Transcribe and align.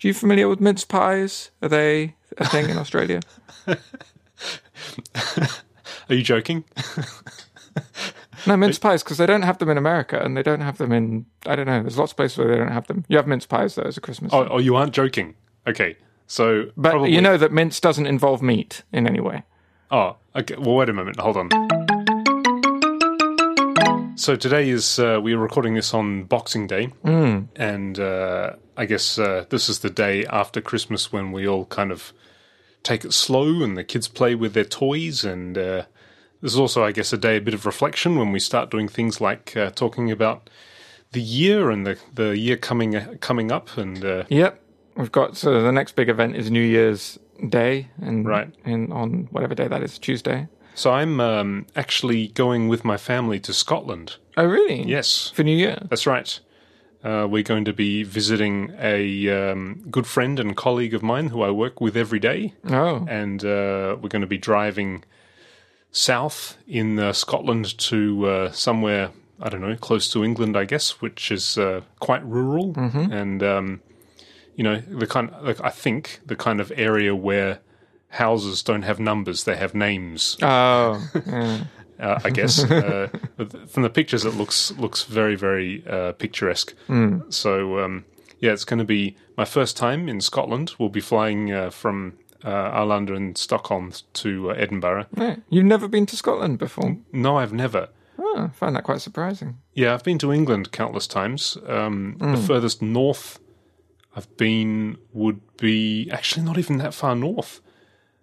you 0.00 0.14
familiar 0.14 0.48
with 0.48 0.60
mince 0.60 0.84
pies? 0.84 1.50
Are 1.62 1.68
they 1.68 2.14
a 2.36 2.46
thing 2.46 2.70
in 2.70 2.78
Australia? 2.78 3.20
Are 3.66 3.76
you 6.14 6.22
joking? 6.22 6.64
No, 8.46 8.56
mince 8.56 8.78
pies 8.78 9.02
because 9.02 9.18
they 9.18 9.26
don't 9.26 9.42
have 9.42 9.58
them 9.58 9.68
in 9.68 9.76
America 9.76 10.20
and 10.22 10.36
they 10.36 10.42
don't 10.42 10.60
have 10.60 10.78
them 10.78 10.92
in. 10.92 11.26
I 11.46 11.56
don't 11.56 11.66
know. 11.66 11.82
There's 11.82 11.98
lots 11.98 12.12
of 12.12 12.16
places 12.16 12.38
where 12.38 12.48
they 12.48 12.56
don't 12.56 12.72
have 12.72 12.86
them. 12.86 13.04
You 13.08 13.16
have 13.16 13.26
mince 13.26 13.46
pies 13.46 13.74
though 13.74 13.82
as 13.82 13.96
a 13.96 14.00
Christmas. 14.00 14.32
Oh, 14.32 14.46
oh 14.50 14.58
you 14.58 14.76
aren't 14.76 14.92
joking. 14.92 15.34
Okay. 15.66 15.96
So, 16.26 16.70
but 16.76 16.90
probably, 16.90 17.14
you 17.14 17.20
know 17.20 17.36
that 17.36 17.52
mince 17.52 17.80
doesn't 17.80 18.06
involve 18.06 18.42
meat 18.42 18.82
in 18.92 19.06
any 19.06 19.20
way. 19.20 19.44
Oh, 19.90 20.16
okay. 20.36 20.56
Well, 20.56 20.76
wait 20.76 20.88
a 20.88 20.92
moment. 20.92 21.18
Hold 21.18 21.36
on. 21.36 21.48
So 24.18 24.34
today 24.34 24.68
is 24.68 24.98
uh, 24.98 25.20
we 25.22 25.32
are 25.34 25.38
recording 25.38 25.74
this 25.74 25.94
on 25.94 26.24
Boxing 26.24 26.66
Day, 26.66 26.88
and 27.54 28.00
uh, 28.00 28.54
I 28.76 28.84
guess 28.84 29.16
uh, 29.16 29.44
this 29.48 29.68
is 29.68 29.78
the 29.78 29.90
day 29.90 30.26
after 30.26 30.60
Christmas 30.60 31.12
when 31.12 31.30
we 31.30 31.46
all 31.46 31.66
kind 31.66 31.92
of 31.92 32.12
take 32.82 33.04
it 33.04 33.12
slow 33.12 33.62
and 33.62 33.76
the 33.76 33.84
kids 33.84 34.08
play 34.08 34.34
with 34.34 34.54
their 34.54 34.64
toys, 34.64 35.24
and 35.24 35.56
uh, 35.56 35.84
this 36.42 36.52
is 36.54 36.58
also, 36.58 36.82
I 36.82 36.90
guess, 36.90 37.12
a 37.12 37.16
day 37.16 37.36
a 37.36 37.40
bit 37.40 37.54
of 37.54 37.64
reflection 37.64 38.18
when 38.18 38.32
we 38.32 38.40
start 38.40 38.72
doing 38.72 38.88
things 38.88 39.20
like 39.20 39.56
uh, 39.56 39.70
talking 39.70 40.10
about 40.10 40.50
the 41.12 41.22
year 41.22 41.70
and 41.70 41.86
the 41.86 41.96
the 42.12 42.36
year 42.36 42.56
coming 42.56 42.92
coming 43.20 43.52
up, 43.52 43.76
and 43.78 44.04
uh, 44.04 44.24
Yep, 44.30 44.60
we've 44.96 45.12
got 45.12 45.36
so 45.36 45.62
the 45.62 45.70
next 45.72 45.94
big 45.94 46.08
event 46.08 46.34
is 46.34 46.50
New 46.50 46.60
Year's 46.60 47.20
Day, 47.48 47.86
and 48.02 48.26
Right. 48.26 48.52
in 48.64 48.90
on 48.90 49.28
whatever 49.30 49.54
day 49.54 49.68
that 49.68 49.84
is, 49.84 49.96
Tuesday. 49.96 50.48
So 50.78 50.92
I'm 50.92 51.20
um, 51.20 51.66
actually 51.74 52.28
going 52.28 52.68
with 52.68 52.84
my 52.84 52.96
family 52.96 53.40
to 53.40 53.52
Scotland. 53.52 54.16
Oh, 54.36 54.44
really? 54.46 54.82
Yes, 54.84 55.30
For 55.34 55.42
New 55.42 55.56
Year. 55.56 55.86
That's 55.90 56.06
right. 56.06 56.38
Uh, 57.02 57.26
we're 57.30 57.42
going 57.42 57.64
to 57.64 57.72
be 57.72 58.02
visiting 58.02 58.72
a 58.78 59.28
um, 59.28 59.84
good 59.90 60.06
friend 60.06 60.40
and 60.40 60.56
colleague 60.56 60.94
of 60.94 61.02
mine 61.02 61.28
who 61.28 61.42
I 61.42 61.50
work 61.50 61.80
with 61.80 61.96
every 61.96 62.18
day, 62.18 62.54
Oh, 62.68 63.06
and 63.08 63.44
uh, 63.44 63.96
we're 64.00 64.08
going 64.08 64.22
to 64.22 64.26
be 64.26 64.38
driving 64.38 65.04
south 65.90 66.56
in 66.66 66.98
uh, 66.98 67.12
Scotland 67.12 67.78
to 67.78 68.26
uh, 68.26 68.50
somewhere 68.52 69.10
I 69.40 69.48
don't 69.48 69.60
know, 69.60 69.76
close 69.76 70.08
to 70.10 70.24
England, 70.24 70.56
I 70.56 70.64
guess, 70.64 71.00
which 71.00 71.30
is 71.30 71.56
uh, 71.56 71.82
quite 72.00 72.24
rural, 72.24 72.72
and 72.76 73.40
um, 73.42 73.80
you 74.56 74.64
know 74.64 74.80
the 74.80 75.06
kind. 75.06 75.30
Like, 75.42 75.60
I 75.60 75.70
think 75.70 76.20
the 76.26 76.34
kind 76.34 76.60
of 76.60 76.72
area 76.74 77.14
where 77.14 77.60
houses 78.08 78.62
don't 78.62 78.82
have 78.82 78.98
numbers; 78.98 79.44
they 79.44 79.56
have 79.56 79.74
names 79.74 80.36
oh, 80.42 81.00
yeah. 81.26 81.64
uh, 82.00 82.20
I 82.24 82.30
guess. 82.30 82.64
uh, 82.64 83.08
from 83.68 83.82
the 83.82 83.90
pictures, 83.90 84.24
it 84.24 84.34
looks 84.34 84.72
looks 84.78 85.04
very 85.04 85.36
very 85.36 85.84
uh, 85.86 86.12
picturesque. 86.12 86.74
So 87.30 87.78
um, 87.80 88.04
yeah, 88.40 88.52
it's 88.52 88.64
going 88.64 88.78
to 88.78 88.84
be 88.84 89.16
my 89.36 89.44
first 89.44 89.76
time 89.76 90.08
in 90.08 90.20
Scotland. 90.20 90.74
We'll 90.78 90.88
be 90.88 91.00
flying 91.00 91.52
uh, 91.52 91.70
from 91.70 92.14
uh, 92.44 92.48
Arlanda 92.70 93.16
and 93.16 93.36
Stockholm 93.36 93.92
to 94.14 94.50
uh, 94.50 94.54
Edinburgh. 94.54 95.06
Yeah. 95.16 95.36
You've 95.50 95.64
never 95.64 95.88
been 95.88 96.06
to 96.06 96.16
Scotland 96.16 96.58
before? 96.58 96.96
No, 97.12 97.36
I've 97.38 97.52
never. 97.52 97.88
Oh, 98.18 98.48
I 98.48 98.48
find 98.54 98.74
that 98.76 98.84
quite 98.84 99.00
surprising. 99.00 99.58
Yeah, 99.74 99.94
I've 99.94 100.04
been 100.04 100.18
to 100.18 100.32
England 100.32 100.70
countless 100.72 101.06
times. 101.06 101.56
Um, 101.66 102.16
The 102.18 102.36
furthest 102.36 102.80
north 102.82 103.38
I've 104.14 104.36
been 104.36 104.98
would 105.12 105.40
be 105.56 106.08
actually 106.12 106.44
not 106.44 106.58
even 106.58 106.78
that 106.78 106.94
far 106.94 107.14
north. 107.14 107.60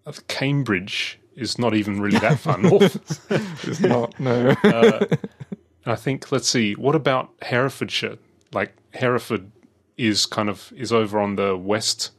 Uh, 0.06 0.14
Cambridge 0.28 1.20
is 1.36 1.58
not 1.60 1.74
even 1.76 2.00
really 2.02 2.20
that 2.20 2.40
far 2.40 2.58
north. 2.58 2.96
It's 3.68 3.80
not, 3.82 4.18
no. 4.20 4.56
And 4.64 5.94
I 5.94 5.96
think 5.96 6.32
let's 6.32 6.48
see, 6.50 6.74
what 6.74 6.96
about 6.96 7.30
Herefordshire? 7.42 8.18
Like 8.54 8.76
Hereford 8.94 9.52
is 9.98 10.26
kind 10.26 10.50
of 10.50 10.72
is 10.76 10.92
over 10.92 11.20
on 11.20 11.36
the 11.36 11.56
west 11.58 12.12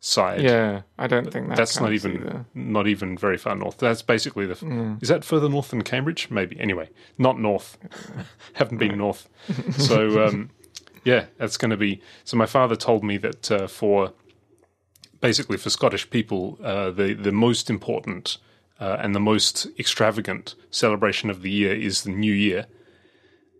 side. 0.00 0.40
yeah, 0.42 0.82
I 0.98 1.06
don't 1.06 1.30
think 1.32 1.48
that 1.48 1.56
That's 1.56 1.78
not 1.80 1.92
even 1.92 2.16
either. 2.16 2.46
not 2.54 2.86
even 2.86 3.16
very 3.18 3.36
far 3.36 3.54
north. 3.56 3.78
That's 3.78 4.02
basically 4.02 4.46
the. 4.46 4.96
Is 5.00 5.08
that 5.08 5.24
further 5.24 5.48
north 5.48 5.70
than 5.70 5.82
Cambridge? 5.82 6.30
Maybe. 6.30 6.58
Anyway, 6.60 6.88
not 7.18 7.38
north. 7.38 7.76
Haven't 8.54 8.78
been 8.78 8.96
north. 8.98 9.28
So 9.76 10.24
um, 10.26 10.50
yeah, 11.04 11.26
that's 11.38 11.56
going 11.56 11.70
to 11.70 11.76
be. 11.76 12.00
So 12.24 12.36
my 12.36 12.46
father 12.46 12.76
told 12.76 13.02
me 13.04 13.16
that 13.18 13.50
uh, 13.50 13.66
for 13.66 14.12
basically 15.20 15.56
for 15.56 15.70
Scottish 15.70 16.08
people, 16.10 16.58
uh, 16.62 16.90
the 16.90 17.14
the 17.14 17.32
most 17.32 17.70
important 17.70 18.38
uh, 18.80 18.96
and 19.00 19.14
the 19.14 19.20
most 19.20 19.66
extravagant 19.78 20.54
celebration 20.70 21.30
of 21.30 21.42
the 21.42 21.50
year 21.50 21.74
is 21.74 22.02
the 22.02 22.10
New 22.10 22.32
Year. 22.32 22.66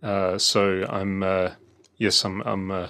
Uh, 0.03 0.39
so 0.39 0.87
I'm 0.89 1.23
uh, 1.23 1.51
yes, 1.97 2.25
I'm 2.25 2.41
I'm 2.43 2.71
uh, 2.71 2.89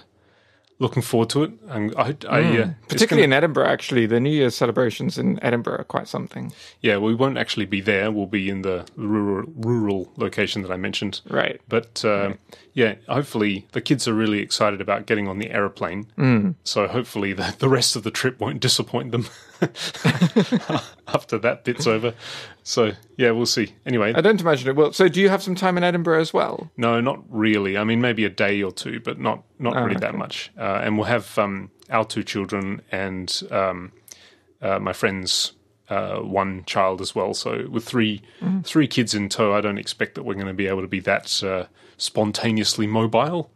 looking 0.81 1.03
forward 1.03 1.29
to 1.31 1.45
it. 1.45 1.53
And 1.69 1.95
I, 1.97 2.17
I 2.29 2.41
uh, 2.41 2.71
it's 2.83 2.89
Particularly 2.89 3.23
gonna- 3.23 3.23
in 3.25 3.33
Edinburgh, 3.33 3.69
actually, 3.69 4.07
the 4.07 4.19
New 4.19 4.31
Year's 4.31 4.57
celebrations 4.57 5.17
in 5.19 5.39
Edinburgh 5.45 5.79
are 5.79 5.85
quite 5.85 6.09
something. 6.09 6.53
Yeah, 6.81 6.97
we 6.97 7.15
won't 7.15 7.39
actually 7.39 7.67
be 7.67 7.81
there. 7.81 8.11
We'll 8.11 8.27
be 8.27 8.49
in 8.51 8.63
the 8.63 8.87
rural, 8.97 9.47
rural 9.55 10.13
location 10.17 10.63
that 10.63 10.73
I 10.73 10.77
mentioned. 10.77 11.21
Right. 11.29 11.61
But 11.69 12.05
uh, 12.05 12.33
yeah, 12.73 12.95
hopefully 13.09 13.69
the 13.73 13.81
kids 13.81 14.09
are 14.09 14.15
really 14.15 14.41
excited 14.41 14.81
about 14.81 15.07
getting 15.07 15.29
on 15.29 15.39
the 15.39 15.51
aeroplane. 15.51 16.07
Mm. 16.19 16.55
So 16.65 16.89
hopefully 16.89 17.33
the, 17.35 17.55
the 17.59 17.69
rest 17.69 17.95
of 17.95 18.03
the 18.03 18.11
trip 18.11 18.41
won't 18.41 18.61
disappoint 18.61 19.13
them 19.13 19.27
after 21.09 21.39
that 21.39 21.63
bit's 21.65 21.87
over. 21.87 22.15
So 22.63 22.93
yeah, 23.17 23.31
we'll 23.33 23.47
see. 23.47 23.75
Anyway, 23.87 24.13
I 24.15 24.21
don't 24.21 24.41
imagine 24.41 24.69
it 24.69 24.77
will. 24.77 24.93
So, 24.93 25.09
do 25.09 25.21
you 25.21 25.29
have 25.29 25.43
some 25.43 25.55
time 25.55 25.77
in 25.77 25.85
Edinburgh 25.85 26.21
as 26.21 26.33
well? 26.33 26.71
no, 26.77 27.01
not 27.01 27.23
really. 27.29 27.77
I 27.77 27.85
mean, 27.85 28.01
maybe 28.01 28.25
a 28.25 28.31
day 28.31 28.63
or 28.63 28.73
two, 28.73 29.01
but 29.01 29.19
not 29.19 29.43
not 29.59 29.75
really 29.77 30.01
that 30.01 30.15
much. 30.15 30.51
Uh, 30.59 30.81
and 30.83 30.97
we'll 30.97 31.07
have 31.07 31.39
um, 31.39 31.71
our 31.91 32.05
two 32.05 32.23
children 32.23 32.83
and 32.91 33.43
um, 33.51 33.93
uh, 34.63 34.79
my 34.79 34.93
friend's 34.93 35.53
uh, 35.89 36.19
one 36.21 36.65
child 36.67 37.01
as 37.01 37.15
well. 37.15 37.35
So 37.35 37.67
with 37.69 37.85
3 37.85 38.23
three 38.63 38.87
kids 38.87 39.15
in 39.15 39.29
tow, 39.29 39.53
I 39.55 39.61
don't 39.61 39.79
expect 39.79 40.15
that 40.15 40.23
we're 40.23 40.35
going 40.35 40.47
to 40.47 40.55
be 40.55 40.69
able 40.69 40.83
to 40.83 40.89
be 40.89 41.01
that 41.01 41.43
uh, 41.43 41.65
spontaneously 41.97 42.87
mobile. 42.87 43.51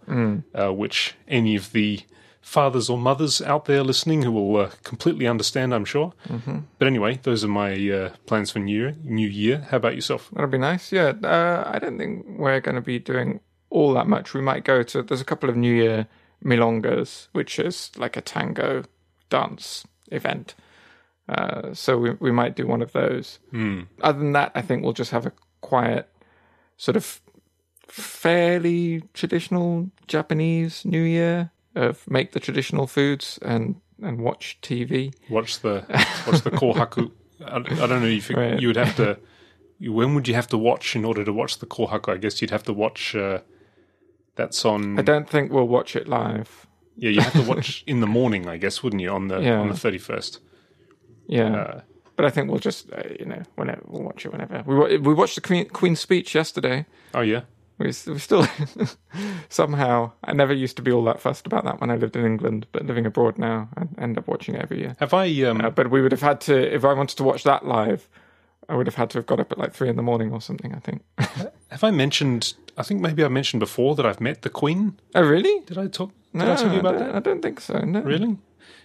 Uh, 0.54 0.72
which 0.72 1.15
any 1.28 1.54
of 1.56 1.72
the 1.72 2.00
fathers 2.44 2.91
or 2.91 2.99
mothers 2.99 3.41
out 3.43 3.65
there 3.65 3.82
listening 3.82 4.22
who 4.22 4.31
will 4.31 4.56
uh, 4.56 4.71
completely 4.82 5.27
understand, 5.27 5.75
I'm 5.75 5.84
sure. 5.84 6.12
But 6.78 6.87
anyway, 6.87 7.19
those 7.22 7.43
are 7.43 7.49
my 7.49 7.72
uh, 7.91 8.10
plans 8.27 8.50
for 8.50 8.59
New 8.60 8.77
Year. 8.77 8.94
New 9.03 9.27
Year. 9.27 9.66
How 9.71 9.78
about 9.78 9.94
yourself? 9.94 10.31
That'll 10.32 10.50
be 10.50 10.59
nice. 10.59 10.93
Yeah. 10.93 11.15
Uh, 11.22 11.65
I 11.66 11.78
don't 11.78 11.99
think 11.99 12.27
we're 12.38 12.60
going 12.60 12.75
to 12.77 12.81
be 12.83 12.99
doing 12.99 13.41
all 13.71 13.94
that 13.94 14.06
much. 14.06 14.34
We 14.34 14.43
might 14.43 14.62
go 14.65 14.83
to, 14.83 15.03
there's 15.03 15.21
a 15.22 15.25
couple 15.25 15.49
of 15.49 15.56
New 15.56 15.75
Year 15.75 16.06
milongas, 16.44 17.28
which 17.33 17.59
is 17.59 17.91
like 17.97 18.16
a 18.16 18.21
tango 18.21 18.84
dance 19.31 19.87
event. 20.12 20.54
Uh, 21.28 21.72
so 21.72 21.97
we, 21.97 22.10
we 22.21 22.31
might 22.31 22.54
do 22.54 22.66
one 22.66 22.83
of 22.83 22.93
those. 22.93 23.38
Other 24.03 24.19
than 24.19 24.33
that, 24.33 24.53
I 24.54 24.60
think 24.60 24.83
we'll 24.84 24.93
just 24.93 25.10
have 25.12 25.25
a 25.27 25.33
quiet, 25.62 26.09
sort 26.77 26.97
of 26.97 27.21
fairly 27.88 29.03
traditional 29.15 29.91
Japanese 30.06 30.84
New 30.84 31.03
Year 31.03 31.50
of 31.75 32.09
make 32.11 32.33
the 32.33 32.41
traditional 32.41 32.87
foods 32.87 33.39
and, 33.43 33.77
and 34.03 34.21
watch 34.21 34.59
TV. 34.62 35.15
Watch 35.31 35.61
the 35.61 35.85
watch 36.27 36.43
the 36.43 36.51
kohaku. 36.51 37.11
I, 37.45 37.57
I 37.57 37.61
don't 37.87 38.01
know 38.03 38.07
if 38.07 38.31
you, 38.31 38.37
Right. 38.37 38.61
you 38.61 38.69
would 38.69 38.77
have 38.77 38.97
to. 38.97 39.19
When 39.81 40.15
would 40.15 40.29
you 40.29 40.34
have 40.34 40.47
to 40.49 40.59
watch 40.59 40.95
in 40.97 41.05
order 41.05 41.25
to 41.25 41.33
watch 41.33 41.59
the 41.59 41.67
kohaku? 41.67 42.15
I 42.15 42.19
guess 42.19 42.41
you'd 42.41 42.51
have 42.51 42.63
to 42.65 42.73
watch. 42.73 43.15
Uh, 43.15 43.41
that's 44.37 44.65
on. 44.65 44.99
I 44.99 45.03
don't 45.03 45.29
think 45.29 45.53
we'll 45.53 45.69
watch 45.69 45.95
it 45.97 46.09
live. 46.09 46.67
Yeah, 46.97 47.11
you 47.11 47.21
have 47.21 47.33
to 47.33 47.43
watch 47.43 47.83
in 47.87 48.01
the 48.01 48.07
morning. 48.07 48.49
I 48.49 48.57
guess 48.57 48.83
wouldn't 48.83 49.03
you 49.03 49.11
on 49.11 49.29
the 49.29 49.41
Yeah. 49.41 49.59
on 49.61 49.69
the 49.69 49.77
thirty 49.77 49.99
first? 49.99 50.41
Yeah. 51.27 51.55
Uh, 51.57 51.81
But 52.17 52.25
I 52.27 52.31
think 52.31 52.49
we'll 52.49 52.61
just, 52.61 52.93
uh, 52.93 53.03
you 53.19 53.27
know, 53.27 53.43
whenever 53.57 53.83
we'll 53.87 54.05
watch 54.05 54.25
it 54.25 54.31
whenever. 54.33 54.63
We 54.67 54.99
we 54.99 55.15
watched 55.15 55.34
the 55.34 55.41
Queen 55.41 55.69
Queen's 55.69 56.01
speech 56.01 56.34
yesterday. 56.34 56.87
oh 57.13 57.23
yeah, 57.23 57.41
We, 57.79 57.87
we 57.87 57.93
still 57.93 58.47
somehow. 59.49 60.12
I 60.23 60.33
never 60.33 60.53
used 60.53 60.77
to 60.77 60.83
be 60.83 60.93
all 60.93 61.05
that 61.05 61.21
fussed 61.21 61.47
about 61.47 61.65
that 61.65 61.81
when 61.81 61.91
I 61.91 61.97
lived 61.97 62.17
in 62.17 62.25
England, 62.25 62.67
but 62.73 62.87
living 62.87 63.07
abroad 63.07 63.39
now, 63.39 63.69
I 63.77 64.03
end 64.03 64.17
up 64.19 64.27
watching 64.29 64.55
it 64.55 64.62
every 64.62 64.79
year. 64.81 64.97
have 65.01 65.13
I? 65.15 65.27
Um, 65.43 65.60
Uh, 65.60 65.71
but 65.71 65.91
we 65.91 66.01
would 66.01 66.13
have 66.13 66.22
had 66.22 66.41
to, 66.43 66.75
if 66.75 66.84
I 66.84 66.93
wanted 66.93 67.16
to 67.16 67.25
watch 67.25 67.43
that 67.45 67.66
live, 67.66 68.09
I 68.69 68.77
would 68.77 68.87
have 68.87 68.95
had 68.95 69.10
to 69.10 69.19
have 69.19 69.27
got 69.27 69.41
up 69.41 69.53
at 69.53 69.59
like 69.59 69.75
three 69.75 69.89
in 69.89 69.97
the 69.97 70.03
morning 70.03 70.33
or 70.33 70.41
something. 70.41 70.75
I 70.75 70.78
think. 70.78 71.03
have 71.69 71.84
I 71.84 71.91
mentioned? 71.91 72.54
I 72.78 72.83
think 72.83 73.01
maybe 73.01 73.22
I 73.25 73.28
mentioned 73.28 73.60
before 73.60 73.95
that 73.97 74.07
I've 74.07 74.21
met 74.21 74.43
the 74.43 74.51
Queen. 74.51 74.98
oh, 75.15 75.22
really? 75.22 75.60
Did 75.66 75.77
I 75.78 75.87
talk? 75.89 76.10
Did 76.33 76.39
No, 76.39 76.53
I 76.53 76.57
tell 76.57 76.72
you 76.72 76.81
about 76.81 76.98
don't, 76.98 77.09
that? 77.09 77.15
I 77.15 77.21
don't 77.21 77.43
think 77.43 77.60
so. 77.60 77.78
No. 77.81 78.01
Really? 78.01 78.39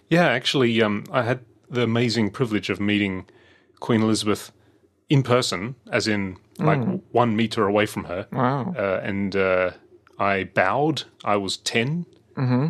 Yeah, 0.10 0.26
actually, 0.28 0.82
um, 0.82 1.06
I 1.12 1.22
had 1.24 1.40
the 1.70 1.84
amazing 1.84 2.32
privilege 2.32 2.70
of 2.70 2.80
meeting 2.80 3.26
Queen 3.80 4.02
Elizabeth 4.02 4.52
in 5.08 5.24
person, 5.24 5.76
as 5.92 6.08
in 6.08 6.38
like 6.60 6.80
Mm. 6.80 7.02
one 7.12 7.36
meter 7.36 7.66
away 7.68 7.86
from 7.86 8.04
her. 8.06 8.28
Wow. 8.32 8.74
uh, 8.78 9.00
and 9.04 9.36
uh, 9.36 9.72
I 10.20 10.44
bowed. 10.46 11.04
I 11.24 11.36
was 11.38 11.58
10 11.58 12.06
Mm-hmm. 12.38 12.68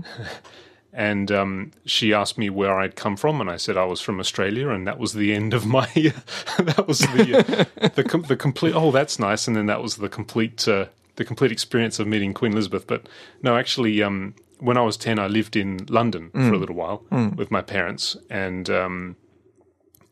and 0.94 1.32
um, 1.32 1.72
she 1.86 2.14
asked 2.14 2.38
me 2.38 2.50
where 2.50 2.80
I'd 2.80 2.96
come 2.96 3.16
from, 3.16 3.40
and 3.40 3.50
I 3.52 3.58
said 3.58 3.78
I 3.78 3.86
was 3.86 4.02
from 4.02 4.20
Australia, 4.20 4.70
and 4.70 4.88
that 4.88 4.98
was 4.98 5.14
the 5.14 5.34
end 5.36 5.54
of 5.54 5.66
my. 5.68 5.86
that 6.58 6.86
was 6.88 7.00
the 7.00 7.68
the 7.96 8.04
com- 8.04 8.24
the 8.24 8.36
complete. 8.36 8.74
Oh, 8.76 8.92
that's 8.92 9.20
nice, 9.20 9.48
and 9.48 9.56
then 9.56 9.68
that 9.68 9.82
was 9.84 9.98
the 9.98 10.10
complete 10.10 10.68
uh, 10.68 10.86
the 11.18 11.26
complete 11.26 11.52
experience 11.52 12.00
of 12.00 12.08
meeting 12.08 12.34
Queen 12.34 12.54
Elizabeth. 12.54 12.88
But 12.88 13.08
no, 13.44 13.56
actually, 13.58 14.02
um, 14.02 14.34
when 14.60 14.78
I 14.78 14.82
was 14.82 14.98
10, 14.98 15.20
I 15.20 15.28
lived 15.28 15.56
in 15.56 15.86
London 15.88 16.32
for 16.32 16.54
a 16.54 16.58
little 16.58 16.76
while 16.76 17.04
with 17.36 17.52
my 17.52 17.62
parents, 17.62 18.18
and 18.30 18.68
um, 18.72 19.16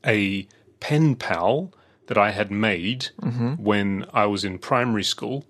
a 0.06 0.48
pen 0.80 1.16
pal 1.16 1.74
that 2.08 2.18
I 2.18 2.32
had 2.32 2.50
made 2.52 3.10
when 3.70 4.06
I 4.14 4.26
was 4.26 4.44
in 4.44 4.58
primary 4.60 5.04
school 5.04 5.46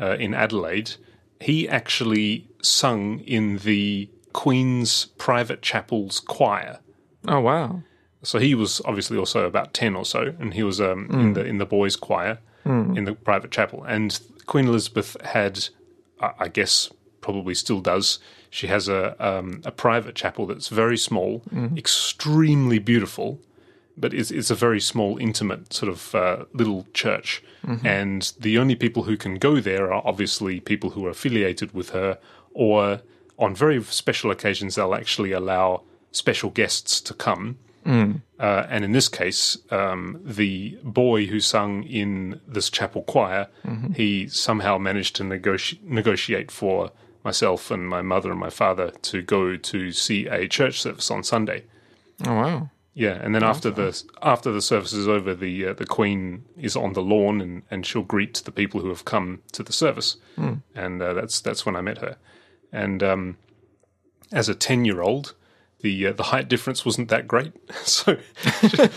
uh, 0.00 0.16
in 0.18 0.34
Adelaide, 0.34 0.92
he 1.40 1.68
actually 1.68 2.46
sung 2.62 3.20
in 3.20 3.58
the 3.58 4.08
Queen's 4.32 5.06
Private 5.18 5.62
Chapel's 5.62 6.20
choir. 6.20 6.78
Oh 7.28 7.40
wow. 7.40 7.82
So 8.24 8.38
he 8.38 8.54
was 8.54 8.80
obviously 8.84 9.16
also 9.18 9.46
about 9.46 9.74
ten 9.74 9.96
or 9.96 10.04
so, 10.04 10.34
and 10.40 10.54
he 10.54 10.62
was 10.62 10.80
um, 10.80 11.08
in 11.10 11.32
the 11.34 11.44
in 11.44 11.58
the 11.58 11.66
boys' 11.66 11.96
choir 11.96 12.38
in 12.96 13.04
the 13.04 13.14
private 13.14 13.50
chapel. 13.50 13.82
And 13.84 14.20
Queen 14.46 14.66
Elizabeth 14.68 15.16
had, 15.24 15.54
I 16.20 16.30
I 16.44 16.48
guess, 16.48 16.90
probably 17.20 17.54
still 17.54 17.80
does. 17.80 18.20
She 18.50 18.66
has 18.68 18.88
a 18.88 19.02
um, 19.18 19.62
a 19.64 19.72
private 19.72 20.14
chapel 20.14 20.46
that's 20.46 20.68
very 20.68 20.96
small, 20.98 21.42
extremely 21.76 22.78
beautiful, 22.78 23.40
but 23.96 24.12
it's 24.14 24.30
it's 24.30 24.50
a 24.50 24.54
very 24.54 24.80
small, 24.80 25.18
intimate 25.18 25.72
sort 25.72 25.90
of 25.90 26.14
uh, 26.14 26.44
little 26.52 26.86
church. 26.94 27.42
And 27.84 28.32
the 28.40 28.58
only 28.58 28.74
people 28.74 29.04
who 29.04 29.16
can 29.16 29.36
go 29.36 29.60
there 29.60 29.92
are 29.92 30.02
obviously 30.04 30.58
people 30.60 30.90
who 30.90 31.06
are 31.06 31.10
affiliated 31.10 31.72
with 31.72 31.90
her, 31.90 32.18
or 32.52 33.02
on 33.38 33.54
very 33.54 33.82
special 33.84 34.30
occasions 34.30 34.74
they'll 34.74 34.94
actually 34.94 35.32
allow 35.32 35.82
special 36.10 36.50
guests 36.50 37.00
to 37.02 37.14
come. 37.14 37.58
Uh, 38.38 38.66
and 38.68 38.84
in 38.84 38.92
this 38.92 39.08
case, 39.08 39.56
um, 39.70 40.20
the 40.24 40.78
boy 40.84 41.26
who 41.26 41.40
sung 41.40 41.82
in 41.84 42.40
this 42.46 42.70
chapel 42.70 43.02
choir, 43.02 43.48
he 43.94 44.28
somehow 44.28 44.78
managed 44.78 45.16
to 45.16 45.22
negoti- 45.24 45.80
negotiate 45.82 46.50
for 46.50 46.90
myself 47.24 47.70
and 47.70 47.88
my 47.88 48.02
mother 48.02 48.30
and 48.30 48.40
my 48.40 48.50
father 48.50 48.90
to 49.02 49.22
go 49.22 49.56
to 49.56 49.92
see 49.92 50.26
a 50.26 50.48
church 50.48 50.80
service 50.80 51.10
on 51.10 51.22
Sunday. 51.22 51.64
Oh 52.26 52.34
wow. 52.34 52.70
Yeah, 52.94 53.12
and 53.22 53.34
then 53.34 53.42
after 53.42 53.70
the 53.70 54.02
after 54.20 54.52
the 54.52 54.60
service 54.60 54.92
is 54.92 55.08
over, 55.08 55.34
the 55.34 55.68
uh, 55.68 55.72
the 55.72 55.86
Queen 55.86 56.44
is 56.58 56.76
on 56.76 56.92
the 56.92 57.00
lawn 57.00 57.40
and, 57.40 57.62
and 57.70 57.86
she'll 57.86 58.02
greet 58.02 58.34
the 58.44 58.52
people 58.52 58.80
who 58.80 58.90
have 58.90 59.06
come 59.06 59.40
to 59.52 59.62
the 59.62 59.72
service, 59.72 60.16
and 60.74 61.00
uh, 61.00 61.14
that's 61.14 61.40
that's 61.40 61.64
when 61.64 61.74
I 61.74 61.80
met 61.80 61.98
her. 61.98 62.18
And 62.70 63.02
um, 63.02 63.38
as 64.30 64.50
a 64.50 64.54
ten 64.54 64.84
year 64.84 65.00
old, 65.00 65.34
the 65.80 66.08
uh, 66.08 66.12
the 66.12 66.24
height 66.24 66.48
difference 66.48 66.84
wasn't 66.84 67.08
that 67.08 67.26
great, 67.26 67.52
so 67.82 68.18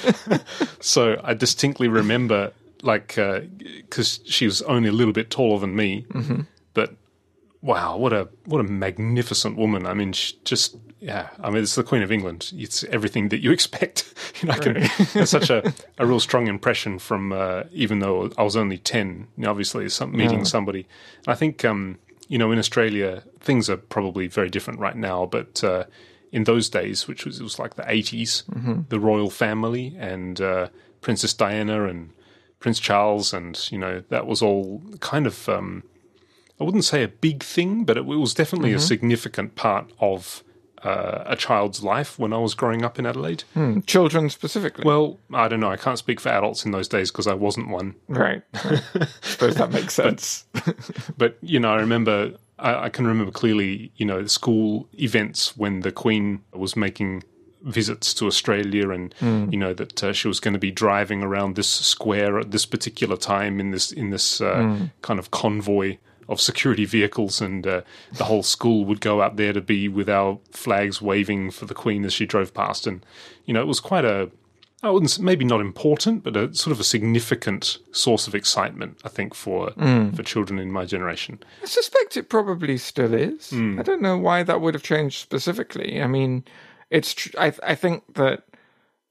so 0.81 1.21
I 1.23 1.33
distinctly 1.33 1.87
remember 1.87 2.51
like 2.81 3.15
because 3.15 4.19
she 4.25 4.45
was 4.45 4.61
only 4.63 4.89
a 4.89 4.93
little 4.93 5.13
bit 5.13 5.29
taller 5.29 5.59
than 5.59 5.73
me, 5.73 6.05
but 6.73 6.95
wow, 7.61 7.95
what 7.95 8.11
a 8.11 8.27
what 8.43 8.59
a 8.59 8.65
magnificent 8.65 9.55
woman! 9.55 9.85
I 9.85 9.93
mean, 9.93 10.11
she 10.11 10.37
just 10.43 10.75
yeah, 11.05 11.29
I 11.39 11.51
mean, 11.51 11.61
it's 11.61 11.75
the 11.75 11.83
Queen 11.83 12.01
of 12.01 12.11
England. 12.11 12.51
It's 12.55 12.83
everything 12.85 13.29
that 13.29 13.39
you 13.39 13.51
expect. 13.57 14.11
you 14.41 14.47
know, 14.47 14.57
can, 14.57 14.77
it's 14.77 15.29
such 15.37 15.51
a, 15.51 15.71
a 15.99 16.05
real 16.05 16.19
strong 16.19 16.47
impression 16.47 16.97
from 16.97 17.31
uh, 17.31 17.63
even 17.71 17.99
though 17.99 18.31
I 18.37 18.43
was 18.43 18.55
only 18.55 18.79
ten. 18.79 19.27
You 19.37 19.43
know, 19.43 19.51
obviously, 19.51 19.87
some, 19.89 20.11
meeting 20.11 20.45
somebody. 20.45 20.87
I 21.27 21.35
think 21.35 21.63
um, 21.63 21.99
you 22.27 22.39
know 22.39 22.51
in 22.51 22.57
Australia 22.57 23.21
things 23.39 23.69
are 23.69 23.77
probably 23.77 24.27
very 24.27 24.49
different 24.49 24.79
right 24.79 24.97
now, 24.97 25.25
but. 25.25 25.63
Uh, 25.63 25.85
in 26.31 26.43
those 26.43 26.67
days, 26.67 27.07
which 27.07 27.23
was 27.23 27.39
it 27.39 27.43
was 27.43 27.59
like 27.59 27.75
the 27.75 27.83
80s, 27.83 28.43
the 28.89 28.99
royal 28.99 29.29
family 29.29 29.95
and 29.97 30.41
uh, 30.41 30.67
Princess 30.99 31.33
Diana 31.33 31.85
and 31.85 32.09
Prince 32.59 32.77
Charles, 32.77 33.33
and 33.33 33.71
you 33.71 33.77
know 33.77 34.03
that 34.09 34.27
was 34.27 34.41
all 34.41 34.81
kind 34.99 35.27
of 35.27 35.47
um, 35.47 35.83
I 36.59 36.65
wouldn't 36.65 36.83
say 36.83 37.03
a 37.03 37.07
big 37.07 37.41
thing, 37.41 37.85
but 37.85 37.95
it 37.95 38.05
was 38.05 38.33
definitely 38.33 38.73
a 38.73 38.79
significant 38.79 39.55
part 39.55 39.89
of 39.99 40.43
uh, 40.85 41.23
a 41.25 41.35
child's 41.35 41.83
life 41.83 42.19
when 42.19 42.31
I 42.31 42.37
was 42.37 42.53
growing 42.53 42.85
up 42.85 42.99
in 42.99 43.05
Adelaide. 43.05 43.43
Hmm. 43.53 43.79
Children 43.81 44.29
specifically. 44.29 44.83
Well, 44.85 45.19
I 45.33 45.47
don't 45.47 45.59
know. 45.59 45.71
I 45.71 45.77
can't 45.77 45.97
speak 45.97 46.19
for 46.19 46.29
adults 46.29 46.63
in 46.65 46.71
those 46.71 46.87
days 46.87 47.11
because 47.11 47.27
I 47.27 47.33
wasn't 47.33 47.69
one. 47.69 47.95
right. 48.07 48.43
right. 48.65 48.83
Suppose 49.21 49.55
that 49.55 49.71
makes 49.71 49.93
sense. 49.95 50.45
But 51.17 51.37
you 51.41 51.59
know, 51.59 51.71
I 51.73 51.77
remember. 51.77 52.33
I, 52.59 52.85
I 52.85 52.89
can 52.89 53.07
remember 53.07 53.31
clearly. 53.31 53.91
You 53.95 54.05
know, 54.05 54.25
school 54.27 54.87
events 54.93 55.57
when 55.57 55.81
the 55.81 55.91
Queen 55.91 56.41
was 56.53 56.75
making 56.75 57.23
visits 57.63 58.13
to 58.13 58.27
Australia, 58.27 58.89
and 58.91 59.13
you 59.21 59.57
know 59.57 59.73
that 59.73 60.03
uh, 60.03 60.13
she 60.13 60.27
was 60.27 60.39
going 60.39 60.53
to 60.53 60.59
be 60.59 60.71
driving 60.71 61.23
around 61.23 61.55
this 61.55 61.67
square 61.67 62.39
at 62.39 62.51
this 62.51 62.65
particular 62.65 63.17
time 63.17 63.59
in 63.59 63.71
this 63.71 63.91
in 63.91 64.11
this 64.11 64.39
uh, 64.41 64.87
kind 65.01 65.19
of 65.19 65.31
convoy 65.31 65.97
of 66.27 66.41
security 66.41 66.85
vehicles, 66.85 67.41
and 67.41 67.65
uh, 67.67 67.81
the 68.13 68.25
whole 68.25 68.43
school 68.43 68.85
would 68.85 69.01
go 69.01 69.19
up 69.19 69.37
there 69.37 69.53
to 69.53 69.61
be 69.61 69.87
with 69.87 70.09
our 70.09 70.39
flags 70.51 71.01
waving 71.01 71.51
for 71.51 71.65
the 71.65 71.75
Queen 71.75 72.05
as 72.05 72.13
she 72.13 72.25
drove 72.25 72.53
past, 72.53 72.87
and 72.87 73.05
you 73.45 73.53
know 73.53 73.61
it 73.61 73.67
was 73.67 73.79
quite 73.79 74.05
a 74.05 74.31
I 74.83 74.89
wouldn't 74.91 75.17
maybe 75.19 75.45
not 75.45 75.61
important, 75.61 76.23
but 76.23 76.37
a 76.37 76.53
sort 76.53 76.71
of 76.71 76.79
a 76.79 76.83
significant 76.83 77.79
source 77.91 78.27
of 78.27 78.35
excitement, 78.35 78.99
I 79.03 79.09
think, 79.09 79.33
for 79.33 79.71
for 80.15 80.23
children 80.23 80.59
in 80.59 80.71
my 80.71 80.85
generation. 80.85 81.39
I 81.63 81.65
suspect 81.65 82.17
it 82.17 82.29
probably 82.29 82.77
still 82.77 83.13
is. 83.13 83.51
I 83.51 83.81
don't 83.81 84.01
know 84.01 84.17
why 84.17 84.43
that 84.43 84.61
would 84.61 84.75
have 84.75 84.83
changed 84.83 85.19
specifically. 85.19 86.01
I 86.01 86.07
mean, 86.07 86.43
it's. 86.91 87.13
Tr- 87.15 87.37
I 87.37 87.53
I 87.63 87.75
think 87.75 88.13
that 88.13 88.43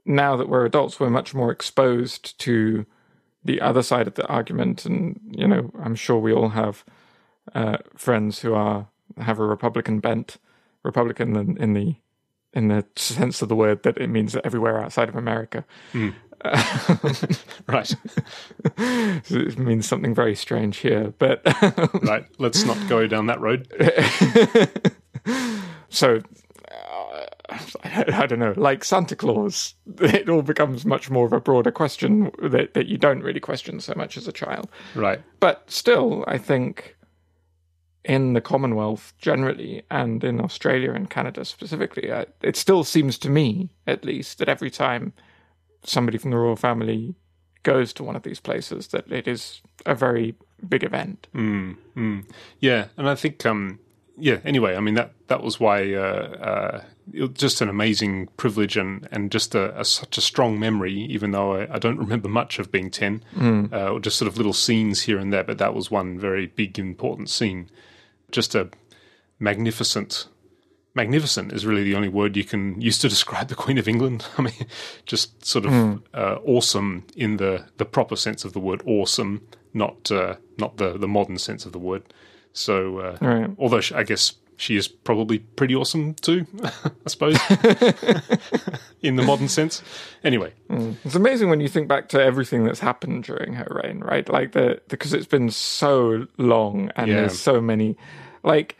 now 0.05 0.37
that 0.37 0.49
we're 0.49 0.65
adults, 0.65 1.01
we're 1.01 1.11
much 1.11 1.35
more 1.35 1.51
exposed 1.51 2.39
to 2.41 2.87
the 3.45 3.61
other 3.61 3.83
side 3.83 4.07
of 4.07 4.15
the 4.15 4.27
argument, 4.29 4.85
and 4.87 5.19
you 5.31 5.49
know, 5.49 5.73
I'm 5.83 5.97
sure 5.97 6.19
we 6.19 6.33
all 6.33 6.51
have 6.51 6.85
uh, 7.55 7.79
friends 7.97 8.41
who 8.41 8.55
are 8.55 8.89
have 9.19 9.39
a 9.39 9.45
Republican 9.45 10.01
bent, 10.01 10.39
Republican 10.83 11.37
in, 11.37 11.57
in 11.57 11.73
the 11.75 11.97
in 12.53 12.69
the 12.69 12.87
sense 12.97 13.43
of 13.43 13.49
the 13.49 13.57
word 13.57 13.83
that 13.83 13.99
it 13.99 14.09
means 14.09 14.33
that 14.33 14.47
everywhere 14.47 14.81
outside 14.81 15.09
of 15.09 15.17
America. 15.17 15.65
Right, 17.67 17.95
it 18.77 19.59
means 19.59 19.89
something 19.89 20.15
very 20.15 20.35
strange 20.35 20.79
here, 20.79 21.15
but 21.19 21.41
right. 22.03 22.27
Let's 22.39 22.65
not 22.65 22.77
go 22.87 23.07
down 23.07 23.27
that 23.27 23.41
road. 23.41 23.67
so 25.89 26.21
uh, 26.71 27.27
I, 27.83 28.05
I 28.09 28.27
don't 28.27 28.41
know, 28.41 28.53
like 28.59 28.85
Santa 28.85 29.17
Claus, 29.17 29.75
it 30.01 30.29
all 30.29 30.43
becomes 30.43 30.85
much 30.85 31.09
more 31.09 31.25
of 31.25 31.33
a 31.33 31.41
broader 31.41 31.71
question 31.71 32.31
that, 32.43 32.75
that 32.75 32.87
you 32.87 32.99
don't 32.99 33.23
really 33.23 33.41
question 33.41 33.81
so 33.81 33.95
much 33.97 34.19
as 34.19 34.29
a 34.29 34.33
child. 34.33 34.69
Right. 34.95 35.23
But 35.41 35.71
still, 35.71 36.25
I 36.27 36.37
think 36.37 36.95
in 38.05 38.35
the 38.35 38.41
Commonwealth 38.41 39.15
generally, 39.19 39.83
and 39.91 40.23
in 40.23 40.41
Australia 40.41 40.93
and 40.93 41.09
Canada 41.09 41.45
specifically, 41.45 42.11
uh, 42.11 42.27
it 42.43 42.57
still 42.57 42.85
seems 42.85 43.19
to 43.19 43.31
me, 43.31 43.71
at 43.87 44.05
least, 44.05 44.39
that 44.39 44.49
every 44.49 44.71
time 44.71 45.13
somebody 45.85 46.19
from 46.19 46.31
the 46.31 46.37
royal 46.37 46.57
family 46.57 47.15
goes 47.63 47.93
to 47.95 48.05
one 48.05 48.17
of 48.17 48.23
these 48.23 48.41
places, 48.41 48.89
that 48.89 49.11
it 49.11 49.27
is 49.27 49.63
a 49.87 49.95
very 49.95 50.35
big 50.69 50.85
event. 50.85 51.27
Yeah, 52.61 52.87
and 52.97 53.09
I 53.09 53.15
think 53.15 53.45
um, 53.47 53.79
yeah. 54.19 54.39
Anyway, 54.45 54.77
I 54.77 54.81
mean 54.81 54.95
that 54.95 55.13
that 55.29 55.43
was 55.43 55.59
why 55.59 55.95
uh, 55.95 56.01
uh, 56.01 56.85
it 57.13 57.23
was 57.23 57.31
just 57.31 57.61
an 57.63 57.69
amazing 57.71 58.29
privilege 58.37 58.77
and 58.77 59.09
and 59.11 59.33
just 59.33 59.55
a, 59.55 59.81
a 59.81 59.85
such 59.85 60.19
a 60.19 60.21
strong 60.21 60.59
memory. 60.61 60.93
Even 60.93 61.31
though 61.31 61.55
I, 61.55 61.75
I 61.77 61.79
don't 61.79 61.99
remember 61.99 62.29
much 62.29 62.59
of 62.59 62.71
being 62.71 62.91
ten, 62.91 63.25
uh, 63.73 63.93
or 63.93 64.01
just 64.01 64.19
sort 64.19 64.29
of 64.31 64.37
little 64.37 64.53
scenes 64.53 65.03
here 65.03 65.19
and 65.19 65.33
there, 65.33 65.45
but 65.45 65.59
that 65.59 65.75
was 65.75 65.91
one 65.91 66.19
very 66.19 66.47
big 66.47 66.79
important 66.79 67.31
scene. 67.31 67.71
Just 68.35 68.57
a 68.57 68.69
magnificent. 69.39 70.27
Magnificent 70.97 71.53
is 71.53 71.65
really 71.65 71.85
the 71.85 71.95
only 71.95 72.09
word 72.09 72.37
you 72.37 72.43
can 72.43 72.81
use 72.81 72.99
to 72.99 73.09
describe 73.17 73.47
the 73.47 73.55
Queen 73.55 73.79
of 73.79 73.87
England. 73.87 74.27
I 74.39 74.43
mean, 74.43 74.67
just 75.07 75.45
sort 75.47 75.67
of 75.67 75.73
uh, 76.13 76.39
awesome 76.45 77.05
in 77.17 77.37
the, 77.37 77.67
the 77.77 77.85
proper 77.85 78.17
sense 78.17 78.45
of 78.45 78.53
the 78.53 78.59
word 78.61 78.83
awesome, 78.87 79.47
not 79.73 80.11
uh, 80.11 80.35
not 80.59 80.77
the, 80.79 80.99
the 80.99 81.07
modern 81.09 81.39
sense 81.39 81.65
of 81.65 81.71
the 81.73 81.79
word. 81.79 82.03
So, 82.53 82.99
uh, 82.99 83.19
Right. 83.21 83.51
although 83.57 83.81
she, 83.81 83.95
I 83.95 84.03
guess 84.03 84.33
she 84.57 84.77
is 84.77 84.87
probably 84.89 85.39
pretty 85.41 85.75
awesome 85.77 86.15
too, 86.15 86.47
I 86.65 87.09
suppose, 87.09 87.37
in 89.03 89.17
the 89.17 89.23
modern 89.25 89.49
sense. 89.49 89.83
Anyway, 90.23 90.53
It's 91.05 91.15
amazing 91.17 91.51
when 91.51 91.61
you 91.61 91.69
think 91.69 91.89
back 91.89 92.09
to 92.11 92.23
everything 92.23 92.65
that's 92.65 92.81
happened 92.81 93.25
during 93.25 93.55
her 93.55 93.81
reign, 93.83 94.01
right? 94.01 94.29
Like 94.29 94.53
the 94.53 94.81
because 94.89 95.13
it's 95.13 95.27
been 95.27 95.51
so 95.51 96.27
long 96.39 96.91
and 96.97 97.09
Yeah. 97.09 97.17
there's 97.23 97.39
so 97.39 97.61
many 97.61 97.97
like 98.45 98.77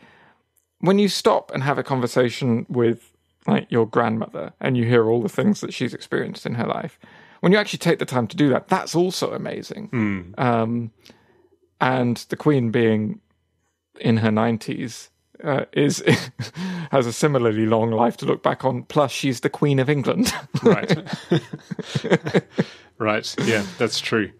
when 0.79 0.99
you 0.99 1.09
stop 1.09 1.51
and 1.53 1.63
have 1.63 1.77
a 1.77 1.83
conversation 1.83 2.65
with 2.69 3.11
like 3.47 3.71
your 3.71 3.85
grandmother 3.85 4.53
and 4.59 4.77
you 4.77 4.85
hear 4.85 5.09
all 5.09 5.21
the 5.21 5.29
things 5.29 5.61
that 5.61 5.73
she's 5.73 5.93
experienced 5.93 6.45
in 6.45 6.55
her 6.55 6.65
life. 6.65 6.99
When 7.41 7.51
you 7.51 7.57
actually 7.57 7.79
take 7.79 7.99
the 7.99 8.05
time 8.05 8.27
to 8.27 8.37
do 8.37 8.49
that, 8.49 8.69
that's 8.69 8.95
also 8.95 9.31
amazing. 9.33 9.89
Um, 10.37 10.91
and 11.79 12.17
the 12.29 12.35
Queen 12.35 12.71
being 12.71 13.19
in 13.99 14.17
her 14.17 14.31
nineties 14.31 15.09
uh, 15.43 15.65
is 15.73 16.03
has 16.91 17.05
a 17.05 17.13
similarly 17.13 17.65
long 17.65 17.91
life 17.91 18.17
to 18.17 18.25
look 18.25 18.41
back 18.41 18.65
on. 18.65 18.83
Plus, 18.83 19.11
she's 19.11 19.41
the 19.41 19.49
Queen 19.49 19.79
of 19.79 19.89
England. 19.89 20.33
right, 20.63 20.97
right, 22.97 23.35
yeah, 23.43 23.65
that's 23.77 23.99
true. 23.99 24.31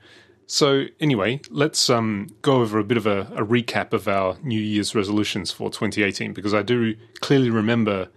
So 0.48 0.86
anyway, 1.00 1.42
let's 1.50 1.90
um, 1.90 2.28
go 2.42 2.62
over 2.62 2.78
a 2.78 2.84
bit 2.84 2.98
of 2.98 3.08
a, 3.08 3.22
a, 3.36 3.44
recap 3.44 3.94
of 3.94 4.08
our 4.08 4.38
New 4.44 4.60
Year's 4.60 4.94
resolutions 4.94 5.52
for 5.52 5.70
2018 5.72 6.34
because 6.34 6.54
I 6.54 6.62
do 6.62 6.96
clearly 7.20 7.50
remember 7.50 8.10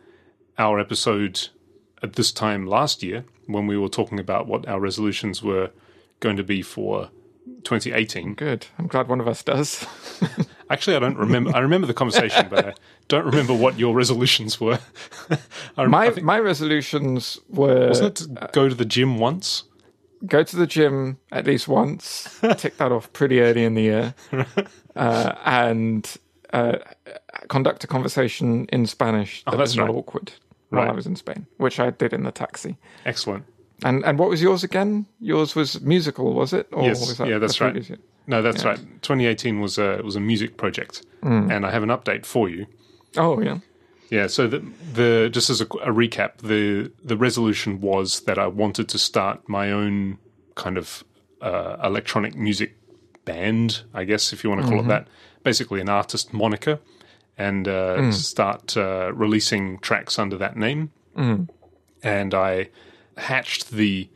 our 0.58 0.78
episode 0.78 1.48
at 2.02 2.14
this 2.14 2.30
time 2.30 2.66
last 2.66 3.02
year 3.02 3.24
when 3.46 3.66
we 3.66 3.78
were 3.78 3.88
talking 3.88 4.20
about 4.20 4.46
what 4.46 4.68
our 4.68 4.78
resolutions 4.78 5.42
were 5.42 5.70
going 6.20 6.36
to 6.36 6.44
be 6.44 6.60
for 6.60 7.10
2018. 7.64 8.34
Good. 8.34 8.66
I'm 8.78 8.86
glad 8.86 9.08
one 9.08 9.20
of 9.20 9.28
us 9.28 9.42
does. 9.42 9.86
Actually, 10.70 10.96
I 10.96 10.98
don't 10.98 11.16
remember. 11.16 11.54
I 11.54 11.60
remember 11.60 11.86
the 11.86 11.94
conversation, 11.94 12.46
but 12.50 12.66
I 12.66 12.74
don't 13.08 13.24
remember 13.24 13.54
what 13.54 13.78
your 13.78 13.94
resolutions 13.94 14.60
were. 14.60 14.78
my 15.76 16.10
think, 16.10 16.26
my 16.26 16.38
resolutions 16.38 17.40
were 17.48 17.88
wasn't 17.88 18.20
it 18.20 18.24
to 18.26 18.50
go 18.52 18.68
to 18.68 18.74
the 18.74 18.84
gym 18.84 19.18
once? 19.18 19.64
Go 20.26 20.42
to 20.42 20.56
the 20.56 20.66
gym 20.66 21.18
at 21.32 21.46
least 21.46 21.68
once. 21.68 22.40
tick 22.56 22.76
that 22.78 22.92
off 22.92 23.12
pretty 23.12 23.40
early 23.40 23.64
in 23.64 23.74
the 23.74 23.82
year, 23.82 24.14
uh, 24.96 25.34
and 25.44 26.16
uh, 26.52 26.78
conduct 27.48 27.84
a 27.84 27.86
conversation 27.86 28.66
in 28.72 28.86
Spanish 28.86 29.44
that 29.44 29.54
oh, 29.54 29.56
that's 29.56 29.70
was 29.70 29.76
not 29.76 29.90
awkward 29.90 30.32
while 30.70 30.82
right. 30.82 30.90
I 30.90 30.94
was 30.94 31.06
in 31.06 31.16
Spain, 31.16 31.46
which 31.56 31.80
I 31.80 31.90
did 31.90 32.12
in 32.12 32.24
the 32.24 32.32
taxi. 32.32 32.76
Excellent. 33.04 33.44
And 33.84 34.04
and 34.04 34.18
what 34.18 34.28
was 34.28 34.42
yours 34.42 34.64
again? 34.64 35.06
Yours 35.20 35.54
was 35.54 35.80
musical, 35.80 36.34
was 36.34 36.52
it? 36.52 36.68
Or 36.72 36.82
yes. 36.82 37.00
Was 37.00 37.18
that 37.18 37.28
yeah, 37.28 37.38
that's 37.38 37.60
right. 37.60 37.98
No, 38.26 38.42
that's 38.42 38.62
yeah. 38.62 38.70
right. 38.70 38.78
2018 39.02 39.60
was 39.60 39.78
a 39.78 40.00
was 40.02 40.16
a 40.16 40.20
music 40.20 40.56
project, 40.56 41.06
mm. 41.22 41.50
and 41.50 41.64
I 41.64 41.70
have 41.70 41.82
an 41.82 41.90
update 41.90 42.26
for 42.26 42.48
you. 42.48 42.66
Oh 43.16 43.40
yeah. 43.40 43.58
Yeah, 44.10 44.26
so 44.26 44.46
the, 44.46 44.64
the 44.94 45.28
just 45.30 45.50
as 45.50 45.60
a, 45.60 45.64
a, 45.64 45.92
recap, 45.92 46.38
the 46.38 46.90
the 47.04 47.16
resolution 47.16 47.80
was 47.80 48.20
that 48.20 48.38
I 48.38 48.46
wanted 48.46 48.88
to 48.90 48.98
start 48.98 49.46
my 49.48 49.70
own 49.70 50.18
kind 50.54 50.78
of 50.78 51.04
uh, 51.42 51.76
electronic 51.84 52.34
music 52.34 52.76
band, 53.24 53.82
I 53.92 54.04
guess 54.04 54.32
if 54.32 54.42
you 54.42 54.50
want 54.50 54.62
to 54.62 54.68
call 54.68 54.78
mm-hmm. 54.78 54.90
it 54.90 55.04
that. 55.04 55.08
Basically, 55.42 55.80
an 55.80 55.88
artist 55.88 56.32
moniker, 56.32 56.80
and 57.36 57.68
uh, 57.68 57.96
mm. 57.98 58.12
start 58.12 58.76
uh, 58.76 59.12
releasing 59.14 59.78
tracks 59.78 60.18
under 60.18 60.36
that 60.38 60.56
name. 60.56 60.90
Mm. 61.16 61.48
And 62.02 62.34
I 62.34 62.70
hatched 63.16 63.70
the 63.70 64.08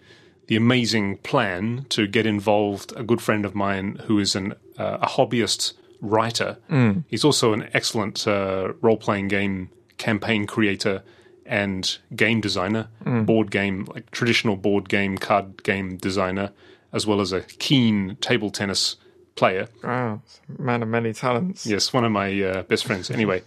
the 0.47 0.57
amazing 0.57 1.19
plan 1.19 1.87
to 1.91 2.07
get 2.07 2.27
involved. 2.27 2.93
A 2.97 3.03
good 3.03 3.21
friend 3.21 3.45
of 3.45 3.55
mine 3.55 4.01
who 4.07 4.19
is 4.19 4.35
an 4.35 4.55
uh, 4.79 4.99
a 5.03 5.07
hobbyist 5.07 5.75
writer. 6.01 6.59
Mm. 6.71 7.05
He's 7.09 7.25
also 7.25 7.53
an 7.53 7.69
excellent 7.73 8.27
uh, 8.27 8.73
role 8.81 8.97
playing 8.97 9.29
game 9.29 9.71
campaign 10.03 10.47
creator 10.47 11.03
and 11.47 11.99
game 12.17 12.41
designer, 12.41 12.89
mm. 13.05 13.25
board 13.25 13.53
game 13.53 13.87
like 13.95 14.11
traditional 14.11 14.57
board 14.57 14.89
game 14.89 15.17
card 15.17 15.63
game 15.63 15.97
designer, 15.97 16.51
as 16.93 17.07
well 17.07 17.21
as 17.21 17.33
a 17.33 17.43
keen 17.43 18.17
table 18.21 18.51
tennis 18.51 18.97
player. 19.37 19.69
Wow, 19.85 20.23
man 20.59 20.83
of 20.83 20.89
many 20.89 21.13
talents. 21.13 21.65
Yes, 21.65 21.93
one 21.93 22.05
of 22.05 22.11
my 22.11 22.43
uh, 22.43 22.63
best 22.63 22.85
friends. 22.85 23.11
Anyway, 23.11 23.43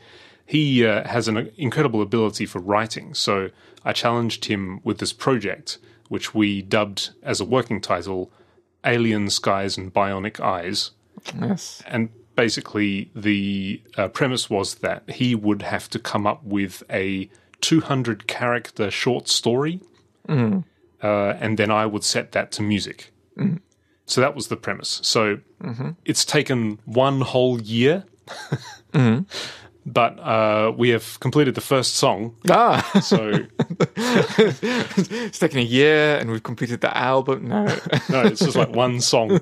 he 0.45 0.85
uh, 0.85 1.05
has 1.05 1.27
an 1.27 1.51
incredible 1.57 2.01
ability 2.01 2.45
for 2.45 2.59
writing. 2.59 3.13
So 3.13 3.50
I 3.83 3.91
challenged 3.91 4.45
him 4.45 4.79
with 4.83 5.00
this 5.00 5.12
project, 5.12 5.77
which 6.07 6.33
we 6.33 6.62
dubbed 6.62 7.09
as 7.21 7.41
a 7.41 7.45
working 7.45 7.81
title 7.81 8.31
Alien 8.85 9.29
Skies 9.29 9.77
and 9.77 9.93
Bionic 9.93 10.39
Eyes. 10.39 10.91
Yes. 11.38 11.83
And 11.88 12.09
basically, 12.35 13.11
the 13.15 13.81
uh, 13.97 14.07
premise 14.09 14.49
was 14.49 14.75
that 14.75 15.09
he 15.09 15.35
would 15.35 15.61
have 15.61 15.89
to 15.91 15.99
come 15.99 16.27
up 16.27 16.43
with 16.43 16.83
a 16.89 17.29
200 17.61 18.27
character 18.27 18.91
short 18.91 19.27
story, 19.27 19.79
mm. 20.27 20.63
uh, 21.01 21.33
and 21.39 21.57
then 21.57 21.71
I 21.71 21.85
would 21.85 22.03
set 22.03 22.31
that 22.33 22.51
to 22.53 22.61
music. 22.61 23.11
Mm. 23.37 23.61
So 24.05 24.21
that 24.21 24.35
was 24.35 24.49
the 24.49 24.57
premise. 24.57 24.99
So 25.03 25.39
mm-hmm. 25.61 25.91
it's 26.05 26.25
taken 26.25 26.79
one 26.85 27.21
whole 27.21 27.61
year. 27.61 28.05
mm-hmm 28.93 29.23
but 29.85 30.19
uh, 30.19 30.73
we 30.75 30.89
have 30.89 31.19
completed 31.19 31.53
the 31.53 31.61
first 31.61 31.95
song. 31.95 32.35
Ah, 32.49 32.81
so 33.01 33.45
it's 33.95 35.39
taken 35.39 35.59
a 35.59 35.63
year, 35.63 36.17
and 36.17 36.31
we've 36.31 36.41
completed 36.41 36.81
the 36.81 36.95
album. 36.97 37.47
No, 37.47 37.65
no, 38.09 38.23
it's 38.23 38.41
just 38.41 38.55
like 38.55 38.69
one 38.69 38.99
song. 38.99 39.39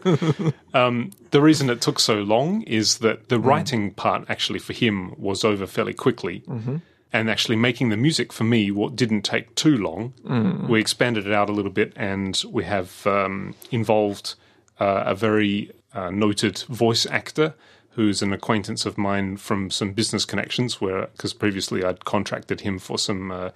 Um, 0.74 1.12
the 1.32 1.42
reason 1.42 1.70
it 1.70 1.80
took 1.80 2.00
so 2.00 2.16
long 2.16 2.64
is 2.64 2.98
that 2.98 3.30
the 3.30 3.38
mm. 3.38 3.46
writing 3.46 3.92
part, 3.92 4.26
actually, 4.28 4.60
for 4.60 4.74
him, 4.74 5.16
was 5.18 5.46
over 5.46 5.66
fairly 5.66 5.94
quickly. 5.94 6.42
Mm-hmm. 6.42 6.78
And 7.14 7.30
actually, 7.30 7.56
making 7.56 7.90
the 7.90 7.98
music 7.98 8.34
for 8.34 8.44
me 8.44 8.72
what 8.72 8.96
didn't 8.96 9.22
take 9.22 9.54
too 9.56 9.78
long. 9.78 10.14
Mm. 10.26 10.68
We 10.68 10.82
expanded 10.82 11.28
it 11.28 11.32
out 11.32 11.48
a 11.48 11.54
little 11.54 11.72
bit, 11.72 11.94
and 11.96 12.42
we 12.50 12.64
have 12.66 13.06
um, 13.08 13.56
involved 13.72 14.36
uh, 14.80 15.04
a 15.06 15.16
very 15.16 15.72
uh, 15.94 16.10
noted 16.10 16.60
voice 16.68 17.06
actor 17.06 17.54
who's 17.96 18.22
an 18.22 18.34
acquaintance 18.34 18.86
of 18.86 18.98
mine 18.98 19.38
from 19.38 19.70
some 19.70 19.94
business 19.94 20.26
connections, 20.26 20.82
where 20.82 21.08
because 21.08 21.34
previously 21.34 21.84
I'd 21.84 22.06
contracted 22.06 22.62
him 22.62 22.80
for 22.80 22.98
some 22.98 23.32
uh, 23.32 23.50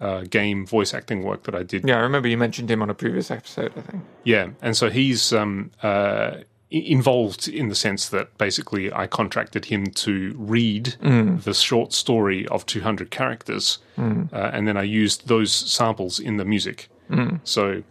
uh, 0.00 0.22
game 0.22 0.66
voice 0.66 0.94
acting 0.94 1.22
work 1.22 1.44
that 1.44 1.54
I 1.54 1.62
did. 1.62 1.86
Yeah, 1.86 1.98
I 1.98 2.00
remember 2.00 2.28
you 2.28 2.36
mentioned 2.36 2.70
him 2.70 2.82
on 2.82 2.90
a 2.90 2.94
previous 2.94 3.30
episode. 3.30 3.72
I 3.76 3.80
think. 3.80 4.02
Yeah, 4.24 4.50
and 4.60 4.76
so 4.76 4.90
he's 4.90 5.32
um, 5.32 5.70
uh, 5.82 6.38
involved 6.72 7.48
in 7.48 7.68
the 7.68 7.74
sense 7.74 8.08
that 8.08 8.36
basically 8.38 8.92
I 8.92 9.06
contracted 9.06 9.66
him 9.66 9.86
to 9.86 10.34
read 10.38 10.96
mm. 11.02 11.42
the 11.42 11.52
short 11.52 11.92
story 11.92 12.48
of 12.48 12.64
200 12.66 13.10
characters, 13.10 13.78
mm. 13.96 14.32
Uh, 14.32 14.50
and 14.52 14.66
then 14.66 14.76
I 14.76 14.82
used 14.82 15.28
those 15.28 15.52
samples 15.52 16.18
in 16.18 16.38
the 16.38 16.44
music. 16.44 16.88
Mm. 17.10 17.40
So 17.44 17.82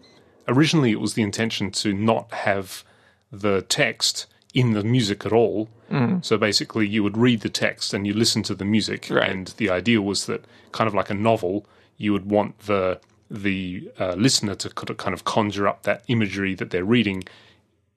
originally 0.47 0.91
it 0.91 0.99
was 0.99 1.13
the 1.13 1.21
intention 1.21 1.71
to 1.71 1.93
not 1.93 2.33
have 2.33 2.83
the 3.31 3.61
text 3.61 4.25
in 4.53 4.73
the 4.73 4.83
music 4.83 5.25
at 5.25 5.31
all. 5.31 5.69
Mm. 5.91 6.23
So 6.23 6.37
basically, 6.37 6.87
you 6.87 7.03
would 7.03 7.17
read 7.17 7.41
the 7.41 7.49
text 7.49 7.93
and 7.93 8.07
you 8.07 8.13
listen 8.13 8.43
to 8.43 8.55
the 8.55 8.65
music, 8.65 9.07
right. 9.09 9.29
and 9.29 9.47
the 9.57 9.69
idea 9.69 10.01
was 10.01 10.25
that, 10.25 10.45
kind 10.71 10.87
of 10.87 10.93
like 10.93 11.09
a 11.09 11.13
novel, 11.13 11.65
you 11.97 12.13
would 12.13 12.29
want 12.29 12.59
the 12.59 12.99
the 13.29 13.89
uh, 13.97 14.13
listener 14.13 14.55
to 14.55 14.69
kind 14.69 15.13
of 15.13 15.23
conjure 15.23 15.65
up 15.65 15.83
that 15.83 16.03
imagery 16.09 16.53
that 16.53 16.69
they're 16.69 16.83
reading 16.83 17.23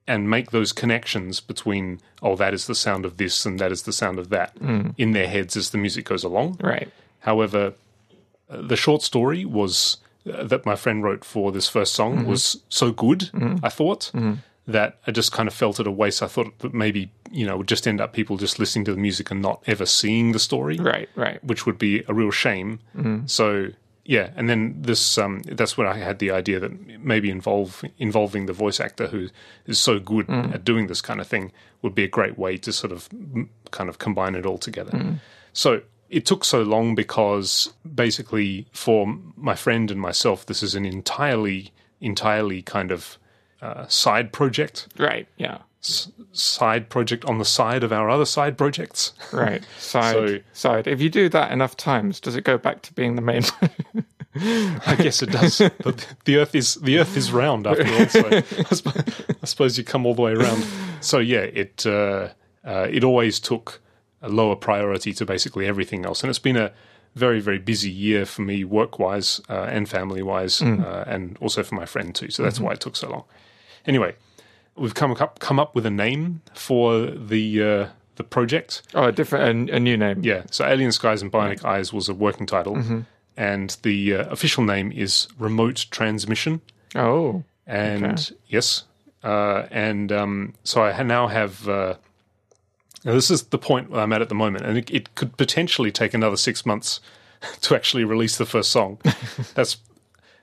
and 0.07 0.31
make 0.31 0.53
those 0.53 0.73
connections 0.73 1.41
between 1.41 2.01
oh 2.23 2.37
that 2.37 2.55
is 2.55 2.69
the 2.69 2.75
sound 2.75 3.05
of 3.05 3.17
this 3.17 3.45
and 3.45 3.59
that 3.59 3.73
is 3.73 3.83
the 3.83 3.93
sound 3.93 4.21
of 4.21 4.29
that 4.29 4.55
mm. 4.61 4.95
in 4.97 5.11
their 5.11 5.27
heads 5.27 5.57
as 5.57 5.71
the 5.71 5.79
music 5.79 6.05
goes 6.05 6.23
along 6.23 6.57
right 6.63 6.89
however 7.21 7.75
uh, 8.49 8.63
the 8.63 8.77
short 8.77 9.03
story 9.03 9.45
was 9.45 9.97
uh, 10.33 10.45
that 10.45 10.65
my 10.65 10.77
friend 10.77 11.03
wrote 11.03 11.25
for 11.25 11.51
this 11.51 11.69
first 11.69 11.95
song 11.95 12.19
mm-hmm. 12.19 12.29
was 12.29 12.63
so 12.69 12.93
good 12.93 13.31
mm-hmm. 13.35 13.57
i 13.65 13.69
thought 13.69 14.13
mm-hmm 14.15 14.35
that 14.67 14.99
I 15.07 15.11
just 15.11 15.33
kind 15.33 15.47
of 15.47 15.55
felt 15.55 15.81
it 15.81 15.87
a 15.87 15.91
waste. 15.91 16.23
I 16.23 16.27
thought 16.27 16.59
that 16.61 16.73
maybe 16.73 17.11
you 17.35 17.45
know 17.45 17.57
would 17.57 17.69
just 17.69 17.87
end 17.87 18.01
up 18.01 18.13
people 18.13 18.37
just 18.37 18.59
listening 18.59 18.85
to 18.85 18.93
the 18.93 19.01
music 19.01 19.31
and 19.31 19.43
not 19.43 19.63
ever 19.67 19.85
seeing 19.85 20.33
the 20.33 20.39
story, 20.39 20.77
right? 20.77 21.09
Right, 21.17 21.43
which 21.45 21.67
would 21.67 21.79
be 21.79 22.05
a 22.09 22.15
real 22.15 22.31
shame. 22.31 22.81
Mm-hmm. 22.97 23.27
So 23.27 23.69
yeah, 24.05 24.31
and 24.37 24.49
then 24.49 24.77
this 24.83 25.19
um, 25.19 25.43
that's 25.43 25.77
when 25.77 25.87
I 25.87 25.99
had 25.99 26.19
the 26.19 26.31
idea 26.31 26.61
that 26.61 27.01
maybe 27.01 27.31
involve 27.31 27.83
involving 27.99 28.47
the 28.47 28.53
voice 28.53 28.79
actor 28.79 29.09
who 29.09 29.29
is 29.67 29.79
so 29.79 29.99
good 29.99 30.27
mm. 30.27 30.55
at 30.55 30.65
doing 30.65 30.87
this 30.87 31.01
kind 31.01 31.21
of 31.21 31.27
thing 31.27 31.53
would 31.83 31.95
be 31.95 32.05
a 32.05 32.09
great 32.09 32.39
way 32.39 32.57
to 32.59 32.73
sort 32.73 32.93
of 32.93 33.09
kind 33.71 33.89
of 33.89 33.99
combine 33.99 34.35
it 34.35 34.47
all 34.47 34.59
together. 34.59 34.93
Mm. 34.93 35.21
So 35.53 35.83
it 36.11 36.27
took 36.27 36.45
so 36.45 36.63
long 36.63 36.95
because 36.95 37.73
basically 37.95 38.67
for 38.73 39.19
my 39.37 39.55
friend 39.55 39.91
and 39.91 40.01
myself, 40.01 40.47
this 40.47 40.63
is 40.63 40.75
an 40.75 40.85
entirely 40.85 41.73
entirely 42.01 42.63
kind 42.63 42.93
of 42.93 43.19
uh, 43.63 43.87
side 43.89 44.33
project. 44.33 44.89
Right. 44.99 45.27
Yeah. 45.39 45.59
S- 45.85 46.11
side 46.33 46.89
project 46.89 47.25
on 47.27 47.39
the 47.39 47.45
side 47.45 47.85
of 47.85 47.93
our 47.93 48.09
other 48.09 48.25
side 48.25 48.57
projects. 48.57 49.13
Right. 49.33 49.65
Side. 49.79 50.15
so, 50.15 50.39
side. 50.53 50.87
If 50.87 51.01
you 51.01 51.11
do 51.11 51.29
that 51.29 51.51
enough 51.51 51.77
times, 51.77 52.21
does 52.21 52.37
it 52.37 52.45
go 52.45 52.57
back 52.57 52.83
to 52.83 52.93
being 52.93 53.17
the 53.17 53.23
main? 53.23 53.43
I 54.37 54.97
guess 54.97 55.23
it 55.23 55.31
does. 55.31 55.61
But 55.83 56.07
the 56.25 56.37
Earth 56.37 56.55
is 56.55 56.75
the 56.77 56.99
Earth 56.99 57.17
is 57.17 57.33
round 57.33 57.67
after 57.67 57.87
all. 57.87 58.07
So 58.07 58.27
I 58.31 58.75
suppose, 58.75 59.05
I 59.43 59.47
suppose 59.47 59.79
you 59.79 59.85
come 59.85 60.07
all 60.07 60.15
the 60.15 60.23
way 60.23 60.33
around. 60.33 60.65
So 61.01 61.19
yeah, 61.19 61.41
it 61.41 61.87
uh, 61.87 62.29
uh, 62.65 62.89
it 62.91 63.05
always 63.05 63.39
took 63.39 63.81
a 64.23 64.29
lower 64.29 64.57
priority 64.57 65.13
to 65.15 65.27
basically 65.27 65.67
everything 65.67 66.05
else, 66.05 66.23
and 66.23 66.31
it's 66.31 66.39
been 66.39 66.57
a 66.57 66.73
very 67.15 67.41
very 67.41 67.59
busy 67.59 67.91
year 67.91 68.27
for 68.27 68.43
me 68.43 68.65
work 68.65 68.99
wise 68.99 69.41
uh, 69.49 69.69
and 69.71 69.89
family 69.89 70.23
wise, 70.23 70.61
mm. 70.61 70.85
uh, 70.85 71.05
and 71.07 71.37
also 71.41 71.63
for 71.63 71.75
my 71.77 71.87
friend 71.87 72.15
too. 72.15 72.31
So 72.31 72.43
that's 72.43 72.57
mm-hmm. 72.57 72.67
why 72.67 72.73
it 72.73 72.81
took 72.81 72.97
so 72.97 73.11
long. 73.11 73.25
Anyway, 73.87 74.17
we've 74.77 74.95
come 74.95 75.13
up 75.13 75.39
come 75.39 75.59
up 75.59 75.75
with 75.75 75.87
a 75.87 75.91
name 75.91 76.43
for 76.55 77.07
the 77.07 77.63
uh, 77.63 77.89
the 78.17 78.25
project. 78.25 78.83
Oh, 78.95 79.05
a 79.05 79.13
different 79.13 79.71
a, 79.71 79.77
a, 79.77 79.81
new 79.81 79.97
name. 79.97 80.23
Yeah. 80.23 80.45
So 80.51 80.65
Alien 80.65 80.93
Skies 80.93 81.23
and 81.23 81.33
Bionic 81.33 81.65
Eyes 81.65 81.93
was 81.93 82.09
a 82.09 82.15
working 82.15 82.47
title, 82.47 82.77
mm-hmm. 82.77 83.01
and 83.37 83.77
the 83.83 84.15
uh, 84.15 84.29
official 84.31 84.65
name 84.65 84.93
is 84.93 85.29
Remote 85.39 85.87
Transmission. 85.91 86.61
Oh. 86.95 87.45
And 87.67 88.05
okay. 88.05 88.37
yes, 88.47 88.85
uh, 89.23 89.67
and 89.71 90.13
um, 90.13 90.55
so 90.65 90.83
I 90.83 91.03
now 91.03 91.29
have. 91.29 91.69
Uh, 91.69 91.97
now 93.05 93.13
this 93.13 93.31
is 93.31 93.45
the 93.45 93.59
point 93.59 93.89
I'm 93.93 94.13
at 94.13 94.23
at 94.23 94.29
the 94.29 94.35
moment, 94.35 94.65
and 94.65 94.79
it, 94.79 94.91
it 94.91 95.15
could 95.15 95.37
potentially 95.37 95.91
take 95.91 96.15
another 96.15 96.37
six 96.37 96.67
months 96.67 97.01
to 97.63 97.75
actually 97.75 98.05
release 98.05 98.37
the 98.37 98.47
first 98.47 98.71
song. 98.71 98.99
That's 99.55 99.79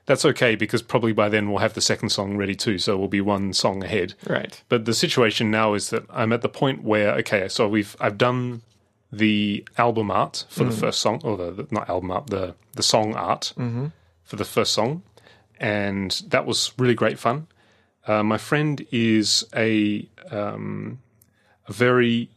that's 0.06 0.24
okay 0.24 0.56
because 0.56 0.82
probably 0.82 1.12
by 1.12 1.28
then 1.28 1.48
we'll 1.48 1.58
have 1.58 1.74
the 1.74 1.80
second 1.80 2.08
song 2.08 2.36
ready 2.36 2.54
too, 2.54 2.78
so 2.78 2.96
we'll 2.96 3.08
be 3.08 3.20
one 3.20 3.52
song 3.52 3.84
ahead. 3.84 4.14
Right. 4.28 4.62
But 4.68 4.84
the 4.84 4.94
situation 4.94 5.50
now 5.50 5.74
is 5.74 5.90
that 5.90 6.04
I'm 6.10 6.32
at 6.32 6.42
the 6.42 6.48
point 6.48 6.82
where 6.82 7.14
okay, 7.18 7.48
so 7.48 7.68
we've 7.68 7.96
I've 8.00 8.18
done 8.18 8.62
the 9.12 9.64
album 9.76 10.10
art 10.10 10.46
for 10.48 10.64
the 10.64 10.70
first 10.70 11.00
song, 11.00 11.20
or 11.22 11.36
the, 11.36 11.66
not 11.70 11.88
album 11.88 12.10
art, 12.10 12.28
the 12.28 12.54
the 12.72 12.82
song 12.82 13.14
art 13.14 13.52
for 14.24 14.36
the 14.36 14.44
first 14.44 14.72
song, 14.72 15.02
and 15.60 16.22
that 16.28 16.46
was 16.46 16.72
really 16.78 16.94
great 16.94 17.18
fun. 17.18 17.46
Uh, 18.06 18.22
my 18.22 18.38
friend 18.38 18.84
is 18.90 19.44
a 19.54 20.08
um, 20.30 20.98
a 21.68 21.72
very 21.72 22.28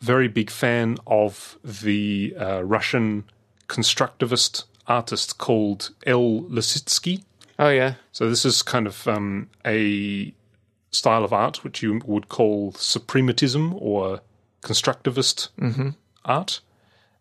very 0.00 0.28
big 0.28 0.50
fan 0.50 0.98
of 1.06 1.56
the 1.64 2.34
uh, 2.38 2.62
Russian 2.62 3.24
constructivist 3.68 4.64
artist 4.88 5.38
called 5.38 5.90
El 6.06 6.42
Lissitzky. 6.42 7.22
Oh 7.58 7.68
yeah. 7.70 7.94
So 8.12 8.28
this 8.28 8.44
is 8.44 8.62
kind 8.62 8.86
of 8.86 9.06
um, 9.08 9.48
a 9.64 10.32
style 10.90 11.24
of 11.24 11.32
art 11.32 11.64
which 11.64 11.82
you 11.82 12.00
would 12.06 12.28
call 12.28 12.72
suprematism 12.72 13.76
or 13.80 14.20
constructivist 14.62 15.48
art, 16.24 16.60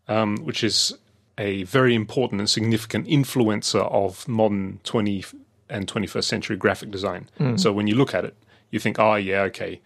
um, 0.07 0.37
which 0.37 0.63
is 0.63 0.93
a 1.37 1.63
very 1.63 1.93
important 1.95 2.39
and 2.41 2.49
significant 2.49 3.07
influencer 3.07 3.91
of 3.91 4.27
modern 4.27 4.79
20 4.83 5.25
and 5.69 5.87
21st 5.87 6.23
century 6.23 6.55
graphic 6.57 6.91
design. 6.91 7.27
So 7.57 7.73
when 7.73 7.87
you 7.87 7.95
look 7.95 8.13
at 8.13 8.23
it, 8.25 8.35
you 8.71 8.79
think, 8.79 8.99
oh, 8.99 9.15
yeah, 9.15 9.41
okay, 9.43 9.81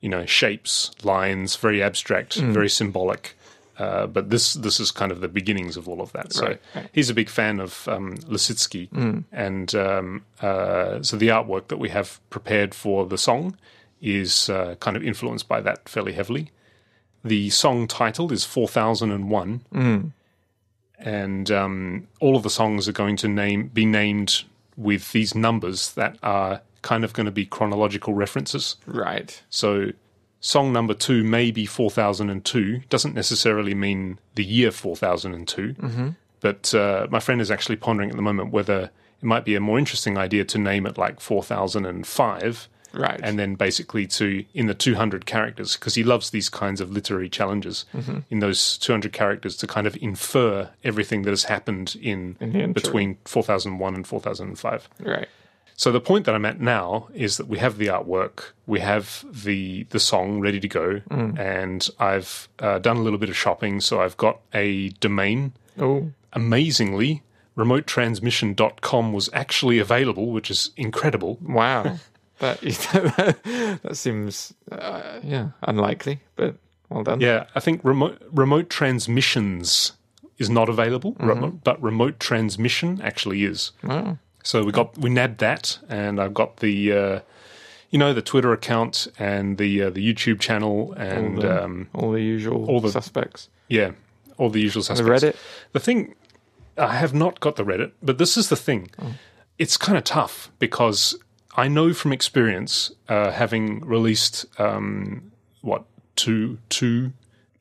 you 0.00 0.08
know, 0.08 0.24
shapes, 0.26 0.90
lines, 1.02 1.56
very 1.56 1.82
abstract, 1.82 2.36
very 2.52 2.68
symbolic. 2.70 3.36
Uh, 3.78 4.06
but 4.06 4.30
this 4.30 4.54
this 4.54 4.78
is 4.78 4.90
kind 4.92 5.10
of 5.10 5.20
the 5.20 5.28
beginnings 5.28 5.76
of 5.76 5.88
all 5.88 6.00
of 6.00 6.12
that. 6.12 6.32
So 6.32 6.46
Right, 6.46 6.60
right. 6.76 6.88
he's 6.92 7.10
a 7.10 7.14
big 7.14 7.28
fan 7.28 7.58
of 7.60 7.88
um, 7.88 8.16
Lissitzky, 8.18 8.88
and 9.32 9.74
um, 9.74 10.24
uh, 10.40 11.02
so 11.02 11.16
the 11.16 11.28
artwork 11.28 11.68
that 11.68 11.78
we 11.78 11.88
have 11.88 12.20
prepared 12.30 12.74
for 12.74 13.06
the 13.06 13.18
song 13.18 13.56
is 14.00 14.48
uh, 14.50 14.76
kind 14.80 14.96
of 14.96 15.02
influenced 15.02 15.48
by 15.48 15.60
that 15.60 15.88
fairly 15.88 16.12
heavily. 16.12 16.50
The 17.24 17.50
song 17.50 17.88
title 17.88 18.32
is 18.32 18.44
Four 18.44 18.68
Thousand 18.68 19.10
and 19.10 19.28
One, 19.30 19.62
and 20.98 21.50
um, 21.50 22.06
all 22.20 22.36
of 22.36 22.42
the 22.42 22.50
songs 22.50 22.88
are 22.88 22.92
going 22.92 23.16
to 23.16 23.28
name 23.28 23.68
be 23.68 23.84
named 23.86 24.44
with 24.76 25.12
these 25.12 25.34
numbers 25.34 25.92
that 25.94 26.16
are 26.22 26.60
kind 26.82 27.04
of 27.04 27.12
going 27.12 27.26
to 27.26 27.32
be 27.32 27.46
chronological 27.46 28.12
references. 28.14 28.76
Right. 28.86 29.42
So 29.48 29.90
song 30.44 30.72
number 30.74 30.92
two 30.92 31.24
may 31.24 31.50
be 31.50 31.64
4002, 31.64 32.82
doesn't 32.90 33.14
necessarily 33.14 33.74
mean 33.74 34.18
the 34.34 34.44
year 34.44 34.70
4002. 34.70 35.74
Mm-hmm. 35.74 36.08
But 36.40 36.74
uh, 36.74 37.06
my 37.10 37.18
friend 37.20 37.40
is 37.40 37.50
actually 37.50 37.76
pondering 37.76 38.10
at 38.10 38.16
the 38.16 38.22
moment 38.22 38.52
whether 38.52 38.90
it 39.22 39.24
might 39.24 39.46
be 39.46 39.54
a 39.54 39.60
more 39.60 39.78
interesting 39.78 40.18
idea 40.18 40.44
to 40.44 40.58
name 40.58 40.84
it 40.86 40.98
like 40.98 41.20
4005 41.20 42.68
Right. 42.96 43.18
and 43.24 43.40
then 43.40 43.56
basically 43.56 44.06
to 44.06 44.44
in 44.54 44.66
the 44.68 44.74
200 44.74 45.26
characters 45.26 45.74
because 45.74 45.96
he 45.96 46.04
loves 46.04 46.30
these 46.30 46.48
kinds 46.48 46.80
of 46.80 46.92
literary 46.92 47.28
challenges 47.28 47.86
in 48.30 48.38
those 48.38 48.78
200 48.78 49.12
characters 49.12 49.56
to 49.56 49.66
kind 49.66 49.88
of 49.88 49.96
infer 50.00 50.70
everything 50.84 51.22
that 51.22 51.30
has 51.30 51.42
happened 51.44 51.96
in, 52.00 52.36
In 52.40 52.72
between 52.72 53.18
4001 53.24 53.94
and 53.96 54.06
4005 54.06 54.88
right. 55.00 55.28
So 55.76 55.90
the 55.90 56.00
point 56.00 56.24
that 56.26 56.34
I'm 56.34 56.44
at 56.44 56.60
now 56.60 57.08
is 57.14 57.36
that 57.36 57.48
we 57.48 57.58
have 57.58 57.78
the 57.78 57.86
artwork, 57.86 58.52
we 58.66 58.80
have 58.80 59.24
the 59.30 59.84
the 59.90 60.00
song 60.00 60.40
ready 60.40 60.60
to 60.60 60.68
go, 60.68 61.00
and 61.10 61.88
I've 61.98 62.48
uh, 62.60 62.78
done 62.78 62.96
a 62.96 63.02
little 63.02 63.18
bit 63.18 63.28
of 63.28 63.36
shopping. 63.36 63.80
So 63.80 64.00
I've 64.00 64.16
got 64.16 64.40
a 64.52 64.90
domain. 65.00 65.52
Oh. 65.78 66.10
Amazingly, 66.32 67.22
remotetransmission.com 67.56 69.12
was 69.12 69.30
actually 69.32 69.78
available, 69.78 70.30
which 70.32 70.50
is 70.50 70.70
incredible. 70.76 71.38
Wow. 71.42 71.98
that 72.38 72.60
that 73.82 73.96
seems 73.96 74.54
uh, 74.70 75.20
yeah 75.22 75.50
unlikely, 75.62 76.20
but 76.36 76.56
well 76.88 77.02
done. 77.02 77.20
Yeah, 77.20 77.46
I 77.54 77.60
think 77.60 77.80
remote 77.84 78.22
remote 78.32 78.70
transmissions 78.70 79.92
is 80.38 80.50
not 80.50 80.68
available, 80.68 81.16
remote, 81.18 81.62
but 81.62 81.80
remote 81.82 82.18
transmission 82.18 83.00
actually 83.02 83.44
is. 83.44 83.72
Wow. 83.82 84.18
So 84.44 84.62
we 84.62 84.70
got 84.72 84.96
we 84.98 85.10
nabbed 85.10 85.38
that, 85.40 85.78
and 85.88 86.20
I've 86.20 86.34
got 86.34 86.58
the 86.58 86.92
uh, 86.92 87.20
you 87.90 87.98
know 87.98 88.12
the 88.14 88.22
Twitter 88.22 88.52
account 88.52 89.08
and 89.18 89.58
the 89.58 89.82
uh, 89.84 89.90
the 89.90 90.02
YouTube 90.14 90.38
channel 90.38 90.92
and 90.96 91.40
the- 91.42 91.64
um, 91.64 91.88
All 91.94 92.12
the 92.12 92.20
usual 92.22 92.66
All 92.66 92.80
the- 92.80 92.90
suspects. 92.92 93.48
yeah 93.68 93.90
all 94.36 94.50
the 94.50 94.60
usual 94.60 94.82
suspects. 94.82 95.20
The. 95.22 95.28
Reddit. 95.28 95.36
The 95.72 95.78
thing 95.80 96.14
I 96.76 96.96
have 96.96 97.14
not 97.14 97.38
got 97.38 97.54
the 97.56 97.64
Reddit, 97.64 97.92
but 98.02 98.18
this 98.18 98.36
is 98.36 98.48
the 98.48 98.56
thing. 98.56 98.90
It's 99.58 99.76
kind 99.76 99.96
of 99.96 100.02
tough 100.02 100.50
because 100.58 101.16
I 101.56 101.68
know 101.68 101.94
from 101.94 102.12
experience, 102.12 102.90
uh, 103.08 103.30
having 103.30 103.78
released 103.86 104.44
um, 104.58 105.30
what 105.62 105.84
two 106.16 106.58
two 106.68 107.12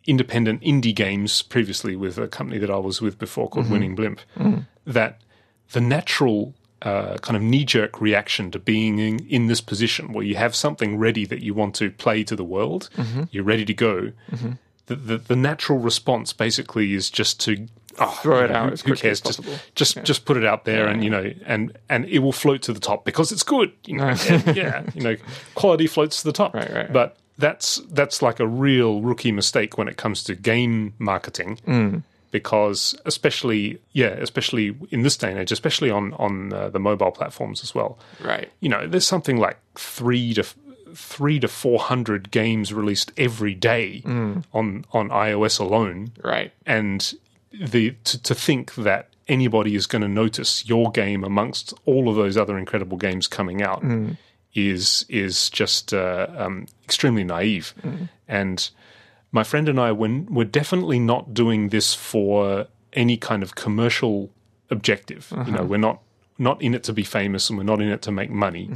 independent 0.08 0.62
indie 0.63 0.96
games 0.96 1.43
previously 1.43 1.96
with 1.96 2.17
a 2.17 2.28
company 2.28 2.58
that 2.60 2.72
I 2.72 2.78
was 2.78 3.02
with 3.02 3.19
before 3.19 3.48
called 3.50 3.69
Winning 3.69 3.93
Blimp, 3.96 4.19
that 4.86 5.22
the 5.74 5.80
natural 5.82 6.56
uh, 6.84 7.17
kind 7.19 7.36
of 7.38 7.41
knee 7.41 7.63
jerk 7.65 8.00
reaction 8.02 8.52
to 8.52 8.60
being 8.60 9.00
in, 9.00 9.26
in 9.28 9.48
this 9.48 9.62
position 9.62 10.12
where 10.13 10.24
you 10.26 10.36
have 10.36 10.54
something 10.56 10.98
ready 10.98 11.26
that 11.26 11.41
you 11.41 11.54
want 11.54 11.76
to 11.76 11.89
play 11.91 12.24
to 12.24 12.36
the 12.36 12.43
world, 12.43 12.89
you're 13.32 13.43
ready 13.43 13.65
to 13.65 13.74
go. 13.74 14.12
The, 14.88 14.96
the, 14.96 15.17
the 15.17 15.36
natural 15.38 15.80
response 15.80 16.34
basically 16.34 16.93
is 16.93 17.10
just 17.10 17.39
to 17.41 17.67
oh, 18.00 18.19
Throw 18.22 18.43
it 18.43 18.50
know, 18.50 18.56
out 18.58 18.65
who- 18.67 18.74
as 18.74 18.82
who 18.82 18.96
cares? 18.96 19.22
Just 19.22 19.39
just 19.76 20.04
just 20.04 20.26
put 20.26 20.36
it 20.36 20.43
out 20.43 20.65
there, 20.65 20.88
and 20.88 21.02
you 21.04 21.10
know, 21.10 21.32
and 21.46 21.78
and 21.88 22.04
it 22.06 22.19
will 22.19 22.34
float 22.34 22.62
to 22.63 22.74
the 22.74 22.82
top 22.82 23.06
because 23.06 23.32
it's 23.32 23.43
good. 23.43 23.72
You 23.86 23.98
know, 24.00 24.08
and, 24.30 24.56
yeah, 24.58 24.84
you 24.93 25.02
know, 25.02 25.15
quality 25.56 25.88
floats 25.88 26.22
to 26.22 26.28
the 26.28 26.34
top. 26.34 26.54
Right, 26.54 26.69
right. 26.74 26.91
But 26.91 27.15
that's 27.38 27.78
that's 27.91 28.22
like 28.22 28.41
a 28.41 28.48
real 28.48 29.02
rookie 29.02 29.32
mistake 29.32 29.78
when 29.78 29.88
it 29.88 29.96
comes 29.96 30.22
to 30.26 30.36
game 30.36 30.93
marketing. 31.00 31.60
Mm. 31.65 32.04
Because 32.34 32.96
especially, 33.06 33.80
yeah, 33.93 34.13
especially 34.28 34.76
in 34.91 35.04
this 35.04 35.15
day 35.15 35.30
and 35.32 35.39
age, 35.39 35.52
especially 35.54 35.89
on 36.00 36.13
on 36.26 36.52
uh, 36.52 36.67
the 36.76 36.80
mobile 36.80 37.12
platforms 37.12 37.63
as 37.63 37.74
well, 37.76 37.91
Right. 38.19 38.50
you 38.60 38.69
know, 38.74 38.88
there's 38.88 39.08
something 39.08 39.38
like 39.38 39.58
three 39.76 40.34
to 40.34 40.43
three 40.96 41.39
to 41.39 41.48
four 41.48 41.80
hundred 41.80 42.32
games 42.32 42.74
released 42.74 43.12
every 43.17 43.56
day 43.56 44.02
Mm. 44.06 44.43
on 44.54 44.84
on 44.91 45.10
iOS 45.10 45.60
alone, 45.60 46.12
Right. 46.24 46.52
and 46.65 47.00
the 47.74 47.91
to, 48.04 48.15
to 48.24 48.34
think 48.36 48.74
that 48.76 49.04
anybody 49.28 49.74
is 49.76 49.86
going 49.88 50.02
to 50.02 50.08
notice 50.24 50.52
your 50.67 50.91
game 50.91 51.24
amongst 51.24 51.74
all 51.86 52.10
of 52.10 52.15
those 52.15 52.36
other 52.41 52.58
incredible 52.58 52.98
games 52.98 53.28
coming 53.28 53.62
out 53.62 53.84
is 54.54 55.06
is 55.10 55.50
just 55.50 55.93
uh, 55.93 56.28
um, 56.38 56.65
extremely 56.84 57.24
naive. 57.24 57.74
And 58.28 58.69
my 59.34 59.43
friend 59.43 59.67
and 59.67 59.80
I, 59.80 59.91
were, 59.91 60.22
we're 60.30 60.46
definitely 60.62 61.00
not 61.00 61.34
doing 61.34 61.69
this 61.69 61.93
for 61.93 62.67
any 62.93 63.17
kind 63.17 63.43
of 63.43 63.56
commercial 63.56 64.30
objective. 64.69 65.28
You 65.46 65.52
know, 65.52 65.63
we're 65.63 65.78
not 65.89 66.00
not 66.38 66.62
in 66.62 66.74
it 66.74 66.84
to 66.84 66.93
be 66.93 67.04
famous, 67.04 67.50
and 67.50 67.58
we're 67.58 67.63
not 67.74 67.82
in 67.82 67.89
it 67.89 68.02
to 68.04 68.12
make 68.12 68.30
money, 68.30 68.69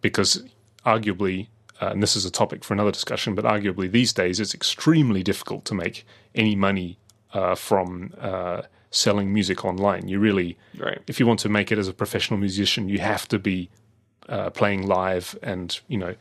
because 0.00 0.42
arguably. 0.84 1.48
Uh, 1.78 1.88
and 1.92 2.02
this 2.02 2.16
is 2.16 2.24
a 2.24 2.30
topic 2.30 2.64
for 2.64 2.72
another 2.72 2.90
discussion, 2.90 3.34
but 3.34 3.44
arguably 3.44 3.90
these 3.90 4.10
days 4.14 4.40
it's 4.40 4.54
extremely 4.54 5.22
difficult 5.22 5.66
to 5.66 5.74
make 5.74 6.06
any 6.34 6.56
money 6.56 6.96
uh, 7.34 7.54
from 7.54 8.14
uh, 8.18 8.62
selling 8.90 9.30
music 9.34 9.62
online. 9.62 10.08
You 10.08 10.18
really, 10.18 10.56
Right. 10.78 11.00
if 11.06 11.20
you 11.20 11.26
want 11.26 11.38
to 11.40 11.50
make 11.50 11.70
it 11.70 11.76
as 11.78 11.86
a 11.86 11.92
professional 11.92 12.40
musician, 12.40 12.88
you 12.88 12.98
have 13.00 13.28
to 13.28 13.38
be 13.38 13.68
uh, 14.30 14.48
playing 14.50 14.86
live 14.86 15.38
and 15.42 15.78
you 15.86 15.98
know 15.98 16.14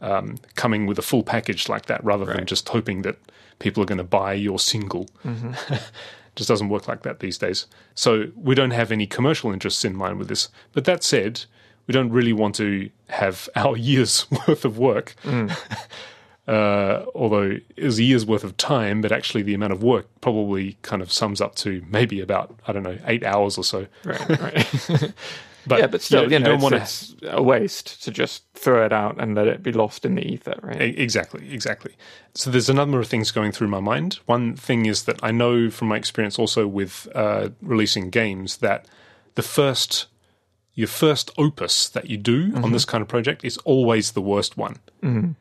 um, 0.00 0.36
coming 0.54 0.86
with 0.86 0.98
a 0.98 1.02
full 1.02 1.22
package 1.22 1.68
like 1.68 1.86
that, 1.86 2.02
rather 2.04 2.24
than 2.24 2.46
just 2.46 2.68
hoping 2.68 3.02
that 3.02 3.16
people 3.58 3.82
are 3.82 3.86
going 3.86 3.98
to 3.98 4.04
buy 4.04 4.32
your 4.32 4.58
single. 4.58 5.08
just 6.36 6.48
doesn't 6.48 6.68
work 6.68 6.86
like 6.86 7.02
that 7.02 7.18
these 7.18 7.36
days. 7.36 7.66
So 7.94 8.26
we 8.36 8.54
don't 8.54 8.70
have 8.70 8.92
any 8.92 9.06
commercial 9.06 9.52
interests 9.52 9.84
in 9.84 9.96
mind 9.96 10.18
with 10.18 10.28
this. 10.28 10.48
But 10.72 10.84
that 10.84 11.02
said, 11.02 11.44
we 11.88 11.92
don't 11.92 12.10
really 12.10 12.32
want 12.32 12.54
to 12.56 12.90
have 13.08 13.48
our 13.56 13.76
year's 13.76 14.26
worth 14.48 14.64
of 14.64 14.78
work. 14.78 15.16
Uh, 16.46 17.04
although 17.14 17.58
it 17.76 17.84
was 17.84 17.98
a 17.98 18.02
year's 18.02 18.24
worth 18.24 18.42
of 18.42 18.56
time, 18.56 19.02
but 19.02 19.12
actually 19.12 19.42
the 19.42 19.52
amount 19.52 19.70
of 19.70 19.82
work 19.82 20.06
probably 20.22 20.78
kind 20.80 21.02
of 21.02 21.12
sums 21.12 21.42
up 21.42 21.54
to 21.56 21.84
maybe 21.90 22.20
about 22.20 22.58
I 22.66 22.72
don't 22.72 22.84
know 22.84 22.96
eight 23.04 23.22
hours 23.22 23.58
or 23.58 23.64
so. 23.64 23.86
Right. 24.02 24.40
Right. 24.40 25.12
But 25.68 25.80
yeah, 25.80 25.86
but 25.86 26.02
still, 26.02 26.24
you, 26.24 26.30
you, 26.30 26.38
know, 26.38 26.52
don't 26.52 26.60
want 26.60 26.74
it's 26.74 27.14
a 27.22 27.42
waste 27.42 28.02
to 28.04 28.10
just 28.10 28.44
throw 28.54 28.84
it 28.84 28.92
out 28.92 29.20
and 29.20 29.34
let 29.34 29.46
it 29.46 29.62
be 29.62 29.72
lost 29.72 30.04
in 30.04 30.14
the 30.14 30.22
ether, 30.26 30.58
right? 30.62 30.80
Exactly, 30.80 31.52
exactly. 31.52 31.94
So 32.34 32.50
there's 32.50 32.68
a 32.68 32.74
number 32.74 32.98
of 32.98 33.06
things 33.06 33.30
going 33.30 33.52
through 33.52 33.68
my 33.68 33.80
mind. 33.80 34.14
One 34.26 34.56
thing 34.56 34.86
is 34.86 35.04
that 35.04 35.20
I 35.22 35.30
know 35.30 35.70
from 35.70 35.88
my 35.88 35.96
experience 35.96 36.38
also 36.38 36.66
with 36.66 37.06
uh, 37.14 37.50
releasing 37.60 38.10
games 38.10 38.58
that 38.58 38.86
the 39.34 39.42
first, 39.42 40.06
your 40.74 40.88
first 40.88 41.30
opus 41.36 41.88
that 41.90 42.08
you 42.08 42.16
do 42.16 42.52
on 42.56 42.72
this 42.72 42.84
kind 42.84 43.02
of 43.02 43.08
project 43.08 43.44
is 43.44 43.58
always 43.58 44.12
the 44.12 44.22
worst 44.22 44.56
one. 44.56 44.76
Mm-hmm. 45.02 45.32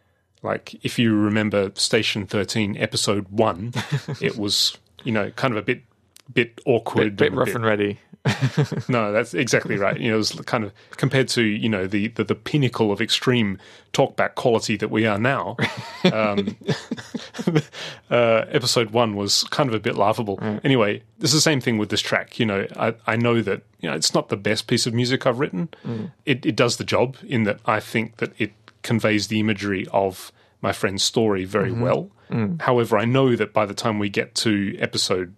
Like 0.43 0.75
if 0.83 0.99
you 0.99 1.15
remember 1.15 1.71
Station 1.75 2.27
13, 2.27 2.77
Episode 2.77 3.27
One, 3.29 3.73
it 4.21 4.37
was 4.37 4.77
you 5.03 5.11
know 5.11 5.31
kind 5.31 5.53
of 5.53 5.57
a 5.57 5.61
bit 5.61 5.83
bit 6.31 6.59
awkward, 6.65 7.15
bit, 7.15 7.31
bit 7.31 7.33
rough 7.33 7.55
and 7.55 7.65
ready. 7.65 7.99
no, 8.87 9.11
that's 9.11 9.33
exactly 9.33 9.77
right. 9.77 9.99
You 9.99 10.11
know, 10.11 10.19
it's 10.19 10.33
kind 10.41 10.63
of 10.63 10.73
compared 10.91 11.27
to 11.29 11.43
you 11.43 11.69
know 11.69 11.87
the 11.87 12.09
the, 12.09 12.23
the 12.23 12.35
pinnacle 12.35 12.91
of 12.91 13.01
extreme 13.01 13.57
talkback 13.93 14.35
quality 14.35 14.77
that 14.77 14.89
we 14.89 15.05
are 15.05 15.17
now. 15.17 15.57
Um, 16.05 16.57
uh, 18.09 18.45
episode 18.49 18.91
one 18.91 19.15
was 19.15 19.43
kind 19.45 19.69
of 19.69 19.75
a 19.75 19.79
bit 19.79 19.95
laughable. 19.95 20.37
Mm. 20.37 20.61
Anyway, 20.63 21.03
it's 21.19 21.33
the 21.33 21.41
same 21.41 21.61
thing 21.61 21.77
with 21.77 21.89
this 21.89 22.01
track. 22.01 22.39
You 22.39 22.45
know, 22.45 22.67
I 22.75 22.95
I 23.05 23.15
know 23.15 23.41
that 23.41 23.63
you 23.79 23.89
know 23.89 23.95
it's 23.95 24.13
not 24.13 24.29
the 24.29 24.37
best 24.37 24.67
piece 24.67 24.85
of 24.85 24.93
music 24.93 25.25
I've 25.25 25.39
written. 25.39 25.69
Mm. 25.85 26.11
It 26.25 26.45
it 26.45 26.55
does 26.55 26.77
the 26.77 26.83
job 26.83 27.17
in 27.25 27.43
that 27.43 27.59
I 27.65 27.79
think 27.79 28.17
that 28.17 28.31
it 28.37 28.53
conveys 28.83 29.27
the 29.27 29.39
imagery 29.39 29.85
of 29.91 30.31
my 30.61 30.71
friend's 30.71 31.03
story 31.03 31.45
very 31.45 31.71
mm-hmm. 31.71 31.81
well. 31.81 32.11
Mm. 32.29 32.61
However, 32.61 32.97
I 32.97 33.05
know 33.05 33.35
that 33.35 33.53
by 33.53 33.65
the 33.65 33.73
time 33.73 33.99
we 33.99 34.09
get 34.09 34.35
to 34.35 34.75
episode 34.79 35.35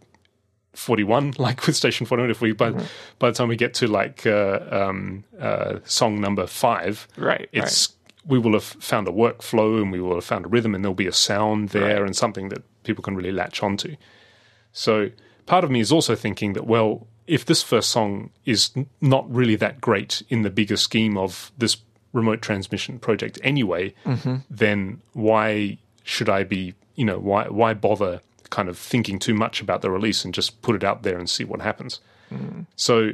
41 0.80 1.36
like 1.38 1.66
with 1.68 1.76
station 1.76 2.06
41 2.06 2.32
if 2.32 2.42
we 2.42 2.54
by, 2.54 2.72
mm-hmm. 2.72 2.86
by 3.20 3.30
the 3.30 3.36
time 3.36 3.48
we 3.48 3.56
get 3.56 3.74
to 3.76 3.88
like 3.88 4.26
uh, 4.26 4.60
um, 4.72 5.24
uh, 5.40 5.80
song 5.84 6.20
number 6.20 6.48
five 6.48 7.08
right 7.18 7.50
it's 7.52 7.90
right. 7.90 8.32
we 8.32 8.40
will 8.40 8.54
have 8.54 8.64
found 8.64 9.08
a 9.08 9.12
workflow 9.12 9.82
and 9.82 9.92
we 9.92 10.00
will 10.00 10.16
have 10.16 10.26
found 10.26 10.46
a 10.46 10.48
rhythm 10.48 10.74
and 10.74 10.84
there'll 10.84 10.96
be 10.96 11.08
a 11.08 11.14
sound 11.14 11.70
there 11.70 12.00
right. 12.00 12.06
and 12.06 12.16
something 12.16 12.50
that 12.50 12.64
people 12.84 13.04
can 13.04 13.16
really 13.16 13.32
latch 13.32 13.62
onto 13.62 13.96
so 14.72 15.10
part 15.46 15.64
of 15.64 15.70
me 15.70 15.80
is 15.80 15.92
also 15.92 16.16
thinking 16.16 16.54
that 16.54 16.66
well 16.66 17.08
if 17.28 17.46
this 17.46 17.62
first 17.62 17.90
song 17.90 18.32
is 18.46 18.72
not 19.02 19.32
really 19.32 19.56
that 19.56 19.80
great 19.80 20.24
in 20.30 20.42
the 20.42 20.50
bigger 20.50 20.78
scheme 20.78 21.18
of 21.18 21.52
this 21.58 21.78
remote 22.14 22.42
transmission 22.42 22.98
project 22.98 23.38
anyway 23.44 23.94
mm-hmm. 24.06 24.38
then 24.50 25.02
why 25.14 25.78
should 26.04 26.30
i 26.30 26.44
be 26.44 26.74
you 26.96 27.06
know 27.06 27.20
why 27.20 27.48
why 27.48 27.74
bother 27.74 28.22
kind 28.50 28.70
of 28.70 28.78
thinking 28.78 29.20
too 29.20 29.34
much 29.34 29.62
about 29.62 29.82
the 29.82 29.92
release 29.92 30.26
and 30.26 30.34
just 30.34 30.62
put 30.62 30.76
it 30.76 30.84
out 30.84 31.04
there 31.04 31.18
and 31.18 31.30
see 31.30 31.44
what 31.44 31.62
happens. 31.62 32.00
Mm. 32.32 32.66
So 32.76 33.12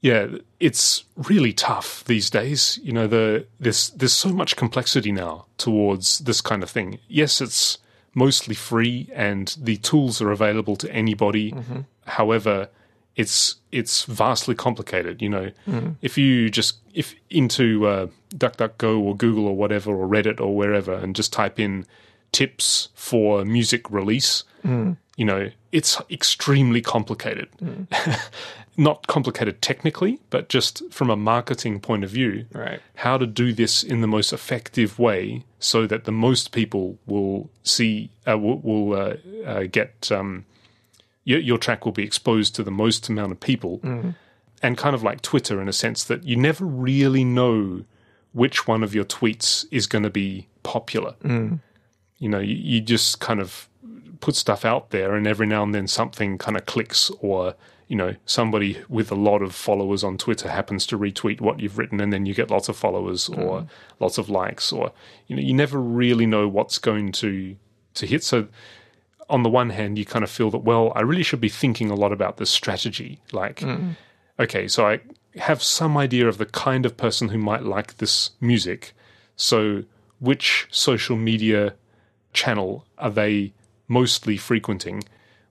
yeah, 0.00 0.28
it's 0.58 1.04
really 1.16 1.52
tough 1.52 2.04
these 2.04 2.30
days. 2.30 2.78
You 2.82 2.92
know, 2.92 3.06
the 3.06 3.46
there's 3.58 3.90
there's 3.90 4.14
so 4.14 4.30
much 4.30 4.56
complexity 4.56 5.12
now 5.12 5.46
towards 5.58 6.20
this 6.20 6.40
kind 6.40 6.62
of 6.62 6.70
thing. 6.70 6.98
Yes, 7.08 7.40
it's 7.40 7.78
mostly 8.14 8.54
free 8.54 9.08
and 9.14 9.54
the 9.60 9.76
tools 9.76 10.20
are 10.20 10.30
available 10.30 10.76
to 10.76 10.90
anybody. 10.92 11.52
Mm-hmm. 11.52 11.80
However, 12.06 12.68
it's 13.14 13.56
it's 13.70 14.04
vastly 14.04 14.54
complicated. 14.54 15.20
You 15.20 15.28
know, 15.28 15.50
mm. 15.68 15.96
if 16.00 16.16
you 16.16 16.48
just 16.48 16.78
if 16.94 17.14
into 17.28 17.86
uh, 17.86 18.06
DuckDuckGo 18.34 18.98
or 19.00 19.16
Google 19.16 19.46
or 19.46 19.56
whatever 19.56 19.94
or 19.94 20.08
Reddit 20.08 20.40
or 20.40 20.56
wherever 20.56 20.94
and 20.94 21.14
just 21.14 21.32
type 21.32 21.60
in 21.60 21.86
tips 22.32 22.88
for 22.94 23.44
music 23.44 23.90
release. 23.90 24.44
Mm. 24.64 24.96
You 25.16 25.24
know, 25.24 25.50
it's 25.72 26.00
extremely 26.10 26.80
complicated. 26.80 27.48
Mm. 27.62 28.18
Not 28.76 29.06
complicated 29.08 29.60
technically, 29.60 30.20
but 30.30 30.48
just 30.48 30.82
from 30.90 31.10
a 31.10 31.16
marketing 31.16 31.80
point 31.80 32.04
of 32.04 32.10
view. 32.10 32.46
Right. 32.52 32.80
How 32.94 33.18
to 33.18 33.26
do 33.26 33.52
this 33.52 33.82
in 33.82 34.00
the 34.00 34.06
most 34.06 34.32
effective 34.32 34.98
way 34.98 35.44
so 35.58 35.86
that 35.86 36.04
the 36.04 36.12
most 36.12 36.52
people 36.52 36.98
will 37.06 37.50
see, 37.62 38.10
uh, 38.26 38.38
will, 38.38 38.58
will 38.60 38.94
uh, 38.94 39.16
uh, 39.44 39.62
get, 39.64 40.10
um, 40.10 40.46
your, 41.24 41.40
your, 41.40 41.58
track 41.58 41.84
will 41.84 41.92
be 41.92 42.04
exposed 42.04 42.54
to 42.54 42.62
the 42.62 42.70
most 42.70 43.08
amount 43.08 43.32
of 43.32 43.40
people. 43.40 43.80
Mm. 43.80 44.14
And 44.62 44.78
kind 44.78 44.94
of 44.94 45.02
like 45.02 45.20
Twitter 45.20 45.60
in 45.60 45.68
a 45.68 45.72
sense 45.72 46.04
that 46.04 46.24
you 46.24 46.36
never 46.36 46.64
really 46.64 47.24
know 47.24 47.84
which 48.32 48.66
one 48.66 48.82
of 48.82 48.94
your 48.94 49.04
tweets 49.04 49.66
is 49.70 49.86
going 49.86 50.04
to 50.04 50.10
be 50.10 50.48
popular. 50.62 51.14
Mm 51.24 51.60
you 52.20 52.28
know, 52.28 52.38
you, 52.38 52.54
you 52.54 52.80
just 52.80 53.18
kind 53.18 53.40
of 53.40 53.68
put 54.20 54.36
stuff 54.36 54.64
out 54.64 54.90
there, 54.90 55.16
and 55.16 55.26
every 55.26 55.46
now 55.46 55.64
and 55.64 55.74
then 55.74 55.88
something 55.88 56.38
kind 56.38 56.56
of 56.56 56.66
clicks, 56.66 57.10
or 57.20 57.56
you 57.88 57.96
know, 57.96 58.14
somebody 58.24 58.78
with 58.88 59.10
a 59.10 59.16
lot 59.16 59.42
of 59.42 59.52
followers 59.52 60.04
on 60.04 60.16
Twitter 60.16 60.48
happens 60.48 60.86
to 60.86 60.96
retweet 60.96 61.40
what 61.40 61.58
you've 61.58 61.76
written, 61.76 62.00
and 62.00 62.12
then 62.12 62.24
you 62.24 62.34
get 62.34 62.48
lots 62.48 62.68
of 62.68 62.76
followers 62.76 63.28
or 63.28 63.62
mm. 63.62 63.68
lots 63.98 64.16
of 64.16 64.30
likes, 64.30 64.72
or 64.72 64.92
you 65.26 65.34
know, 65.34 65.42
you 65.42 65.52
never 65.52 65.80
really 65.80 66.26
know 66.26 66.46
what's 66.46 66.78
going 66.78 67.10
to 67.10 67.56
to 67.94 68.06
hit. 68.06 68.22
So, 68.22 68.46
on 69.28 69.42
the 69.42 69.50
one 69.50 69.70
hand, 69.70 69.98
you 69.98 70.04
kind 70.04 70.22
of 70.22 70.30
feel 70.30 70.50
that 70.50 70.58
well, 70.58 70.92
I 70.94 71.00
really 71.00 71.24
should 71.24 71.40
be 71.40 71.48
thinking 71.48 71.90
a 71.90 71.96
lot 71.96 72.12
about 72.12 72.36
this 72.36 72.50
strategy. 72.50 73.20
Like, 73.32 73.60
mm. 73.60 73.96
okay, 74.38 74.68
so 74.68 74.86
I 74.86 75.00
have 75.36 75.62
some 75.62 75.96
idea 75.96 76.28
of 76.28 76.38
the 76.38 76.46
kind 76.46 76.86
of 76.86 76.96
person 76.96 77.30
who 77.30 77.38
might 77.38 77.64
like 77.64 77.96
this 77.96 78.30
music. 78.40 78.92
So, 79.34 79.82
which 80.20 80.68
social 80.70 81.16
media 81.16 81.74
channel 82.32 82.84
are 82.98 83.10
they 83.10 83.52
mostly 83.88 84.36
frequenting? 84.36 85.02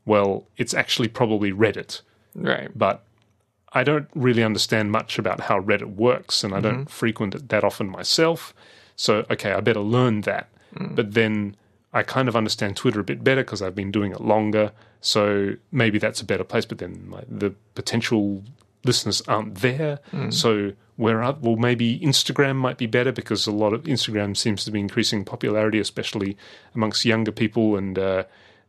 Well, 0.05 0.45
it's 0.57 0.73
actually 0.73 1.07
probably 1.07 1.51
Reddit. 1.51 2.01
Right. 2.35 2.69
But 2.75 3.03
I 3.73 3.83
don't 3.83 4.07
really 4.15 4.43
understand 4.43 4.91
much 4.91 5.19
about 5.19 5.41
how 5.41 5.59
Reddit 5.59 5.95
works, 5.95 6.43
and 6.43 6.53
I 6.55 6.59
don't 6.59 6.81
mm-hmm. 6.81 6.83
frequent 6.85 7.35
it 7.35 7.49
that 7.49 7.63
often 7.63 7.89
myself. 7.89 8.53
So, 8.95 9.25
okay, 9.29 9.51
I 9.51 9.59
better 9.59 9.81
learn 9.81 10.21
that. 10.21 10.49
Mm. 10.75 10.95
But 10.95 11.13
then 11.13 11.55
I 11.93 12.03
kind 12.03 12.27
of 12.27 12.35
understand 12.35 12.77
Twitter 12.77 12.99
a 12.99 13.03
bit 13.03 13.23
better 13.23 13.43
because 13.43 13.61
I've 13.61 13.75
been 13.75 13.91
doing 13.91 14.11
it 14.11 14.21
longer. 14.21 14.71
So 15.01 15.55
maybe 15.71 15.99
that's 15.99 16.21
a 16.21 16.25
better 16.25 16.43
place. 16.43 16.65
But 16.65 16.79
then 16.79 17.07
my, 17.07 17.23
the 17.27 17.51
potential 17.75 18.43
listeners 18.83 19.21
aren't 19.27 19.55
there. 19.55 19.99
Mm. 20.11 20.33
So 20.33 20.73
where 20.95 21.23
are, 21.23 21.37
well 21.39 21.55
maybe 21.55 21.99
Instagram 21.99 22.55
might 22.55 22.77
be 22.77 22.85
better 22.85 23.11
because 23.11 23.47
a 23.47 23.51
lot 23.51 23.73
of 23.73 23.83
Instagram 23.83 24.35
seems 24.35 24.65
to 24.65 24.71
be 24.71 24.79
increasing 24.79 25.23
popularity, 25.25 25.79
especially 25.79 26.37
amongst 26.75 27.05
younger 27.05 27.31
people. 27.31 27.75
And 27.75 27.97
uh, 27.97 28.23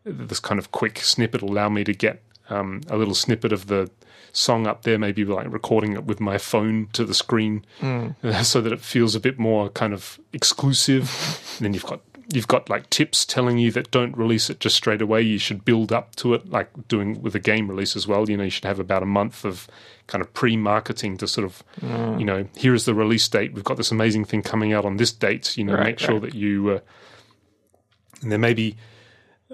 this 0.05 0.41
kind 0.41 0.59
of 0.59 0.73
quick 0.73 0.99
snippet 0.99 1.43
will 1.43 1.51
allow 1.51 1.69
me 1.69 1.85
to 1.85 1.93
get 1.93 2.23
um, 2.49 2.83
a 2.89 2.97
little 2.97 3.15
snippet 3.15 3.53
of 3.53 3.67
the 3.67 3.91
song 4.33 4.67
up 4.67 4.83
there, 4.83 4.99
maybe 4.99 5.25
like 5.25 5.53
recording 5.53 5.95
it 5.95 6.05
with 6.05 6.21
my 6.21 6.39
phone 6.39 6.89
to 6.93 7.05
the 7.05 7.15
screen, 7.15 7.65
mm. 7.81 8.15
uh, 8.25 8.43
so 8.43 8.61
that 8.61 8.73
it 8.73 8.81
feels 8.81 9.15
a 9.15 9.21
bit 9.21 9.39
more 9.39 9.69
kind 9.71 9.93
of 9.93 10.21
exclusive. 10.33 11.57
then 11.61 11.75
you've 11.75 11.87
got 11.87 12.01
you've 12.33 12.49
got 12.49 12.71
like 12.71 12.89
tips 12.91 13.25
telling 13.25 13.59
you 13.59 13.71
that 13.73 13.91
don't 13.91 14.17
release 14.17 14.51
it 14.51 14.61
just 14.61 14.77
straight 14.77 15.03
away. 15.03 15.23
You 15.23 15.39
should 15.39 15.65
build 15.65 15.93
up 15.93 16.15
to 16.17 16.35
it, 16.35 16.49
like 16.51 16.89
doing 16.89 17.21
with 17.23 17.35
a 17.35 17.41
game 17.41 17.69
release 17.69 17.97
as 17.97 18.07
well. 18.07 18.29
You 18.29 18.37
know, 18.37 18.45
you 18.45 18.51
should 18.51 18.65
have 18.65 18.79
about 18.79 19.03
a 19.03 19.07
month 19.07 19.45
of 19.45 19.67
kind 20.07 20.23
of 20.23 20.33
pre-marketing 20.35 21.17
to 21.19 21.29
sort 21.29 21.45
of, 21.45 21.63
mm. 21.81 22.19
you 22.19 22.25
know, 22.25 22.47
here 22.57 22.75
is 22.75 22.85
the 22.85 22.95
release 22.95 23.27
date. 23.29 23.53
We've 23.53 23.65
got 23.65 23.77
this 23.77 23.91
amazing 23.91 24.25
thing 24.25 24.43
coming 24.43 24.73
out 24.73 24.85
on 24.85 24.97
this 24.97 25.13
date. 25.13 25.57
You 25.57 25.65
know, 25.65 25.75
right, 25.75 25.87
make 25.87 25.99
sure 25.99 26.15
right. 26.15 26.23
that 26.23 26.35
you. 26.35 26.71
Uh, 26.71 26.81
and 28.23 28.31
then 28.31 28.41
maybe 28.41 28.77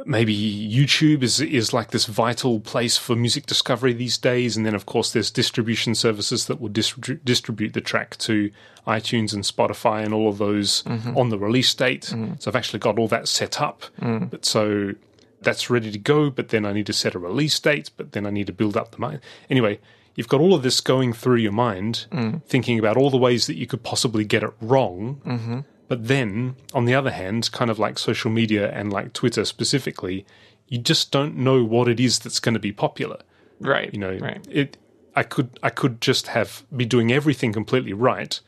maybe 0.04 0.34
YouTube 0.34 1.22
is 1.22 1.40
is 1.40 1.72
like 1.72 1.90
this 1.90 2.06
vital 2.06 2.60
place 2.60 2.98
for 2.98 3.16
music 3.16 3.46
discovery 3.46 3.92
these 3.92 4.18
days, 4.18 4.56
and 4.56 4.66
then 4.66 4.74
of 4.74 4.86
course 4.86 5.12
there's 5.12 5.30
distribution 5.30 5.94
services 5.94 6.46
that 6.46 6.60
will 6.60 6.68
distri- 6.68 7.20
distribute 7.24 7.72
the 7.72 7.80
track 7.80 8.16
to 8.18 8.50
iTunes 8.86 9.32
and 9.32 9.42
Spotify 9.42 10.04
and 10.04 10.12
all 10.12 10.28
of 10.28 10.38
those 10.38 10.82
mm-hmm. 10.82 11.16
on 11.16 11.30
the 11.30 11.38
release 11.38 11.72
date. 11.74 12.02
Mm-hmm. 12.12 12.34
So 12.38 12.50
I've 12.50 12.56
actually 12.56 12.80
got 12.80 12.98
all 12.98 13.08
that 13.08 13.28
set 13.28 13.60
up, 13.60 13.84
mm. 14.00 14.28
but 14.28 14.44
so 14.44 14.92
that's 15.40 15.70
ready 15.70 15.90
to 15.90 15.98
go. 15.98 16.30
But 16.30 16.48
then 16.48 16.66
I 16.66 16.72
need 16.72 16.86
to 16.86 16.92
set 16.92 17.14
a 17.14 17.18
release 17.18 17.58
date, 17.58 17.90
but 17.96 18.12
then 18.12 18.26
I 18.26 18.30
need 18.30 18.48
to 18.48 18.52
build 18.52 18.76
up 18.76 18.90
the 18.90 18.98
mind. 18.98 19.20
Anyway, 19.48 19.78
you've 20.14 20.28
got 20.28 20.40
all 20.40 20.54
of 20.54 20.62
this 20.62 20.80
going 20.80 21.14
through 21.14 21.36
your 21.36 21.52
mind, 21.52 22.06
mm. 22.10 22.42
thinking 22.44 22.78
about 22.78 22.96
all 22.96 23.10
the 23.10 23.16
ways 23.16 23.46
that 23.46 23.56
you 23.56 23.66
could 23.66 23.82
possibly 23.82 24.24
get 24.24 24.42
it 24.42 24.52
wrong. 24.60 25.20
Mm-hmm 25.24 25.60
but 25.88 26.08
then, 26.08 26.56
on 26.74 26.84
the 26.84 26.94
other 26.94 27.10
hand, 27.10 27.50
kind 27.52 27.70
of 27.70 27.78
like 27.78 27.98
social 27.98 28.30
media 28.30 28.70
and 28.72 28.92
like 28.92 29.12
Twitter 29.12 29.44
specifically, 29.44 30.26
you 30.68 30.78
just 30.78 31.12
don't 31.12 31.36
know 31.36 31.62
what 31.64 31.88
it 31.88 32.00
is 32.00 32.18
that's 32.18 32.40
going 32.40 32.54
to 32.54 32.60
be 32.60 32.72
popular. 32.72 33.18
Right. 33.60 33.92
You 33.92 34.00
know, 34.00 34.18
right. 34.18 34.44
it. 34.50 34.76
I 35.14 35.22
could 35.22 35.58
I 35.62 35.70
could 35.70 36.00
just 36.00 36.26
have 36.28 36.64
be 36.76 36.84
doing 36.84 37.10
everything 37.10 37.52
completely 37.52 37.92
right, 37.94 38.38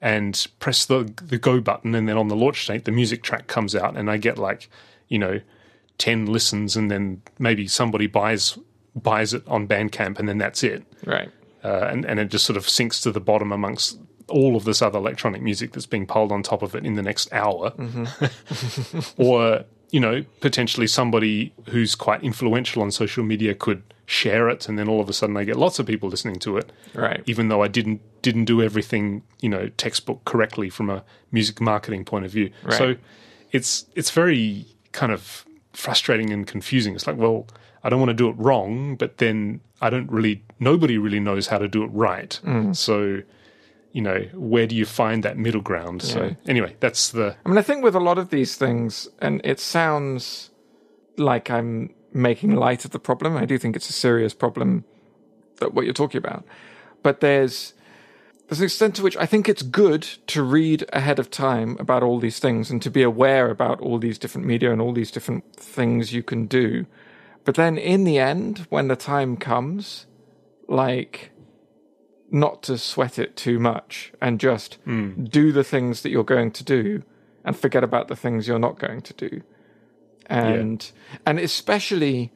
and 0.00 0.46
press 0.60 0.84
the 0.84 1.12
the 1.16 1.38
go 1.38 1.60
button, 1.60 1.94
and 1.94 2.08
then 2.08 2.16
on 2.16 2.28
the 2.28 2.36
launch 2.36 2.66
date, 2.66 2.84
the 2.84 2.92
music 2.92 3.22
track 3.22 3.46
comes 3.48 3.74
out, 3.74 3.96
and 3.96 4.10
I 4.10 4.18
get 4.18 4.38
like, 4.38 4.68
you 5.08 5.18
know, 5.18 5.40
ten 5.98 6.26
listens, 6.26 6.76
and 6.76 6.90
then 6.90 7.22
maybe 7.38 7.66
somebody 7.66 8.06
buys 8.06 8.56
buys 8.94 9.34
it 9.34 9.42
on 9.48 9.66
Bandcamp, 9.66 10.18
and 10.18 10.28
then 10.28 10.38
that's 10.38 10.62
it. 10.62 10.84
Right. 11.04 11.30
Uh, 11.64 11.88
and 11.90 12.04
and 12.04 12.20
it 12.20 12.30
just 12.30 12.44
sort 12.44 12.56
of 12.56 12.68
sinks 12.68 13.00
to 13.00 13.10
the 13.10 13.20
bottom 13.20 13.50
amongst 13.50 13.98
all 14.32 14.56
of 14.56 14.64
this 14.64 14.82
other 14.82 14.98
electronic 14.98 15.42
music 15.42 15.72
that's 15.72 15.86
being 15.86 16.06
piled 16.06 16.32
on 16.32 16.42
top 16.42 16.62
of 16.62 16.74
it 16.74 16.84
in 16.84 16.94
the 16.94 17.02
next 17.02 17.32
hour. 17.32 17.70
Mm-hmm. 17.72 19.00
or, 19.22 19.64
you 19.90 20.00
know, 20.00 20.24
potentially 20.40 20.86
somebody 20.86 21.52
who's 21.68 21.94
quite 21.94 22.22
influential 22.22 22.82
on 22.82 22.90
social 22.90 23.24
media 23.24 23.54
could 23.54 23.82
share 24.06 24.48
it 24.48 24.68
and 24.68 24.78
then 24.78 24.88
all 24.88 25.00
of 25.00 25.08
a 25.08 25.12
sudden 25.12 25.36
I 25.36 25.44
get 25.44 25.56
lots 25.56 25.78
of 25.78 25.86
people 25.86 26.08
listening 26.08 26.38
to 26.40 26.56
it. 26.56 26.72
Right. 26.94 27.22
Even 27.26 27.48
though 27.48 27.62
I 27.62 27.68
didn't 27.68 28.00
didn't 28.22 28.44
do 28.44 28.62
everything, 28.62 29.22
you 29.40 29.48
know, 29.48 29.68
textbook 29.76 30.24
correctly 30.24 30.70
from 30.70 30.90
a 30.90 31.04
music 31.30 31.60
marketing 31.60 32.04
point 32.04 32.24
of 32.24 32.30
view. 32.30 32.50
Right. 32.62 32.78
So 32.78 32.96
it's 33.52 33.86
it's 33.94 34.10
very 34.10 34.66
kind 34.92 35.12
of 35.12 35.44
frustrating 35.72 36.30
and 36.30 36.46
confusing. 36.46 36.94
It's 36.94 37.06
like, 37.06 37.16
well, 37.16 37.46
I 37.84 37.88
don't 37.88 37.98
want 37.98 38.10
to 38.10 38.14
do 38.14 38.28
it 38.28 38.36
wrong, 38.38 38.96
but 38.96 39.18
then 39.18 39.60
I 39.80 39.90
don't 39.90 40.10
really 40.10 40.42
nobody 40.60 40.98
really 40.98 41.20
knows 41.20 41.46
how 41.48 41.58
to 41.58 41.68
do 41.68 41.82
it 41.84 41.88
right. 41.88 42.38
Mm. 42.44 42.76
So 42.76 43.22
you 43.92 44.00
know, 44.02 44.20
where 44.34 44.66
do 44.66 44.74
you 44.74 44.86
find 44.86 45.22
that 45.22 45.36
middle 45.36 45.60
ground? 45.60 46.02
Yeah. 46.02 46.10
So 46.10 46.36
anyway, 46.46 46.76
that's 46.80 47.10
the. 47.10 47.36
I 47.44 47.48
mean, 47.48 47.58
I 47.58 47.62
think 47.62 47.84
with 47.84 47.94
a 47.94 48.00
lot 48.00 48.18
of 48.18 48.30
these 48.30 48.56
things, 48.56 49.08
and 49.20 49.40
it 49.44 49.60
sounds 49.60 50.50
like 51.16 51.50
I'm 51.50 51.94
making 52.12 52.54
light 52.54 52.84
of 52.84 52.90
the 52.90 52.98
problem. 52.98 53.36
I 53.36 53.44
do 53.44 53.58
think 53.58 53.76
it's 53.76 53.88
a 53.88 53.92
serious 53.92 54.34
problem 54.34 54.84
that 55.56 55.74
what 55.74 55.84
you're 55.84 55.94
talking 55.94 56.18
about. 56.18 56.44
But 57.02 57.20
there's 57.20 57.74
there's 58.48 58.60
an 58.60 58.64
extent 58.64 58.96
to 58.96 59.02
which 59.02 59.16
I 59.16 59.26
think 59.26 59.48
it's 59.48 59.62
good 59.62 60.02
to 60.26 60.42
read 60.42 60.84
ahead 60.92 61.18
of 61.18 61.30
time 61.30 61.76
about 61.78 62.02
all 62.02 62.18
these 62.18 62.38
things 62.38 62.70
and 62.70 62.82
to 62.82 62.90
be 62.90 63.02
aware 63.02 63.50
about 63.50 63.80
all 63.80 63.98
these 63.98 64.18
different 64.18 64.46
media 64.46 64.72
and 64.72 64.80
all 64.80 64.92
these 64.92 65.10
different 65.10 65.56
things 65.56 66.12
you 66.12 66.22
can 66.22 66.46
do. 66.46 66.86
But 67.44 67.54
then 67.54 67.78
in 67.78 68.04
the 68.04 68.18
end, 68.18 68.66
when 68.68 68.88
the 68.88 68.96
time 68.96 69.36
comes, 69.36 70.06
like 70.68 71.31
not 72.32 72.62
to 72.62 72.78
sweat 72.78 73.18
it 73.18 73.36
too 73.36 73.58
much 73.58 74.12
and 74.20 74.40
just 74.40 74.78
mm. 74.86 75.30
do 75.30 75.52
the 75.52 75.62
things 75.62 76.02
that 76.02 76.10
you're 76.10 76.24
going 76.24 76.50
to 76.50 76.64
do 76.64 77.02
and 77.44 77.56
forget 77.56 77.84
about 77.84 78.08
the 78.08 78.16
things 78.16 78.48
you're 78.48 78.58
not 78.58 78.78
going 78.78 79.02
to 79.02 79.12
do. 79.14 79.42
And 80.26 80.90
yeah. 81.12 81.18
and 81.26 81.38
especially 81.38 82.32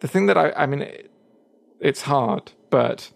the 0.00 0.08
thing 0.08 0.26
that 0.26 0.36
I 0.36 0.52
I 0.52 0.66
mean 0.66 0.82
it, 0.82 1.10
it's 1.80 2.02
hard, 2.02 2.52
but 2.70 3.10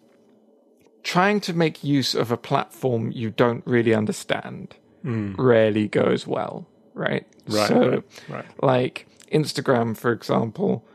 trying 1.03 1.41
to 1.41 1.53
make 1.53 1.85
use 1.85 2.15
of 2.15 2.31
a 2.33 2.37
platform 2.37 3.11
you 3.11 3.29
don't 3.31 3.67
really 3.67 3.93
understand 3.93 4.77
mm. 5.05 5.35
rarely 5.37 5.89
goes 5.89 6.27
well, 6.27 6.67
right? 6.95 7.27
Right. 7.49 7.69
So, 7.69 7.91
right, 7.91 8.05
right. 8.29 8.45
like 8.63 9.09
Instagram, 9.31 9.97
for 9.97 10.13
example, 10.13 10.87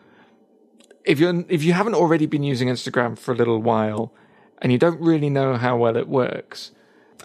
if 1.05 1.19
you 1.19 1.45
if 1.49 1.63
you 1.63 1.73
haven't 1.73 1.95
already 1.95 2.25
been 2.25 2.43
using 2.43 2.67
Instagram 2.67 3.17
for 3.17 3.33
a 3.33 3.35
little 3.35 3.61
while 3.61 4.13
and 4.61 4.71
you 4.71 4.77
don't 4.77 4.99
really 4.99 5.29
know 5.29 5.55
how 5.55 5.77
well 5.77 5.95
it 5.95 6.07
works, 6.07 6.71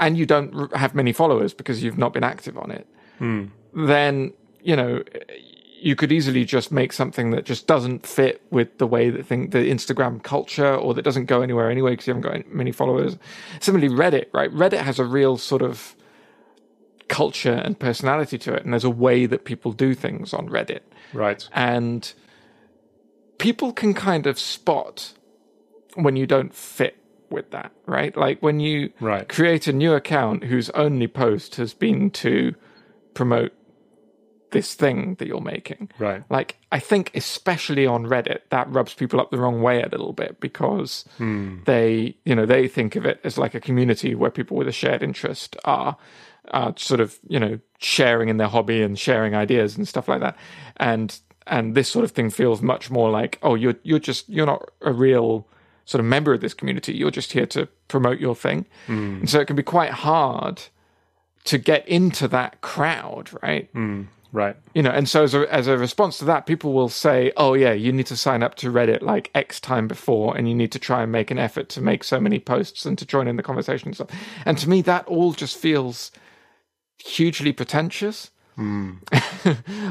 and 0.00 0.16
you 0.16 0.26
don't 0.26 0.74
have 0.74 0.94
many 0.94 1.12
followers 1.12 1.54
because 1.54 1.82
you've 1.82 1.98
not 1.98 2.12
been 2.12 2.24
active 2.24 2.56
on 2.58 2.70
it, 2.70 2.86
mm. 3.20 3.50
then 3.74 4.32
you 4.62 4.76
know 4.76 5.02
you 5.82 5.96
could 5.96 6.12
easily 6.12 6.44
just 6.44 6.70
make 6.70 6.92
something 6.92 7.30
that 7.30 7.44
just 7.44 7.66
doesn't 7.66 8.06
fit 8.06 8.40
with 8.50 8.78
the 8.78 8.86
way 8.86 9.10
that 9.10 9.26
think 9.26 9.50
the 9.50 9.58
Instagram 9.58 10.22
culture 10.22 10.72
or 10.72 10.94
that 10.94 11.02
doesn't 11.02 11.26
go 11.26 11.42
anywhere 11.42 11.68
anyway 11.68 11.90
because 11.90 12.06
you 12.06 12.14
haven't 12.14 12.30
got 12.30 12.54
many 12.54 12.70
followers. 12.70 13.16
Similarly, 13.58 13.92
Reddit, 13.92 14.26
right? 14.32 14.50
Reddit 14.52 14.82
has 14.82 15.00
a 15.00 15.04
real 15.04 15.36
sort 15.36 15.60
of 15.60 15.96
culture 17.08 17.52
and 17.52 17.78
personality 17.78 18.38
to 18.38 18.54
it, 18.54 18.62
and 18.64 18.72
there's 18.72 18.84
a 18.84 18.90
way 18.90 19.26
that 19.26 19.44
people 19.44 19.72
do 19.72 19.92
things 19.94 20.32
on 20.32 20.48
Reddit. 20.48 20.80
Right. 21.12 21.46
And 21.52 22.12
people 23.38 23.72
can 23.72 23.92
kind 23.92 24.28
of 24.28 24.38
spot 24.38 25.14
when 25.94 26.14
you 26.14 26.26
don't 26.26 26.54
fit 26.54 26.96
with 27.32 27.50
that, 27.50 27.72
right? 27.86 28.16
Like 28.16 28.42
when 28.42 28.60
you 28.60 28.92
right. 29.00 29.28
create 29.28 29.66
a 29.66 29.72
new 29.72 29.94
account 29.94 30.44
whose 30.44 30.70
only 30.70 31.08
post 31.08 31.56
has 31.56 31.74
been 31.74 32.10
to 32.10 32.54
promote 33.14 33.52
this 34.52 34.74
thing 34.74 35.16
that 35.16 35.26
you're 35.26 35.40
making. 35.40 35.90
Right. 35.98 36.22
Like 36.30 36.58
I 36.70 36.78
think 36.78 37.10
especially 37.14 37.86
on 37.86 38.06
Reddit 38.06 38.40
that 38.50 38.70
rubs 38.70 38.94
people 38.94 39.20
up 39.20 39.30
the 39.30 39.38
wrong 39.38 39.62
way 39.62 39.82
a 39.82 39.88
little 39.88 40.12
bit 40.12 40.40
because 40.40 41.04
hmm. 41.16 41.58
they, 41.64 42.16
you 42.24 42.34
know, 42.34 42.46
they 42.46 42.68
think 42.68 42.94
of 42.94 43.04
it 43.04 43.20
as 43.24 43.36
like 43.36 43.54
a 43.54 43.60
community 43.60 44.14
where 44.14 44.30
people 44.30 44.56
with 44.56 44.68
a 44.68 44.72
shared 44.72 45.02
interest 45.02 45.56
are 45.64 45.96
are 46.50 46.74
sort 46.76 47.00
of, 47.00 47.18
you 47.28 47.38
know, 47.38 47.58
sharing 47.78 48.28
in 48.28 48.36
their 48.36 48.48
hobby 48.48 48.82
and 48.82 48.98
sharing 48.98 49.34
ideas 49.34 49.76
and 49.76 49.88
stuff 49.88 50.08
like 50.08 50.20
that. 50.20 50.36
And 50.76 51.18
and 51.46 51.74
this 51.74 51.88
sort 51.88 52.04
of 52.04 52.12
thing 52.12 52.30
feels 52.30 52.62
much 52.62 52.90
more 52.90 53.10
like, 53.10 53.38
oh, 53.42 53.54
you're 53.54 53.76
you're 53.82 53.98
just 53.98 54.28
you're 54.28 54.46
not 54.46 54.70
a 54.82 54.92
real 54.92 55.48
sort 55.84 56.00
of 56.00 56.06
member 56.06 56.32
of 56.32 56.40
this 56.40 56.54
community. 56.54 56.94
You're 56.94 57.10
just 57.10 57.32
here 57.32 57.46
to 57.46 57.66
promote 57.88 58.20
your 58.20 58.34
thing. 58.34 58.66
Mm. 58.86 59.20
And 59.20 59.30
so 59.30 59.40
it 59.40 59.46
can 59.46 59.56
be 59.56 59.62
quite 59.62 59.90
hard 59.90 60.62
to 61.44 61.58
get 61.58 61.86
into 61.88 62.28
that 62.28 62.60
crowd, 62.60 63.30
right? 63.42 63.72
Mm. 63.74 64.06
Right. 64.32 64.56
You 64.74 64.82
know, 64.82 64.90
and 64.90 65.06
so 65.06 65.24
as 65.24 65.34
a, 65.34 65.52
as 65.52 65.66
a 65.66 65.76
response 65.76 66.16
to 66.18 66.24
that, 66.24 66.46
people 66.46 66.72
will 66.72 66.88
say, 66.88 67.32
oh, 67.36 67.52
yeah, 67.52 67.74
you 67.74 67.92
need 67.92 68.06
to 68.06 68.16
sign 68.16 68.42
up 68.42 68.54
to 68.56 68.72
Reddit 68.72 69.02
like 69.02 69.30
X 69.34 69.60
time 69.60 69.86
before, 69.86 70.34
and 70.34 70.48
you 70.48 70.54
need 70.54 70.72
to 70.72 70.78
try 70.78 71.02
and 71.02 71.12
make 71.12 71.30
an 71.30 71.38
effort 71.38 71.68
to 71.70 71.82
make 71.82 72.02
so 72.02 72.18
many 72.18 72.38
posts 72.38 72.86
and 72.86 72.96
to 72.96 73.04
join 73.04 73.28
in 73.28 73.36
the 73.36 73.42
conversation 73.42 73.88
and 73.88 73.94
stuff. 73.94 74.10
And 74.46 74.56
to 74.56 74.70
me, 74.70 74.80
that 74.82 75.06
all 75.06 75.34
just 75.34 75.58
feels 75.58 76.10
hugely 76.96 77.52
pretentious. 77.52 78.30
Mm. 78.58 78.98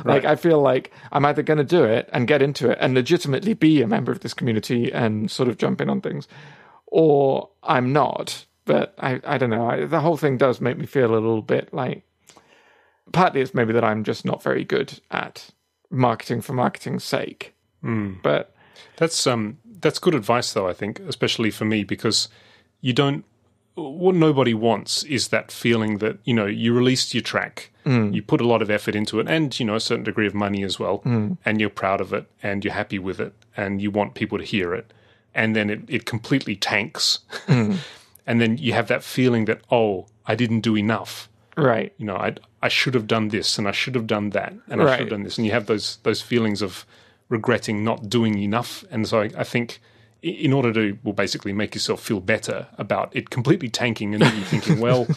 like 0.06 0.24
right. 0.24 0.26
I 0.26 0.36
feel 0.36 0.62
like 0.62 0.92
I'm 1.12 1.26
either 1.26 1.42
going 1.42 1.58
to 1.58 1.64
do 1.64 1.84
it 1.84 2.10
and 2.14 2.28
get 2.28 2.42
into 2.42 2.70
it 2.70 2.78
and 2.82 2.94
legitimately 2.94 3.54
be 3.54 3.82
a 3.82 3.88
member 3.88 4.12
of 4.12 4.20
this 4.20 4.34
community 4.34 4.92
and 4.92 5.30
sort 5.32 5.50
of 5.50 5.58
jump 5.58 5.82
in 5.82 5.90
on 5.90 6.02
things, 6.02 6.28
or 6.88 7.50
I'm 7.64 7.92
not. 7.92 8.46
But 8.66 8.94
I, 9.00 9.20
I 9.26 9.38
don't 9.38 9.50
know. 9.50 9.68
I, 9.68 9.86
the 9.86 10.02
whole 10.02 10.18
thing 10.18 10.38
does 10.38 10.62
make 10.62 10.78
me 10.78 10.86
feel 10.86 11.12
a 11.12 11.14
little 11.14 11.42
bit 11.42 11.74
like. 11.74 12.04
Partly 13.12 13.42
it's 13.42 13.54
maybe 13.54 13.74
that 13.74 13.84
I'm 13.84 14.06
just 14.06 14.24
not 14.24 14.42
very 14.42 14.64
good 14.64 15.02
at 15.10 15.50
marketing 15.90 16.42
for 16.42 16.54
marketing's 16.54 17.04
sake. 17.04 17.56
Mm. 17.84 18.22
But 18.22 18.56
that's 18.98 19.26
um 19.28 19.58
that's 19.80 20.00
good 20.00 20.16
advice 20.16 20.54
though 20.54 20.68
I 20.68 20.74
think, 20.74 21.00
especially 21.02 21.52
for 21.52 21.66
me 21.66 21.84
because 21.84 22.30
you 22.80 22.94
don't 22.94 23.26
what 23.76 24.16
nobody 24.16 24.54
wants 24.54 25.04
is 25.04 25.30
that 25.30 25.52
feeling 25.52 26.00
that 26.00 26.18
you 26.24 26.34
know 26.34 26.46
you 26.46 26.74
released 26.74 27.14
your 27.14 27.24
track, 27.24 27.72
mm. 27.86 28.14
you 28.14 28.22
put 28.22 28.42
a 28.42 28.48
lot 28.48 28.62
of 28.62 28.70
effort 28.70 28.96
into 28.96 29.20
it, 29.20 29.28
and 29.30 29.58
you 29.60 29.66
know 29.66 29.76
a 29.76 29.80
certain 29.80 30.04
degree 30.04 30.28
of 30.28 30.34
money 30.34 30.64
as 30.64 30.80
well, 30.80 31.00
mm. 31.00 31.38
and 31.46 31.60
you're 31.60 31.70
proud 31.70 32.02
of 32.02 32.14
it, 32.14 32.26
and 32.44 32.66
you're 32.66 32.74
happy 32.74 33.00
with 33.00 33.20
it, 33.20 33.34
and 33.56 33.82
you 33.82 33.90
want 33.90 34.14
people 34.14 34.38
to 34.38 34.44
hear 34.44 34.74
it, 34.74 34.92
and 35.34 35.56
then 35.56 35.70
it, 35.70 35.82
it 35.88 36.06
completely 36.06 36.56
tanks, 36.56 37.20
mm. 37.48 37.78
and 38.28 38.42
then 38.42 38.58
you 38.58 38.74
have 38.74 38.88
that 38.88 39.04
feeling 39.04 39.46
that 39.46 39.62
oh 39.72 40.08
I 40.26 40.36
didn't 40.36 40.62
do 40.62 40.76
enough, 40.76 41.30
right? 41.56 41.94
You 41.98 42.06
know 42.06 42.18
I 42.18 42.36
I 42.62 42.68
should 42.68 42.94
have 42.94 43.08
done 43.08 43.30
this, 43.30 43.58
and 43.58 43.68
I 43.68 43.72
should 43.72 43.96
have 43.96 44.08
done 44.08 44.32
that, 44.32 44.54
and 44.68 44.82
I 44.82 44.92
should 44.92 45.00
have 45.02 45.10
done 45.10 45.24
this, 45.24 45.38
and 45.38 45.48
you 45.48 45.54
have 45.54 45.68
those 45.68 45.98
those 46.04 46.22
feelings 46.22 46.62
of 46.62 46.86
regretting 47.30 47.86
not 47.86 48.10
doing 48.10 48.38
enough, 48.40 48.84
and 48.92 49.08
so 49.08 49.22
I, 49.22 49.30
I 49.38 49.44
think 49.46 49.80
in 50.22 50.54
order 50.54 50.72
to 50.72 50.98
well 51.04 51.14
basically 51.14 51.54
make 51.54 51.74
yourself 51.74 52.02
feel 52.02 52.20
better 52.20 52.68
about 52.78 53.10
it 53.16 53.30
completely 53.30 53.70
tanking 53.70 54.14
and 54.14 54.22
then 54.22 54.36
you 54.36 54.44
thinking 54.44 54.80
well 54.88 55.08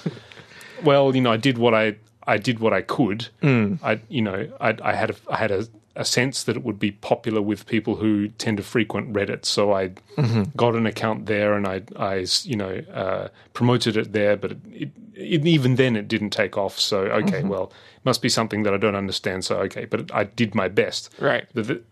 well 0.83 1.15
you 1.15 1.21
know 1.21 1.33
I 1.33 1.37
did 1.37 1.59
what 1.59 1.75
I 1.75 1.97
I 2.27 2.39
did 2.39 2.59
what 2.59 2.73
I 2.73 2.83
could 2.83 3.29
mm. 3.43 3.79
I 3.83 4.01
you 4.09 4.23
know 4.23 4.51
I, 4.61 4.77
I 4.83 4.95
had 4.95 5.11
a, 5.11 5.15
I 5.29 5.37
had 5.37 5.51
a, 5.51 5.67
a, 5.95 6.07
sense 6.07 6.43
that 6.45 6.57
it 6.57 6.65
would 6.65 6.79
be 6.79 6.91
popular 6.91 7.43
with 7.43 7.67
people 7.67 7.97
who 7.97 8.29
tend 8.29 8.57
to 8.57 8.63
frequent 8.63 9.13
Reddit 9.13 9.45
so 9.45 9.75
I 9.75 9.89
mm-hmm. 10.17 10.45
got 10.57 10.75
an 10.75 10.87
account 10.87 11.27
there 11.27 11.53
and 11.53 11.67
I 11.67 11.83
I 11.97 12.27
you 12.45 12.57
know 12.57 12.83
uh, 12.93 13.29
promoted 13.53 13.99
it 13.99 14.15
there 14.15 14.39
but 14.39 14.53
it, 14.53 14.59
it, 14.73 14.91
it, 15.15 15.47
even 15.47 15.75
then 15.75 15.97
it 15.97 16.09
didn't 16.09 16.31
take 16.31 16.57
off 16.57 16.79
so 16.79 17.01
okay 17.01 17.41
mm-hmm. 17.41 17.49
well 17.49 17.73
it 17.97 18.05
must 18.07 18.23
be 18.23 18.31
something 18.31 18.63
that 18.63 18.73
I 18.73 18.79
don't 18.79 18.97
understand 18.97 19.45
so 19.45 19.59
okay 19.59 19.85
but 19.85 20.11
I 20.15 20.25
did 20.25 20.55
my 20.55 20.69
best 20.69 21.11
right 21.21 21.47
the, 21.53 21.63
the, 21.63 21.83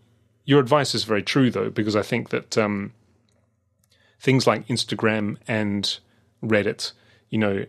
your 0.45 0.59
advice 0.59 0.95
is 0.95 1.03
very 1.03 1.21
true 1.21 1.51
though 1.51 1.69
because 1.69 1.95
I 1.95 2.01
think 2.01 2.29
that 2.29 2.57
um, 2.57 2.91
things 4.19 4.47
like 4.47 4.67
Instagram 4.67 5.37
and 5.47 5.99
Reddit, 6.43 6.91
you 7.29 7.37
know, 7.37 7.65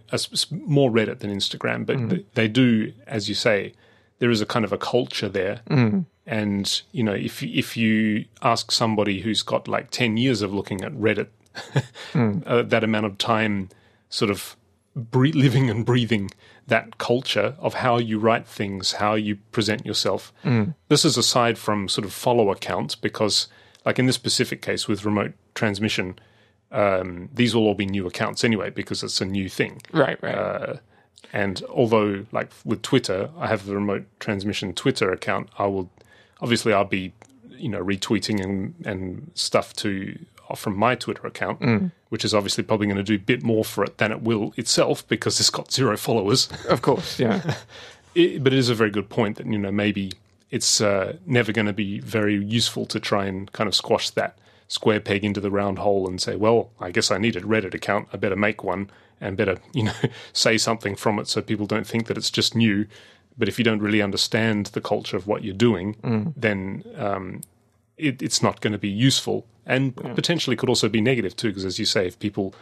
more 0.51 0.91
Reddit 0.91 1.21
than 1.21 1.31
Instagram, 1.31 1.87
but 1.87 1.97
mm. 1.97 2.25
they 2.35 2.49
do, 2.49 2.93
as 3.07 3.29
you 3.29 3.35
say, 3.35 3.73
there 4.19 4.31
is 4.31 4.41
a 4.41 4.47
kind 4.47 4.65
of 4.65 4.73
a 4.73 4.79
culture 4.79 5.29
there. 5.29 5.61
Mm. 5.69 6.07
And, 6.27 6.83
you 6.93 7.03
know, 7.03 7.13
if, 7.13 7.43
if 7.43 7.77
you 7.77 8.25
ask 8.43 8.71
somebody 8.71 9.21
who's 9.21 9.43
got 9.43 9.69
like 9.69 9.91
10 9.91 10.17
years 10.17 10.43
of 10.43 10.53
looking 10.53 10.83
at 10.83 10.93
Reddit, 10.93 11.29
mm. 12.13 12.43
uh, 12.47 12.63
that 12.63 12.85
amount 12.85 13.07
of 13.07 13.19
time 13.19 13.69
sort 14.09 14.31
of 14.31 14.57
bre- 14.95 15.27
living 15.29 15.71
and 15.71 15.85
breathing 15.85 16.31
that 16.67 16.99
culture 16.99 17.55
of 17.59 17.75
how 17.75 17.99
you 17.99 18.19
write 18.19 18.47
things, 18.47 18.93
how 18.93 19.15
you 19.15 19.37
present 19.53 19.85
yourself. 19.85 20.33
Mm. 20.45 20.75
This 20.89 21.05
is 21.05 21.17
aside 21.17 21.59
from 21.59 21.89
sort 21.89 22.05
of 22.05 22.13
follow 22.13 22.51
accounts, 22.51 22.95
because, 22.95 23.49
like 23.85 23.99
in 23.99 24.07
this 24.07 24.17
specific 24.17 24.63
case 24.63 24.89
with 24.89 25.05
remote 25.05 25.33
transmission, 25.55 26.19
um, 26.75 27.29
these 27.33 27.55
will 27.55 27.63
all 27.63 27.75
be 27.75 27.87
new 27.87 28.07
accounts 28.07 28.45
anyway 28.45 28.69
because 28.69 29.03
it's 29.03 29.21
a 29.21 29.25
new 29.25 29.49
thing. 29.49 29.81
Right, 29.93 30.21
right. 30.23 30.35
Uh, 30.35 30.77
and 31.33 31.63
although, 31.71 32.27
like 32.33 32.51
with 32.65 32.83
Twitter, 32.83 33.31
I 33.39 33.47
have 33.47 33.65
the 33.65 33.75
remote 33.75 34.05
transmission 34.19 34.75
Twitter 34.75 35.13
account, 35.13 35.49
I 35.59 35.67
will 35.67 35.91
obviously 36.41 36.73
I'll 36.73 36.85
be 36.85 37.13
you 37.51 37.69
know 37.69 37.83
retweeting 37.83 38.43
and 38.43 38.75
and 38.85 39.31
stuff 39.35 39.73
to 39.75 40.19
from 40.57 40.77
my 40.77 40.95
Twitter 40.95 41.27
account, 41.27 41.61
mm. 41.61 41.91
which 42.09 42.25
is 42.25 42.35
obviously 42.35 42.65
probably 42.65 42.87
going 42.87 42.97
to 42.97 43.03
do 43.03 43.15
a 43.15 43.19
bit 43.19 43.43
more 43.43 43.65
for 43.65 43.85
it 43.85 43.99
than 43.99 44.13
it 44.13 44.23
will 44.23 44.53
itself 44.57 45.07
because 45.09 45.41
it's 45.41 45.51
got 45.51 45.73
zero 45.73 45.97
followers. 45.97 46.49
Of 46.69 46.83
course, 46.83 47.19
yeah. 47.19 47.55
it, 48.15 48.43
but 48.43 48.53
it 48.53 48.59
is 48.59 48.69
a 48.69 48.75
very 48.75 48.91
good 48.91 49.09
point 49.09 49.37
that 49.37 49.47
you 49.47 49.59
know 49.59 49.73
maybe 49.73 50.13
it's 50.51 50.81
uh, 50.81 51.17
never 51.25 51.53
going 51.53 51.67
to 51.67 51.73
be 51.73 52.01
very 52.01 52.45
useful 52.45 52.85
to 52.87 53.01
try 53.01 53.27
and 53.27 53.51
kind 53.53 53.69
of 53.69 53.75
squash 53.75 54.11
that 54.11 54.39
square 54.75 54.99
peg 54.99 55.25
into 55.25 55.41
the 55.41 55.53
round 55.53 55.79
hole 55.79 56.09
and 56.09 56.21
say, 56.21 56.35
well, 56.35 56.71
I 56.81 56.91
guess 56.91 57.13
I 57.13 57.19
need 57.19 57.37
a 57.37 57.41
Reddit 57.43 57.75
account. 57.75 58.09
I 58.13 58.17
better 58.17 58.35
make 58.35 58.65
one 58.65 58.91
and 59.21 59.37
better, 59.37 59.59
you 59.73 59.85
know, 59.85 59.93
say 60.33 60.59
something 60.59 60.97
from 60.97 61.21
it 61.21 61.29
so 61.29 61.41
people 61.41 61.67
don't 61.67 61.87
think 61.87 62.09
that 62.09 62.19
it's 62.19 62.31
just 62.31 62.57
new. 62.57 62.87
But 63.39 63.49
if 63.49 63.57
you 63.57 63.65
don't 63.65 63.81
really 63.81 64.03
understand 64.03 64.67
the 64.67 64.81
culture 64.81 65.17
of 65.17 65.29
what 65.29 65.45
you're 65.45 65.55
doing, 65.55 65.95
mm. 66.03 66.33
then 66.37 66.83
um, 66.97 67.43
it, 67.97 68.21
it's 68.21 68.43
not 68.43 68.61
going 68.61 68.73
to 68.73 68.79
be 68.79 68.89
useful 68.89 69.47
and 69.65 69.95
yeah. 70.05 70.13
potentially 70.15 70.57
could 70.57 70.69
also 70.69 70.89
be 70.89 71.01
negative 71.01 71.37
too. 71.37 71.49
Because 71.49 71.65
as 71.65 71.79
you 71.79 71.85
say, 71.85 72.09
if 72.09 72.19
people 72.19 72.53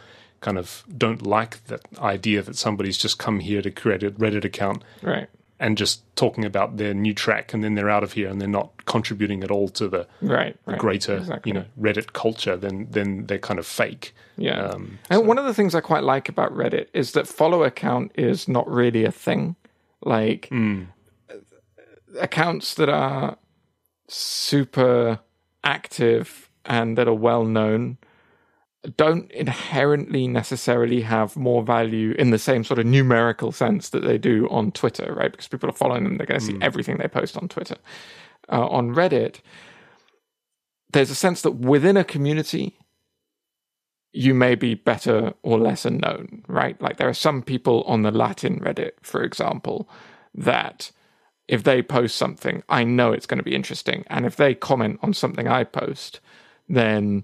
kind 0.41 0.59
of 0.59 0.83
don't 0.95 1.25
like 1.25 1.65
that 1.65 1.81
idea 1.97 2.43
that 2.43 2.55
somebody's 2.55 2.97
just 2.97 3.17
come 3.17 3.39
here 3.39 3.61
to 3.63 3.71
create 3.71 4.03
a 4.03 4.11
Reddit 4.11 4.45
account, 4.45 4.83
right? 5.01 5.29
And 5.59 5.77
just 5.77 6.03
talking 6.15 6.45
about 6.45 6.77
their 6.77 6.93
new 6.93 7.13
track, 7.13 7.53
and 7.53 7.63
then 7.63 7.75
they're 7.75 7.89
out 7.89 8.03
of 8.03 8.13
here, 8.13 8.29
and 8.29 8.41
they're 8.41 8.47
not 8.47 8.85
contributing 8.85 9.43
at 9.43 9.51
all 9.51 9.69
to 9.69 9.87
the 9.87 10.07
right, 10.21 10.57
right. 10.65 10.77
greater, 10.77 11.17
exactly. 11.17 11.51
you 11.51 11.53
know, 11.53 11.65
Reddit 11.79 12.13
culture. 12.13 12.57
Then 12.57 12.87
then 12.89 13.25
they're 13.27 13.39
kind 13.39 13.59
of 13.59 13.65
fake. 13.65 14.13
Yeah. 14.37 14.67
Um, 14.67 14.99
and 15.09 15.27
one 15.27 15.37
of 15.37 15.45
the 15.45 15.53
things 15.53 15.75
I 15.75 15.81
quite 15.81 16.03
like 16.03 16.29
about 16.29 16.53
Reddit 16.53 16.87
is 16.93 17.11
that 17.13 17.27
follower 17.27 17.69
count 17.69 18.11
is 18.15 18.47
not 18.47 18.69
really 18.69 19.05
a 19.05 19.11
thing. 19.11 19.55
Like 20.01 20.49
mm, 20.51 20.87
accounts 22.19 22.73
that 22.75 22.89
are 22.89 23.37
super 24.07 25.19
active 25.63 26.49
and 26.65 26.97
that 26.97 27.07
are 27.07 27.13
well 27.13 27.45
known 27.45 27.97
don't 28.97 29.31
inherently 29.31 30.27
necessarily 30.27 31.01
have 31.01 31.37
more 31.37 31.63
value 31.63 32.11
in 32.19 32.31
the 32.31 32.37
same 32.37 32.63
sort 32.63 32.79
of 32.79 32.85
numerical 32.85 33.51
sense 33.51 33.89
that 33.89 34.03
they 34.03 34.17
do 34.17 34.47
on 34.49 34.71
Twitter, 34.71 35.13
right? 35.13 35.31
Because 35.31 35.47
people 35.47 35.69
are 35.69 35.73
following 35.73 36.03
them, 36.03 36.17
they're 36.17 36.27
going 36.27 36.39
to 36.39 36.45
see 36.45 36.57
everything 36.61 36.97
they 36.97 37.07
post 37.07 37.37
on 37.37 37.47
Twitter. 37.47 37.77
Uh, 38.51 38.67
on 38.67 38.93
Reddit, 38.93 39.39
there's 40.91 41.09
a 41.09 41.15
sense 41.15 41.41
that 41.43 41.51
within 41.51 41.95
a 41.95 42.03
community, 42.03 42.77
you 44.11 44.33
may 44.33 44.53
be 44.53 44.75
better 44.75 45.33
or 45.41 45.57
lesser 45.57 45.89
known, 45.89 46.43
right? 46.47 46.79
Like 46.81 46.97
there 46.97 47.09
are 47.09 47.13
some 47.13 47.41
people 47.41 47.83
on 47.83 48.03
the 48.03 48.11
Latin 48.11 48.59
Reddit, 48.59 48.91
for 49.01 49.23
example, 49.23 49.89
that 50.35 50.91
if 51.47 51.63
they 51.63 51.81
post 51.81 52.15
something, 52.15 52.63
I 52.69 52.83
know 52.83 53.11
it's 53.11 53.25
going 53.25 53.39
to 53.39 53.43
be 53.43 53.55
interesting. 53.55 54.03
And 54.07 54.25
if 54.25 54.35
they 54.35 54.53
comment 54.53 54.99
on 55.01 55.13
something 55.13 55.47
I 55.47 55.63
post, 55.63 56.19
then 56.69 57.23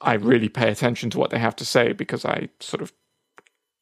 I 0.00 0.14
really 0.14 0.48
pay 0.48 0.70
attention 0.70 1.10
to 1.10 1.18
what 1.18 1.30
they 1.30 1.38
have 1.38 1.56
to 1.56 1.64
say 1.64 1.92
because 1.92 2.24
I 2.24 2.48
sort 2.60 2.82
of 2.82 2.92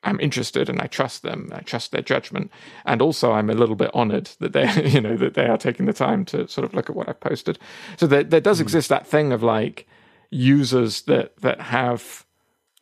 I'm 0.05 0.21
interested 0.21 0.69
and 0.69 0.81
I 0.81 0.87
trust 0.87 1.23
them. 1.23 1.51
I 1.53 1.61
trust 1.61 1.91
their 1.91 2.03
judgment, 2.03 2.51
and 2.85 3.03
also 3.03 3.33
I'm 3.33 3.51
a 3.51 3.55
little 3.55 3.75
bit 3.75 3.93
honoured 3.95 4.31
that 4.39 4.53
they, 4.53 4.71
you 4.89 5.01
know, 5.01 5.17
that 5.17 5.35
they 5.35 5.47
are 5.47 5.59
taking 5.59 5.87
the 5.87 5.93
time 5.93 6.25
to 6.27 6.47
sort 6.49 6.65
of 6.65 6.75
look 6.75 6.89
at 6.89 6.97
what 6.97 7.09
I've 7.09 7.21
posted. 7.21 7.59
So 7.97 8.07
there, 8.07 8.25
there 8.25 8.41
does 8.41 8.59
hmm. 8.59 8.63
exist 8.63 8.89
that 8.89 9.07
thing 9.07 9.33
of 9.33 9.43
like 9.43 9.87
users 10.31 11.03
that 11.03 11.37
that 11.39 11.61
have 11.61 12.25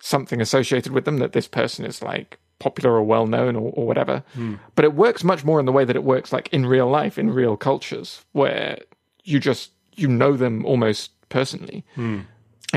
something 0.00 0.40
associated 0.40 0.92
with 0.92 1.04
them 1.04 1.18
that 1.18 1.32
this 1.32 1.48
person 1.48 1.84
is 1.84 2.02
like 2.02 2.38
popular 2.58 2.92
or 2.92 3.02
well 3.02 3.26
known 3.26 3.56
or, 3.56 3.72
or 3.72 3.86
whatever. 3.86 4.22
Hmm. 4.34 4.56
But 4.74 4.84
it 4.84 4.94
works 4.94 5.24
much 5.24 5.42
more 5.42 5.58
in 5.58 5.66
the 5.66 5.72
way 5.72 5.84
that 5.84 5.96
it 5.96 6.04
works 6.04 6.32
like 6.32 6.48
in 6.52 6.66
real 6.66 6.88
life, 6.88 7.18
in 7.18 7.30
real 7.30 7.56
cultures, 7.56 8.24
where 8.32 8.78
you 9.24 9.40
just 9.40 9.70
you 9.94 10.06
know 10.06 10.36
them 10.36 10.64
almost 10.66 11.10
personally 11.28 11.84
hmm. 11.94 12.20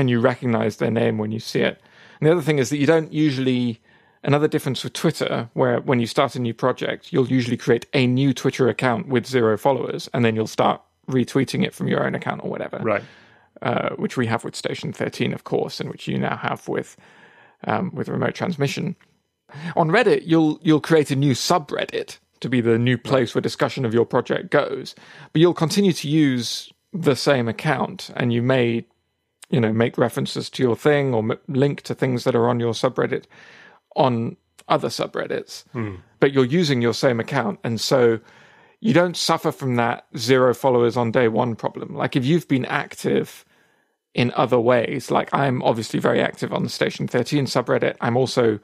And 0.00 0.08
you 0.08 0.18
recognize 0.18 0.78
their 0.78 0.90
name 0.90 1.18
when 1.18 1.30
you 1.30 1.38
see 1.38 1.60
it. 1.60 1.78
And 2.18 2.26
the 2.26 2.32
other 2.32 2.40
thing 2.40 2.58
is 2.58 2.70
that 2.70 2.78
you 2.78 2.86
don't 2.86 3.12
usually 3.12 3.82
another 4.22 4.48
difference 4.48 4.82
with 4.82 4.94
Twitter, 4.94 5.50
where 5.52 5.80
when 5.82 6.00
you 6.00 6.06
start 6.06 6.34
a 6.34 6.38
new 6.38 6.54
project, 6.54 7.12
you'll 7.12 7.28
usually 7.28 7.58
create 7.58 7.86
a 7.92 8.06
new 8.06 8.32
Twitter 8.32 8.68
account 8.68 9.08
with 9.08 9.26
zero 9.26 9.58
followers, 9.58 10.08
and 10.14 10.24
then 10.24 10.34
you'll 10.34 10.46
start 10.46 10.80
retweeting 11.06 11.64
it 11.66 11.74
from 11.74 11.86
your 11.86 12.04
own 12.06 12.14
account 12.14 12.42
or 12.42 12.50
whatever. 12.50 12.78
right. 12.78 13.02
Uh, 13.62 13.90
which 13.96 14.16
we 14.16 14.26
have 14.26 14.42
with 14.42 14.56
Station 14.56 14.90
13, 14.90 15.34
of 15.34 15.44
course, 15.44 15.80
and 15.80 15.90
which 15.90 16.08
you 16.08 16.16
now 16.18 16.34
have 16.34 16.66
with 16.66 16.96
um, 17.64 17.90
with 17.94 18.08
remote 18.08 18.34
transmission. 18.34 18.96
On 19.76 19.90
Reddit, 19.90 20.22
you'll 20.24 20.58
you'll 20.62 20.80
create 20.80 21.10
a 21.10 21.16
new 21.16 21.34
subreddit 21.34 22.16
to 22.40 22.48
be 22.48 22.62
the 22.62 22.78
new 22.78 22.96
place 22.96 23.34
where 23.34 23.42
discussion 23.42 23.84
of 23.84 23.92
your 23.92 24.06
project 24.06 24.50
goes, 24.50 24.94
but 25.34 25.40
you'll 25.40 25.52
continue 25.52 25.92
to 25.92 26.08
use 26.08 26.72
the 26.92 27.14
same 27.14 27.48
account, 27.48 28.10
and 28.16 28.32
you 28.32 28.42
may, 28.42 28.86
you 29.50 29.60
know, 29.60 29.72
make 29.72 29.98
references 29.98 30.48
to 30.50 30.62
your 30.62 30.76
thing 30.76 31.12
or 31.14 31.22
m- 31.22 31.38
link 31.48 31.82
to 31.82 31.94
things 31.94 32.24
that 32.24 32.34
are 32.34 32.48
on 32.48 32.60
your 32.60 32.72
subreddit 32.72 33.24
on 33.96 34.36
other 34.68 34.88
subreddits, 34.88 35.64
hmm. 35.72 35.96
but 36.20 36.32
you're 36.32 36.44
using 36.44 36.80
your 36.80 36.94
same 36.94 37.18
account, 37.18 37.58
and 37.64 37.80
so 37.80 38.20
you 38.78 38.94
don't 38.94 39.16
suffer 39.16 39.52
from 39.52 39.76
that 39.76 40.06
zero 40.16 40.54
followers 40.54 40.96
on 40.96 41.10
day 41.10 41.28
one 41.28 41.54
problem. 41.56 41.94
Like 41.94 42.16
if 42.16 42.24
you've 42.24 42.48
been 42.48 42.64
active 42.64 43.44
in 44.14 44.32
other 44.34 44.58
ways. 44.58 45.10
Like 45.10 45.32
I'm 45.32 45.62
obviously 45.62 46.00
very 46.00 46.20
active 46.20 46.52
on 46.52 46.62
the 46.62 46.68
Station 46.68 47.06
13 47.06 47.46
subreddit. 47.46 47.96
I'm 48.00 48.16
also 48.16 48.58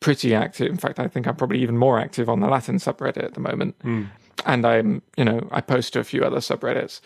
pretty 0.00 0.34
active. 0.34 0.68
In 0.68 0.76
fact, 0.76 0.98
I 0.98 1.08
think 1.08 1.26
I'm 1.26 1.36
probably 1.36 1.60
even 1.62 1.76
more 1.76 1.98
active 1.98 2.28
on 2.28 2.40
the 2.40 2.48
Latin 2.48 2.76
subreddit 2.76 3.24
at 3.24 3.34
the 3.34 3.40
moment. 3.40 3.76
Hmm. 3.82 4.04
And 4.46 4.66
I'm, 4.66 5.02
you 5.16 5.24
know, 5.24 5.46
I 5.50 5.60
post 5.60 5.92
to 5.92 6.00
a 6.00 6.04
few 6.04 6.24
other 6.24 6.38
subreddits. 6.38 7.00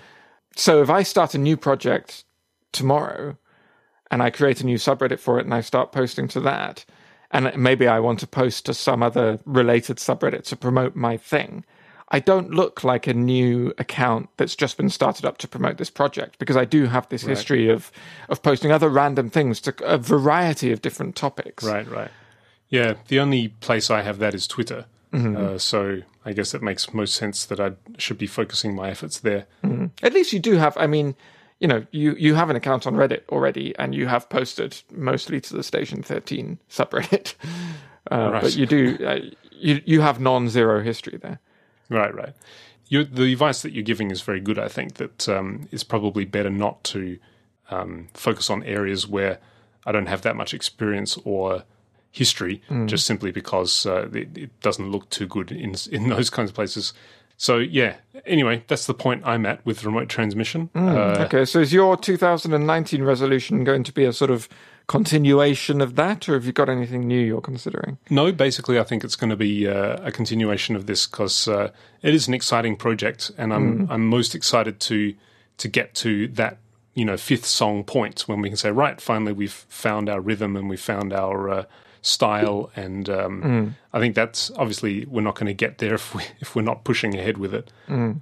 So 0.56 0.82
if 0.82 0.90
I 0.90 1.02
start 1.02 1.34
a 1.34 1.38
new 1.38 1.56
project 1.56 2.24
tomorrow 2.74 3.36
and 4.10 4.22
I 4.22 4.30
create 4.30 4.60
a 4.60 4.66
new 4.66 4.76
subreddit 4.76 5.18
for 5.18 5.38
it 5.38 5.44
and 5.44 5.54
I 5.54 5.60
start 5.60 5.92
posting 5.92 6.28
to 6.28 6.40
that, 6.40 6.84
and 7.30 7.50
maybe 7.56 7.88
I 7.88 8.00
want 8.00 8.20
to 8.20 8.26
post 8.26 8.66
to 8.66 8.74
some 8.74 9.02
other 9.02 9.40
related 9.44 9.96
subreddit 9.96 10.44
to 10.44 10.56
promote 10.56 10.94
my 10.94 11.16
thing. 11.16 11.64
I 12.10 12.20
don't 12.20 12.50
look 12.50 12.84
like 12.84 13.06
a 13.06 13.14
new 13.14 13.72
account 13.78 14.28
that's 14.36 14.54
just 14.54 14.76
been 14.76 14.90
started 14.90 15.24
up 15.24 15.38
to 15.38 15.48
promote 15.48 15.78
this 15.78 15.90
project 15.90 16.38
because 16.38 16.56
I 16.56 16.64
do 16.64 16.84
have 16.86 17.08
this 17.08 17.22
history 17.22 17.68
of 17.68 17.90
of 18.28 18.42
posting 18.42 18.70
other 18.70 18.88
random 18.88 19.30
things 19.30 19.60
to 19.62 19.74
a 19.84 19.98
variety 19.98 20.70
of 20.70 20.80
different 20.80 21.16
topics. 21.16 21.64
Right, 21.64 21.88
right. 21.90 22.10
Yeah, 22.68 22.94
the 23.08 23.18
only 23.18 23.48
place 23.48 23.90
I 23.90 24.02
have 24.02 24.18
that 24.18 24.34
is 24.34 24.46
Twitter. 24.46 24.84
Mm-hmm. 25.12 25.36
Uh, 25.36 25.58
so 25.58 26.02
I 26.24 26.32
guess 26.34 26.54
it 26.54 26.62
makes 26.62 26.92
most 26.92 27.14
sense 27.14 27.44
that 27.46 27.58
I 27.58 27.72
should 27.98 28.18
be 28.18 28.26
focusing 28.26 28.74
my 28.74 28.90
efforts 28.90 29.18
there. 29.18 29.46
At 30.02 30.12
least 30.12 30.32
you 30.32 30.38
do 30.38 30.56
have. 30.56 30.76
I 30.76 30.86
mean, 30.86 31.16
you 31.60 31.68
know, 31.68 31.86
you 31.92 32.14
you 32.18 32.34
have 32.34 32.50
an 32.50 32.56
account 32.56 32.86
on 32.86 32.94
Reddit 32.94 33.22
already, 33.28 33.74
and 33.78 33.94
you 33.94 34.06
have 34.06 34.28
posted 34.28 34.82
mostly 34.90 35.40
to 35.40 35.56
the 35.56 35.62
Station 35.62 36.02
Thirteen 36.02 36.58
subreddit. 36.70 37.34
Uh, 38.10 38.32
Right. 38.32 38.42
But 38.42 38.54
you 38.54 38.66
do 38.66 38.98
uh, 39.02 39.20
you 39.50 39.80
you 39.86 40.02
have 40.02 40.20
non-zero 40.20 40.82
history 40.82 41.16
there. 41.16 41.40
Right, 41.88 42.14
right. 42.14 42.34
you 42.88 43.04
the 43.04 43.32
advice 43.32 43.62
that 43.62 43.72
you're 43.72 43.82
giving 43.82 44.10
is 44.10 44.20
very 44.20 44.40
good. 44.40 44.58
I 44.58 44.68
think 44.68 44.94
that 44.94 45.26
um, 45.26 45.68
it's 45.72 45.84
probably 45.84 46.26
better 46.26 46.50
not 46.50 46.84
to 46.84 47.18
um, 47.70 48.08
focus 48.12 48.50
on 48.50 48.62
areas 48.64 49.08
where 49.08 49.38
I 49.86 49.92
don't 49.92 50.06
have 50.06 50.20
that 50.20 50.36
much 50.36 50.52
experience 50.52 51.18
or 51.24 51.64
history, 52.10 52.60
just 52.86 53.06
simply 53.06 53.32
because 53.32 53.86
uh, 53.86 54.08
it, 54.12 54.36
it 54.36 54.60
doesn't 54.60 54.90
look 54.90 55.08
too 55.10 55.26
good 55.26 55.50
in 55.50 55.74
in 55.90 56.08
those 56.14 56.30
kinds 56.30 56.50
of 56.50 56.54
places. 56.54 56.92
So 57.36 57.58
yeah. 57.58 57.96
Anyway, 58.26 58.64
that's 58.68 58.86
the 58.86 58.94
point 58.94 59.22
I'm 59.26 59.44
at 59.44 59.64
with 59.66 59.84
remote 59.84 60.08
transmission. 60.08 60.70
Uh, 60.74 61.24
Okay, 61.26 61.44
so 61.44 61.60
is 61.60 61.72
your 61.72 61.96
2019 61.96 63.02
resolution 63.02 63.64
going 63.64 63.82
to 63.84 63.92
be 63.92 64.04
a 64.04 64.12
sort 64.12 64.30
of 64.30 64.48
continuation 64.86 65.80
of 65.80 65.96
that, 65.96 66.28
or 66.28 66.34
have 66.34 66.44
you 66.44 66.52
got 66.52 66.68
anything 66.68 67.06
new 67.08 67.18
you're 67.18 67.40
considering? 67.40 67.98
No, 68.10 68.32
basically, 68.32 68.78
I 68.78 68.84
think 68.84 69.02
it's 69.04 69.16
going 69.16 69.30
to 69.30 69.36
be 69.36 69.66
uh, 69.68 69.96
a 70.02 70.12
continuation 70.12 70.76
of 70.76 70.86
this 70.86 71.06
because 71.06 71.48
uh, 71.48 71.70
it 72.02 72.14
is 72.14 72.28
an 72.28 72.34
exciting 72.34 72.76
project, 72.76 73.30
and 73.36 73.52
I'm 73.52 73.90
I'm 73.90 74.06
most 74.06 74.34
excited 74.34 74.80
to 74.80 75.14
to 75.58 75.68
get 75.68 75.94
to 75.96 76.28
that 76.28 76.58
you 76.94 77.04
know 77.04 77.16
fifth 77.16 77.46
song 77.46 77.84
point 77.84 78.22
when 78.28 78.40
we 78.40 78.48
can 78.48 78.56
say 78.56 78.70
right, 78.70 79.00
finally 79.00 79.32
we've 79.32 79.64
found 79.68 80.08
our 80.08 80.20
rhythm 80.20 80.56
and 80.56 80.68
we 80.68 80.76
found 80.76 81.12
our 81.12 81.48
uh, 81.50 81.64
style, 82.06 82.70
and 82.76 83.08
um, 83.08 83.74
I 83.94 83.98
think 83.98 84.14
that's 84.14 84.50
obviously 84.56 85.06
we're 85.06 85.22
not 85.22 85.34
going 85.36 85.46
to 85.46 85.54
get 85.54 85.78
there 85.78 85.94
if 85.94 86.14
we 86.14 86.22
if 86.40 86.54
we're 86.54 86.62
not 86.62 86.84
pushing 86.84 87.14
ahead 87.18 87.38
with 87.38 87.54
it. 87.54 87.72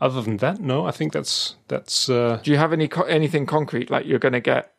Other 0.00 0.22
than 0.22 0.36
that, 0.38 0.60
no, 0.60 0.86
I 0.86 0.92
think 0.92 1.12
that's 1.12 1.56
that's 1.68 2.08
uh, 2.08 2.38
Do 2.42 2.50
you 2.52 2.56
have 2.58 2.72
any 2.72 2.88
co- 2.88 3.02
anything 3.18 3.44
concrete 3.46 3.90
like 3.90 4.06
you're 4.06 4.20
going 4.20 4.32
to 4.34 4.40
get 4.54 4.72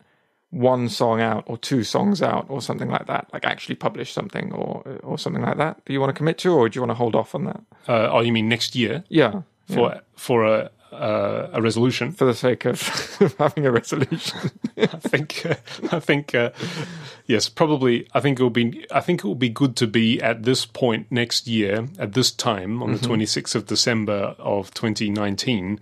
one 0.51 0.87
song 0.87 1.19
out 1.19 1.43
or 1.47 1.57
two 1.57 1.83
songs 1.83 2.21
out 2.21 2.45
or 2.47 2.61
something 2.61 2.89
like 2.89 3.07
that, 3.07 3.27
like 3.33 3.43
actually 3.45 3.75
publish 3.75 4.13
something 4.13 4.53
or 4.53 4.83
or 5.03 5.17
something 5.17 5.41
like 5.43 5.57
that? 5.57 5.83
Do 5.85 5.93
you 5.93 5.99
want 5.99 6.09
to 6.11 6.17
commit 6.17 6.37
to, 6.39 6.53
or 6.53 6.69
do 6.69 6.77
you 6.77 6.81
want 6.81 6.91
to 6.91 6.95
hold 7.03 7.15
off 7.15 7.35
on 7.35 7.43
that? 7.45 7.61
uh, 7.87 8.09
oh, 8.11 8.21
you 8.21 8.31
mean 8.31 8.47
next 8.47 8.75
year 8.75 9.03
Yeah, 9.09 9.41
for 9.67 10.01
for 10.15 10.45
a 10.45 10.69
uh, 10.93 11.49
a 11.53 11.62
resolution? 11.62 12.12
for 12.12 12.25
the 12.25 12.34
sake 12.34 12.65
of 12.65 12.82
having 13.39 13.65
a 13.65 13.71
resolution. 13.71 14.51
I 14.77 14.86
think 14.88 15.45
uh, 15.45 15.56
I 15.95 15.99
think 15.99 16.34
uh, 16.36 16.51
yes, 17.27 17.49
probably. 17.49 18.08
I 18.13 18.19
think 18.19 18.39
it 18.39 18.43
will 18.43 18.49
be. 18.49 18.86
I 18.91 18.99
think 19.01 19.23
it 19.23 19.27
will 19.27 19.36
be 19.36 19.49
good 19.49 19.75
to 19.77 19.88
be 19.88 20.21
at 20.21 20.43
this 20.43 20.65
point 20.65 21.08
next 21.12 21.47
year 21.47 21.88
at 21.99 22.13
this 22.13 22.32
time 22.32 22.82
on 22.84 22.93
the 22.93 22.99
twenty 22.99 23.25
sixth 23.25 23.56
of 23.56 23.65
December 23.67 24.36
of 24.39 24.73
twenty 24.73 25.10
nineteen, 25.10 25.79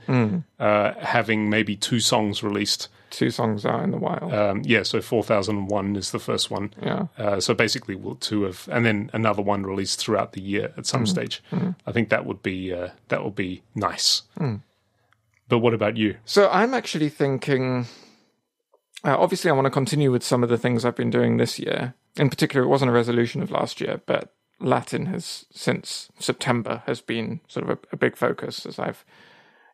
uh, 0.60 0.93
having 1.00 1.50
maybe 1.50 1.76
two 1.76 2.00
songs 2.00 2.43
released. 2.43 2.88
two 3.12 3.30
songs 3.30 3.65
out 3.65 3.84
in 3.84 3.91
the 3.91 3.97
wild. 3.97 4.34
Um, 4.34 4.62
yeah, 4.63 4.84
so 4.84 5.02
four 5.02 5.24
thousand 5.24 5.67
one 5.67 5.95
is 5.97 6.12
the 6.12 6.19
first 6.19 6.50
one. 6.50 6.74
yeah. 6.82 7.08
Uh, 7.17 7.39
so 7.41 7.54
basically, 7.54 7.95
we'll 7.95 8.15
two 8.15 8.45
of, 8.45 8.69
and 8.71 8.86
then 8.86 9.10
another 9.13 9.41
one 9.41 9.63
released 9.63 10.00
throughout 10.00 10.32
the 10.34 10.41
year 10.41 10.74
at 10.78 10.86
some 10.86 11.06
stage. 11.06 11.43
I 11.86 11.91
think 11.91 12.10
that 12.10 12.26
would 12.26 12.41
be 12.41 12.74
uh, 12.74 12.89
that 13.10 13.24
would 13.24 13.36
be 13.36 13.63
nice. 13.76 14.24
But 15.52 15.60
what 15.60 15.74
about 15.74 15.98
you? 15.98 16.16
So 16.24 16.49
I'm 16.49 16.74
actually 16.74 17.10
thinking. 17.10 17.86
Uh, 19.04 19.18
obviously, 19.20 19.52
I 19.52 19.54
want 19.54 19.66
to 19.66 19.72
continue 19.72 20.10
with 20.10 20.24
some 20.24 20.43
of 20.43 20.49
the 20.49 20.58
things 20.58 20.86
I've 20.86 20.95
been 20.95 21.10
doing 21.10 21.36
this 21.36 21.60
year. 21.60 21.93
In 22.16 22.30
particular, 22.30 22.64
it 22.64 22.70
wasn't 22.70 22.88
a 22.88 22.93
resolution 22.93 23.41
of 23.41 23.52
last 23.52 23.82
year, 23.82 23.99
but 24.06 24.34
Latin 24.62 25.08
has 25.08 25.45
since 25.52 26.08
September 26.20 26.84
has 26.86 27.02
been 27.02 27.41
sort 27.49 27.70
of 27.70 27.72
a, 27.72 27.80
a 27.91 27.97
big 27.97 28.16
focus 28.16 28.66
as 28.66 28.80
I've, 28.80 29.04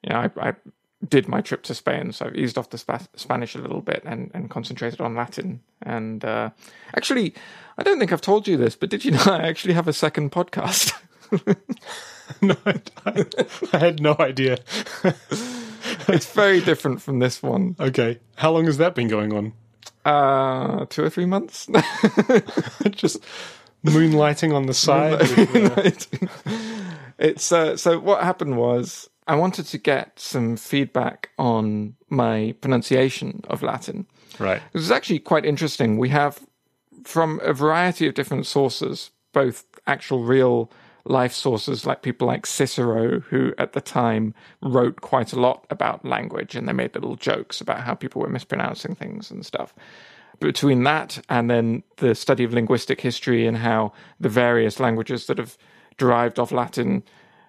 you 0.02 0.10
know, 0.10 0.18
I, 0.18 0.50
I 0.50 0.56
did 1.08 1.28
my 1.28 1.42
trip 1.42 1.62
to 1.64 1.76
Spain, 1.76 2.12
so 2.12 2.26
I've 2.26 2.36
eased 2.36 2.58
off 2.58 2.72
the 2.72 2.80
spa- 2.80 3.06
Spanish 3.16 3.54
a 3.54 3.60
little 3.60 3.82
bit 3.82 4.02
and, 4.04 4.32
and 4.34 4.50
concentrated 4.50 5.00
on 5.00 5.14
Latin. 5.14 5.62
And 5.84 6.26
uh, 6.26 6.50
actually, 6.96 7.36
I 7.78 7.84
don't 7.84 8.00
think 8.00 8.12
I've 8.12 8.22
told 8.22 8.48
you 8.48 8.58
this, 8.58 8.76
but 8.76 8.90
did 8.90 9.06
you 9.06 9.12
know 9.18 9.26
I 9.28 9.48
actually 9.48 9.76
have 9.76 9.88
a 9.88 9.94
second 9.94 10.32
podcast? 10.32 11.00
no, 12.42 12.56
I, 13.06 13.26
I 13.74 13.78
had 13.78 14.02
no 14.02 14.16
idea. 14.20 14.58
it's 16.14 16.32
very 16.32 16.62
different 16.62 17.02
from 17.02 17.20
this 17.20 17.44
one. 17.44 17.76
Okay. 17.80 18.20
How 18.36 18.52
long 18.52 18.66
has 18.66 18.78
that 18.78 18.96
been 18.96 19.08
going 19.08 19.34
on? 19.34 19.54
Uh, 20.06 20.86
two 20.86 21.04
or 21.04 21.10
three 21.10 21.26
months. 21.26 21.68
Just 22.92 23.22
moonlighting 23.86 24.54
on 24.54 24.66
the 24.66 24.74
side. 24.74 25.20
with, 25.20 26.08
uh... 26.46 26.52
it's 27.20 27.52
uh, 27.52 27.76
so 27.76 28.00
what 28.00 28.24
happened 28.24 28.58
was 28.58 29.10
I 29.28 29.36
wanted 29.36 29.66
to 29.68 29.78
get 29.78 30.20
some 30.20 30.56
feedback 30.56 31.30
on 31.38 31.96
my 32.10 32.56
pronunciation 32.62 33.42
of 33.50 33.62
Latin. 33.62 34.08
Right. 34.40 34.62
It 34.74 34.78
was 34.78 34.92
actually 34.92 35.20
quite 35.20 35.46
interesting. 35.46 35.98
We 35.98 36.10
have 36.10 36.40
from 37.04 37.40
a 37.44 37.54
variety 37.54 38.08
of 38.08 38.14
different 38.14 38.46
sources, 38.46 39.12
both 39.34 39.66
actual 39.86 40.24
real 40.24 40.72
life 41.10 41.34
sources 41.34 41.86
like 41.86 42.02
people 42.02 42.28
like 42.28 42.46
Cicero, 42.46 43.20
who 43.20 43.54
at 43.58 43.74
the 43.74 43.82
time 43.82 44.34
wrote 44.62 45.02
quite 45.02 45.34
a 45.34 45.40
lot 45.40 45.66
about 45.70 46.06
language 46.06 46.56
and 46.56 46.68
they 46.68 46.74
made 46.74 46.94
little 46.94 47.16
jokes 47.16 47.62
about 47.62 47.82
how 47.82 47.94
people 47.94 48.22
were 48.22 48.30
mispronouncing 48.30 48.96
things 48.96 49.32
and 49.32 49.46
stuff. 49.46 49.74
Between 50.40 50.84
that 50.84 51.20
and 51.30 51.50
then 51.50 51.84
the 51.98 52.14
study 52.14 52.44
of 52.44 52.54
linguistic 52.54 53.02
history 53.02 53.48
and 53.48 53.58
how 53.58 53.94
the 54.20 54.30
various 54.30 54.80
languages 54.80 55.26
that 55.28 55.38
have 55.38 55.58
derived 55.98 56.38
off 56.38 56.52
Latin 56.52 57.04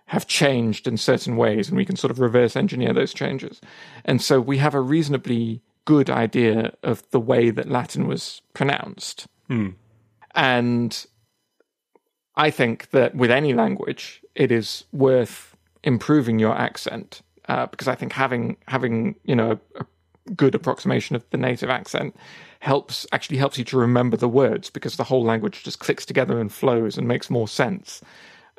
have 0.07 0.27
changed 0.27 0.87
in 0.87 0.97
certain 0.97 1.37
ways, 1.37 1.69
and 1.69 1.77
we 1.77 1.85
can 1.85 1.97
sort 1.97 2.11
of 2.11 2.19
reverse 2.19 2.57
engineer 2.57 2.95
those 2.95 3.13
changes. 3.13 3.61
And 4.07 4.23
so 4.23 4.41
we 4.41 4.57
have 4.57 4.75
a 4.75 4.81
reasonably 4.81 5.61
good 5.85 6.09
idea 6.09 6.75
of 6.83 7.09
the 7.11 7.21
way 7.21 7.51
that 7.51 7.69
Latin 7.69 8.07
was 8.07 8.41
pronounced. 8.55 9.27
Hmm. 9.49 9.71
And 10.35 11.07
I 12.39 12.51
think 12.51 12.91
that 12.91 13.15
with 13.17 13.31
any 13.31 13.53
language, 13.53 14.23
it 14.37 14.51
is 14.51 14.85
worth 14.93 15.57
improving 15.83 16.39
your 16.39 16.57
accent 16.57 17.21
uh, 17.49 17.67
because 17.67 17.89
I 17.89 17.95
think 17.95 18.13
having 18.13 18.57
having 18.69 19.17
you 19.25 19.35
know 19.35 19.53
a, 19.53 19.81
a 19.81 19.87
good 20.35 20.55
approximation 20.55 21.17
of 21.17 21.29
the 21.31 21.37
native 21.37 21.69
accent 21.69 22.15
helps 22.61 23.07
actually 23.13 23.39
helps 23.39 23.59
you 23.59 23.65
to 23.65 23.77
remember 23.79 24.17
the 24.17 24.29
words 24.29 24.71
because 24.71 24.97
the 24.97 25.05
whole 25.05 25.25
language 25.25 25.65
just 25.65 25.81
clicks 25.81 26.07
together 26.07 26.41
and 26.41 26.53
flows 26.53 26.97
and 26.97 27.09
makes 27.09 27.29
more 27.29 27.49
sense 27.49 28.03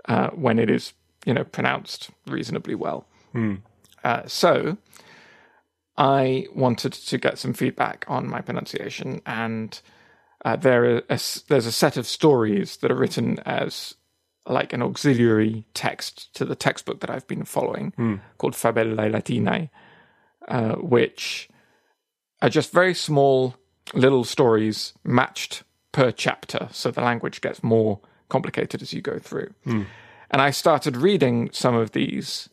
uh, 0.05 0.29
when 0.31 0.59
it 0.59 0.69
is 0.69 0.93
you 1.25 1.33
know 1.33 1.45
pronounced 1.45 2.09
reasonably 2.27 2.75
well. 2.75 3.05
Hmm. 3.31 3.55
Uh, 4.03 4.23
so 4.25 4.77
I 5.97 6.47
wanted 6.53 6.93
to 6.93 7.17
get 7.17 7.37
some 7.37 7.53
feedback 7.53 8.05
on 8.07 8.27
my 8.27 8.41
pronunciation 8.41 9.21
and 9.25 9.79
uh, 10.45 10.55
there 10.55 10.97
a, 10.97 11.19
there's 11.47 11.65
a 11.65 11.71
set 11.71 11.97
of 11.97 12.07
stories 12.07 12.77
that 12.77 12.91
are 12.91 12.95
written 12.95 13.39
as 13.45 13.95
like 14.47 14.73
an 14.73 14.81
auxiliary 14.81 15.65
text 15.73 16.33
to 16.33 16.45
the 16.45 16.55
textbook 16.55 17.01
that 17.01 17.09
I've 17.09 17.27
been 17.27 17.45
following 17.45 17.93
mm. 17.97 18.19
called 18.37 18.53
Fabellae 18.53 19.11
Latinae, 19.11 19.69
uh, 20.47 20.75
which 20.75 21.49
are 22.41 22.49
just 22.49 22.71
very 22.71 22.93
small 22.93 23.55
little 23.93 24.23
stories 24.23 24.93
matched 25.03 25.63
per 25.91 26.11
chapter, 26.11 26.67
so 26.71 26.91
the 26.91 27.01
language 27.01 27.41
gets 27.41 27.63
more 27.63 27.99
complicated 28.29 28.81
as 28.81 28.93
you 28.93 29.01
go 29.01 29.19
through. 29.19 29.53
Mm. 29.65 29.85
And 30.31 30.41
I 30.41 30.51
started 30.51 30.95
reading 30.95 31.49
some 31.51 31.75
of 31.75 31.91
these 31.91 32.49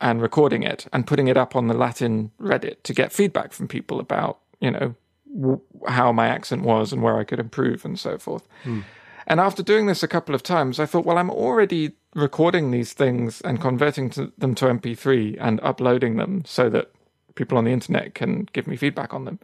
and 0.00 0.20
recording 0.20 0.62
it 0.62 0.86
and 0.92 1.06
putting 1.06 1.28
it 1.28 1.36
up 1.36 1.54
on 1.56 1.68
the 1.68 1.74
Latin 1.74 2.30
Reddit 2.40 2.82
to 2.82 2.94
get 2.94 3.12
feedback 3.12 3.52
from 3.52 3.68
people 3.68 4.00
about, 4.00 4.40
you 4.60 4.70
know, 4.70 4.94
how 5.88 6.12
my 6.12 6.28
accent 6.28 6.62
was 6.62 6.92
and 6.92 7.02
where 7.02 7.18
I 7.18 7.24
could 7.24 7.38
improve 7.38 7.84
and 7.84 7.98
so 7.98 8.18
forth. 8.18 8.46
Mm. 8.64 8.84
And 9.26 9.40
after 9.40 9.62
doing 9.62 9.86
this 9.86 10.02
a 10.02 10.08
couple 10.08 10.34
of 10.34 10.42
times, 10.42 10.78
I 10.78 10.86
thought, 10.86 11.04
well, 11.04 11.18
I'm 11.18 11.30
already 11.30 11.92
recording 12.14 12.70
these 12.70 12.92
things 12.92 13.40
and 13.40 13.60
converting 13.60 14.08
to 14.10 14.32
them 14.38 14.54
to 14.56 14.66
MP3 14.66 15.36
and 15.40 15.60
uploading 15.62 16.16
them 16.16 16.44
so 16.46 16.70
that 16.70 16.92
people 17.34 17.58
on 17.58 17.64
the 17.64 17.72
internet 17.72 18.14
can 18.14 18.48
give 18.52 18.66
me 18.66 18.76
feedback 18.76 19.12
on 19.12 19.24
them. 19.24 19.38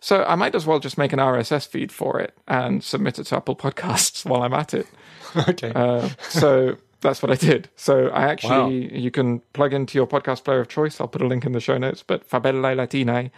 So 0.00 0.22
I 0.24 0.34
might 0.34 0.54
as 0.54 0.66
well 0.66 0.78
just 0.78 0.98
make 0.98 1.12
an 1.12 1.18
RSS 1.18 1.66
feed 1.66 1.90
for 1.90 2.20
it 2.20 2.36
and 2.46 2.84
submit 2.84 3.18
it 3.18 3.24
to 3.24 3.36
Apple 3.36 3.56
Podcasts 3.64 4.24
while 4.24 4.42
I'm 4.42 4.54
at 4.54 4.74
it. 4.74 4.86
okay. 5.48 5.72
Uh, 5.74 6.10
so 6.28 6.76
that's 7.00 7.22
what 7.22 7.32
I 7.32 7.36
did. 7.36 7.68
So 7.76 8.08
I 8.08 8.24
actually, 8.24 8.88
wow. 8.88 8.96
you 8.96 9.10
can 9.10 9.40
plug 9.54 9.72
into 9.72 9.98
your 9.98 10.06
podcast 10.06 10.44
player 10.44 10.60
of 10.60 10.68
choice. 10.68 11.00
I'll 11.00 11.08
put 11.08 11.22
a 11.22 11.26
link 11.26 11.44
in 11.46 11.52
the 11.52 11.60
show 11.60 11.78
notes, 11.78 12.04
but 12.06 12.28
Fabellae 12.28 12.76
Latinae 12.76 13.30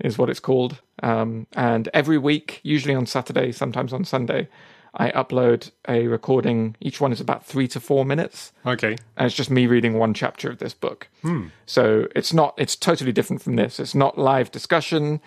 is 0.00 0.18
what 0.18 0.30
it's 0.30 0.40
called. 0.40 0.80
Um, 1.02 1.46
and 1.54 1.88
every 1.94 2.18
week, 2.18 2.60
usually 2.62 2.94
on 2.94 3.06
Saturday, 3.06 3.52
sometimes 3.52 3.92
on 3.92 4.04
Sunday, 4.04 4.48
I 4.94 5.10
upload 5.12 5.70
a 5.88 6.06
recording. 6.06 6.76
Each 6.80 7.00
one 7.00 7.12
is 7.12 7.20
about 7.20 7.46
three 7.46 7.66
to 7.68 7.80
four 7.80 8.04
minutes. 8.04 8.52
Okay. 8.66 8.96
And 9.16 9.26
it's 9.26 9.34
just 9.34 9.50
me 9.50 9.66
reading 9.66 9.94
one 9.94 10.12
chapter 10.12 10.50
of 10.50 10.58
this 10.58 10.74
book. 10.74 11.08
Hmm. 11.22 11.46
So 11.66 12.08
it's 12.14 12.32
not, 12.32 12.54
it's 12.58 12.76
totally 12.76 13.12
different 13.12 13.42
from 13.42 13.56
this. 13.56 13.80
It's 13.80 13.94
not 13.94 14.18
live 14.18 14.50
discussion 14.50 15.20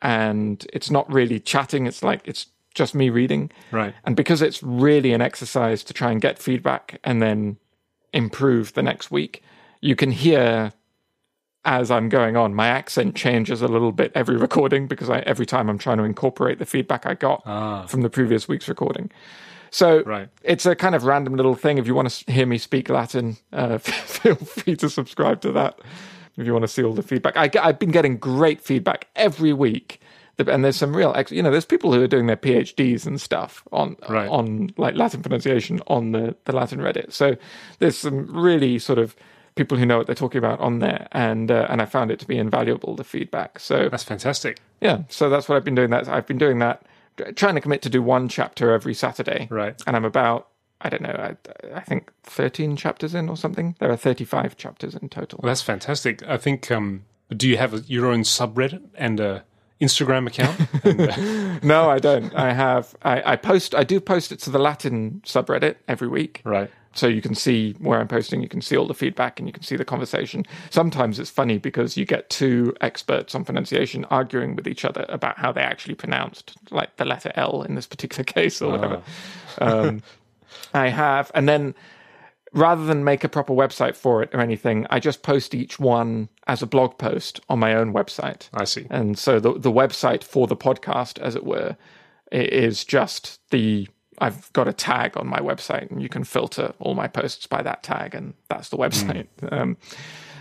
and 0.00 0.66
it's 0.72 0.90
not 0.90 1.10
really 1.12 1.38
chatting. 1.38 1.86
It's 1.86 2.02
like, 2.02 2.22
it's 2.24 2.46
just 2.74 2.94
me 2.94 3.10
reading. 3.10 3.50
Right. 3.70 3.94
And 4.04 4.16
because 4.16 4.42
it's 4.42 4.62
really 4.62 5.12
an 5.12 5.20
exercise 5.20 5.84
to 5.84 5.92
try 5.92 6.10
and 6.10 6.20
get 6.20 6.38
feedback 6.38 6.98
and 7.04 7.22
then 7.22 7.58
improve 8.12 8.74
the 8.74 8.82
next 8.82 9.10
week, 9.10 9.42
you 9.80 9.94
can 9.94 10.10
hear 10.10 10.72
as 11.64 11.90
I'm 11.90 12.08
going 12.08 12.36
on. 12.36 12.54
My 12.54 12.68
accent 12.68 13.14
changes 13.14 13.62
a 13.62 13.68
little 13.68 13.92
bit 13.92 14.12
every 14.14 14.36
recording 14.36 14.88
because 14.88 15.08
I, 15.08 15.20
every 15.20 15.46
time 15.46 15.68
I'm 15.68 15.78
trying 15.78 15.98
to 15.98 16.04
incorporate 16.04 16.58
the 16.58 16.66
feedback 16.66 17.06
I 17.06 17.14
got 17.14 17.42
ah. 17.46 17.86
from 17.86 18.02
the 18.02 18.10
previous 18.10 18.48
week's 18.48 18.68
recording. 18.68 19.10
So 19.70 20.02
right. 20.02 20.28
it's 20.42 20.66
a 20.66 20.76
kind 20.76 20.94
of 20.94 21.04
random 21.04 21.34
little 21.34 21.54
thing. 21.54 21.78
If 21.78 21.86
you 21.86 21.94
want 21.94 22.10
to 22.10 22.32
hear 22.32 22.46
me 22.46 22.58
speak 22.58 22.90
Latin, 22.90 23.38
uh, 23.52 23.78
feel 23.78 24.34
free 24.36 24.76
to 24.76 24.90
subscribe 24.90 25.40
to 25.42 25.52
that. 25.52 25.80
If 26.36 26.46
you 26.46 26.52
want 26.52 26.62
to 26.62 26.68
see 26.68 26.82
all 26.82 26.94
the 26.94 27.02
feedback, 27.02 27.36
I, 27.36 27.50
have 27.62 27.78
been 27.78 27.90
getting 27.90 28.16
great 28.16 28.60
feedback 28.60 29.06
every 29.16 29.52
week, 29.52 30.00
and 30.38 30.64
there's 30.64 30.76
some 30.76 30.96
real, 30.96 31.14
you 31.28 31.42
know, 31.42 31.50
there's 31.50 31.66
people 31.66 31.92
who 31.92 32.02
are 32.02 32.06
doing 32.06 32.26
their 32.26 32.38
PhDs 32.38 33.06
and 33.06 33.20
stuff 33.20 33.62
on 33.70 33.96
right. 34.08 34.28
on 34.28 34.70
like 34.78 34.94
Latin 34.94 35.22
pronunciation 35.22 35.80
on 35.88 36.12
the 36.12 36.34
the 36.46 36.52
Latin 36.52 36.80
Reddit. 36.80 37.12
So 37.12 37.36
there's 37.80 37.98
some 37.98 38.26
really 38.34 38.78
sort 38.78 38.98
of 38.98 39.14
people 39.54 39.76
who 39.76 39.86
know 39.86 39.98
what 39.98 40.06
they're 40.06 40.14
talking 40.14 40.38
about 40.38 40.60
on 40.60 40.78
there, 40.78 41.08
and 41.12 41.50
uh, 41.50 41.66
and 41.68 41.82
I 41.82 41.86
found 41.86 42.10
it 42.10 42.18
to 42.20 42.26
be 42.26 42.38
invaluable 42.38 42.96
the 42.96 43.04
feedback. 43.04 43.58
So 43.58 43.88
that's 43.88 44.04
fantastic. 44.04 44.60
Yeah, 44.80 45.02
so 45.08 45.28
that's 45.28 45.48
what 45.48 45.56
I've 45.56 45.64
been 45.64 45.74
doing. 45.74 45.90
That 45.90 46.08
I've 46.08 46.26
been 46.26 46.38
doing 46.38 46.58
that, 46.60 46.82
trying 47.34 47.54
to 47.54 47.60
commit 47.60 47.82
to 47.82 47.90
do 47.90 48.02
one 48.02 48.28
chapter 48.28 48.72
every 48.72 48.94
Saturday. 48.94 49.48
Right, 49.50 49.80
and 49.86 49.96
I'm 49.96 50.04
about 50.04 50.48
I 50.82 50.88
don't 50.88 51.02
know, 51.02 51.10
I, 51.10 51.76
I 51.76 51.80
think 51.80 52.12
13 52.24 52.76
chapters 52.76 53.14
in 53.14 53.28
or 53.28 53.36
something. 53.36 53.76
There 53.78 53.90
are 53.90 53.96
35 53.96 54.56
chapters 54.56 54.94
in 54.96 55.08
total. 55.08 55.38
Well, 55.42 55.50
that's 55.50 55.62
fantastic. 55.62 56.22
I 56.28 56.36
think. 56.36 56.70
Um, 56.70 57.04
do 57.34 57.48
you 57.48 57.56
have 57.56 57.72
a, 57.72 57.78
your 57.86 58.06
own 58.06 58.24
subreddit 58.24 58.82
and 58.94 59.18
a 59.18 59.44
Instagram 59.80 60.26
account? 60.26 60.60
and, 60.84 61.00
uh... 61.00 61.58
no, 61.62 61.88
I 61.88 61.98
don't. 61.98 62.34
I 62.34 62.52
have. 62.52 62.94
I, 63.02 63.32
I 63.32 63.36
post. 63.36 63.74
I 63.74 63.84
do 63.84 64.00
post 64.00 64.32
it 64.32 64.40
to 64.40 64.50
the 64.50 64.58
Latin 64.58 65.22
subreddit 65.24 65.76
every 65.88 66.08
week. 66.08 66.42
Right 66.44 66.70
so 66.94 67.06
you 67.06 67.22
can 67.22 67.34
see 67.34 67.72
where 67.78 68.00
I'm 68.00 68.08
posting, 68.08 68.42
you 68.42 68.48
can 68.48 68.60
see 68.60 68.76
all 68.76 68.86
the 68.86 68.94
feedback, 68.94 69.38
and 69.38 69.48
you 69.48 69.52
can 69.52 69.62
see 69.62 69.76
the 69.76 69.84
conversation. 69.84 70.44
Sometimes 70.70 71.18
it's 71.18 71.30
funny 71.30 71.58
because 71.58 71.96
you 71.96 72.04
get 72.04 72.28
two 72.30 72.74
experts 72.80 73.34
on 73.34 73.44
pronunciation 73.44 74.04
arguing 74.06 74.56
with 74.56 74.66
each 74.66 74.84
other 74.84 75.06
about 75.08 75.38
how 75.38 75.52
they 75.52 75.62
actually 75.62 75.94
pronounced, 75.94 76.54
like 76.70 76.96
the 76.96 77.04
letter 77.04 77.32
L 77.34 77.62
in 77.62 77.74
this 77.74 77.86
particular 77.86 78.24
case 78.36 78.60
or 78.60 78.72
whatever. 78.72 79.02
Um, 79.58 80.02
I 80.74 80.88
have, 80.88 81.30
and 81.34 81.48
then 81.48 81.74
rather 82.52 82.84
than 82.84 83.04
make 83.04 83.24
a 83.24 83.28
proper 83.28 83.52
website 83.52 83.96
for 83.96 84.22
it 84.22 84.30
or 84.34 84.40
anything, 84.40 84.86
I 84.90 85.00
just 85.00 85.22
post 85.22 85.54
each 85.54 85.78
one 85.78 86.28
as 86.46 86.62
a 86.62 86.66
blog 86.66 86.98
post 86.98 87.40
on 87.48 87.58
my 87.58 87.74
own 87.74 87.92
website. 87.92 88.48
I 88.54 88.64
see. 88.64 88.86
And 88.90 89.18
so 89.18 89.40
the 89.40 89.58
the 89.58 89.72
website 89.72 90.22
for 90.22 90.46
the 90.46 90.56
podcast, 90.56 91.18
as 91.18 91.34
it 91.34 91.44
were, 91.44 91.76
is 92.30 92.84
just 92.84 93.40
the 93.50 93.88
I've 94.22 94.52
got 94.52 94.68
a 94.68 94.72
tag 94.72 95.16
on 95.16 95.26
my 95.26 95.40
website, 95.40 95.90
and 95.90 96.00
you 96.00 96.08
can 96.08 96.22
filter 96.22 96.72
all 96.78 96.94
my 96.94 97.08
posts 97.08 97.48
by 97.48 97.60
that 97.62 97.82
tag, 97.82 98.14
and 98.14 98.34
that's 98.48 98.68
the 98.68 98.76
website. 98.76 99.26
Mm. 99.40 99.52
Um, 99.52 99.76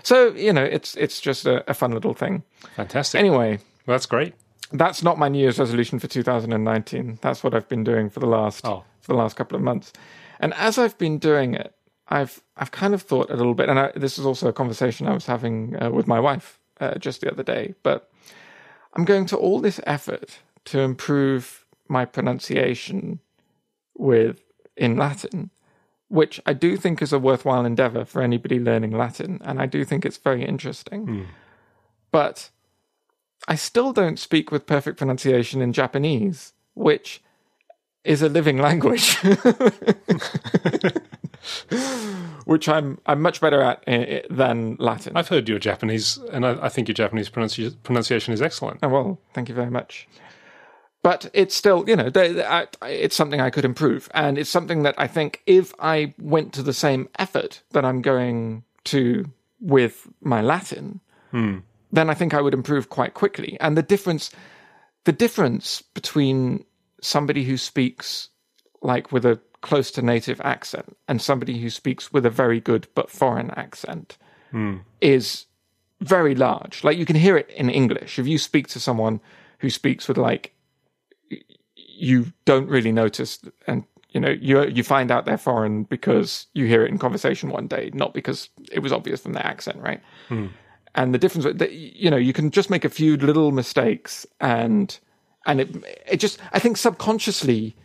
so 0.04 0.34
you 0.34 0.54
know, 0.54 0.64
it's 0.64 0.96
it's 0.96 1.20
just 1.20 1.46
a, 1.46 1.70
a, 1.70 1.74
fun 1.74 1.92
little 1.92 2.14
thing. 2.14 2.44
Fantastic. 2.76 3.20
Anyway, 3.20 3.60
well, 3.86 3.96
that's 3.96 4.06
great. 4.06 4.34
That's 4.72 5.04
not 5.04 5.18
my 5.18 5.28
New 5.30 5.40
Year's 5.40 5.60
resolution 5.60 6.00
for 6.00 6.08
2019. 6.08 7.20
That's 7.22 7.44
what 7.44 7.54
I've 7.54 7.68
been 7.68 7.84
doing 7.84 8.10
for 8.10 8.20
the 8.20 8.28
last 8.28 8.66
oh. 8.66 8.84
for 9.02 9.14
the 9.14 9.18
last 9.18 9.36
couple 9.36 9.56
of 9.56 9.64
months. 9.64 9.92
And 10.40 10.54
as 10.54 10.78
I've 10.78 10.98
been 10.98 11.18
doing 11.18 11.56
it, 11.56 11.74
I've 12.08 12.42
I've 12.58 12.72
kind 12.72 12.94
of 12.94 13.02
thought 13.02 13.32
a 13.32 13.36
little 13.36 13.56
bit, 13.56 13.68
and 13.68 13.80
I, 13.80 13.92
this 13.96 14.20
is 14.20 14.26
also 14.26 14.48
a 14.48 14.54
conversation 14.54 15.08
I 15.08 15.14
was 15.14 15.26
having 15.26 15.76
uh, 15.82 15.90
with 15.90 16.08
my 16.08 16.20
wife 16.20 16.60
uh, 16.80 17.00
just 17.00 17.22
the 17.22 17.32
other 17.32 17.44
day. 17.44 17.74
But 17.82 18.12
I'm 18.94 19.06
going 19.06 19.26
to 19.28 19.38
all 19.38 19.60
this 19.60 19.80
effort 19.86 20.40
to 20.66 20.80
improve 20.80 21.66
my 21.88 22.06
pronunciation 22.06 23.20
with 24.02 24.44
in 24.76 24.98
Latin, 24.98 25.52
which 26.10 26.42
I 26.46 26.54
do 26.54 26.76
think 26.76 27.02
is 27.02 27.14
a 27.14 27.20
worthwhile 27.20 27.66
endeavor 27.66 28.04
for 28.04 28.22
anybody 28.22 28.60
learning 28.60 28.92
Latin, 28.92 29.40
and 29.44 29.62
I 29.62 29.68
do 29.68 29.86
think 29.86 30.06
it's 30.06 30.18
very 30.18 30.44
interesting. 30.44 31.08
Mm. 31.08 31.26
But 32.12 32.50
I 33.48 33.56
still 33.56 33.94
don't 33.94 34.20
speak 34.20 34.52
with 34.52 34.66
perfect 34.66 34.98
pronunciation 34.98 35.62
in 35.62 35.72
Japanese, 35.72 36.54
which 36.74 37.22
is 38.04 38.22
a 38.22 38.30
living 38.30 38.58
language. 38.58 39.18
which 42.46 42.68
I'm 42.68 43.00
I'm 43.06 43.22
much 43.22 43.40
better 43.40 43.62
at 43.62 43.84
uh, 43.88 44.22
than 44.30 44.76
Latin. 44.80 45.14
I've 45.16 45.30
heard 45.30 45.48
your 45.48 45.60
Japanese, 45.60 46.18
and 46.32 46.46
I, 46.46 46.66
I 46.66 46.70
think 46.70 46.88
your 46.88 46.96
Japanese 46.96 47.30
pronunci- 47.30 47.76
pronunciation 47.84 48.34
is 48.34 48.42
excellent. 48.42 48.80
Oh, 48.84 48.90
well, 48.90 49.20
thank 49.34 49.48
you 49.48 49.56
very 49.56 49.70
much. 49.70 50.08
But 51.04 51.32
it's 51.34 51.56
still, 51.56 51.84
you 51.88 51.96
know, 51.96 52.10
they, 52.10 52.32
they, 52.34 52.46
I, 52.46 52.68
it's 52.84 53.16
something 53.16 53.42
I 53.42 53.50
could 53.50 53.66
improve, 53.66 54.10
and 54.14 54.38
it's 54.38 54.50
something 54.50 54.84
that 54.84 54.96
I 54.98 55.08
think 55.08 55.42
if 55.48 55.74
I 55.80 56.14
went 56.20 56.54
to 56.54 56.64
the 56.64 56.74
same 56.74 57.10
effort 57.18 57.64
that 57.72 57.84
I'm 57.84 58.02
going 58.02 58.64
to 58.86 59.26
with 59.60 60.08
my 60.22 60.42
Latin, 60.42 61.00
hmm. 61.32 61.60
then 61.92 62.10
I 62.10 62.14
think 62.14 62.34
I 62.34 62.42
would 62.42 62.54
improve 62.54 62.90
quite 62.90 63.14
quickly. 63.16 63.58
And 63.60 63.76
the 63.76 63.84
difference, 63.84 64.30
the 65.06 65.12
difference 65.12 65.82
between 65.82 66.66
somebody 67.02 67.44
who 67.44 67.58
speaks 67.58 68.30
like 68.82 69.12
with 69.12 69.26
a 69.26 69.40
close 69.62 69.92
to 69.92 70.02
native 70.02 70.42
accent 70.42 70.98
and 71.08 71.22
somebody 71.22 71.60
who 71.60 71.70
speaks 71.70 72.12
with 72.12 72.26
a 72.26 72.32
very 72.32 72.60
good 72.60 72.88
but 72.96 73.10
foreign 73.10 73.52
accent 73.52 74.18
hmm. 74.52 74.78
is 75.00 75.46
very 76.02 76.36
large. 76.36 76.84
Like 76.84 76.98
you 76.98 77.06
can 77.06 77.16
hear 77.16 77.38
it 77.38 77.50
in 77.52 77.70
English. 77.70 78.18
If 78.18 78.28
you 78.28 78.38
speak 78.38 78.68
to 78.70 78.80
someone 78.80 79.22
who 79.60 79.70
speaks 79.70 80.08
with 80.08 80.18
like 80.18 80.54
you 82.02 82.34
don't 82.46 82.68
really 82.68 82.92
notice 82.92 83.40
and 83.68 83.84
you 84.10 84.20
know 84.20 84.30
you 84.30 84.66
you 84.66 84.84
find 84.84 85.12
out 85.12 85.26
they're 85.26 85.38
foreign 85.38 85.84
because 85.84 86.48
you 86.54 86.66
hear 86.66 86.84
it 86.84 86.90
in 86.90 86.98
conversation 86.98 87.50
one 87.50 87.68
day 87.68 87.92
not 87.94 88.14
because 88.14 88.50
it 88.72 88.80
was 88.80 88.92
obvious 88.92 89.22
from 89.22 89.34
their 89.34 89.46
accent 89.46 89.78
right? 89.80 90.02
Hmm. 90.28 90.48
And 90.96 91.14
the 91.14 91.18
difference 91.18 91.46
that 91.58 91.72
you 91.72 92.10
know 92.10 92.18
you 92.18 92.34
can 92.34 92.50
just 92.52 92.70
make 92.70 92.84
a 92.84 92.90
few 92.90 93.18
little 93.18 93.52
mistakes 93.52 94.26
and 94.40 94.98
and 95.46 95.62
it 95.62 95.70
it 96.08 96.18
just 96.18 96.40
i 96.54 96.60
think 96.60 96.76
subconsciously 96.78 97.76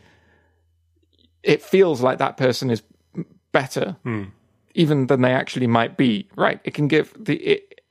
it 1.43 1.63
feels 1.63 2.01
like 2.01 2.19
that 2.19 2.37
person 2.37 2.71
is 2.71 2.83
better 3.53 3.97
hmm. 4.03 4.25
even 4.75 5.07
than 5.07 5.21
they 5.21 5.33
actually 5.33 5.67
might 5.67 5.97
be. 5.97 6.29
Right 6.37 6.59
it 6.65 6.73
can 6.73 6.89
give 6.89 7.13
the 7.19 7.37
it, 7.37 7.83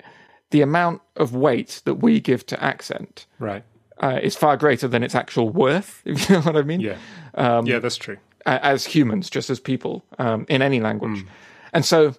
the 0.49 0.61
amount 0.61 1.01
of 1.15 1.35
weight 1.35 1.81
that 1.85 1.95
we 1.95 2.19
give 2.19 2.45
to 2.47 2.61
accent 2.63 3.27
Right. 3.37 3.63
Uh, 4.01 4.19
is 4.21 4.35
far 4.35 4.57
greater 4.57 4.87
than 4.87 5.03
its 5.03 5.15
actual 5.15 5.49
worth 5.49 6.01
if 6.05 6.29
you 6.29 6.35
know 6.35 6.41
what 6.41 6.57
i 6.57 6.61
mean 6.61 6.81
Yeah. 6.81 6.97
Um, 7.35 7.65
yeah, 7.67 7.79
that's 7.79 7.97
true. 7.97 8.17
as 8.45 8.85
humans, 8.85 9.29
just 9.29 9.49
as 9.49 9.59
people 9.59 10.05
um, 10.19 10.45
in 10.47 10.61
any 10.61 10.79
language. 10.79 11.25
And 11.73 11.83
so, 11.83 12.15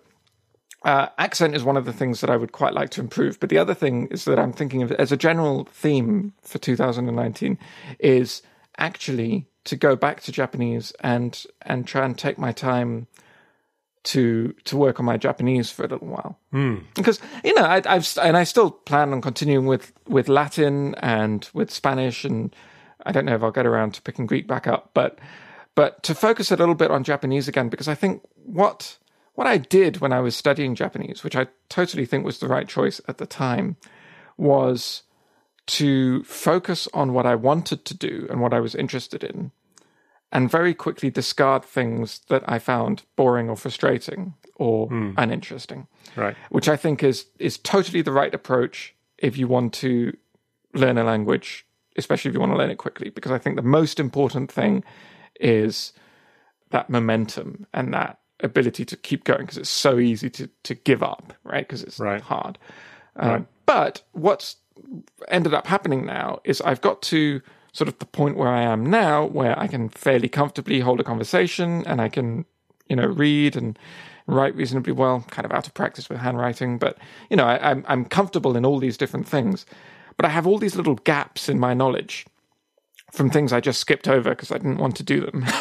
uh, 0.84 1.08
accent 1.18 1.54
is 1.54 1.64
one 1.64 1.76
of 1.78 1.84
the 1.86 1.92
things 1.92 2.20
that 2.20 2.28
I 2.30 2.36
would 2.36 2.52
quite 2.52 2.74
like 2.74 2.90
to 2.90 3.00
improve. 3.00 3.40
But 3.40 3.48
the 3.48 3.58
other 3.58 3.74
thing 3.74 4.08
is 4.10 4.24
that 4.26 4.38
I'm 4.38 4.52
thinking 4.52 4.82
of 4.82 4.92
as 4.92 5.10
a 5.12 5.16
general 5.16 5.64
theme 5.72 6.32
for 6.42 6.58
2019 6.58 7.58
is 7.98 8.42
actually 8.78 9.46
to 9.64 9.74
go 9.76 9.96
back 9.96 10.20
to 10.22 10.32
Japanese 10.32 10.92
and 11.00 11.44
and 11.62 11.86
try 11.86 12.04
and 12.04 12.16
take 12.18 12.38
my 12.38 12.52
time 12.52 13.06
to 14.06 14.54
to 14.64 14.76
work 14.76 15.00
on 15.00 15.06
my 15.06 15.16
Japanese 15.16 15.70
for 15.70 15.84
a 15.84 15.88
little 15.88 16.06
while. 16.08 16.38
Hmm. 16.52 16.78
Because 16.94 17.20
you 17.44 17.54
know 17.54 17.64
I, 17.64 17.82
I've 17.84 18.06
and 18.22 18.36
I 18.36 18.44
still 18.44 18.70
plan 18.70 19.12
on 19.12 19.20
continuing 19.20 19.66
with 19.66 19.92
with 20.08 20.28
Latin 20.28 20.94
and 20.96 21.48
with 21.52 21.70
Spanish 21.70 22.24
and 22.24 22.54
I 23.04 23.12
don't 23.12 23.24
know 23.24 23.34
if 23.34 23.42
I'll 23.42 23.50
get 23.50 23.66
around 23.66 23.94
to 23.94 24.02
picking 24.02 24.26
Greek 24.26 24.46
back 24.46 24.66
up, 24.66 24.90
but 24.94 25.18
but 25.74 26.02
to 26.04 26.14
focus 26.14 26.50
a 26.50 26.56
little 26.56 26.74
bit 26.74 26.90
on 26.90 27.04
Japanese 27.04 27.48
again 27.48 27.68
because 27.68 27.88
I 27.88 27.94
think 27.94 28.22
what 28.44 28.96
what 29.34 29.46
I 29.46 29.58
did 29.58 30.00
when 30.00 30.12
I 30.12 30.20
was 30.20 30.36
studying 30.36 30.74
Japanese, 30.76 31.24
which 31.24 31.36
I 31.36 31.48
totally 31.68 32.06
think 32.06 32.24
was 32.24 32.38
the 32.38 32.48
right 32.48 32.68
choice 32.68 33.00
at 33.08 33.18
the 33.18 33.26
time, 33.26 33.76
was 34.36 35.02
to 35.66 36.22
focus 36.22 36.88
on 36.94 37.12
what 37.12 37.26
I 37.26 37.34
wanted 37.34 37.84
to 37.86 37.94
do 37.94 38.28
and 38.30 38.40
what 38.40 38.54
I 38.54 38.60
was 38.60 38.76
interested 38.76 39.24
in, 39.24 39.50
and 40.32 40.50
very 40.50 40.74
quickly 40.74 41.10
discard 41.10 41.64
things 41.64 42.20
that 42.28 42.42
I 42.46 42.58
found 42.58 43.02
boring 43.16 43.48
or 43.48 43.56
frustrating 43.56 44.34
or 44.56 44.88
uninteresting 45.16 45.86
Right. 46.16 46.36
which 46.50 46.68
I 46.68 46.76
think 46.76 47.02
is 47.02 47.26
is 47.38 47.58
totally 47.58 48.02
the 48.02 48.12
right 48.12 48.34
approach 48.34 48.94
if 49.18 49.36
you 49.38 49.48
want 49.48 49.72
to 49.74 50.16
learn 50.74 50.98
a 50.98 51.04
language, 51.04 51.66
especially 51.96 52.28
if 52.30 52.34
you 52.34 52.40
want 52.40 52.52
to 52.52 52.58
learn 52.58 52.70
it 52.70 52.78
quickly. 52.78 53.10
Because 53.10 53.32
I 53.32 53.38
think 53.38 53.56
the 53.56 53.62
most 53.62 53.98
important 54.00 54.50
thing 54.52 54.84
is 55.40 55.92
that 56.70 56.88
momentum 56.90 57.66
and 57.72 57.92
that 57.94 58.18
ability 58.40 58.84
to 58.84 58.96
keep 58.96 59.24
going 59.24 59.40
because 59.40 59.56
it's 59.58 59.70
so 59.70 59.98
easy 59.98 60.30
to 60.30 60.48
to 60.62 60.74
give 60.74 61.02
up, 61.02 61.32
right? 61.44 61.66
Because 61.66 61.82
it's 61.82 61.98
Right. 61.98 62.20
hard. 62.22 62.58
Um, 63.16 63.46
But 63.66 64.02
what's 64.12 64.56
ended 65.28 65.54
up 65.54 65.66
happening 65.66 66.04
now 66.06 66.40
is 66.44 66.60
I've 66.60 66.80
got 66.80 67.02
to 67.02 67.40
sort 67.76 67.88
of 67.88 67.98
the 67.98 68.06
point 68.06 68.36
where 68.36 68.48
I 68.48 68.62
am 68.62 68.80
now, 68.86 69.26
where 69.38 69.58
I 69.58 69.66
can 69.66 69.88
fairly 69.90 70.28
comfortably 70.28 70.80
hold 70.80 71.00
a 71.00 71.04
conversation 71.04 71.84
and 71.86 72.00
I 72.00 72.08
can, 72.08 72.44
you 72.88 72.96
know, 72.96 73.06
read 73.06 73.56
and 73.56 73.78
write 74.26 74.54
reasonably 74.56 74.92
well. 74.92 75.24
Kind 75.30 75.44
of 75.46 75.52
out 75.52 75.66
of 75.66 75.74
practice 75.74 76.08
with 76.08 76.18
handwriting, 76.18 76.78
but 76.78 76.96
you 77.30 77.36
know, 77.36 77.44
I, 77.46 77.70
I'm 77.70 77.84
I'm 77.86 78.04
comfortable 78.04 78.56
in 78.56 78.64
all 78.64 78.78
these 78.80 78.96
different 78.96 79.28
things. 79.28 79.66
But 80.16 80.24
I 80.26 80.30
have 80.30 80.46
all 80.46 80.58
these 80.58 80.76
little 80.76 80.94
gaps 80.94 81.48
in 81.48 81.58
my 81.60 81.74
knowledge 81.74 82.24
from 83.12 83.30
things 83.30 83.52
I 83.52 83.60
just 83.60 83.80
skipped 83.80 84.08
over 84.08 84.30
because 84.30 84.50
I 84.50 84.56
didn't 84.58 84.78
want 84.78 84.96
to 84.96 85.02
do 85.02 85.20
them. 85.26 85.44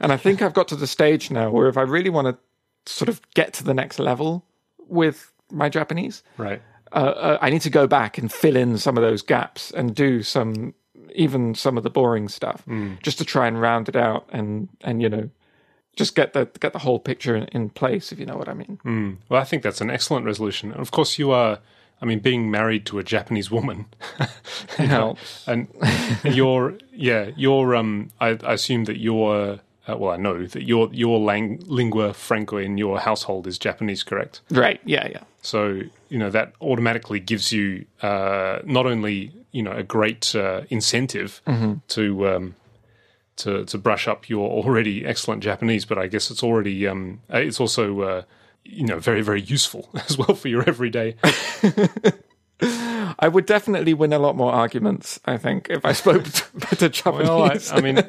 And 0.00 0.12
I 0.12 0.16
think 0.16 0.40
I've 0.42 0.54
got 0.54 0.68
to 0.68 0.76
the 0.76 0.86
stage 0.86 1.30
now 1.30 1.50
where 1.50 1.68
if 1.68 1.76
I 1.76 1.82
really 1.82 2.10
want 2.10 2.26
to 2.28 2.92
sort 2.92 3.08
of 3.10 3.20
get 3.34 3.52
to 3.54 3.64
the 3.64 3.74
next 3.74 3.98
level 3.98 4.44
with 4.88 5.32
my 5.50 5.68
Japanese, 5.68 6.22
Right. 6.38 6.62
uh, 6.92 6.96
uh, 6.96 7.38
I 7.42 7.50
need 7.50 7.62
to 7.62 7.70
go 7.70 7.86
back 7.86 8.16
and 8.18 8.32
fill 8.32 8.56
in 8.56 8.78
some 8.78 8.96
of 8.96 9.02
those 9.02 9.20
gaps 9.22 9.70
and 9.70 9.94
do 9.94 10.22
some, 10.22 10.74
even 11.14 11.54
some 11.54 11.76
of 11.76 11.82
the 11.84 11.90
boring 11.90 12.28
stuff, 12.28 12.64
just 13.02 13.18
to 13.18 13.24
try 13.24 13.46
and 13.46 13.60
round 13.60 13.88
it 13.88 13.96
out 13.96 14.26
and 14.32 14.68
and 14.82 15.00
you 15.02 15.08
know, 15.08 15.30
just 15.96 16.14
get 16.14 16.32
the 16.32 16.48
get 16.60 16.72
the 16.72 16.78
whole 16.80 16.98
picture 16.98 17.34
in, 17.36 17.44
in 17.48 17.70
place, 17.70 18.12
if 18.12 18.18
you 18.18 18.26
know 18.26 18.36
what 18.36 18.48
I 18.48 18.54
mean. 18.54 19.18
Well, 19.28 19.40
I 19.40 19.44
think 19.44 19.62
that's 19.62 19.80
an 19.80 19.90
excellent 19.90 20.26
resolution. 20.26 20.72
And 20.72 20.80
of 20.80 20.90
course, 20.90 21.18
you 21.18 21.30
are. 21.30 21.58
I 22.02 22.06
mean, 22.06 22.20
being 22.20 22.50
married 22.50 22.86
to 22.86 22.98
a 22.98 23.04
Japanese 23.04 23.50
woman, 23.50 23.84
It 24.78 24.88
helps. 24.88 25.46
and 25.46 25.68
your 26.24 26.78
yeah, 26.94 27.30
your 27.36 27.74
um, 27.74 28.08
I, 28.18 28.38
I 28.42 28.54
assume 28.54 28.84
that 28.84 28.98
your 28.98 29.60
uh, 29.88 29.96
well, 29.96 30.12
I 30.12 30.16
know 30.16 30.46
that 30.46 30.62
your 30.62 30.88
your 30.92 31.18
lang- 31.18 31.62
lingua 31.66 32.12
franca 32.12 32.56
in 32.58 32.78
your 32.78 33.00
household 33.00 33.46
is 33.46 33.58
Japanese, 33.58 34.02
correct? 34.02 34.40
Right? 34.50 34.80
Yeah, 34.84 35.08
yeah. 35.08 35.22
So 35.42 35.80
you 36.08 36.18
know 36.18 36.30
that 36.30 36.52
automatically 36.60 37.20
gives 37.20 37.52
you 37.52 37.86
uh, 38.02 38.60
not 38.64 38.86
only 38.86 39.32
you 39.52 39.62
know 39.62 39.72
a 39.72 39.82
great 39.82 40.34
uh, 40.34 40.62
incentive 40.68 41.40
to 41.88 42.28
um, 42.28 42.54
to 43.36 43.64
to 43.64 43.78
brush 43.78 44.06
up 44.06 44.28
your 44.28 44.50
already 44.50 45.04
excellent 45.06 45.42
Japanese, 45.42 45.84
but 45.84 45.98
I 45.98 46.06
guess 46.06 46.30
it's 46.30 46.42
already 46.42 46.86
um, 46.86 47.20
uh, 47.32 47.38
it's 47.38 47.60
also 47.60 48.00
uh, 48.02 48.22
you 48.64 48.84
know 48.86 48.98
very 48.98 49.22
very 49.22 49.40
useful 49.40 49.88
as 50.08 50.18
well 50.18 50.34
for 50.34 50.48
your 50.48 50.62
everyday. 50.68 51.16
I 53.18 53.28
would 53.28 53.46
definitely 53.46 53.94
win 53.94 54.12
a 54.12 54.18
lot 54.18 54.36
more 54.36 54.52
arguments. 54.52 55.18
I 55.24 55.38
think 55.38 55.68
if 55.70 55.84
I 55.84 55.92
spoke 55.92 56.24
better 56.54 56.88
Japanese. 56.88 57.28
Well, 57.28 57.42
I, 57.44 57.58
I 57.76 57.80
mean, 57.80 58.02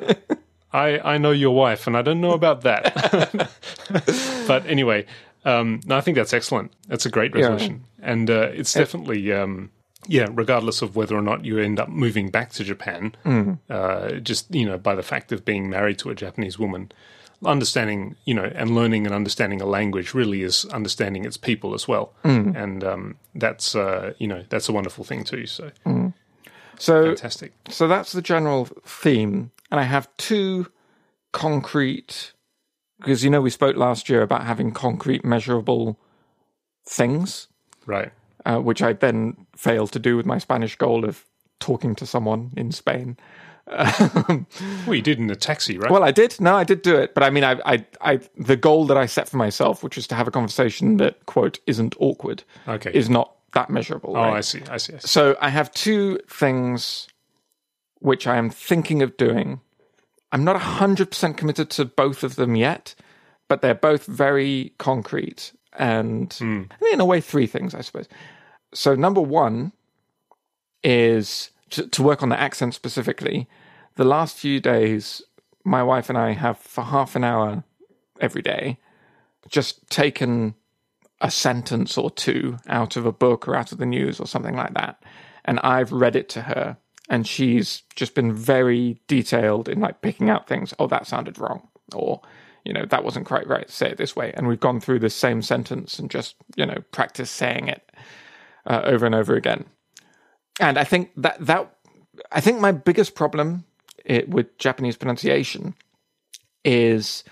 I 0.74 0.99
I 0.99 1.17
know 1.17 1.32
your 1.32 1.55
wife, 1.55 1.88
and 1.88 1.97
I 1.97 2.01
don't 2.01 2.22
know 2.22 2.32
about 2.34 2.61
that. 2.61 3.49
but 4.47 4.65
anyway, 4.65 5.05
um, 5.45 5.82
no, 5.86 5.97
I 5.97 6.01
think 6.01 6.15
that's 6.15 6.34
excellent. 6.34 6.72
That's 6.88 7.05
a 7.05 7.09
great 7.09 7.34
resolution, 7.34 7.86
and 8.01 8.30
uh, 8.30 8.49
it's 8.53 8.74
definitely. 8.74 9.32
Um, 9.34 9.72
yeah, 10.07 10.28
regardless 10.32 10.82
of 10.82 10.95
whether 10.95 11.15
or 11.15 11.22
not 11.22 11.45
you 11.45 11.59
end 11.59 11.80
up 11.80 11.88
moving 11.88 12.32
back 12.32 12.49
to 12.53 12.63
Japan, 12.63 13.13
uh, 13.69 14.13
just 14.13 14.53
you 14.53 14.65
know, 14.65 14.78
by 14.80 14.95
the 14.95 15.03
fact 15.03 15.32
of 15.32 15.45
being 15.45 15.69
married 15.69 15.99
to 15.99 16.09
a 16.09 16.15
Japanese 16.15 16.57
woman, 16.57 16.91
understanding 17.45 18.15
you 18.26 18.34
know, 18.34 18.51
and 18.55 18.74
learning 18.74 19.05
and 19.05 19.13
understanding 19.13 19.61
a 19.61 19.65
language 19.65 20.15
really 20.15 20.41
is 20.41 20.65
understanding 20.74 21.24
its 21.24 21.38
people 21.38 21.76
as 21.76 21.88
well, 21.88 22.13
and 22.55 22.84
um, 22.84 23.15
that's 23.36 23.76
uh, 23.76 24.13
you 24.17 24.28
know 24.28 24.43
that's 24.49 24.67
a 24.69 24.74
wonderful 24.74 25.03
thing 25.03 25.24
too. 25.24 25.45
So 25.45 25.69
so 26.78 27.05
fantastic. 27.05 27.53
so 27.69 27.88
that's 27.88 28.11
the 28.11 28.22
general 28.22 28.65
theme, 28.86 29.51
and 29.69 29.80
I 29.80 29.84
have 29.84 30.09
two 30.17 30.67
concrete 31.32 32.34
because 32.99 33.24
you 33.24 33.30
know 33.30 33.41
we 33.41 33.49
spoke 33.49 33.76
last 33.78 34.09
year 34.09 34.22
about 34.22 34.43
having 34.45 34.72
concrete 34.72 35.26
measurable 35.26 35.97
things, 36.86 37.47
Right. 37.86 38.11
uh, 38.45 38.59
which 38.59 38.82
I 38.82 38.93
then 38.93 39.45
failed 39.55 39.91
to 39.93 39.99
do 39.99 40.17
with 40.17 40.26
my 40.26 40.38
Spanish 40.38 40.76
goal 40.76 41.03
of 41.05 41.26
talking 41.59 41.95
to 41.95 42.05
someone 42.05 42.51
in 42.57 42.72
Spain. 42.72 43.17
Well, 44.86 44.95
you 44.95 45.01
did 45.01 45.19
in 45.19 45.30
a 45.30 45.36
taxi, 45.36 45.78
right? 45.78 45.89
Well, 45.91 46.03
I 46.03 46.11
did. 46.11 46.39
No, 46.41 46.55
I 46.55 46.63
did 46.63 46.82
do 46.82 46.95
it, 46.97 47.13
but 47.13 47.24
I 47.24 47.30
mean, 47.30 47.43
I, 47.43 47.59
I, 47.65 47.86
I, 48.01 48.19
the 48.36 48.57
goal 48.57 48.86
that 48.88 48.97
I 48.97 49.05
set 49.05 49.30
for 49.30 49.38
myself, 49.38 49.84
which 49.84 49.95
was 49.95 50.07
to 50.07 50.15
have 50.15 50.28
a 50.28 50.32
conversation 50.32 50.97
that 50.97 51.26
quote 51.28 51.59
isn't 51.67 51.95
awkward, 51.99 52.43
Okay. 52.67 52.91
is 52.93 53.09
not 53.09 53.34
that 53.53 53.69
measurable. 53.69 54.11
oh, 54.11 54.21
right? 54.21 54.37
I 54.37 54.41
see. 54.41 54.61
I 54.69 54.77
see. 54.77 54.93
I 54.93 54.97
see. 54.97 55.07
So 55.07 55.35
I 55.41 55.49
have 55.49 55.71
two 55.71 56.19
things 56.27 57.07
which 57.99 58.27
I 58.27 58.37
am 58.37 58.49
thinking 58.49 59.01
of 59.01 59.15
doing. 59.17 59.61
I'm 60.31 60.43
not 60.43 60.59
100% 60.59 61.37
committed 61.37 61.69
to 61.71 61.85
both 61.85 62.23
of 62.23 62.35
them 62.35 62.55
yet, 62.55 62.95
but 63.47 63.61
they're 63.61 63.75
both 63.75 64.05
very 64.05 64.73
concrete 64.77 65.51
and 65.73 66.33
hmm. 66.33 66.63
in 66.91 66.99
a 66.99 67.05
way, 67.05 67.21
three 67.21 67.47
things, 67.47 67.73
I 67.73 67.81
suppose. 67.81 68.07
So, 68.73 68.95
number 68.95 69.21
one 69.21 69.71
is 70.83 71.51
to, 71.71 71.87
to 71.87 72.03
work 72.03 72.23
on 72.23 72.29
the 72.29 72.39
accent 72.39 72.73
specifically. 72.73 73.47
The 73.95 74.03
last 74.03 74.37
few 74.37 74.59
days, 74.59 75.21
my 75.63 75.83
wife 75.83 76.09
and 76.09 76.17
I 76.17 76.31
have 76.33 76.57
for 76.57 76.83
half 76.83 77.15
an 77.15 77.23
hour 77.23 77.63
every 78.19 78.41
day, 78.41 78.77
just 79.49 79.89
taken 79.89 80.55
a 81.22 81.32
sentence 81.32 81.97
or 81.97 82.09
two 82.09 82.57
out 82.67 82.95
of 82.95 83.05
a 83.05 83.11
book 83.11 83.47
or 83.47 83.55
out 83.55 83.72
of 83.72 83.78
the 83.78 83.86
news 83.86 84.19
or 84.19 84.28
something 84.28 84.55
like 84.55 84.74
that, 84.74 85.01
and 85.45 85.59
I've 85.61 85.91
read 85.91 86.15
it 86.15 86.30
to 86.30 86.41
her, 86.41 86.78
and 87.09 87.26
she's 87.26 87.84
just 87.95 88.15
been 88.15 88.34
very 88.34 88.99
detailed 89.07 89.69
in 89.69 89.80
like 89.80 90.01
picking 90.01 90.30
out 90.30 90.47
things. 90.47 90.74
Oh, 90.80 90.88
that 90.88 91.07
sounded 91.07 91.39
wrong, 91.39 91.67
or 91.93 92.22
you 92.65 92.74
know 92.74 92.86
that 92.86 93.03
wasn't 93.03 93.26
quite 93.26 93.47
right. 93.47 93.69
Say 93.69 93.91
it 93.91 93.97
this 93.97 94.15
way, 94.15 94.34
and 94.36 94.47
we've 94.47 94.59
gone 94.59 94.80
through 94.80 94.99
the 94.99 95.09
same 95.09 95.41
sentence 95.41 95.99
and 95.99 96.09
just 96.09 96.36
you 96.55 96.65
know 96.65 96.84
practice 96.91 97.32
saying 97.32 97.67
it 97.67 97.91
uh, 98.65 98.82
over 98.84 99.05
and 99.05 99.15
over 99.15 99.36
again. 99.36 99.65
And 100.59 100.78
I 100.78 100.84
think 100.84 101.11
that 101.17 101.38
that 101.45 101.76
I 102.32 102.41
think 102.41 102.59
my 102.59 102.72
biggest 102.72 103.15
problem 103.15 103.65
it, 104.05 104.30
with 104.30 104.57
Japanese 104.57 104.97
pronunciation 104.97 105.76
is 106.63 107.24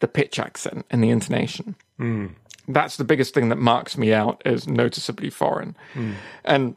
the 0.00 0.08
pitch 0.08 0.38
accent 0.38 0.86
and 0.90 1.02
the 1.02 1.10
intonation. 1.10 1.74
Mm. 1.98 2.34
That's 2.68 2.96
the 2.96 3.04
biggest 3.04 3.34
thing 3.34 3.48
that 3.48 3.58
marks 3.58 3.96
me 3.96 4.12
out 4.12 4.42
as 4.44 4.68
noticeably 4.68 5.30
foreign. 5.30 5.76
Mm. 5.94 6.14
And 6.44 6.76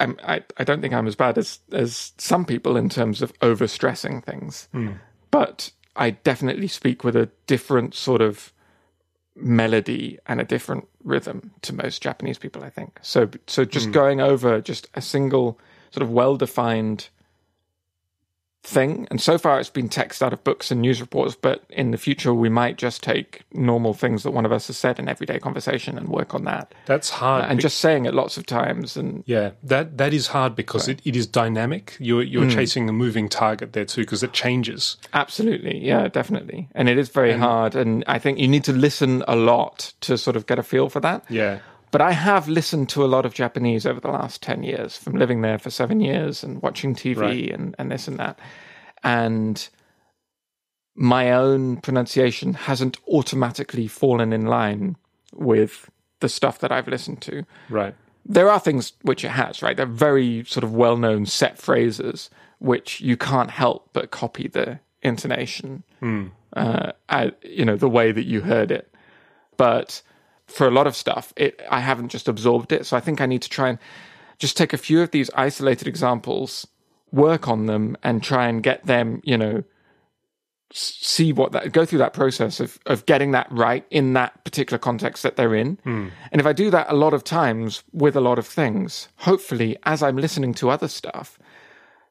I'm, 0.00 0.18
I, 0.22 0.44
I 0.56 0.64
don't 0.64 0.80
think 0.80 0.94
I'm 0.94 1.08
as 1.08 1.16
bad 1.16 1.36
as, 1.36 1.58
as 1.72 2.12
some 2.18 2.44
people 2.44 2.76
in 2.76 2.88
terms 2.88 3.20
of 3.20 3.36
overstressing 3.40 4.24
things. 4.24 4.68
Mm. 4.72 4.98
But 5.30 5.72
I 5.96 6.10
definitely 6.10 6.68
speak 6.68 7.02
with 7.02 7.16
a 7.16 7.28
different 7.46 7.94
sort 7.94 8.22
of 8.22 8.52
melody 9.34 10.18
and 10.26 10.40
a 10.40 10.44
different 10.44 10.86
rhythm 11.04 11.52
to 11.62 11.74
most 11.74 12.02
Japanese 12.02 12.38
people, 12.38 12.62
I 12.64 12.70
think. 12.70 12.98
So, 13.02 13.28
so 13.46 13.64
just 13.64 13.92
going 13.92 14.20
over 14.20 14.60
just 14.60 14.88
a 14.94 15.02
single 15.02 15.58
sort 15.90 16.02
of 16.02 16.10
well 16.10 16.36
defined 16.36 17.08
thing. 18.62 19.06
And 19.10 19.20
so 19.20 19.38
far, 19.38 19.58
it's 19.60 19.70
been 19.70 19.88
text 19.88 20.22
out 20.22 20.32
of 20.32 20.42
books 20.44 20.70
and 20.70 20.80
news 20.80 21.00
reports. 21.00 21.36
But 21.40 21.64
in 21.70 21.90
the 21.90 21.98
future, 21.98 22.34
we 22.34 22.48
might 22.48 22.76
just 22.76 23.02
take 23.02 23.42
normal 23.52 23.94
things 23.94 24.22
that 24.22 24.32
one 24.32 24.44
of 24.44 24.52
us 24.52 24.66
has 24.66 24.76
said 24.76 24.98
in 24.98 25.08
everyday 25.08 25.38
conversation 25.38 25.96
and 25.96 26.08
work 26.08 26.34
on 26.34 26.44
that. 26.44 26.74
That's 26.86 27.10
hard. 27.10 27.50
and 27.50 27.60
just 27.60 27.78
saying 27.78 28.06
it 28.06 28.14
lots 28.14 28.36
of 28.36 28.46
times. 28.46 28.96
And 28.96 29.22
yeah, 29.26 29.52
that 29.62 29.98
that 29.98 30.12
is 30.12 30.28
hard 30.28 30.54
because 30.54 30.88
it, 30.88 31.00
it 31.04 31.16
is 31.16 31.26
dynamic. 31.26 31.96
You're 31.98 32.22
you're 32.22 32.44
hmm. 32.44 32.50
chasing 32.50 32.88
a 32.88 32.92
moving 32.92 33.28
target 33.28 33.72
there 33.72 33.84
too 33.84 34.02
because 34.02 34.22
it 34.22 34.32
changes. 34.32 34.96
absolutely, 35.14 35.78
yeah, 35.78 36.08
definitely. 36.08 36.68
And 36.74 36.88
it 36.88 36.98
is 36.98 37.08
very 37.08 37.36
hard. 37.36 37.74
And 37.74 38.04
I 38.06 38.18
think 38.18 38.38
you 38.38 38.48
need 38.48 38.64
to 38.64 38.72
listen 38.72 39.24
a 39.26 39.36
lot 39.36 39.92
to 40.02 40.18
sort 40.18 40.36
of 40.36 40.46
get 40.46 40.58
a 40.58 40.62
feel 40.62 40.88
for 40.88 41.00
that. 41.00 41.24
Yeah. 41.28 41.60
But 41.90 42.00
I 42.02 42.12
have 42.12 42.48
listened 42.48 42.88
to 42.90 43.04
a 43.04 43.06
lot 43.06 43.24
of 43.24 43.34
Japanese 43.34 43.86
over 43.86 44.00
the 44.00 44.10
last 44.10 44.42
10 44.42 44.62
years 44.62 44.96
from 44.96 45.14
living 45.14 45.40
there 45.40 45.58
for 45.58 45.70
seven 45.70 46.00
years 46.00 46.42
and 46.44 46.60
watching 46.62 46.94
TV 46.94 47.16
Right. 47.16 47.50
and, 47.50 47.74
and 47.78 47.90
this 47.90 48.06
and 48.08 48.18
that. 48.18 48.38
And 49.02 49.68
my 50.94 51.30
own 51.32 51.76
pronunciation 51.78 52.54
hasn't 52.54 52.96
automatically 53.08 53.86
fallen 53.86 54.32
in 54.32 54.46
line 54.46 54.96
with 55.32 55.88
the 56.20 56.28
stuff 56.28 56.58
that 56.58 56.72
I've 56.72 56.88
listened 56.88 57.22
to. 57.22 57.44
Right. 57.70 57.94
There 58.26 58.50
are 58.50 58.60
things 58.60 58.92
which 59.02 59.24
it 59.24 59.30
has, 59.30 59.62
right? 59.62 59.76
They're 59.76 59.86
very 59.86 60.44
sort 60.44 60.64
of 60.64 60.74
well 60.74 60.96
known 60.96 61.24
set 61.26 61.58
phrases 61.58 62.28
which 62.58 63.00
you 63.00 63.16
can't 63.16 63.50
help 63.50 63.88
but 63.92 64.10
copy 64.10 64.48
the 64.48 64.80
intonation, 65.00 65.84
uh, 66.54 66.90
I, 67.08 67.30
you 67.44 67.64
know, 67.64 67.76
the 67.76 67.88
way 67.88 68.10
that 68.10 68.24
you 68.26 68.40
heard 68.40 68.72
it. 68.72 68.92
But 69.56 70.02
for 70.48 70.66
a 70.66 70.70
lot 70.70 70.86
of 70.86 70.96
stuff, 70.96 71.32
it 71.36 71.60
I 71.70 71.80
haven't 71.80 72.08
just 72.08 72.28
absorbed 72.28 72.72
it. 72.72 72.86
So 72.86 72.96
I 72.96 73.00
think 73.00 73.20
I 73.20 73.26
need 73.26 73.42
to 73.42 73.48
try 73.48 73.68
and 73.68 73.78
just 74.38 74.56
take 74.56 74.72
a 74.72 74.78
few 74.78 75.00
of 75.02 75.10
these 75.10 75.30
isolated 75.34 75.86
examples, 75.86 76.66
work 77.12 77.48
on 77.48 77.66
them, 77.66 77.96
and 78.02 78.22
try 78.22 78.48
and 78.48 78.62
get 78.62 78.86
them, 78.86 79.20
you 79.24 79.36
know, 79.36 79.64
see 80.72 81.32
what 81.32 81.52
that 81.52 81.72
go 81.72 81.84
through 81.84 81.98
that 81.98 82.12
process 82.12 82.60
of 82.60 82.78
of 82.86 83.06
getting 83.06 83.30
that 83.32 83.46
right 83.50 83.86
in 83.90 84.12
that 84.12 84.44
particular 84.44 84.78
context 84.78 85.22
that 85.22 85.36
they're 85.36 85.54
in. 85.54 85.78
Hmm. 85.84 86.08
And 86.32 86.40
if 86.40 86.46
I 86.46 86.52
do 86.52 86.70
that 86.70 86.90
a 86.90 86.94
lot 86.94 87.14
of 87.14 87.24
times 87.24 87.82
with 87.92 88.16
a 88.16 88.20
lot 88.20 88.38
of 88.38 88.46
things, 88.46 89.08
hopefully 89.16 89.76
as 89.84 90.02
I'm 90.02 90.16
listening 90.16 90.54
to 90.54 90.70
other 90.70 90.88
stuff, 90.88 91.38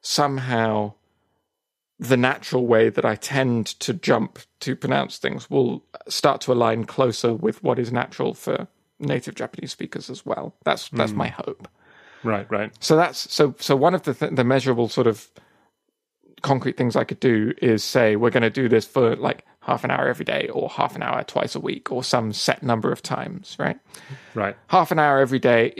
somehow 0.00 0.94
the 1.98 2.16
natural 2.16 2.66
way 2.66 2.88
that 2.90 3.04
I 3.04 3.16
tend 3.16 3.66
to 3.80 3.92
jump 3.92 4.38
to 4.60 4.76
pronounce 4.76 5.18
things 5.18 5.50
will 5.50 5.84
start 6.08 6.40
to 6.42 6.52
align 6.52 6.84
closer 6.84 7.34
with 7.34 7.62
what 7.62 7.78
is 7.78 7.92
natural 7.92 8.34
for 8.34 8.68
native 9.00 9.34
Japanese 9.34 9.72
speakers 9.72 10.08
as 10.08 10.24
well. 10.24 10.54
That's 10.64 10.88
that's 10.90 11.12
hmm. 11.12 11.18
my 11.18 11.28
hope. 11.28 11.68
Right. 12.22 12.50
Right. 12.50 12.72
So 12.80 12.96
that's 12.96 13.32
so 13.32 13.54
so 13.58 13.76
one 13.76 13.94
of 13.94 14.02
the 14.02 14.14
th- 14.14 14.32
the 14.34 14.44
measurable 14.44 14.88
sort 14.88 15.06
of 15.06 15.28
concrete 16.42 16.76
things 16.76 16.94
I 16.96 17.04
could 17.04 17.20
do 17.20 17.52
is 17.60 17.82
say 17.82 18.16
we're 18.16 18.30
going 18.30 18.42
to 18.42 18.50
do 18.50 18.68
this 18.68 18.84
for 18.84 19.16
like 19.16 19.44
half 19.60 19.84
an 19.84 19.90
hour 19.90 20.08
every 20.08 20.24
day 20.24 20.48
or 20.52 20.68
half 20.68 20.94
an 20.96 21.02
hour 21.02 21.22
twice 21.24 21.54
a 21.54 21.60
week 21.60 21.90
or 21.90 22.04
some 22.04 22.32
set 22.32 22.62
number 22.62 22.92
of 22.92 23.02
times, 23.02 23.56
right? 23.58 23.78
Right. 24.34 24.56
half 24.68 24.90
an 24.90 24.98
hour 24.98 25.18
every 25.18 25.38
day. 25.38 25.70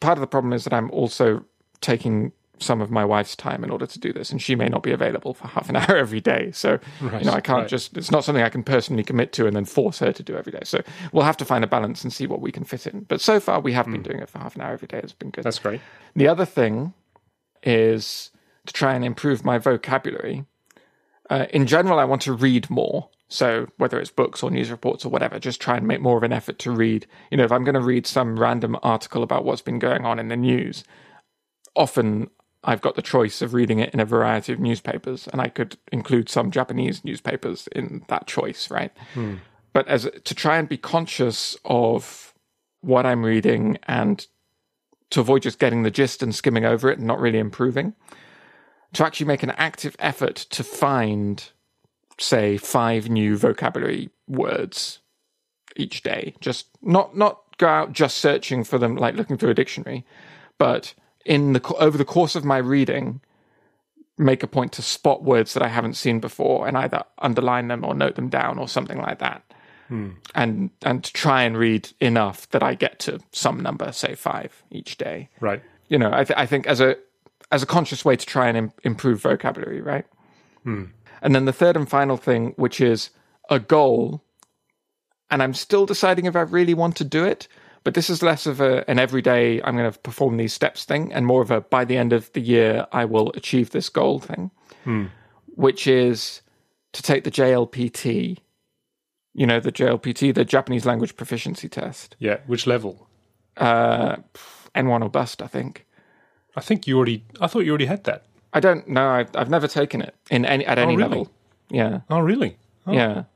Part 0.00 0.18
of 0.18 0.20
the 0.20 0.26
problem 0.26 0.52
is 0.52 0.64
that 0.64 0.72
I'm 0.72 0.90
also 0.90 1.44
taking 1.80 2.32
some 2.58 2.80
of 2.80 2.90
my 2.90 3.04
wife's 3.04 3.36
time 3.36 3.62
in 3.64 3.70
order 3.70 3.86
to 3.86 3.98
do 3.98 4.12
this, 4.12 4.30
and 4.30 4.40
she 4.40 4.54
may 4.54 4.66
not 4.68 4.82
be 4.82 4.92
available 4.92 5.34
for 5.34 5.46
half 5.48 5.68
an 5.68 5.76
hour 5.82 5.96
every 5.96 6.20
day. 6.20 6.50
So, 6.52 6.78
Right, 7.00 7.22
you 7.22 7.26
know, 7.30 7.34
I 7.34 7.40
can't 7.40 7.60
right. 7.62 7.68
just, 7.68 7.96
it's 7.96 8.10
not 8.10 8.24
something 8.24 8.42
I 8.42 8.48
can 8.48 8.62
personally 8.62 9.02
commit 9.04 9.32
to 9.34 9.46
and 9.46 9.54
then 9.54 9.64
force 9.64 9.98
her 9.98 10.12
to 10.12 10.22
do 10.22 10.36
every 10.36 10.52
day. 10.52 10.62
So, 10.64 10.82
we'll 11.12 11.24
have 11.24 11.36
to 11.38 11.44
find 11.44 11.62
a 11.64 11.66
balance 11.66 12.02
and 12.02 12.12
see 12.12 12.26
what 12.26 12.40
we 12.40 12.50
can 12.52 12.64
fit 12.64 12.86
in. 12.86 13.00
But 13.00 13.20
so 13.20 13.40
far, 13.40 13.60
we 13.60 13.72
have 13.72 13.86
been 13.86 14.02
doing 14.02 14.20
it 14.20 14.28
for 14.30 14.38
half 14.38 14.56
an 14.56 14.62
hour 14.62 14.72
every 14.72 14.88
day. 14.88 15.00
It's 15.02 15.12
been 15.12 15.30
good. 15.30 15.44
That's 15.44 15.58
great. 15.58 15.80
The 16.14 16.28
other 16.28 16.44
thing 16.44 16.94
is 17.62 18.30
to 18.66 18.72
try 18.72 18.94
and 18.94 19.04
improve 19.04 19.44
my 19.44 19.58
vocabulary. 19.58 20.44
Uh, 21.28 21.46
in 21.50 21.66
general, 21.66 21.98
I 21.98 22.04
want 22.04 22.22
to 22.22 22.32
read 22.32 22.70
more. 22.70 23.08
So 23.28 23.66
whether 23.76 23.98
it's 23.98 24.10
books 24.12 24.42
or 24.42 24.50
news 24.52 24.70
reports 24.70 25.04
or 25.04 25.08
whatever, 25.08 25.40
just 25.40 25.60
try 25.60 25.76
and 25.76 25.86
make 25.86 26.00
more 26.00 26.16
of 26.16 26.22
an 26.22 26.32
effort 26.32 26.60
to 26.60 26.70
read. 26.70 27.06
You 27.30 27.36
know, 27.38 27.44
if 27.44 27.50
I'm 27.50 27.64
going 27.64 27.74
to 27.74 27.80
read 27.80 28.06
some 28.06 28.38
random 28.38 28.76
article 28.84 29.24
about 29.24 29.44
what's 29.44 29.62
been 29.62 29.80
going 29.80 30.04
on 30.06 30.20
in 30.20 30.28
the 30.28 30.36
news, 30.36 30.84
often 31.74 32.30
I've 32.64 32.80
got 32.80 32.96
the 32.96 33.02
choice 33.02 33.42
of 33.42 33.54
reading 33.54 33.78
it 33.78 33.94
in 33.94 34.00
a 34.00 34.04
variety 34.04 34.52
of 34.52 34.60
newspapers, 34.60 35.28
and 35.28 35.40
I 35.40 35.48
could 35.48 35.76
include 35.92 36.28
some 36.28 36.50
Japanese 36.50 37.04
newspapers 37.04 37.68
in 37.68 38.04
that 38.08 38.26
choice, 38.26 38.70
right? 38.70 38.92
Hmm. 39.14 39.36
But 39.72 39.86
as 39.88 40.08
to 40.24 40.34
try 40.34 40.58
and 40.58 40.68
be 40.68 40.78
conscious 40.78 41.56
of 41.64 42.34
what 42.80 43.06
I'm 43.06 43.24
reading 43.24 43.78
and 43.84 44.26
to 45.10 45.20
avoid 45.20 45.42
just 45.42 45.58
getting 45.58 45.82
the 45.82 45.90
gist 45.90 46.22
and 46.22 46.34
skimming 46.34 46.64
over 46.64 46.90
it 46.90 46.98
and 46.98 47.06
not 47.06 47.20
really 47.20 47.38
improving, 47.38 47.94
to 48.94 49.04
actually 49.04 49.26
make 49.26 49.42
an 49.42 49.50
active 49.50 49.94
effort 49.98 50.36
to 50.36 50.64
find, 50.64 51.50
say, 52.18 52.56
five 52.56 53.08
new 53.08 53.36
vocabulary 53.36 54.10
words 54.26 55.00
each 55.76 56.02
day. 56.02 56.34
Just 56.40 56.68
not 56.82 57.16
not 57.16 57.42
go 57.58 57.68
out 57.68 57.92
just 57.92 58.18
searching 58.18 58.64
for 58.64 58.78
them, 58.78 58.96
like 58.96 59.14
looking 59.14 59.36
through 59.36 59.50
a 59.50 59.54
dictionary, 59.54 60.04
but 60.58 60.94
in 61.26 61.52
the 61.52 61.62
over 61.78 61.98
the 61.98 62.04
course 62.04 62.34
of 62.34 62.44
my 62.44 62.58
reading, 62.58 63.20
make 64.18 64.42
a 64.42 64.46
point 64.46 64.72
to 64.72 64.82
spot 64.82 65.22
words 65.22 65.54
that 65.54 65.62
I 65.62 65.68
haven't 65.68 65.94
seen 65.94 66.20
before 66.20 66.66
and 66.66 66.76
either 66.76 67.02
underline 67.18 67.68
them 67.68 67.84
or 67.84 67.94
note 67.94 68.14
them 68.14 68.28
down 68.28 68.58
or 68.58 68.68
something 68.68 68.98
like 68.98 69.18
that. 69.18 69.42
Hmm. 69.88 70.10
And 70.34 70.70
and 70.82 71.04
to 71.04 71.12
try 71.12 71.42
and 71.42 71.56
read 71.56 71.90
enough 72.00 72.48
that 72.50 72.62
I 72.62 72.74
get 72.74 72.98
to 73.00 73.20
some 73.32 73.60
number, 73.60 73.92
say 73.92 74.14
five 74.14 74.62
each 74.70 74.96
day 74.96 75.28
Right. 75.40 75.62
you 75.88 75.98
know, 75.98 76.10
I, 76.12 76.24
th- 76.24 76.38
I 76.38 76.46
think 76.46 76.66
as 76.66 76.80
a 76.80 76.96
as 77.52 77.62
a 77.62 77.66
conscious 77.66 78.04
way 78.04 78.16
to 78.16 78.26
try 78.26 78.48
and 78.48 78.56
Im- 78.56 78.72
improve 78.82 79.20
vocabulary, 79.20 79.80
right? 79.80 80.06
Hmm. 80.64 80.84
And 81.22 81.34
then 81.34 81.44
the 81.44 81.52
third 81.52 81.76
and 81.76 81.88
final 81.88 82.16
thing, 82.16 82.52
which 82.56 82.80
is 82.80 83.10
a 83.48 83.58
goal, 83.60 84.22
and 85.30 85.42
I'm 85.42 85.54
still 85.54 85.86
deciding 85.86 86.26
if 86.26 86.36
I 86.36 86.40
really 86.42 86.74
want 86.74 86.96
to 86.96 87.04
do 87.04 87.24
it. 87.24 87.48
But 87.86 87.94
this 87.94 88.10
is 88.10 88.20
less 88.20 88.46
of 88.46 88.60
a, 88.60 88.84
an 88.90 88.98
everyday 88.98 89.62
I'm 89.62 89.76
going 89.76 89.88
to 89.92 89.96
perform 90.00 90.38
these 90.38 90.52
steps 90.52 90.84
thing, 90.84 91.12
and 91.12 91.24
more 91.24 91.40
of 91.40 91.52
a 91.52 91.60
by 91.60 91.84
the 91.84 91.96
end 91.96 92.12
of 92.12 92.32
the 92.32 92.40
year 92.40 92.84
I 92.90 93.04
will 93.04 93.30
achieve 93.36 93.70
this 93.70 93.88
goal 93.88 94.18
thing, 94.18 94.50
which 95.54 95.86
is 95.86 96.42
to 96.94 97.00
take 97.00 97.22
the 97.22 97.30
JLPT. 97.30 98.38
You 99.34 99.46
know, 99.46 99.60
the 99.60 99.70
JLPT, 99.70 100.34
the 100.34 100.44
Japanese 100.44 100.84
language 100.84 101.14
proficiency 101.16 101.68
test. 101.68 102.16
Yeah. 102.18 102.38
Which 102.48 102.66
level? 102.66 103.06
Uh, 103.56 104.16
N1 104.74 105.02
or 105.02 105.08
bust, 105.08 105.40
I 105.40 105.46
think. 105.46 105.86
I 106.56 106.62
think 106.62 106.88
you 106.88 106.96
already. 106.96 107.24
I 107.40 107.46
thought 107.46 107.64
you 107.66 107.70
already 107.70 107.86
had 107.86 108.02
that. 108.02 108.24
I 108.52 108.58
don't 108.58 108.88
know. 108.88 109.10
I've, 109.10 109.30
I've 109.36 109.50
never 109.50 109.68
taken 109.68 110.02
it 110.02 110.16
in 110.28 110.44
any 110.44 110.66
at 110.66 110.76
any 110.76 110.96
really? 110.96 111.08
level. 111.08 111.30
Yeah, 111.70 112.00
Oh, 112.10 112.18
really? 112.18 112.58
Oh, 112.84 112.92
yeah. 112.92 113.26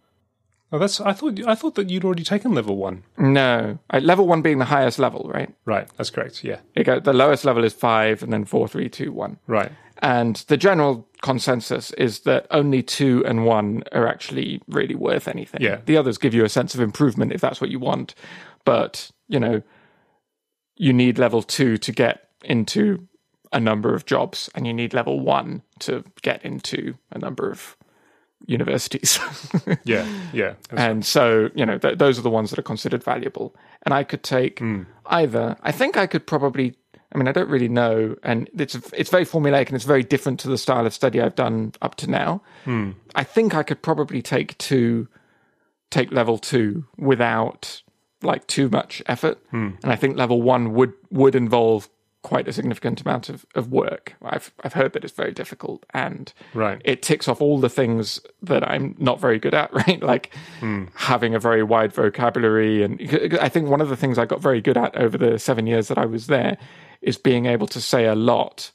Oh, 0.73 0.79
that's. 0.79 1.01
I 1.01 1.13
thought. 1.13 1.41
I 1.47 1.55
thought 1.55 1.75
that 1.75 1.91
you'd 1.91 2.05
already 2.05 2.23
taken 2.23 2.55
level 2.55 2.77
one. 2.77 3.03
No, 3.19 3.79
I, 3.91 3.99
level 3.99 4.27
one 4.27 4.41
being 4.43 4.59
the 4.59 4.67
highest 4.67 4.99
level, 4.99 5.31
right? 5.33 5.53
Right. 5.65 5.89
That's 5.97 6.11
correct. 6.11 6.45
Yeah. 6.45 6.61
Go, 6.83 7.01
the 7.01 7.13
lowest 7.13 7.45
level 7.45 7.65
is 7.65 7.73
five, 7.73 8.23
and 8.23 8.33
then 8.33 8.45
four, 8.45 8.69
three, 8.69 8.89
two, 8.89 9.13
one. 9.13 9.39
Right. 9.47 9.73
And 10.03 10.37
the 10.49 10.57
general 10.57 11.07
consensus 11.23 11.93
is 11.93 12.21
that 12.21 12.47
only 12.51 12.83
two 12.83 13.23
and 13.27 13.45
one 13.45 13.83
are 13.93 14.07
actually 14.07 14.63
really 14.69 14.95
worth 14.95 15.29
anything. 15.29 15.61
Yeah. 15.61 15.81
The 15.85 15.97
others 15.97 16.17
give 16.19 16.33
you 16.33 16.45
a 16.45 16.49
sense 16.49 16.75
of 16.75 16.81
improvement 16.81 17.33
if 17.33 17.41
that's 17.41 17.61
what 17.61 17.71
you 17.71 17.79
want, 17.79 18.15
but 18.65 19.11
you 19.29 19.39
know, 19.39 19.63
you 20.77 20.93
need 20.93 21.19
level 21.19 21.43
two 21.43 21.77
to 21.79 21.93
get 21.93 22.29
into 22.43 23.07
a 23.53 23.61
number 23.61 23.95
of 23.95 24.07
jobs, 24.07 24.49
and 24.55 24.67
you 24.67 24.73
need 24.73 24.95
level 24.95 25.21
one 25.21 25.63
to 25.81 26.05
get 26.23 26.45
into 26.45 26.95
a 27.11 27.19
number 27.19 27.51
of 27.51 27.77
universities. 28.47 29.19
yeah, 29.85 30.07
yeah. 30.33 30.55
and 30.71 31.05
so, 31.05 31.51
you 31.55 31.65
know, 31.67 31.79
th- 31.79 31.99
those 31.99 32.19
are 32.19 32.23
the 32.23 32.31
ones 32.31 32.51
that 32.51 32.59
are 32.59 32.63
considered 32.63 33.03
valuable. 33.05 33.55
And 33.85 33.95
I 33.95 34.05
could 34.05 34.23
take 34.23 34.61
Mm. 34.61 34.87
either. 35.07 35.57
I 35.63 35.73
think 35.73 35.97
I 35.97 36.07
could 36.07 36.27
probably. 36.27 36.75
I 37.13 37.19
mean, 37.19 37.27
I 37.27 37.33
don't 37.33 37.49
really 37.51 37.69
know, 37.69 38.15
and 38.23 38.49
it's 38.57 38.77
it's 38.93 39.11
very 39.11 39.25
formulaic 39.25 39.67
and 39.67 39.75
it's 39.75 39.85
very 39.85 40.05
different 40.05 40.39
to 40.41 40.49
the 40.49 40.57
style 40.57 40.87
of 40.87 40.95
study 40.95 41.21
I've 41.21 41.35
done 41.35 41.73
up 41.83 41.97
to 41.97 42.09
now. 42.09 42.41
Hmm. 42.65 42.93
I 43.17 43.25
think 43.25 43.53
I 43.55 43.65
could 43.65 43.83
probably 43.83 44.23
take 44.23 44.57
two, 44.59 45.09
take 45.91 46.13
level 46.13 46.39
two 46.39 46.85
without 46.99 47.83
like 48.23 48.47
too 48.47 48.69
much 48.69 49.03
effort, 49.07 49.39
Hmm. 49.51 49.71
and 49.83 49.91
I 49.93 49.97
think 49.97 50.17
level 50.17 50.41
one 50.41 50.73
would 50.75 50.93
would 51.11 51.35
involve 51.35 51.89
quite 52.23 52.47
a 52.49 52.53
significant 52.53 53.01
amount 53.01 53.29
of, 53.31 53.47
of 53.55 53.73
work. 53.73 54.15
I've 54.23 54.53
I've 54.63 54.75
heard 54.75 54.93
that 54.93 55.05
it's 55.05 55.13
very 55.15 55.33
difficult, 55.33 55.87
and 55.95 56.33
Right. 56.55 56.81
it 56.85 57.03
ticks 57.03 57.29
off 57.29 57.41
all 57.41 57.59
the 57.59 57.69
things 57.71 58.21
that 58.43 58.69
I'm 58.69 58.95
not 58.99 59.21
very 59.21 59.39
good 59.39 59.55
at, 59.55 59.73
right? 59.75 60.03
Like 60.03 60.31
having 60.95 61.35
a 61.35 61.39
very 61.41 61.63
wide 61.63 61.93
vocabulary. 61.93 62.83
And 62.83 63.01
I 63.41 63.49
think 63.49 63.69
one 63.69 63.81
of 63.81 63.89
the 63.89 63.97
things 63.97 64.19
I 64.19 64.27
got 64.27 64.41
very 64.43 64.61
good 64.61 64.77
at 64.77 64.97
over 64.97 65.17
the 65.17 65.39
seven 65.39 65.67
years 65.67 65.89
that 65.89 65.99
I 65.99 66.05
was 66.07 66.27
there 66.27 66.59
is 67.03 67.17
being 67.17 67.47
able 67.47 67.67
to 67.69 67.81
say 67.81 68.05
a 68.07 68.15
lot 68.15 68.71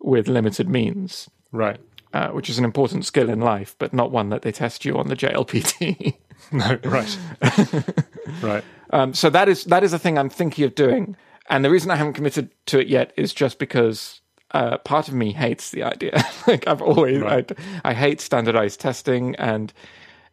with 0.00 0.28
limited 0.28 0.68
means, 0.68 1.28
Right. 1.50 1.80
uh, 2.12 2.28
which 2.28 2.48
is 2.50 2.58
an 2.58 2.64
important 2.64 3.04
skill 3.06 3.28
in 3.30 3.40
life, 3.40 3.74
but 3.78 3.92
not 3.92 4.10
one 4.12 4.28
that 4.28 4.42
they 4.42 4.52
test 4.52 4.84
you 4.84 4.96
on 4.98 5.08
the 5.08 5.16
JLPT. 5.16 6.14
No, 6.52 6.78
right. 6.84 7.18
right. 8.42 8.64
Um, 8.90 9.14
so 9.14 9.30
that 9.30 9.48
is 9.48 9.64
that 9.64 9.82
is 9.82 9.92
a 9.94 9.98
thing 9.98 10.18
I'm 10.18 10.28
thinking 10.28 10.64
of 10.66 10.74
doing, 10.74 11.16
and 11.48 11.64
the 11.64 11.70
reason 11.70 11.90
I 11.90 11.96
haven't 11.96 12.14
committed 12.14 12.50
to 12.66 12.80
it 12.80 12.88
yet 12.88 13.12
is 13.16 13.34
just 13.34 13.58
because 13.58 14.20
uh, 14.52 14.78
part 14.78 15.08
of 15.08 15.14
me 15.14 15.32
hates 15.32 15.70
the 15.70 15.82
idea. 15.82 16.24
like 16.46 16.66
I've 16.66 16.82
always, 16.82 17.20
Right. 17.20 17.50
I, 17.84 17.90
I 17.90 17.94
hate 17.94 18.20
standardized 18.20 18.80
testing, 18.80 19.34
and 19.36 19.72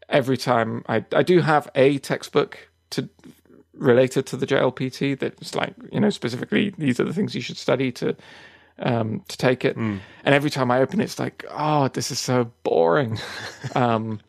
every 0.09 0.38
time 0.38 0.84
I 0.88 1.05
I 1.14 1.24
do 1.24 1.41
have 1.41 1.70
a 1.76 1.97
textbook 1.99 2.70
to 2.91 3.09
related 3.74 4.26
to 4.28 4.38
the 4.38 4.45
JLPT 4.45 5.18
that's 5.18 5.55
like 5.55 5.74
you 5.91 5.99
know 5.99 6.09
specifically 6.09 6.74
these 6.78 6.99
are 6.99 7.05
the 7.05 7.14
things 7.14 7.34
you 7.34 7.41
should 7.41 7.57
study 7.57 7.91
to 7.93 8.16
um, 8.82 9.23
to 9.27 9.38
take 9.38 9.63
it. 9.65 9.75
And 9.75 10.36
every 10.36 10.49
time 10.49 10.69
I 10.69 10.79
open 10.79 11.01
it, 11.01 11.05
it's 11.05 11.19
like, 11.19 11.45
oh, 11.49 11.88
this 11.88 12.11
is 12.11 12.19
so 12.19 12.51
boring. 12.63 13.19
um, 13.75 14.19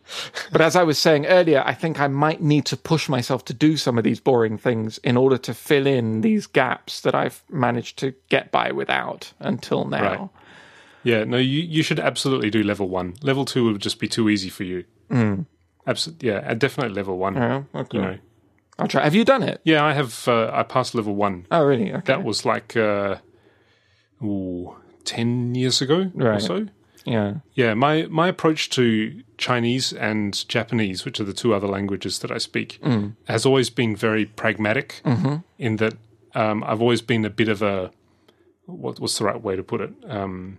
but 0.51 0.61
as 0.61 0.77
I 0.77 0.83
was 0.83 0.99
saying 0.99 1.27
earlier, 1.27 1.63
I 1.65 1.75
think 1.75 2.01
I 2.01 2.09
might 2.09 2.41
need 2.41 2.65
to 2.67 2.77
push 2.77 3.09
myself 3.09 3.45
to 3.47 3.55
do 3.55 3.77
some 3.77 3.99
of 3.99 4.05
these 4.05 4.21
boring 4.21 4.59
things 4.59 4.99
in 4.99 5.17
order 5.17 5.39
to 5.39 5.55
fill 5.55 5.87
in 5.87 6.23
these 6.23 6.47
gaps 6.47 7.01
that 7.03 7.15
I've 7.15 7.43
managed 7.51 7.99
to 7.99 8.15
get 8.29 8.51
by 8.51 8.73
without 8.73 9.33
until 9.41 9.85
now. 9.85 10.03
Right. 10.03 10.29
Yeah, 11.05 11.25
no, 11.25 11.37
you, 11.37 11.61
you 11.61 11.83
should 11.83 11.99
absolutely 11.99 12.51
do 12.51 12.63
level 12.63 12.89
one. 12.89 13.15
Level 13.23 13.45
two 13.45 13.65
would 13.65 13.81
just 13.81 13.99
be 13.99 14.09
too 14.09 14.29
easy 14.29 14.49
for 14.49 14.65
you. 14.65 14.85
Mm. 15.11 15.47
Absolutely, 15.87 16.29
yeah, 16.29 16.39
uh, 16.39 16.55
definitely 16.55 16.95
level 16.95 17.19
one. 17.19 17.37
Oh, 17.37 17.67
okay. 17.75 17.99
You 17.99 18.05
know, 18.05 18.19
I'll 18.79 18.89
try. 18.89 19.03
Have 19.03 19.15
you 19.15 19.25
done 19.25 19.43
it? 19.43 19.61
yeah, 19.65 19.85
I 19.85 19.93
have. 19.95 20.27
Uh, 20.29 20.51
I 20.53 20.63
passed 20.63 20.95
level 20.95 21.15
one. 21.15 21.47
Oh, 21.51 21.65
really? 21.65 21.93
Okay. 21.93 22.03
That 22.07 22.23
was 22.23 22.45
like, 22.45 22.77
uh, 22.77 23.17
ooh, 24.23 24.77
ten 25.05 25.55
years 25.55 25.81
ago 25.83 26.11
or 26.35 26.41
so. 26.41 26.67
yeah. 27.05 27.35
Yeah, 27.55 27.75
my 27.75 28.07
my 28.11 28.29
approach 28.29 28.71
to 28.71 29.23
Chinese 29.39 29.93
and 29.93 30.47
Japanese, 30.49 31.05
which 31.05 31.19
are 31.21 31.25
the 31.25 31.33
two 31.33 31.53
other 31.55 31.67
languages 31.67 32.19
that 32.21 32.31
I 32.31 32.39
speak, 32.39 32.81
has 33.29 33.45
always 33.47 33.71
been 33.71 33.97
very 33.97 34.25
pragmatic. 34.27 35.01
In 35.59 35.77
that, 35.77 35.95
um, 36.35 36.63
I've 36.65 36.81
always 36.81 37.03
been 37.03 37.25
a 37.25 37.31
bit 37.31 37.49
of 37.49 37.63
a 37.63 37.91
what, 38.67 39.01
what's 39.01 39.19
the 39.19 39.25
right 39.25 39.41
way 39.43 39.57
to 39.57 39.63
put 39.63 39.81
it? 39.81 39.93
Um, 40.09 40.59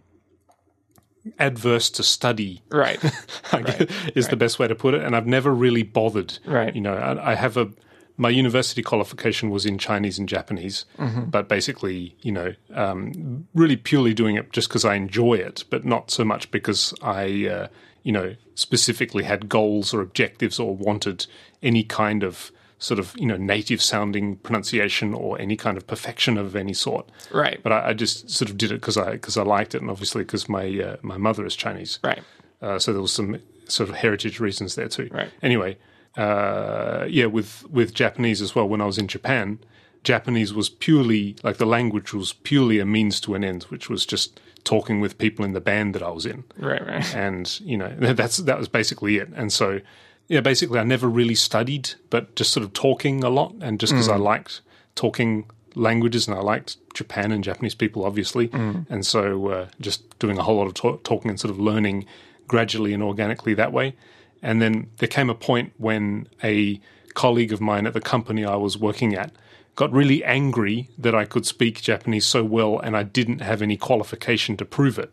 adverse 1.39 1.89
to 1.89 2.03
study 2.03 2.61
Right. 2.69 2.99
Guess, 3.51 3.87
is 4.15 4.27
the 4.27 4.35
best 4.35 4.59
way 4.59 4.67
to 4.67 4.75
put 4.75 4.93
it. 4.93 5.01
And 5.03 5.15
I've 5.15 5.27
never 5.27 5.53
really 5.53 5.83
bothered. 5.83 6.37
Right. 6.45 6.75
You 6.75 6.81
know, 6.81 6.95
I, 6.95 7.31
I 7.31 7.35
have 7.35 7.55
a 7.55 7.69
my 8.17 8.29
university 8.29 8.81
qualification 8.83 9.49
was 9.49 9.65
in 9.65 9.77
Chinese 9.77 10.19
and 10.19 10.29
Japanese, 10.29 10.85
but 11.27 11.47
basically, 11.47 12.15
you 12.21 12.31
know, 12.31 12.53
um, 12.73 13.47
really 13.53 13.75
purely 13.75 14.13
doing 14.13 14.35
it 14.35 14.51
just 14.51 14.69
because 14.69 14.85
I 14.85 14.95
enjoy 14.95 15.35
it, 15.35 15.63
but 15.69 15.83
not 15.83 16.11
so 16.11 16.23
much 16.23 16.51
because 16.51 16.93
I, 17.01 17.47
uh, 17.47 17.67
you 18.03 18.11
know, 18.11 18.35
specifically 18.55 19.23
had 19.23 19.49
goals 19.49 19.93
or 19.93 20.01
objectives 20.01 20.59
or 20.59 20.75
wanted 20.75 21.25
any 21.63 21.83
kind 21.83 22.23
of 22.23 22.51
sort 22.83 22.99
of 22.99 23.15
you 23.17 23.25
know 23.25 23.37
native 23.37 23.81
sounding 23.81 24.35
pronunciation 24.37 25.13
or 25.13 25.39
any 25.39 25.55
kind 25.55 25.77
of 25.77 25.87
perfection 25.87 26.37
of 26.37 26.55
any 26.55 26.73
sort. 26.73 27.09
right. 27.31 27.59
But 27.63 27.71
I, 27.71 27.89
I 27.89 27.93
just 27.93 28.29
sort 28.29 28.51
of 28.51 28.57
did 28.57 28.71
it 28.71 28.81
because 28.81 28.97
I 28.97 29.13
because 29.13 29.37
I 29.37 29.43
liked 29.43 29.73
it, 29.73 29.81
and 29.81 29.89
obviously 29.89 30.23
because 30.23 30.49
my 30.49 30.67
uh, 30.79 30.97
my 31.01 31.17
mother 31.17 31.45
is 31.45 31.55
Chinese. 31.55 31.99
Right. 32.03 32.21
Uh, 32.61 32.77
so 32.79 32.91
there 32.91 33.01
was 33.01 33.13
some 33.13 33.39
sort 33.67 33.89
of 33.89 33.95
heritage 33.95 34.39
reasons 34.39 34.75
there 34.75 34.89
too. 34.89 35.09
Right. 35.11 35.31
Anyway, 35.41 35.77
uh, 36.17 37.05
yeah, 37.09 37.25
with 37.25 37.67
with 37.69 37.93
Japanese 37.93 38.41
as 38.41 38.55
well. 38.55 38.67
When 38.67 38.81
I 38.81 38.85
was 38.85 38.97
in 38.97 39.07
Japan, 39.07 39.59
Japanese 40.03 40.53
was 40.53 40.69
purely 40.69 41.35
like 41.43 41.57
the 41.57 41.65
language 41.65 42.13
was 42.13 42.33
purely 42.33 42.79
a 42.79 42.85
means 42.85 43.19
to 43.21 43.35
an 43.35 43.43
end, 43.43 43.63
which 43.63 43.89
was 43.89 44.05
just 44.05 44.39
talking 44.63 45.01
with 45.01 45.17
people 45.17 45.43
in 45.43 45.51
the 45.53 45.59
band 45.61 45.93
that 45.95 46.01
I 46.01 46.09
was 46.09 46.25
in, 46.25 46.43
Right. 46.57 46.85
Right. 46.85 47.15
and 47.25 47.59
you 47.61 47.77
know 47.77 47.89
that's 48.13 48.37
that 48.37 48.57
was 48.57 48.67
basically 48.67 49.17
it. 49.17 49.29
And 49.35 49.51
so, 49.51 49.81
yeah, 50.27 50.41
basically, 50.41 50.79
I 50.79 50.83
never 50.83 51.07
really 51.09 51.35
studied, 51.35 51.91
but 52.09 52.35
just 52.35 52.51
sort 52.51 52.63
of 52.63 52.73
talking 52.73 53.23
a 53.23 53.29
lot, 53.29 53.53
and 53.61 53.79
just 53.79 53.93
because 53.93 54.09
I 54.09 54.17
liked 54.17 54.61
talking 54.95 55.45
languages 55.75 56.27
and 56.27 56.37
I 56.37 56.41
liked 56.41 56.77
Japan 56.93 57.31
and 57.31 57.43
Japanese 57.43 57.73
people, 57.73 58.05
obviously, 58.05 58.49
and 58.89 59.03
so 59.05 59.47
uh, 59.47 59.67
just 59.81 60.19
doing 60.19 60.37
a 60.37 60.43
whole 60.43 60.57
lot 60.57 60.67
of 60.67 60.75
ta- 60.75 60.97
talking 61.03 61.29
and 61.31 61.39
sort 61.39 61.49
of 61.49 61.59
learning 61.59 62.05
gradually 62.47 62.93
and 62.93 63.01
organically 63.01 63.55
that 63.55 63.73
way. 63.73 63.95
And 64.43 64.61
then 64.61 64.91
there 64.97 65.07
came 65.07 65.29
a 65.29 65.35
point 65.35 65.73
when 65.77 66.27
a 66.43 66.79
colleague 67.15 67.53
of 67.53 67.61
mine 67.61 67.87
at 67.87 67.93
the 67.93 68.01
company 68.01 68.43
I 68.43 68.55
was 68.55 68.77
working 68.77 69.15
at 69.15 69.31
got 69.75 69.91
really 69.91 70.23
angry 70.23 70.89
that 70.99 71.15
I 71.15 71.25
could 71.25 71.45
speak 71.45 71.81
Japanese 71.81 72.25
so 72.25 72.43
well 72.43 72.77
and 72.77 72.95
I 72.95 73.03
didn't 73.03 73.39
have 73.39 73.61
any 73.61 73.77
qualification 73.77 74.55
to 74.57 74.65
prove 74.65 74.99
it. 74.99 75.11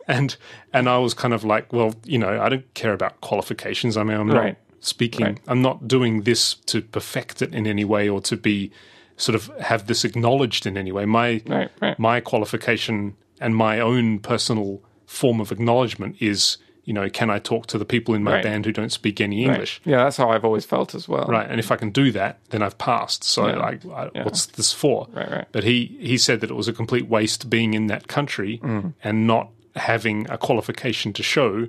and 0.08 0.36
and 0.72 0.88
I 0.88 0.98
was 0.98 1.14
kind 1.14 1.32
of 1.32 1.44
like, 1.44 1.72
well, 1.72 1.94
you 2.04 2.18
know, 2.18 2.40
I 2.40 2.48
don't 2.48 2.72
care 2.74 2.92
about 2.92 3.20
qualifications. 3.20 3.96
I 3.96 4.02
mean, 4.02 4.18
I'm 4.18 4.26
not 4.26 4.56
speaking. 4.80 5.26
Right. 5.26 5.40
I'm 5.46 5.62
not 5.62 5.86
doing 5.86 6.22
this 6.22 6.54
to 6.66 6.82
perfect 6.82 7.42
it 7.42 7.54
in 7.54 7.66
any 7.66 7.84
way 7.84 8.08
or 8.08 8.20
to 8.22 8.36
be 8.36 8.72
sort 9.16 9.34
of 9.34 9.46
have 9.58 9.86
this 9.86 10.04
acknowledged 10.04 10.66
in 10.66 10.76
any 10.76 10.92
way. 10.92 11.04
My 11.04 11.42
Right. 11.46 11.70
Right. 11.80 11.98
my 11.98 12.20
qualification 12.20 13.16
and 13.40 13.54
my 13.54 13.78
own 13.78 14.18
personal 14.18 14.82
form 15.06 15.40
of 15.40 15.52
acknowledgement 15.52 16.16
is, 16.20 16.58
you 16.88 16.94
know, 16.94 17.08
can 17.10 17.28
I 17.30 17.38
talk 17.38 17.66
to 17.72 17.76
the 17.78 17.84
people 17.84 18.14
in 18.14 18.22
my 18.24 18.32
Right. 18.36 18.42
band 18.42 18.64
who 18.66 18.72
don't 18.72 18.90
speak 19.00 19.20
any 19.20 19.44
English? 19.44 19.80
Yeah, 19.84 19.98
that's 20.04 20.16
how 20.16 20.30
I've 20.30 20.44
always 20.44 20.64
felt 20.64 20.94
as 20.94 21.06
well. 21.06 21.26
Right, 21.36 21.46
and 21.50 21.58
if 21.60 21.70
I 21.70 21.76
can 21.76 21.90
do 21.90 22.10
that, 22.12 22.38
then 22.50 22.62
I've 22.62 22.78
passed. 22.78 23.22
So, 23.24 23.46
Yeah. 23.46 23.56
like, 23.66 23.80
I, 23.86 24.22
what's 24.22 24.46
this 24.46 24.72
for? 24.72 25.06
Right, 25.12 25.30
right. 25.30 25.46
But 25.52 25.64
he 25.64 25.76
he 26.00 26.16
said 26.16 26.40
that 26.40 26.50
it 26.50 26.56
was 26.62 26.68
a 26.68 26.72
complete 26.72 27.06
waste 27.16 27.50
being 27.50 27.74
in 27.74 27.88
that 27.88 28.08
country 28.08 28.58
Mm. 28.62 28.94
and 29.04 29.26
not 29.26 29.50
having 29.76 30.26
a 30.30 30.38
qualification 30.38 31.12
to 31.12 31.22
show, 31.22 31.68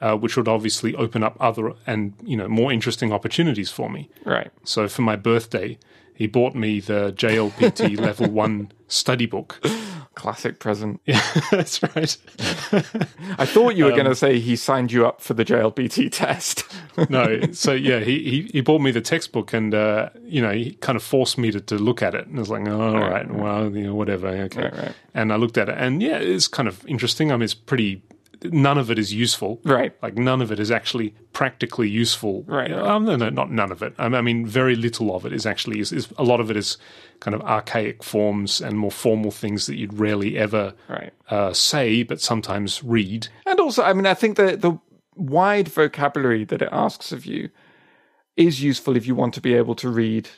uh, 0.00 0.16
which 0.16 0.34
would 0.36 0.48
obviously 0.48 0.94
open 0.96 1.22
up 1.22 1.36
other 1.40 1.72
and 1.86 2.14
you 2.24 2.36
know 2.36 2.48
more 2.48 2.72
interesting 2.72 3.12
opportunities 3.12 3.70
for 3.70 3.88
me. 3.90 4.08
Right. 4.24 4.50
So 4.64 4.88
for 4.88 5.02
my 5.02 5.16
birthday, 5.16 5.78
he 6.14 6.26
bought 6.26 6.54
me 6.54 6.80
the 6.80 7.12
JLPT 7.16 7.98
Level 8.00 8.30
One 8.30 8.70
study 8.88 9.26
book. 9.26 9.60
Classic 10.14 10.60
present. 10.60 11.00
Yeah, 11.06 11.20
that's 11.50 11.82
right. 11.82 12.16
I 13.38 13.44
thought 13.46 13.74
you 13.74 13.84
were 13.84 13.90
Um, 13.90 13.96
going 13.96 14.08
to 14.08 14.14
say 14.14 14.38
he 14.38 14.54
signed 14.54 14.92
you 14.92 15.06
up 15.06 15.20
for 15.20 15.34
the 15.34 15.44
JLPT 15.44 16.10
test. 16.12 16.64
no, 17.10 17.40
so 17.52 17.72
yeah, 17.72 17.98
he, 18.00 18.22
he 18.22 18.42
he 18.52 18.60
bought 18.60 18.80
me 18.80 18.92
the 18.92 19.00
textbook, 19.00 19.52
and 19.52 19.74
uh, 19.74 20.10
you 20.22 20.40
know, 20.40 20.52
he 20.52 20.74
kind 20.74 20.94
of 20.94 21.02
forced 21.02 21.36
me 21.36 21.50
to, 21.50 21.60
to 21.62 21.76
look 21.76 22.00
at 22.00 22.14
it, 22.14 22.28
and 22.28 22.36
I 22.36 22.40
was 22.40 22.48
like, 22.50 22.66
oh, 22.68 22.80
all 22.80 23.00
right, 23.00 23.28
well, 23.28 23.74
you 23.76 23.82
know, 23.84 23.94
whatever, 23.96 24.28
okay. 24.28 24.62
Right, 24.62 24.76
right. 24.76 24.92
And 25.14 25.32
I 25.32 25.36
looked 25.36 25.58
at 25.58 25.68
it, 25.68 25.74
and 25.78 26.00
yeah, 26.00 26.18
it's 26.18 26.46
kind 26.46 26.68
of 26.68 26.86
interesting. 26.86 27.32
I 27.32 27.34
mean, 27.36 27.42
it's 27.42 27.54
pretty. 27.54 28.02
None 28.44 28.76
of 28.78 28.90
it 28.90 28.98
is 28.98 29.12
useful, 29.12 29.60
Right. 29.64 29.94
Like 30.02 30.16
none 30.16 30.42
of 30.42 30.52
it 30.52 30.60
is 30.60 30.70
actually 30.70 31.14
practically 31.32 31.88
useful, 31.88 32.44
Right. 32.46 32.70
Um, 32.70 33.04
no, 33.06 33.16
no, 33.16 33.30
not 33.30 33.50
none 33.50 33.72
of 33.72 33.82
it. 33.82 33.94
I 33.98 34.04
mean, 34.08 34.14
I 34.14 34.20
mean, 34.20 34.46
very 34.46 34.76
little 34.76 35.14
of 35.16 35.24
it 35.24 35.32
is 35.32 35.46
actually 35.46 35.80
is, 35.80 35.92
is. 35.92 36.08
A 36.18 36.22
lot 36.24 36.40
of 36.40 36.50
it 36.50 36.56
is 36.56 36.76
kind 37.20 37.34
of 37.34 37.40
archaic 37.42 38.04
forms 38.04 38.60
and 38.60 38.78
more 38.78 38.90
formal 38.90 39.30
things 39.30 39.66
that 39.66 39.76
you'd 39.76 39.98
rarely 39.98 40.36
ever 40.36 40.74
Right. 40.88 41.12
uh, 41.30 41.52
say, 41.54 42.02
but 42.02 42.20
sometimes 42.20 42.84
read. 42.84 43.28
And 43.46 43.58
also, 43.60 43.82
I 43.82 43.92
mean, 43.94 44.06
I 44.06 44.14
think 44.14 44.36
that 44.36 44.60
the 44.60 44.78
wide 45.16 45.68
vocabulary 45.68 46.44
that 46.44 46.60
it 46.60 46.68
asks 46.70 47.12
of 47.12 47.24
you 47.24 47.48
is 48.36 48.62
useful 48.62 48.96
if 48.96 49.06
you 49.06 49.14
want 49.14 49.32
to 49.34 49.40
be 49.40 49.54
able 49.54 49.74
to 49.76 49.88
read 49.88 50.28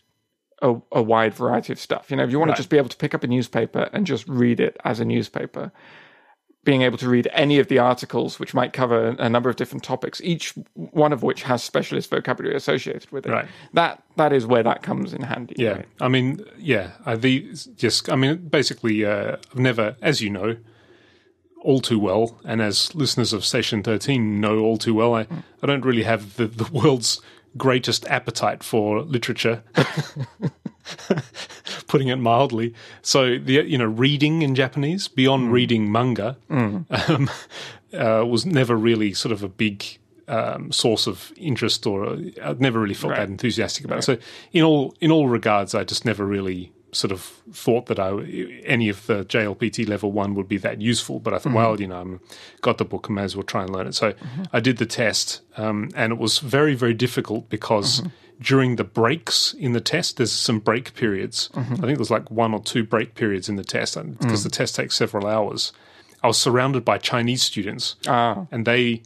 a, 0.63 0.75
a 0.93 1.03
wide 1.03 1.35
variety 1.35 1.73
of 1.73 1.79
stuff. 1.81 2.11
You 2.11 2.17
know, 2.19 2.25
if 2.25 2.31
you 2.31 2.39
want 2.39 2.51
Right. 2.51 2.57
to 2.57 2.61
just 2.63 2.71
be 2.71 2.77
able 2.79 2.89
to 2.91 2.97
pick 2.97 3.15
up 3.15 3.25
a 3.25 3.27
newspaper 3.27 3.89
and 3.93 4.07
just 4.07 4.29
read 4.29 4.61
it 4.61 4.77
as 4.85 5.01
a 5.01 5.05
newspaper, 5.05 5.73
being 6.67 6.83
able 6.83 6.99
to 6.99 7.09
read 7.09 7.29
any 7.33 7.59
of 7.59 7.69
the 7.69 7.79
articles 7.79 8.39
which 8.39 8.53
might 8.53 8.75
cover 8.75 9.17
a 9.19 9.29
number 9.31 9.49
of 9.49 9.57
different 9.57 9.85
topics, 9.85 10.21
each 10.23 10.53
one 10.75 11.13
of 11.13 11.23
which 11.23 11.45
has 11.45 11.63
specialist 11.63 12.11
vocabulary 12.11 12.57
associated 12.57 13.11
with 13.13 13.25
it. 13.25 13.31
Right. 13.31 13.49
That 13.73 14.03
that 14.17 14.33
is 14.35 14.45
where 14.45 14.63
that 14.65 14.83
comes 14.83 15.15
in 15.15 15.23
handy. 15.23 15.55
Yeah, 15.57 15.71
right? 15.71 15.87
I 16.01 16.09
mean, 16.09 16.45
yeah, 16.59 16.91
uh, 17.07 17.17
the 17.17 17.55
just, 17.77 18.11
I 18.11 18.17
mean, 18.17 18.49
basically, 18.49 19.05
uh, 19.05 19.37
I've 19.53 19.59
never, 19.59 19.97
as 20.03 20.21
you 20.21 20.29
know, 20.29 20.57
all 21.63 21.81
too 21.81 21.99
well, 21.99 22.39
and 22.45 22.61
as 22.61 22.95
listeners 22.95 23.33
of 23.33 23.45
Session 23.45 23.83
13 23.83 24.41
know 24.41 24.59
all 24.59 24.77
too 24.77 24.95
well, 24.95 25.15
I, 25.15 25.27
I 25.63 25.67
don't 25.67 25.85
really 25.85 26.03
have 26.03 26.37
the, 26.37 26.47
the 26.47 26.71
world's 26.73 27.21
greatest 27.57 28.07
appetite 28.07 28.63
for 28.63 29.03
literature. 29.03 29.63
putting 31.87 32.09
it 32.09 32.17
mildly. 32.17 32.75
So 33.03 33.39
the 33.39 33.65
you 33.65 33.79
know 33.79 33.87
reading 33.87 34.43
in 34.43 34.55
Japanese 34.55 35.09
beyond 35.09 35.49
mm. 35.49 35.53
reading 35.53 35.91
manga 35.91 36.37
mm. 36.51 37.11
um, 37.11 37.31
uh, 37.93 38.25
was 38.27 38.47
never 38.47 38.77
really 38.77 39.13
sort 39.15 39.33
of 39.33 39.43
a 39.43 39.49
big 39.49 39.99
um, 40.29 40.73
source 40.73 41.07
of 41.07 41.33
interest, 41.37 41.87
or 41.87 42.07
uh, 42.07 42.19
I've 42.43 42.61
never 42.61 42.81
really 42.81 42.95
felt 42.95 43.13
right. 43.13 43.21
that 43.21 43.29
enthusiastic 43.29 43.85
about 43.85 44.07
right. 44.07 44.19
it. 44.19 44.23
So 44.23 44.29
in 44.53 44.65
all 44.65 44.95
in 45.01 45.11
all 45.11 45.29
regards, 45.29 45.75
I 45.75 45.85
just 45.85 46.05
never 46.05 46.25
really 46.25 46.73
sort 46.93 47.13
of 47.13 47.21
thought 47.53 47.87
that 47.87 47.99
I 47.99 48.11
any 48.65 48.89
of 48.89 49.07
the 49.07 49.25
JLPT 49.25 49.89
level 49.89 50.13
one 50.13 50.35
would 50.35 50.49
be 50.49 50.57
that 50.59 50.81
useful. 50.81 51.21
But 51.21 51.35
I 51.35 51.39
thought, 51.39 51.51
mm-hmm. 51.51 51.57
well, 51.57 51.81
you 51.81 51.87
know, 51.87 52.01
I'm 52.01 52.21
got 52.63 52.79
the 52.79 52.85
book, 52.85 53.07
I 53.09 53.13
may 53.13 53.23
as 53.23 53.37
well 53.37 53.43
try 53.43 53.63
and 53.63 53.71
learn 53.71 53.87
it. 53.87 53.95
So 53.95 54.13
mm-hmm. 54.13 54.45
I 54.53 54.61
did 54.61 54.79
the 54.79 54.87
test, 54.87 55.43
um, 55.57 55.91
and 55.95 56.13
it 56.13 56.19
was 56.19 56.39
very 56.39 56.75
very 56.75 56.95
difficult 56.95 57.49
because. 57.49 58.01
Mm-hmm. 58.01 58.11
During 58.41 58.77
the 58.77 58.85
breaks 58.85 59.55
in 59.55 59.73
the 59.73 59.81
test, 59.81 60.19
there's 60.19 60.33
some 60.33 60.59
break 60.59 60.95
periods. 60.95 61.49
Mm-hmm. 61.55 61.75
I 61.75 61.87
think 61.87 61.99
there's 61.99 62.11
like 62.11 62.31
one 62.31 62.53
or 62.53 62.61
two 62.61 62.85
break 62.85 63.15
periods 63.15 63.49
in 63.49 63.57
the 63.57 63.65
test 63.65 63.95
because 63.95 64.41
mm. 64.41 64.45
the 64.45 64.51
test 64.51 64.75
takes 64.75 64.97
several 64.97 65.27
hours. 65.27 65.73
I 66.23 66.27
was 66.27 66.39
surrounded 66.39 66.85
by 66.85 66.99
Chinese 66.99 67.43
students, 67.43 67.97
ah. 68.07 68.47
and 68.51 68.67
they 68.67 69.03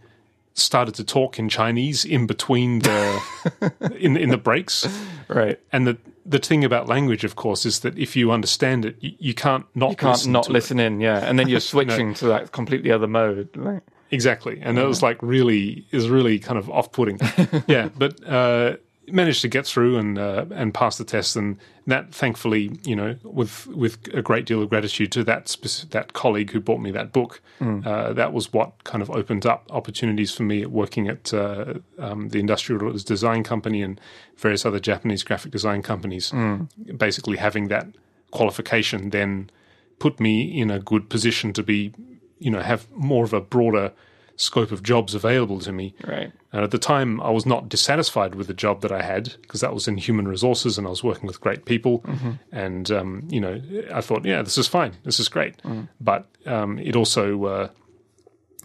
started 0.55 0.95
to 0.97 1.05
talk 1.05 1.39
in 1.39 1.49
Chinese 1.49 2.05
in 2.05 2.27
between 2.27 2.81
the 2.81 3.73
in 3.99 4.17
in 4.17 4.31
the 4.31 4.37
breaks. 4.37 4.87
Right. 5.29 5.61
And 5.73 5.87
the 5.87 5.99
the 6.27 6.39
thing 6.39 6.65
about 6.65 6.89
language, 6.89 7.25
of 7.25 7.37
course, 7.37 7.67
is 7.67 7.81
that 7.81 7.99
if 7.99 8.15
you 8.17 8.31
understand 8.31 8.85
it, 8.85 8.97
you, 9.01 9.13
you 9.19 9.35
can't 9.35 9.67
not 9.75 9.91
you 9.91 9.97
can't 9.97 10.13
listen 10.13 10.33
not 10.33 10.49
listen 10.49 10.81
it. 10.81 10.87
in. 10.87 11.01
Yeah, 11.01 11.19
and 11.19 11.39
then 11.39 11.49
you're 11.49 11.61
switching 11.75 12.09
no. 12.09 12.15
to 12.15 12.27
that 12.27 12.53
completely 12.53 12.91
other 12.91 13.07
mode. 13.07 13.49
Like. 13.57 13.83
Exactly, 14.13 14.59
and 14.61 14.77
yeah. 14.77 14.85
it 14.85 14.87
was 14.87 15.03
like 15.03 15.23
really 15.23 15.87
is 15.93 16.09
really 16.09 16.41
kind 16.41 16.59
of 16.59 16.69
off 16.71 16.93
putting. 16.93 17.19
yeah, 17.67 17.89
but. 17.97 18.25
Uh, 18.27 18.77
managed 19.13 19.43
to 19.43 19.49
get 19.49 19.67
through 19.67 19.99
and 19.99 20.19
uh, 20.19 20.47
and 20.51 20.73
pass 20.73 20.99
the 20.99 21.05
test, 21.05 21.37
and 21.37 21.59
that 21.87 22.15
thankfully, 22.15 22.79
you 22.85 22.97
know, 22.97 23.17
with 23.23 23.67
with 23.69 23.99
a 24.15 24.23
great 24.23 24.47
deal 24.47 24.63
of 24.63 24.69
gratitude 24.69 25.13
to 25.13 25.25
that 25.25 25.49
specific, 25.49 25.91
that 25.91 26.13
colleague 26.13 26.51
who 26.51 26.61
bought 26.61 26.81
me 26.81 26.91
that 26.91 27.13
book, 27.13 27.41
mm. 27.61 27.87
uh, 27.87 28.13
that 28.13 28.33
was 28.33 28.53
what 28.53 28.85
kind 28.85 29.03
of 29.03 29.11
opened 29.11 29.47
up 29.47 29.67
opportunities 29.71 30.35
for 30.35 30.43
me 30.43 30.65
working 30.67 31.09
at 31.09 31.33
uh, 31.35 31.75
um, 31.99 32.29
the 32.29 32.39
Industrial 32.39 32.93
Design 32.93 33.43
Company 33.43 33.83
and 33.83 34.01
various 34.37 34.65
other 34.65 34.81
Japanese 34.81 35.23
graphic 35.23 35.53
design 35.53 35.83
companies. 35.83 36.31
Mm. 36.31 36.69
Basically, 36.97 37.37
having 37.37 37.69
that 37.69 37.87
qualification 38.31 39.11
then 39.11 39.51
put 39.99 40.19
me 40.21 40.61
in 40.61 40.71
a 40.71 40.79
good 40.79 41.09
position 41.09 41.53
to 41.53 41.63
be, 41.63 41.93
you 42.39 42.51
know, 42.51 42.63
have 42.63 42.91
more 42.91 43.25
of 43.25 43.33
a 43.33 43.41
broader 43.41 43.93
scope 44.41 44.73
of 44.73 44.83
jobs 44.83 45.15
available 45.15 45.61
to 45.61 45.71
me. 45.71 45.95
Right. 46.03 46.33
And 46.53 46.65
at 46.65 46.71
the 46.71 46.79
time, 46.79 47.21
I 47.21 47.31
was 47.31 47.45
not 47.45 47.69
dissatisfied 47.69 48.35
with 48.35 48.47
the 48.47 48.55
job 48.55 48.81
that 48.81 48.91
I 48.91 49.03
had 49.03 49.35
because 49.43 49.61
that 49.61 49.75
was 49.75 49.87
in 49.87 49.99
human 49.99 50.27
resources 50.27 50.79
and 50.79 50.87
I 50.87 50.91
was 50.91 51.05
working 51.05 51.27
with 51.27 51.41
great 51.41 51.67
people. 51.67 52.01
Mm-hmm. 52.01 52.31
And, 52.51 52.91
um, 52.91 53.29
you 53.31 53.41
know, 53.41 53.61
I 53.93 54.01
thought, 54.01 54.25
yeah, 54.25 54.41
this 54.41 54.57
is 54.57 54.67
fine. 54.67 54.97
This 55.05 55.21
is 55.21 55.29
great. 55.29 55.63
Mm. 55.63 55.89
But 56.01 56.27
um, 56.47 56.79
it 56.79 56.97
also, 56.97 57.45
uh, 57.45 57.69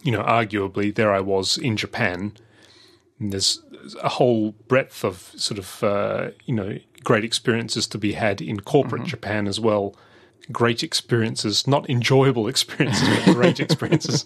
you 0.02 0.14
know, 0.14 0.24
arguably, 0.24 0.96
there 0.96 1.14
I 1.14 1.20
was 1.20 1.58
in 1.58 1.76
Japan. 1.76 2.34
there's 3.20 3.62
a 4.02 4.10
whole 4.10 4.52
breadth 4.68 5.04
of 5.04 5.34
sort 5.36 5.60
of, 5.60 5.84
uh, 5.84 6.30
you 6.46 6.56
know, 6.56 6.80
great 7.04 7.26
experiences 7.26 7.86
to 7.88 7.98
be 7.98 8.14
had 8.14 8.42
in 8.42 8.62
corporate 8.62 9.02
mm-hmm. 9.02 9.10
Japan 9.10 9.48
as 9.48 9.60
well. 9.60 9.94
Great 10.52 10.84
experiences, 10.84 11.68
not 11.68 11.90
enjoyable 11.90 12.48
experiences, 12.54 13.10
but 13.26 13.34
great 13.34 13.60
experiences 13.66 14.26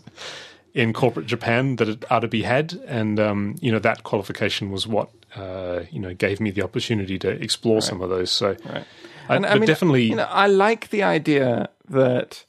in 0.74 0.94
corporate 0.94 1.26
Japan 1.26 1.78
that 1.78 2.06
are 2.12 2.22
to 2.22 2.28
be 2.28 2.44
had, 2.44 2.74
and 2.88 3.20
um, 3.20 3.56
you 3.62 3.72
know 3.72 3.80
that 3.80 4.04
qualification 4.04 4.72
was 4.72 4.88
what 4.88 5.10
uh, 5.36 5.82
you 5.92 6.00
know 6.00 6.14
gave 6.14 6.40
me 6.40 6.52
the 6.52 6.62
opportunity 6.62 7.18
to 7.20 7.30
explore 7.30 7.76
right. 7.76 7.84
some 7.84 8.02
of 8.02 8.10
those. 8.10 8.32
So, 8.32 8.56
right. 8.66 8.86
I, 9.28 9.36
and, 9.36 9.46
I 9.46 9.56
mean, 9.56 9.66
definitely, 9.66 10.04
you 10.04 10.16
know, 10.16 10.24
I 10.30 10.48
like 10.48 10.90
the 10.90 11.04
idea 11.04 11.70
that 11.90 12.46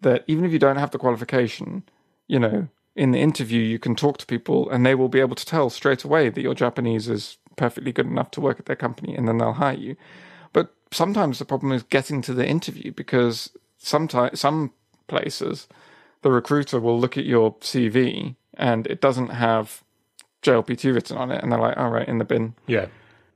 that 0.00 0.24
even 0.26 0.44
if 0.44 0.52
you 0.52 0.58
don't 0.58 0.76
have 0.76 0.90
the 0.90 0.98
qualification, 0.98 1.82
you 2.26 2.38
know, 2.38 2.68
in 2.94 3.12
the 3.12 3.20
interview 3.20 3.60
you 3.60 3.78
can 3.78 3.94
talk 3.94 4.18
to 4.18 4.26
people 4.26 4.68
and 4.70 4.84
they 4.84 4.94
will 4.94 5.08
be 5.08 5.20
able 5.20 5.36
to 5.36 5.46
tell 5.46 5.70
straight 5.70 6.04
away 6.04 6.28
that 6.28 6.42
your 6.42 6.54
Japanese 6.54 7.08
is 7.08 7.38
perfectly 7.56 7.92
good 7.92 8.06
enough 8.06 8.30
to 8.32 8.40
work 8.40 8.58
at 8.58 8.66
their 8.66 8.76
company, 8.76 9.14
and 9.14 9.28
then 9.28 9.38
they'll 9.38 9.52
hire 9.52 9.74
you. 9.74 9.96
But 10.52 10.74
sometimes 10.90 11.38
the 11.38 11.44
problem 11.44 11.72
is 11.72 11.82
getting 11.82 12.22
to 12.22 12.34
the 12.34 12.46
interview 12.46 12.92
because 12.92 13.50
sometimes 13.78 14.40
some 14.40 14.72
places 15.06 15.68
the 16.22 16.30
recruiter 16.30 16.80
will 16.80 16.98
look 16.98 17.16
at 17.16 17.24
your 17.24 17.54
CV 17.56 18.36
and 18.54 18.86
it 18.86 19.00
doesn't 19.00 19.28
have 19.28 19.82
JLPT 20.42 20.94
written 20.94 21.16
on 21.16 21.30
it, 21.30 21.42
and 21.42 21.50
they're 21.50 21.58
like, 21.58 21.76
"All 21.76 21.90
right, 21.90 22.06
in 22.06 22.18
the 22.18 22.24
bin." 22.24 22.54
Yeah, 22.66 22.86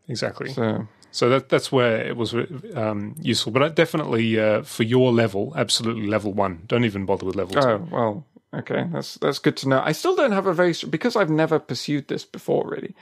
exactly. 0.09 0.53
So, 0.53 0.87
so 1.11 1.29
that 1.29 1.49
that's 1.49 1.73
where 1.73 1.97
it 1.97 2.17
was 2.17 2.35
um, 2.75 3.15
useful. 3.21 3.53
But 3.53 3.75
definitely 3.75 4.39
uh, 4.39 4.63
for 4.63 4.83
your 4.83 5.13
level, 5.13 5.53
absolutely 5.57 6.07
level 6.07 6.33
one. 6.33 6.63
Don't 6.67 6.85
even 6.85 7.05
bother 7.07 7.27
with 7.27 7.37
level 7.37 7.61
two. 7.61 7.69
Oh 7.69 7.89
well, 7.91 8.27
okay, 8.55 8.87
that's 8.93 9.15
that's 9.17 9.39
good 9.39 9.57
to 9.59 9.69
know. 9.69 9.81
I 9.85 9.93
still 9.93 10.15
don't 10.15 10.33
have 10.33 10.47
a 10.47 10.55
very 10.55 10.75
because 10.89 11.17
I've 11.17 11.31
never 11.31 11.59
pursued 11.59 12.09
this 12.09 12.25
before, 12.25 12.69
really. 12.69 12.95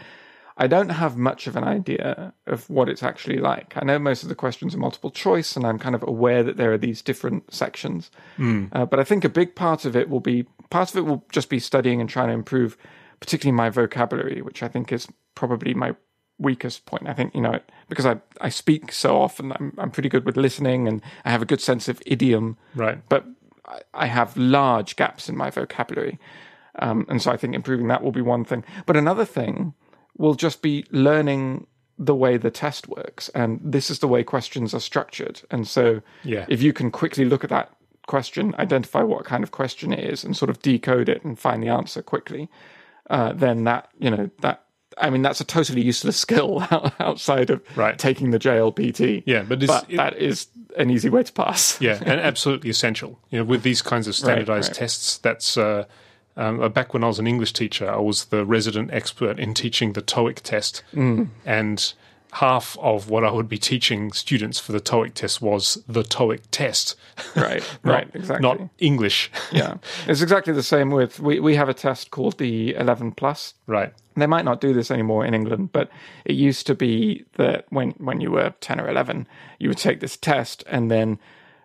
I 0.60 0.66
don't 0.66 0.90
have 0.90 1.16
much 1.16 1.46
of 1.46 1.56
an 1.56 1.64
idea 1.64 2.34
of 2.46 2.68
what 2.68 2.90
it's 2.90 3.02
actually 3.02 3.38
like. 3.38 3.72
I 3.76 3.84
know 3.84 3.98
most 3.98 4.22
of 4.22 4.28
the 4.28 4.34
questions 4.34 4.74
are 4.74 4.78
multiple 4.78 5.10
choice, 5.10 5.56
and 5.56 5.64
I'm 5.66 5.78
kind 5.78 5.94
of 5.94 6.04
aware 6.06 6.42
that 6.42 6.58
there 6.58 6.70
are 6.70 6.78
these 6.78 7.00
different 7.00 7.52
sections. 7.52 8.10
Mm. 8.36 8.68
Uh, 8.70 8.84
but 8.84 9.00
I 9.00 9.04
think 9.04 9.24
a 9.24 9.30
big 9.30 9.54
part 9.54 9.86
of 9.86 9.96
it 9.96 10.10
will 10.10 10.20
be 10.20 10.44
part 10.68 10.90
of 10.90 10.96
it 10.98 11.06
will 11.06 11.24
just 11.32 11.48
be 11.48 11.60
studying 11.60 11.98
and 11.98 12.10
trying 12.10 12.28
to 12.28 12.34
improve, 12.34 12.76
particularly 13.20 13.56
my 13.56 13.70
vocabulary, 13.70 14.42
which 14.42 14.62
I 14.62 14.68
think 14.68 14.92
is 14.92 15.08
probably 15.34 15.72
my 15.72 15.96
weakest 16.38 16.84
point. 16.84 17.08
I 17.08 17.14
think 17.14 17.34
you 17.34 17.40
know 17.40 17.58
because 17.88 18.04
I 18.04 18.20
I 18.42 18.50
speak 18.50 18.92
so 18.92 19.16
often, 19.16 19.52
I'm 19.52 19.72
I'm 19.78 19.90
pretty 19.90 20.10
good 20.10 20.26
with 20.26 20.36
listening, 20.36 20.86
and 20.86 21.00
I 21.24 21.30
have 21.30 21.40
a 21.40 21.46
good 21.46 21.62
sense 21.62 21.88
of 21.88 22.02
idiom. 22.04 22.58
Right, 22.74 22.98
but 23.08 23.24
I, 23.64 23.80
I 23.94 24.06
have 24.08 24.36
large 24.36 24.96
gaps 24.96 25.26
in 25.30 25.38
my 25.38 25.48
vocabulary. 25.48 26.18
Um, 26.78 27.06
and 27.08 27.20
so 27.20 27.32
I 27.32 27.36
think 27.36 27.54
improving 27.54 27.88
that 27.88 28.02
will 28.02 28.12
be 28.12 28.20
one 28.20 28.44
thing. 28.44 28.64
But 28.86 28.96
another 28.96 29.24
thing 29.24 29.74
will 30.20 30.34
just 30.34 30.60
be 30.60 30.84
learning 30.90 31.66
the 31.98 32.14
way 32.14 32.36
the 32.36 32.50
test 32.50 32.88
works 32.88 33.28
and 33.30 33.60
this 33.62 33.90
is 33.90 33.98
the 33.98 34.08
way 34.08 34.22
questions 34.22 34.72
are 34.74 34.80
structured 34.80 35.42
and 35.50 35.66
so 35.66 36.00
yeah. 36.24 36.46
if 36.48 36.62
you 36.62 36.72
can 36.72 36.90
quickly 36.90 37.24
look 37.24 37.42
at 37.42 37.50
that 37.50 37.70
question 38.06 38.54
identify 38.58 39.02
what 39.02 39.24
kind 39.24 39.44
of 39.44 39.50
question 39.50 39.92
it 39.92 40.04
is 40.04 40.24
and 40.24 40.36
sort 40.36 40.50
of 40.50 40.60
decode 40.62 41.08
it 41.08 41.22
and 41.24 41.38
find 41.38 41.62
the 41.62 41.68
answer 41.68 42.02
quickly 42.02 42.48
uh, 43.08 43.32
then 43.32 43.64
that 43.64 43.88
you 43.98 44.10
know 44.10 44.30
that 44.40 44.64
I 44.98 45.08
mean, 45.08 45.22
that's 45.22 45.40
a 45.40 45.44
totally 45.44 45.82
useless 45.82 46.16
skill 46.26 46.66
outside 47.00 47.50
of 47.50 47.62
right. 47.76 47.98
taking 47.98 48.30
the 48.30 48.38
JLPT. 48.38 49.22
Yeah, 49.26 49.42
but, 49.42 49.64
but 49.66 49.86
it, 49.88 49.96
that 49.96 50.16
is 50.16 50.48
an 50.76 50.90
easy 50.90 51.08
way 51.08 51.22
to 51.22 51.32
pass. 51.32 51.80
yeah, 51.80 51.98
and 52.00 52.20
absolutely 52.20 52.70
essential. 52.70 53.18
You 53.30 53.38
know, 53.38 53.44
with 53.44 53.62
these 53.62 53.82
kinds 53.82 54.08
of 54.08 54.14
standardized 54.16 54.68
right, 54.68 54.74
right. 54.74 54.78
tests, 54.78 55.18
that's 55.18 55.56
uh, 55.56 55.84
um, 56.36 56.60
uh, 56.60 56.68
back 56.68 56.94
when 56.94 57.04
I 57.04 57.08
was 57.08 57.18
an 57.18 57.26
English 57.26 57.52
teacher, 57.52 57.90
I 57.90 57.98
was 57.98 58.26
the 58.26 58.44
resident 58.44 58.92
expert 58.92 59.38
in 59.38 59.54
teaching 59.54 59.92
the 59.92 60.02
TOEIC 60.02 60.40
test. 60.40 60.82
Mm. 60.94 61.28
And 61.44 61.92
half 62.32 62.78
of 62.80 63.10
what 63.10 63.24
I 63.24 63.30
would 63.30 63.48
be 63.48 63.58
teaching 63.58 64.12
students 64.12 64.58
for 64.60 64.72
the 64.72 64.80
TOEIC 64.80 65.14
test 65.14 65.42
was 65.42 65.82
the 65.88 66.02
TOEIC 66.02 66.42
test. 66.50 66.96
Right, 67.34 67.62
not, 67.84 67.92
right, 67.92 68.10
exactly. 68.14 68.42
Not 68.42 68.68
English. 68.78 69.30
yeah. 69.52 69.76
It's 70.06 70.22
exactly 70.22 70.52
the 70.52 70.62
same 70.62 70.90
with, 70.90 71.20
we, 71.20 71.40
we 71.40 71.56
have 71.56 71.68
a 71.68 71.74
test 71.74 72.10
called 72.10 72.38
the 72.38 72.74
11 72.74 73.12
plus. 73.12 73.54
Right. 73.66 73.92
They 74.16 74.26
might 74.26 74.44
not 74.44 74.60
do 74.60 74.72
this 74.72 74.90
anymore 74.90 75.24
in 75.24 75.34
England, 75.34 75.72
but 75.72 75.90
it 76.24 76.34
used 76.34 76.66
to 76.68 76.74
be 76.74 77.24
that 77.36 77.66
when, 77.70 77.90
when 77.92 78.20
you 78.20 78.30
were 78.30 78.54
10 78.60 78.80
or 78.80 78.88
11, 78.88 79.26
you 79.58 79.68
would 79.68 79.78
take 79.78 80.00
this 80.00 80.16
test 80.16 80.62
and 80.68 80.90
then 80.90 81.18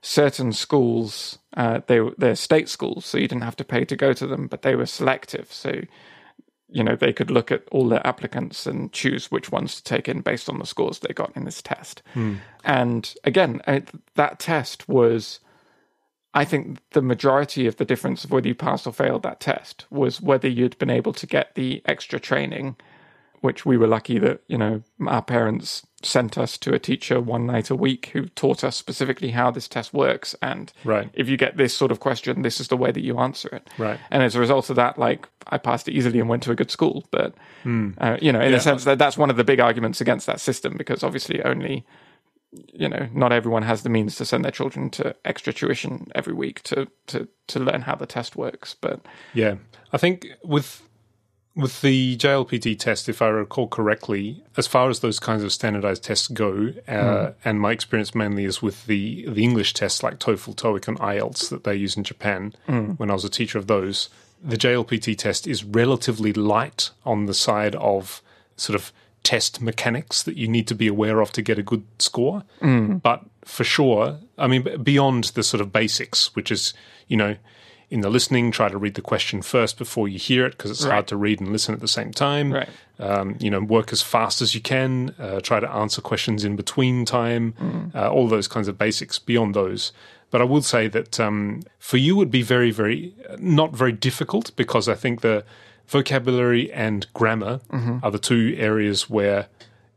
certain 0.05 0.53
schools, 0.53 1.39
uh, 1.57 1.81
they 1.87 1.99
they're 2.17 2.35
state 2.35 2.69
schools, 2.69 3.05
so 3.05 3.17
you 3.17 3.27
didn't 3.27 3.43
have 3.43 3.55
to 3.55 3.63
pay 3.63 3.83
to 3.85 3.95
go 3.95 4.13
to 4.13 4.27
them, 4.27 4.47
but 4.47 4.61
they 4.61 4.75
were 4.75 4.85
selective. 4.85 5.51
So, 5.51 5.81
you 6.69 6.83
know, 6.83 6.95
they 6.95 7.11
could 7.11 7.31
look 7.31 7.51
at 7.51 7.63
all 7.71 7.89
the 7.89 8.05
applicants 8.05 8.67
and 8.67 8.93
choose 8.93 9.31
which 9.31 9.51
ones 9.51 9.75
to 9.75 9.83
take 9.83 10.07
in 10.07 10.21
based 10.21 10.47
on 10.47 10.59
the 10.59 10.65
scores 10.65 10.99
they 10.99 11.13
got 11.13 11.35
in 11.35 11.45
this 11.45 11.61
test. 11.61 12.03
Hmm. 12.13 12.35
And 12.63 13.11
again, 13.23 13.61
that 14.13 14.37
test 14.37 14.87
was, 14.87 15.39
I 16.35 16.45
think, 16.45 16.79
the 16.91 17.01
majority 17.01 17.65
of 17.65 17.77
the 17.77 17.85
difference 17.85 18.23
of 18.23 18.31
whether 18.31 18.47
you 18.47 18.55
passed 18.55 18.85
or 18.85 18.93
failed 18.93 19.23
that 19.23 19.39
test 19.39 19.85
was 19.89 20.21
whether 20.21 20.47
you'd 20.47 20.77
been 20.77 20.91
able 20.91 21.13
to 21.13 21.25
get 21.25 21.55
the 21.55 21.81
extra 21.85 22.19
training 22.19 22.75
which 23.41 23.63
we 23.63 23.77
were 23.77 23.85
lucky 23.85 24.17
that 24.17 24.41
you 24.47 24.57
know 24.57 24.81
our 25.05 25.21
parents 25.21 25.85
sent 26.05 26.37
us 26.37 26.57
to 26.57 26.73
a 26.73 26.79
teacher 26.79 27.19
one 27.19 27.45
night 27.45 27.69
a 27.69 27.75
week 27.75 28.07
who 28.13 28.25
taught 28.29 28.63
us 28.63 28.75
specifically 28.75 29.31
how 29.31 29.51
this 29.51 29.67
test 29.67 29.93
works 29.93 30.35
and 30.41 30.71
right. 30.83 31.09
if 31.13 31.27
you 31.27 31.37
get 31.37 31.57
this 31.57 31.75
sort 31.75 31.91
of 31.91 31.99
question 31.99 32.41
this 32.41 32.59
is 32.59 32.67
the 32.67 32.77
way 32.77 32.91
that 32.91 33.03
you 33.03 33.17
answer 33.19 33.49
it 33.49 33.69
right 33.77 33.99
and 34.11 34.23
as 34.23 34.35
a 34.35 34.39
result 34.39 34.69
of 34.69 34.75
that 34.75 34.97
like 34.97 35.27
i 35.47 35.57
passed 35.57 35.87
it 35.87 35.93
easily 35.93 36.19
and 36.19 36.29
went 36.29 36.43
to 36.43 36.51
a 36.51 36.55
good 36.55 36.71
school 36.71 37.05
but 37.11 37.33
mm. 37.63 37.93
uh, 37.99 38.17
you 38.21 38.31
know 38.31 38.41
in 38.41 38.51
yeah. 38.51 38.57
a 38.57 38.61
sense 38.61 38.83
that 38.83 38.97
that's 38.97 39.17
one 39.17 39.29
of 39.29 39.37
the 39.37 39.43
big 39.43 39.59
arguments 39.59 40.01
against 40.01 40.27
that 40.27 40.39
system 40.39 40.75
because 40.77 41.03
obviously 41.03 41.41
only 41.43 41.85
you 42.73 42.87
know, 42.87 43.07
not 43.13 43.31
everyone 43.31 43.63
has 43.63 43.83
the 43.83 43.89
means 43.89 44.15
to 44.15 44.25
send 44.25 44.43
their 44.43 44.51
children 44.51 44.89
to 44.91 45.15
extra 45.25 45.53
tuition 45.53 46.07
every 46.15 46.33
week 46.33 46.61
to 46.63 46.87
to 47.07 47.27
to 47.47 47.59
learn 47.59 47.81
how 47.81 47.95
the 47.95 48.05
test 48.05 48.35
works. 48.35 48.75
But 48.79 49.01
yeah, 49.33 49.55
I 49.91 49.97
think 49.97 50.27
with 50.43 50.81
with 51.55 51.81
the 51.81 52.17
JLPT 52.17 52.77
test, 52.77 53.07
if 53.07 53.21
I 53.21 53.27
recall 53.27 53.67
correctly, 53.67 54.43
as 54.57 54.67
far 54.67 54.89
as 54.89 54.99
those 54.99 55.19
kinds 55.19 55.43
of 55.43 55.53
standardized 55.53 56.03
tests 56.03 56.27
go, 56.27 56.73
uh, 56.87 56.91
mm. 56.91 57.33
and 57.45 57.61
my 57.61 57.71
experience 57.71 58.13
mainly 58.13 58.43
is 58.43 58.61
with 58.61 58.85
the 58.85 59.25
the 59.27 59.43
English 59.43 59.73
tests 59.73 60.03
like 60.03 60.19
TOEFL, 60.19 60.55
TOEIC, 60.55 60.87
and 60.89 60.99
IELTS 60.99 61.49
that 61.49 61.63
they 61.63 61.75
use 61.75 61.95
in 61.95 62.03
Japan. 62.03 62.53
Mm. 62.67 62.99
When 62.99 63.09
I 63.09 63.13
was 63.13 63.23
a 63.23 63.29
teacher 63.29 63.57
of 63.57 63.67
those, 63.67 64.09
the 64.43 64.57
JLPT 64.57 65.17
test 65.17 65.47
is 65.47 65.63
relatively 65.63 66.33
light 66.33 66.91
on 67.05 67.25
the 67.25 67.33
side 67.33 67.75
of 67.75 68.21
sort 68.57 68.75
of 68.75 68.91
test 69.23 69.61
mechanics 69.61 70.23
that 70.23 70.37
you 70.37 70.47
need 70.47 70.67
to 70.67 70.75
be 70.75 70.87
aware 70.87 71.19
of 71.21 71.31
to 71.31 71.41
get 71.41 71.57
a 71.57 71.63
good 71.63 71.83
score. 71.99 72.43
Mm. 72.61 73.01
But 73.01 73.23
for 73.45 73.63
sure, 73.63 74.19
I 74.37 74.47
mean, 74.47 74.83
beyond 74.83 75.25
the 75.35 75.43
sort 75.43 75.61
of 75.61 75.71
basics, 75.71 76.35
which 76.35 76.51
is, 76.51 76.73
you 77.07 77.17
know, 77.17 77.35
in 77.89 78.01
the 78.01 78.09
listening, 78.09 78.51
try 78.51 78.69
to 78.69 78.77
read 78.77 78.95
the 78.95 79.01
question 79.01 79.41
first 79.41 79.77
before 79.77 80.07
you 80.07 80.17
hear 80.17 80.45
it 80.45 80.51
because 80.51 80.71
it's 80.71 80.83
right. 80.85 80.93
hard 80.93 81.07
to 81.07 81.17
read 81.17 81.39
and 81.39 81.51
listen 81.51 81.73
at 81.73 81.81
the 81.81 81.87
same 81.87 82.11
time. 82.11 82.53
Right. 82.53 82.69
Um, 82.97 83.35
you 83.39 83.49
know, 83.49 83.59
work 83.59 83.91
as 83.91 84.01
fast 84.01 84.41
as 84.41 84.55
you 84.55 84.61
can. 84.61 85.13
Uh, 85.19 85.39
try 85.41 85.59
to 85.59 85.69
answer 85.69 86.01
questions 86.01 86.43
in 86.43 86.55
between 86.55 87.05
time. 87.05 87.53
Mm. 87.59 87.95
Uh, 87.95 88.11
all 88.11 88.27
those 88.27 88.47
kinds 88.47 88.67
of 88.67 88.77
basics. 88.77 89.19
Beyond 89.19 89.53
those, 89.53 89.91
but 90.31 90.41
I 90.41 90.45
would 90.45 90.65
say 90.65 90.87
that 90.87 91.19
um, 91.19 91.61
for 91.79 91.97
you 91.97 92.15
would 92.15 92.31
be 92.31 92.41
very, 92.41 92.71
very 92.71 93.13
not 93.37 93.73
very 93.73 93.91
difficult 93.91 94.55
because 94.55 94.89
I 94.89 94.95
think 94.95 95.21
the 95.21 95.43
vocabulary 95.87 96.71
and 96.71 97.05
grammar 97.13 97.61
mm-hmm. 97.71 97.99
are 98.03 98.11
the 98.11 98.19
two 98.19 98.55
areas 98.57 99.09
where 99.09 99.47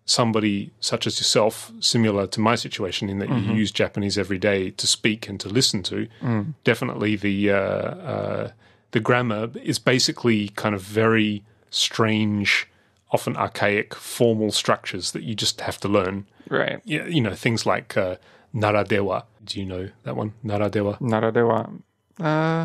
somebody 0.09 0.71
such 0.81 1.07
as 1.07 1.21
yourself, 1.21 1.71
similar 1.81 2.27
to 2.27 2.41
my 2.41 2.55
situation 2.55 3.09
in 3.09 3.19
that 3.19 3.29
mm-hmm. 3.29 3.51
you 3.51 3.57
use 3.57 3.71
Japanese 3.71 4.17
every 4.17 4.39
day 4.39 4.71
to 4.71 4.87
speak 4.87 5.29
and 5.29 5.39
to 5.39 5.49
listen 5.49 5.83
to, 5.83 6.09
mm. 6.23 6.55
definitely 6.65 7.15
the 7.15 7.51
uh, 7.51 7.57
uh, 7.57 8.51
the 8.93 9.01
grammar 9.01 9.51
is 9.63 9.79
basically 9.79 10.49
kind 10.51 10.75
of 10.75 10.81
very 10.81 11.45
strange, 11.71 12.67
often 13.13 13.37
archaic, 13.37 13.95
formal 13.95 14.51
structures 14.51 15.13
that 15.13 15.23
you 15.23 15.35
just 15.35 15.61
have 15.61 15.79
to 15.79 15.89
learn. 15.89 16.27
Right. 16.49 16.81
Yeah, 16.85 17.07
you 17.07 17.21
know 17.21 17.35
things 17.35 17.67
like 17.67 17.97
uh, 17.97 18.17
naradewa. 18.55 19.25
Do 19.45 19.61
you 19.61 19.67
know 19.67 19.91
that 20.05 20.17
one? 20.17 20.33
Naradewa. 20.43 20.99
Naradewa. 21.01 21.81
Uh, 22.21 22.65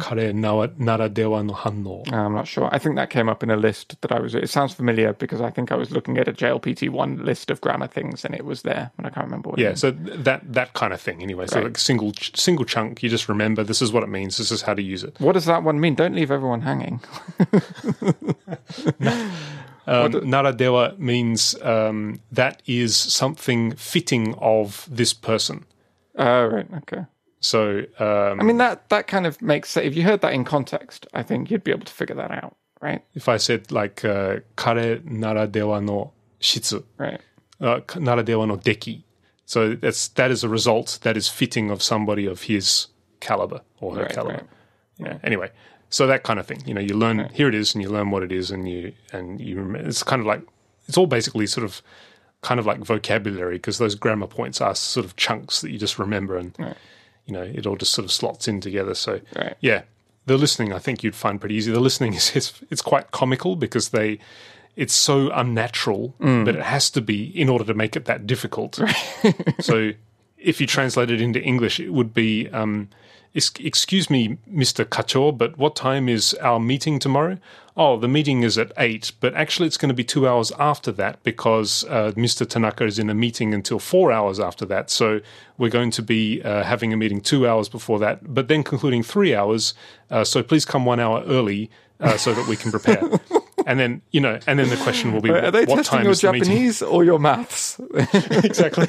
I'm 2.11 2.33
not 2.33 2.47
sure. 2.47 2.69
I 2.71 2.79
think 2.79 2.95
that 2.95 3.09
came 3.09 3.29
up 3.29 3.43
in 3.43 3.51
a 3.51 3.55
list 3.55 3.99
that 4.01 4.11
I 4.11 4.19
was. 4.19 4.33
It 4.33 4.49
sounds 4.49 4.73
familiar 4.73 5.13
because 5.13 5.41
I 5.41 5.49
think 5.51 5.71
I 5.71 5.75
was 5.75 5.91
looking 5.91 6.17
at 6.17 6.27
a 6.27 6.33
JLPT 6.33 6.89
one 6.89 7.23
list 7.23 7.51
of 7.51 7.61
grammar 7.61 7.87
things 7.87 8.25
and 8.25 8.33
it 8.33 8.45
was 8.45 8.63
there, 8.63 8.91
and 8.97 9.05
I 9.05 9.09
can't 9.09 9.25
remember 9.25 9.49
what. 9.49 9.59
Yeah, 9.59 9.75
so 9.75 9.91
that 9.91 10.41
that 10.53 10.73
kind 10.73 10.93
of 10.93 10.99
thing. 11.01 11.21
Anyway, 11.21 11.47
so 11.47 11.61
like 11.61 11.77
single 11.77 12.13
single 12.33 12.65
chunk. 12.65 13.03
You 13.03 13.09
just 13.09 13.29
remember 13.29 13.63
this 13.63 13.81
is 13.81 13.91
what 13.91 14.03
it 14.03 14.09
means. 14.09 14.37
This 14.37 14.51
is 14.51 14.63
how 14.63 14.73
to 14.73 14.81
use 14.81 15.03
it. 15.03 15.19
What 15.19 15.33
does 15.33 15.45
that 15.45 15.63
one 15.63 15.79
mean? 15.79 15.95
Don't 15.95 16.15
leave 16.15 16.31
everyone 16.31 16.61
hanging. 16.61 16.99
Um, 19.85 20.13
naradewa 20.13 20.97
means 20.97 21.61
um, 21.61 22.21
that 22.31 22.61
is 22.65 22.95
something 22.95 23.73
fitting 23.75 24.33
of 24.35 24.87
this 24.89 25.13
person. 25.13 25.65
Oh, 26.17 26.45
right. 26.45 26.67
Okay. 26.83 27.05
So 27.43 27.79
um, 27.99 28.39
I 28.39 28.43
mean 28.43 28.57
that 28.57 28.87
that 28.89 29.07
kind 29.07 29.27
of 29.27 29.41
makes 29.41 29.75
if 29.75 29.95
you 29.95 30.03
heard 30.03 30.21
that 30.21 30.33
in 30.33 30.45
context, 30.45 31.05
I 31.13 31.23
think 31.23 31.51
you'd 31.51 31.63
be 31.63 31.71
able 31.71 31.85
to 31.85 31.93
figure 31.93 32.15
that 32.15 32.31
out, 32.31 32.55
right? 32.81 33.03
If 33.15 33.27
I 33.27 33.35
said 33.35 33.69
like 33.69 34.05
uh, 34.05 34.39
kare 34.55 34.99
naradewa 34.99 35.83
no 35.83 36.13
shitsu, 36.39 36.85
right? 36.97 37.19
Uh, 37.59 37.81
naradewa 37.81 38.47
no 38.47 38.55
deki. 38.55 39.03
So 39.45 39.75
that's 39.75 40.07
that 40.09 40.31
is 40.31 40.45
a 40.45 40.49
result 40.49 40.99
that 41.01 41.17
is 41.17 41.27
fitting 41.27 41.69
of 41.69 41.83
somebody 41.83 42.25
of 42.25 42.43
his 42.43 42.87
caliber 43.19 43.59
or 43.81 43.95
her 43.95 44.03
right, 44.03 44.13
caliber. 44.13 44.33
Right. 44.33 44.47
Yeah. 44.99 45.17
Anyway, 45.21 45.51
so 45.89 46.07
that 46.07 46.23
kind 46.23 46.39
of 46.39 46.47
thing. 46.47 46.63
You 46.65 46.73
know, 46.73 46.81
you 46.81 46.95
learn 46.95 47.17
right. 47.17 47.31
here 47.33 47.49
it 47.49 47.55
is, 47.55 47.75
and 47.75 47.83
you 47.83 47.89
learn 47.89 48.09
what 48.09 48.23
it 48.23 48.31
is, 48.31 48.51
and 48.51 48.69
you 48.69 48.93
and 49.11 49.41
you. 49.41 49.57
Remember, 49.57 49.85
it's 49.85 50.01
kind 50.01 50.21
of 50.21 50.25
like 50.25 50.43
it's 50.87 50.97
all 50.97 51.07
basically 51.07 51.47
sort 51.47 51.65
of 51.65 51.81
kind 52.39 52.57
of 52.57 52.65
like 52.65 52.79
vocabulary 52.79 53.55
because 53.55 53.79
those 53.79 53.95
grammar 53.95 54.27
points 54.27 54.61
are 54.61 54.75
sort 54.75 55.05
of 55.05 55.17
chunks 55.17 55.59
that 55.59 55.71
you 55.71 55.77
just 55.77 55.99
remember 55.99 56.37
and. 56.37 56.55
Right 56.57 56.77
you 57.25 57.33
know, 57.33 57.41
it 57.41 57.65
all 57.65 57.75
just 57.75 57.93
sort 57.93 58.05
of 58.05 58.11
slots 58.11 58.47
in 58.47 58.61
together. 58.61 58.93
So, 58.93 59.21
right. 59.35 59.55
yeah, 59.61 59.83
the 60.25 60.37
listening 60.37 60.73
I 60.73 60.79
think 60.79 61.03
you'd 61.03 61.15
find 61.15 61.39
pretty 61.39 61.55
easy. 61.55 61.71
The 61.71 61.79
listening 61.79 62.13
is 62.19 62.35
it's, 62.35 62.61
it's 62.69 62.81
quite 62.81 63.11
comical 63.11 63.55
because 63.55 63.89
they 63.89 64.19
it's 64.75 64.93
so 64.93 65.29
unnatural 65.31 66.15
mm. 66.19 66.45
that 66.45 66.55
it 66.55 66.63
has 66.63 66.89
to 66.89 67.01
be 67.01 67.25
in 67.39 67.47
order 67.47 67.63
to 67.63 67.75
make 67.75 67.95
it 67.95 68.05
that 68.05 68.25
difficult. 68.25 68.79
Right. 68.79 69.55
so, 69.59 69.91
if 70.37 70.59
you 70.59 70.67
translate 70.67 71.11
it 71.11 71.21
into 71.21 71.41
English, 71.41 71.79
it 71.79 71.91
would 71.91 72.13
be. 72.13 72.49
Um, 72.49 72.89
excuse 73.33 74.09
me, 74.09 74.37
Mr. 74.51 74.85
Kacho, 74.85 75.35
but 75.37 75.57
what 75.57 75.75
time 75.75 76.07
is 76.07 76.33
our 76.35 76.59
meeting 76.59 76.99
tomorrow? 76.99 77.37
oh, 77.75 77.97
the 77.97 78.07
meeting 78.07 78.43
is 78.43 78.57
at 78.57 78.71
eight, 78.77 79.11
but 79.19 79.33
actually 79.33 79.67
it's 79.67 79.77
going 79.77 79.89
to 79.89 79.95
be 79.95 80.03
two 80.03 80.27
hours 80.27 80.51
after 80.59 80.91
that 80.91 81.21
because 81.23 81.83
uh, 81.85 82.11
Mr. 82.15 82.47
Tanaka 82.47 82.85
is 82.85 82.99
in 82.99 83.09
a 83.09 83.13
meeting 83.13 83.53
until 83.53 83.79
four 83.79 84.11
hours 84.11 84.39
after 84.39 84.65
that. 84.65 84.89
So 84.89 85.21
we're 85.57 85.71
going 85.71 85.91
to 85.91 86.03
be 86.03 86.41
uh, 86.43 86.63
having 86.63 86.93
a 86.93 86.97
meeting 86.97 87.19
two 87.19 87.47
hours 87.47 87.69
before 87.69 87.99
that, 87.99 88.33
but 88.33 88.47
then 88.47 88.63
concluding 88.63 89.01
three 89.01 89.33
hours. 89.33 89.73
Uh, 90.11 90.23
so 90.23 90.43
please 90.43 90.65
come 90.65 90.85
one 90.85 90.99
hour 90.99 91.23
early 91.25 91.71
uh, 91.99 92.17
so 92.17 92.33
that 92.33 92.47
we 92.47 92.55
can 92.55 92.69
prepare. 92.69 93.01
and 93.65 93.79
then 93.79 94.01
you 94.11 94.21
know, 94.21 94.39
and 94.47 94.59
then 94.59 94.69
the 94.69 94.77
question 94.77 95.13
will 95.13 95.21
be: 95.21 95.29
Are 95.29 95.51
they 95.51 95.65
what 95.65 95.77
testing 95.77 95.99
time 95.99 96.05
your 96.05 96.15
Japanese 96.15 96.81
or 96.81 97.03
your 97.03 97.19
maths? 97.19 97.79
exactly, 97.93 98.87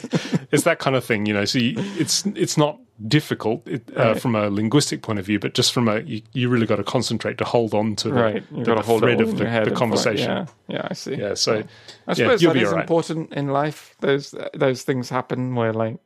it's 0.51 0.65
that 0.65 0.79
kind 0.79 0.97
of 0.97 1.05
thing. 1.05 1.27
You 1.27 1.35
know, 1.35 1.45
so 1.45 1.59
you, 1.59 1.75
it's 1.77 2.27
it's 2.27 2.57
not 2.57 2.79
difficult 3.09 3.67
it, 3.67 3.83
uh, 3.97 4.13
right. 4.13 4.21
from 4.21 4.37
a 4.37 4.49
linguistic 4.49 5.03
point 5.03 5.19
of 5.19 5.27
view, 5.27 5.39
but 5.39 5.55
just 5.55 5.73
from 5.73 5.89
a 5.89 6.01
you, 6.01 6.23
you 6.33 6.49
really 6.49 6.67
got 6.67 6.77
to 6.77 6.85
concentrate 6.85 7.39
to 7.39 7.45
hold 7.45 7.75
on 7.75 7.97
to 7.97 8.09
the, 8.09 8.15
right. 8.15 8.45
the, 8.53 8.75
the 8.75 8.83
thread 8.83 9.21
of 9.21 9.37
the, 9.37 9.45
the 9.65 9.71
conversation. 9.75 10.31
Yeah. 10.31 10.47
yeah, 10.69 10.89
I 10.91 10.95
see. 10.95 11.15
Yeah, 11.15 11.35
so 11.35 11.65
I 12.07 12.15
suppose 12.15 12.43
yeah, 12.43 12.53
that 12.53 12.63
is 12.63 12.71
right. 12.71 12.81
important 12.81 13.33
in 13.33 13.49
life. 13.49 13.97
Those 14.01 14.35
those 14.55 14.83
things 14.83 15.09
happen 15.09 15.55
where 15.55 15.73
like 15.73 15.99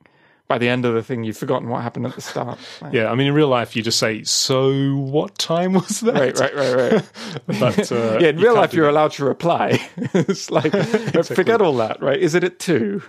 by 0.49 0.57
the 0.57 0.69
end 0.69 0.87
of 0.87 0.95
the 0.95 1.03
thing, 1.03 1.25
you've 1.25 1.37
forgotten 1.37 1.69
what 1.69 1.83
happened 1.83 2.07
at 2.07 2.15
the 2.15 2.23
start. 2.23 2.59
Like, 2.81 2.95
yeah, 2.95 3.11
I 3.11 3.15
mean, 3.15 3.27
in 3.27 3.35
real 3.35 3.49
life, 3.49 3.77
you 3.77 3.83
just 3.83 3.99
say, 3.99 4.25
"So, 4.25 4.97
what 4.97 5.37
time 5.39 5.75
was 5.75 6.01
that?" 6.01 6.15
Right, 6.15 6.39
right, 6.39 6.55
right, 6.55 6.93
right. 6.93 7.05
but 7.61 7.93
uh, 7.93 8.19
yeah, 8.21 8.29
in 8.29 8.39
real 8.39 8.55
life, 8.55 8.73
you're 8.73 8.89
allowed 8.89 9.13
to 9.13 9.27
reply. 9.27 9.79
it's 10.15 10.51
like 10.51 10.75
exactly. 10.75 11.37
forget 11.37 11.61
all 11.61 11.77
that, 11.77 12.03
right? 12.03 12.19
Is 12.19 12.35
it 12.35 12.45
at 12.45 12.59
two? 12.59 13.03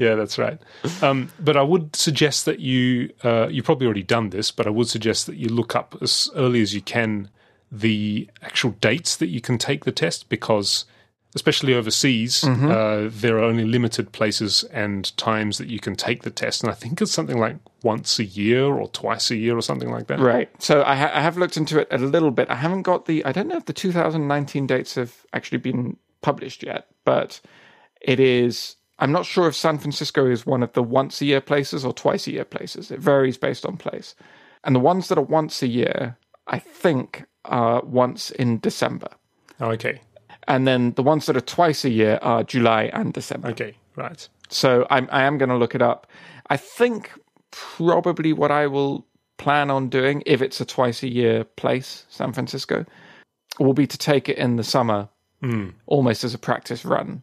yeah, 0.00 0.16
that's 0.16 0.36
right. 0.36 0.58
Um, 1.00 1.30
but 1.38 1.56
I 1.56 1.62
would 1.62 1.94
suggest 1.94 2.44
that 2.46 2.58
you 2.58 3.12
uh, 3.22 3.46
you've 3.48 3.64
probably 3.64 3.86
already 3.86 4.02
done 4.02 4.30
this, 4.30 4.50
but 4.50 4.66
I 4.66 4.70
would 4.70 4.88
suggest 4.88 5.26
that 5.26 5.36
you 5.36 5.48
look 5.48 5.76
up 5.76 5.96
as 6.02 6.28
early 6.34 6.60
as 6.60 6.74
you 6.74 6.82
can 6.82 7.30
the 7.70 8.28
actual 8.42 8.72
dates 8.82 9.16
that 9.16 9.28
you 9.28 9.40
can 9.40 9.56
take 9.56 9.86
the 9.86 9.92
test 9.92 10.28
because 10.28 10.84
especially 11.34 11.74
overseas, 11.74 12.42
mm-hmm. 12.42 12.70
uh, 12.70 13.10
there 13.10 13.38
are 13.38 13.42
only 13.42 13.64
limited 13.64 14.12
places 14.12 14.64
and 14.64 15.16
times 15.16 15.58
that 15.58 15.68
you 15.68 15.78
can 15.78 15.96
take 15.96 16.22
the 16.22 16.30
test. 16.30 16.62
And 16.62 16.70
I 16.70 16.74
think 16.74 17.00
it's 17.00 17.10
something 17.10 17.38
like 17.38 17.56
once 17.82 18.18
a 18.18 18.24
year 18.24 18.66
or 18.66 18.88
twice 18.88 19.30
a 19.30 19.36
year 19.36 19.56
or 19.56 19.62
something 19.62 19.90
like 19.90 20.08
that. 20.08 20.20
Right. 20.20 20.50
So 20.62 20.82
I, 20.84 20.94
ha- 20.94 21.12
I 21.14 21.20
have 21.20 21.38
looked 21.38 21.56
into 21.56 21.80
it 21.80 21.88
a 21.90 21.98
little 21.98 22.30
bit. 22.30 22.50
I 22.50 22.56
haven't 22.56 22.82
got 22.82 23.06
the, 23.06 23.24
I 23.24 23.32
don't 23.32 23.48
know 23.48 23.56
if 23.56 23.64
the 23.64 23.72
2019 23.72 24.66
dates 24.66 24.94
have 24.96 25.24
actually 25.32 25.58
been 25.58 25.96
published 26.20 26.62
yet, 26.62 26.88
but 27.04 27.40
it 28.00 28.20
is. 28.20 28.76
I'm 28.98 29.10
not 29.10 29.26
sure 29.26 29.48
if 29.48 29.56
San 29.56 29.78
Francisco 29.78 30.26
is 30.30 30.46
one 30.46 30.62
of 30.62 30.74
the 30.74 30.82
once 30.82 31.20
a 31.22 31.24
year 31.24 31.40
places 31.40 31.84
or 31.84 31.92
twice 31.92 32.26
a 32.26 32.32
year 32.32 32.44
places. 32.44 32.90
It 32.90 33.00
varies 33.00 33.38
based 33.38 33.64
on 33.64 33.76
place. 33.76 34.14
And 34.64 34.76
the 34.76 34.80
ones 34.80 35.08
that 35.08 35.18
are 35.18 35.22
once 35.22 35.62
a 35.62 35.66
year, 35.66 36.18
I 36.46 36.58
think, 36.58 37.24
are 37.46 37.82
once 37.82 38.30
in 38.30 38.60
December. 38.60 39.08
Oh, 39.60 39.70
okay. 39.72 40.00
And 40.48 40.66
then 40.66 40.92
the 40.92 41.02
ones 41.02 41.26
that 41.26 41.36
are 41.36 41.40
twice 41.40 41.84
a 41.84 41.90
year 41.90 42.18
are 42.22 42.42
July 42.42 42.90
and 42.92 43.12
December. 43.12 43.48
Okay, 43.48 43.76
right. 43.96 44.28
So 44.48 44.86
I'm, 44.90 45.08
I 45.10 45.22
am 45.22 45.38
going 45.38 45.48
to 45.48 45.56
look 45.56 45.74
it 45.74 45.82
up. 45.82 46.06
I 46.50 46.56
think 46.56 47.12
probably 47.50 48.32
what 48.32 48.50
I 48.50 48.66
will 48.66 49.06
plan 49.38 49.70
on 49.70 49.88
doing, 49.88 50.22
if 50.26 50.42
it's 50.42 50.60
a 50.60 50.64
twice 50.64 51.02
a 51.02 51.08
year 51.08 51.44
place, 51.44 52.06
San 52.08 52.32
Francisco, 52.32 52.84
will 53.58 53.74
be 53.74 53.86
to 53.86 53.98
take 53.98 54.28
it 54.28 54.38
in 54.38 54.56
the 54.56 54.64
summer 54.64 55.08
mm. 55.42 55.72
almost 55.86 56.24
as 56.24 56.34
a 56.34 56.38
practice 56.38 56.84
run. 56.84 57.22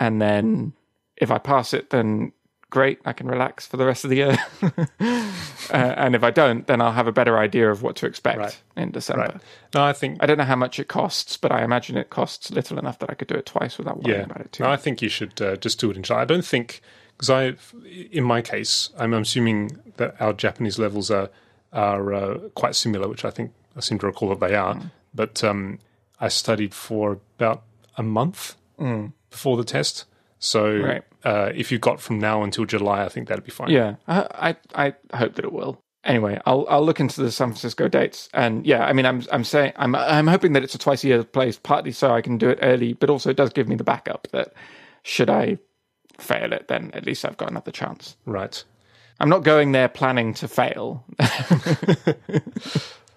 And 0.00 0.20
then 0.20 0.72
if 1.16 1.30
I 1.30 1.38
pass 1.38 1.74
it, 1.74 1.90
then 1.90 2.32
great, 2.70 3.00
I 3.04 3.12
can 3.12 3.26
relax 3.26 3.66
for 3.66 3.76
the 3.76 3.86
rest 3.86 4.04
of 4.04 4.10
the 4.10 4.16
year. 4.16 4.38
uh, 5.00 5.24
and 5.70 6.14
if 6.14 6.22
I 6.22 6.30
don't, 6.30 6.66
then 6.66 6.80
I'll 6.80 6.92
have 6.92 7.06
a 7.06 7.12
better 7.12 7.38
idea 7.38 7.70
of 7.70 7.82
what 7.82 7.96
to 7.96 8.06
expect 8.06 8.38
right. 8.38 8.62
in 8.76 8.90
December. 8.90 9.22
Right. 9.22 9.40
No, 9.74 9.84
I 9.84 9.92
think 9.92 10.18
I 10.20 10.26
don't 10.26 10.38
know 10.38 10.44
how 10.44 10.56
much 10.56 10.78
it 10.78 10.88
costs, 10.88 11.36
but 11.36 11.52
I 11.52 11.64
imagine 11.64 11.96
it 11.96 12.10
costs 12.10 12.50
little 12.50 12.78
enough 12.78 12.98
that 13.00 13.10
I 13.10 13.14
could 13.14 13.28
do 13.28 13.34
it 13.34 13.46
twice 13.46 13.78
without 13.78 14.02
worrying 14.02 14.20
yeah. 14.20 14.26
about 14.26 14.40
it 14.40 14.52
too. 14.52 14.64
No, 14.64 14.70
I 14.70 14.76
think 14.76 15.02
you 15.02 15.08
should 15.08 15.40
uh, 15.40 15.56
just 15.56 15.80
do 15.80 15.90
it 15.90 15.96
in 15.96 16.02
July. 16.02 16.22
I 16.22 16.24
don't 16.24 16.44
think 16.44 16.80
because 17.16 17.30
I, 17.30 17.54
in 18.12 18.24
my 18.24 18.42
case, 18.42 18.90
I'm 18.96 19.12
assuming 19.12 19.78
that 19.96 20.20
our 20.20 20.32
Japanese 20.32 20.78
levels 20.78 21.10
are 21.10 21.30
are 21.72 22.14
uh, 22.14 22.38
quite 22.54 22.74
similar, 22.74 23.08
which 23.08 23.24
I 23.24 23.30
think 23.30 23.52
I 23.76 23.80
seem 23.80 23.98
to 23.98 24.06
recall 24.06 24.30
that 24.30 24.40
they 24.40 24.54
are. 24.54 24.74
Mm. 24.74 24.90
But 25.14 25.44
um, 25.44 25.78
I 26.20 26.28
studied 26.28 26.74
for 26.74 27.18
about 27.38 27.62
a 27.96 28.02
month 28.02 28.56
mm. 28.78 29.12
before 29.30 29.56
the 29.56 29.64
test 29.64 30.04
So 30.38 30.70
Right. 30.76 31.02
uh, 31.24 31.50
if 31.54 31.72
you've 31.72 31.80
got 31.80 32.00
from 32.00 32.18
now 32.18 32.42
until 32.42 32.64
July, 32.64 33.04
I 33.04 33.08
think 33.08 33.28
that'd 33.28 33.44
be 33.44 33.50
fine. 33.50 33.70
Yeah, 33.70 33.96
I, 34.06 34.56
I 34.74 34.92
I 35.12 35.16
hope 35.16 35.34
that 35.34 35.44
it 35.44 35.52
will. 35.52 35.80
Anyway, 36.04 36.40
I'll 36.46 36.64
I'll 36.70 36.84
look 36.84 37.00
into 37.00 37.20
the 37.20 37.30
San 37.32 37.48
Francisco 37.48 37.88
dates, 37.88 38.28
and 38.32 38.64
yeah, 38.64 38.84
I 38.86 38.92
mean, 38.92 39.04
I'm 39.04 39.22
I'm 39.32 39.44
saying 39.44 39.72
I'm 39.76 39.94
I'm 39.94 40.26
hoping 40.28 40.52
that 40.52 40.62
it's 40.62 40.74
a 40.74 40.78
twice 40.78 41.02
a 41.04 41.08
year 41.08 41.24
place, 41.24 41.58
partly 41.58 41.92
so 41.92 42.12
I 42.12 42.20
can 42.22 42.38
do 42.38 42.48
it 42.48 42.58
early, 42.62 42.92
but 42.94 43.10
also 43.10 43.30
it 43.30 43.36
does 43.36 43.50
give 43.52 43.68
me 43.68 43.74
the 43.76 43.84
backup 43.84 44.28
that 44.32 44.52
should 45.02 45.28
I 45.28 45.58
fail 46.18 46.52
it, 46.52 46.68
then 46.68 46.90
at 46.94 47.04
least 47.04 47.24
I've 47.24 47.36
got 47.36 47.50
another 47.50 47.70
chance. 47.72 48.16
Right. 48.26 48.62
I'm 49.20 49.28
not 49.28 49.42
going 49.42 49.72
there 49.72 49.88
planning 49.88 50.34
to 50.34 50.46
fail. 50.48 51.04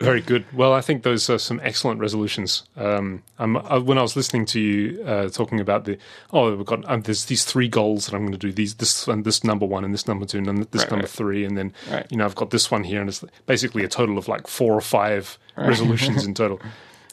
Very 0.00 0.20
good. 0.20 0.44
Well, 0.52 0.72
I 0.72 0.80
think 0.80 1.02
those 1.02 1.30
are 1.30 1.38
some 1.38 1.60
excellent 1.62 2.00
resolutions. 2.00 2.64
Um, 2.76 3.22
I'm, 3.38 3.56
I, 3.56 3.78
when 3.78 3.96
I 3.96 4.02
was 4.02 4.16
listening 4.16 4.44
to 4.46 4.60
you 4.60 5.02
uh, 5.04 5.28
talking 5.28 5.60
about 5.60 5.84
the 5.84 5.98
oh, 6.32 6.54
we've 6.54 6.66
got 6.66 6.88
um, 6.90 7.02
there's 7.02 7.26
these 7.26 7.44
three 7.44 7.68
goals 7.68 8.06
that 8.06 8.14
I'm 8.14 8.22
going 8.22 8.32
to 8.32 8.38
do 8.38 8.52
these 8.52 8.74
this 8.74 9.06
and 9.06 9.24
this 9.24 9.44
number 9.44 9.64
one 9.64 9.84
and 9.84 9.94
this 9.94 10.08
number 10.08 10.26
two 10.26 10.38
and 10.38 10.64
this 10.72 10.82
Right, 10.82 10.90
number 10.90 11.04
right. 11.04 11.10
three 11.10 11.44
and 11.44 11.56
then 11.56 11.72
Right. 11.90 12.06
you 12.10 12.16
know 12.18 12.24
I've 12.24 12.34
got 12.34 12.50
this 12.50 12.70
one 12.70 12.82
here 12.84 13.00
and 13.00 13.08
it's 13.08 13.24
basically 13.46 13.84
a 13.84 13.88
total 13.88 14.18
of 14.18 14.26
like 14.26 14.48
four 14.48 14.74
or 14.74 14.80
five 14.80 15.38
resolutions 15.56 16.24
in 16.26 16.34
total. 16.34 16.60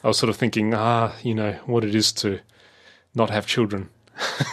I 0.02 0.08
was 0.08 0.18
sort 0.18 0.30
of 0.30 0.36
thinking, 0.36 0.74
ah, 0.74 1.14
you 1.22 1.34
know 1.34 1.52
what 1.66 1.84
it 1.84 1.94
is 1.94 2.12
to 2.14 2.40
not 3.14 3.30
have 3.30 3.46
children. 3.46 3.90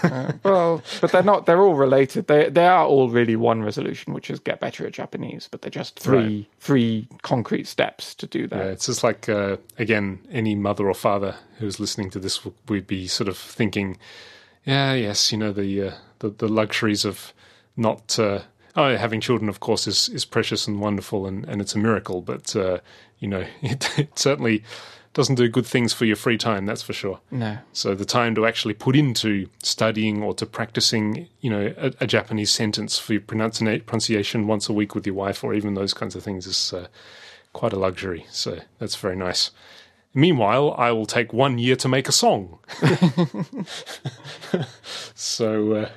well, 0.43 0.82
but 1.01 1.11
they're 1.11 1.24
not. 1.24 1.45
They're 1.45 1.61
all 1.61 1.76
related. 1.76 2.28
They 2.28 2.49
they 2.49 2.65
are 2.65 2.86
all 2.86 3.09
really 3.09 3.36
one 3.36 3.61
resolution, 3.63 4.13
which 4.13 4.30
is 4.30 4.39
get 4.39 4.59
better 4.59 4.86
at 4.86 4.93
Japanese. 4.93 5.47
But 5.49 5.61
they're 5.61 5.72
just 5.72 5.99
three 5.99 6.17
Right. 6.20 6.45
three 6.59 7.07
concrete 7.22 7.67
steps 7.67 8.15
to 8.15 8.28
do 8.28 8.47
that. 8.47 8.57
Yeah, 8.57 8.72
it's 8.72 8.86
just 8.88 9.03
like 9.03 9.30
uh, 9.30 9.57
again, 9.78 10.20
any 10.32 10.55
mother 10.55 10.88
or 10.88 10.93
father 10.93 11.36
who's 11.59 11.80
listening 11.80 12.09
to 12.11 12.20
this 12.20 12.43
would 12.67 12.88
be 12.88 13.07
sort 13.07 13.28
of 13.28 13.38
thinking, 13.38 13.97
yeah, 14.65 14.93
yes, 14.93 15.32
you 15.32 15.38
know 15.38 15.51
the 15.51 15.82
uh, 15.89 15.91
the, 16.20 16.30
the 16.30 16.47
luxuries 16.47 17.05
of 17.05 17.34
not 17.78 18.17
uh, 18.20 18.39
oh 18.76 18.95
having 18.97 19.22
children, 19.22 19.49
of 19.49 19.59
course, 19.59 19.88
is 19.88 20.09
is 20.09 20.26
precious 20.26 20.67
and 20.67 20.80
wonderful, 20.80 21.26
and, 21.26 21.45
and 21.45 21.61
it's 21.61 21.76
a 21.76 21.80
miracle, 21.80 22.22
but 22.22 22.55
uh, 22.55 22.80
you 23.20 23.28
know 23.28 23.45
it, 23.61 23.99
it 23.99 24.17
certainly 24.20 24.63
doesn't 25.20 25.36
do 25.36 25.49
good 25.49 25.65
things 25.65 25.91
for 25.91 26.05
your 26.05 26.15
free 26.15 26.38
time. 26.38 26.65
That's 26.65 26.82
for 26.82 26.93
sure. 26.93 27.20
No. 27.30 27.57
So 27.74 27.93
the 27.93 28.05
time 28.05 28.36
to 28.36 28.45
actually 28.45 28.74
put 28.74 28.95
into 28.95 29.49
studying 29.61 30.24
or 30.24 30.34
to 30.36 30.45
practicing, 30.45 31.28
you 31.41 31.49
know, 31.49 31.74
a, 31.78 31.91
a 31.99 32.07
Japanese 32.07 32.51
sentence 32.51 32.97
for 32.97 33.11
your 33.11 33.22
pronuncia- 33.22 33.86
pronunciation 33.86 34.47
once 34.47 34.70
a 34.70 34.74
week 34.74 34.95
with 34.95 35.05
your 35.05 35.15
wife, 35.15 35.43
or 35.43 35.53
even 35.53 35.74
those 35.74 35.93
kinds 35.93 36.15
of 36.15 36.24
things, 36.24 36.47
is 36.47 36.72
uh, 36.74 36.88
quite 37.51 37.74
a 37.74 37.76
luxury. 37.78 38.26
So 38.30 38.59
that's 38.80 38.95
very 38.95 39.17
nice. 39.17 39.51
Meanwhile, 40.13 40.74
I 40.78 40.91
will 40.93 41.05
take 41.05 41.34
one 41.34 41.57
year 41.59 41.76
to 41.76 41.89
make 41.89 42.07
a 42.07 42.13
song. 42.13 42.59
so 45.15 45.74
uh, 45.74 45.89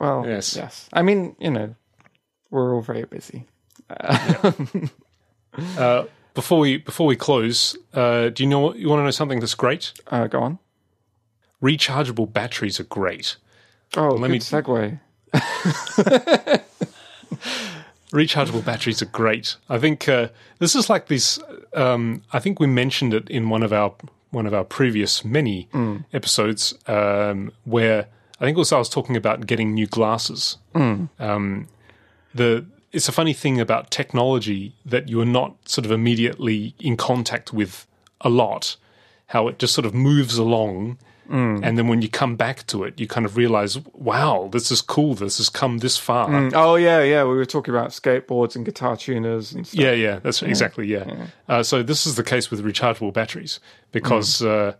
Well, 0.00 0.24
Yes. 0.26 0.56
yes. 0.56 0.88
I 0.92 1.02
mean, 1.02 1.36
you 1.38 1.50
know, 1.52 1.74
we're 2.50 2.74
all 2.74 2.82
very 2.82 3.04
busy. 3.04 3.44
uh, 5.78 6.04
before 6.38 6.60
we 6.60 6.76
before 6.76 7.06
we 7.08 7.16
close, 7.16 7.76
uh, 7.94 8.28
do 8.28 8.44
you 8.44 8.48
know 8.48 8.72
you 8.74 8.88
want 8.88 9.00
to 9.00 9.04
know 9.04 9.10
something 9.10 9.40
that's 9.40 9.56
great? 9.56 9.92
Uh, 10.06 10.28
go 10.28 10.40
on. 10.40 10.58
Rechargeable 11.60 12.32
batteries 12.32 12.78
are 12.78 12.84
great. 12.84 13.34
Oh, 13.96 14.10
Let 14.10 14.28
good 14.28 14.30
me- 14.30 14.38
segue. 14.38 15.00
rechargeable 18.12 18.64
batteries 18.64 19.02
are 19.02 19.06
great. 19.06 19.56
I 19.68 19.78
think 19.78 20.08
uh, 20.08 20.28
this 20.60 20.76
is 20.76 20.88
like 20.88 21.08
this. 21.08 21.40
Um, 21.74 22.22
I 22.32 22.38
think 22.38 22.60
we 22.60 22.68
mentioned 22.68 23.14
it 23.14 23.28
in 23.28 23.48
one 23.48 23.64
of 23.64 23.72
our 23.72 23.92
one 24.30 24.46
of 24.46 24.54
our 24.54 24.64
previous 24.64 25.24
many 25.24 25.68
episodes 26.12 26.74
um, 26.86 27.50
where 27.64 28.06
I 28.40 28.44
think 28.44 28.58
also 28.58 28.76
I 28.76 28.78
was 28.78 28.88
talking 28.90 29.16
about 29.16 29.46
getting 29.46 29.74
new 29.74 29.86
glasses. 29.88 30.58
Um, 30.74 31.66
the 32.34 32.64
it's 32.92 33.08
a 33.08 33.12
funny 33.12 33.32
thing 33.34 33.60
about 33.60 33.90
technology 33.90 34.74
that 34.84 35.08
you 35.08 35.20
are 35.20 35.26
not 35.26 35.68
sort 35.68 35.84
of 35.84 35.90
immediately 35.92 36.74
in 36.78 36.96
contact 36.96 37.52
with 37.52 37.86
a 38.20 38.28
lot. 38.28 38.76
How 39.26 39.46
it 39.48 39.58
just 39.58 39.74
sort 39.74 39.84
of 39.84 39.92
moves 39.94 40.38
along, 40.38 40.96
and 41.28 41.76
then 41.76 41.88
when 41.88 42.00
you 42.00 42.08
come 42.08 42.36
back 42.36 42.66
to 42.68 42.84
it, 42.84 42.98
you 42.98 43.06
kind 43.06 43.26
of 43.26 43.36
realize, 43.36 43.78
wow, 43.92 44.48
this 44.50 44.70
is 44.70 44.80
cool. 44.80 45.14
This 45.14 45.36
has 45.36 45.50
come 45.50 45.78
this 45.78 45.98
far. 45.98 46.26
Mm, 46.30 46.52
Oh 46.54 46.76
yeah, 46.76 47.02
yeah. 47.02 47.22
We 47.24 47.34
were 47.36 47.44
talking 47.44 47.74
about 47.74 47.90
skateboards 47.90 48.56
and 48.56 48.64
guitar 48.64 48.96
tuners 48.96 49.52
and 49.52 49.66
stuff. 49.66 49.78
Yeah, 49.78 49.92
yeah, 49.92 50.20
that's 50.20 50.40
exactly 50.42 50.86
yeah. 50.86 51.26
Uh, 51.46 51.62
so 51.62 51.82
this 51.82 52.06
is 52.06 52.14
the 52.14 52.24
case 52.24 52.50
with 52.50 52.64
rechargeable 52.64 53.12
batteries 53.12 53.60
because 53.92 54.40
uh, 54.40 54.72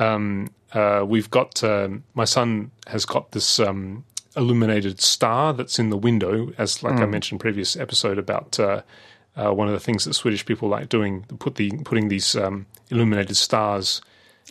um, 0.00 0.48
uh, 0.72 1.04
we've 1.06 1.30
got 1.30 1.62
um, 1.62 2.02
my 2.14 2.24
son 2.24 2.72
has 2.88 3.04
got 3.04 3.30
this 3.30 3.60
um, 3.60 4.04
illuminated 4.36 5.00
star 5.00 5.52
that's 5.52 5.78
in 5.78 5.90
the 5.90 5.96
window, 5.96 6.52
as 6.58 6.82
like 6.82 7.00
I 7.00 7.06
mentioned 7.06 7.40
previous 7.40 7.76
episode 7.76 8.18
about. 8.18 8.58
Uh, 8.60 8.82
uh, 9.38 9.52
one 9.52 9.66
of 9.68 9.74
the 9.74 9.80
things 9.80 10.04
that 10.06 10.14
Swedish 10.14 10.46
people 10.46 10.66
like 10.68 10.88
doing, 10.88 11.24
put 11.38 11.56
the 11.56 11.70
putting 11.84 12.08
these 12.08 12.34
um, 12.36 12.66
illuminated 12.90 13.36
stars 13.36 14.00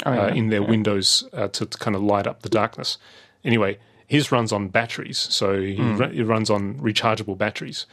Oh, 0.06 0.12
yeah. 0.14 0.26
uh, 0.26 0.28
in 0.28 0.50
their 0.50 0.62
windows 0.62 1.24
uh, 1.34 1.48
to, 1.48 1.66
to 1.66 1.78
kind 1.78 1.96
of 1.96 2.04
light 2.04 2.28
up 2.28 2.42
the 2.42 2.50
darkness. 2.50 2.98
Anyway, 3.46 3.78
his 4.06 4.30
runs 4.32 4.52
on 4.52 4.68
batteries, 4.68 5.18
so 5.18 5.60
he, 5.62 5.78
Hmm. 5.78 5.96
ru- 5.96 6.12
it 6.12 6.24
runs 6.26 6.50
on 6.50 6.76
rechargeable 6.80 7.38
batteries, 7.38 7.86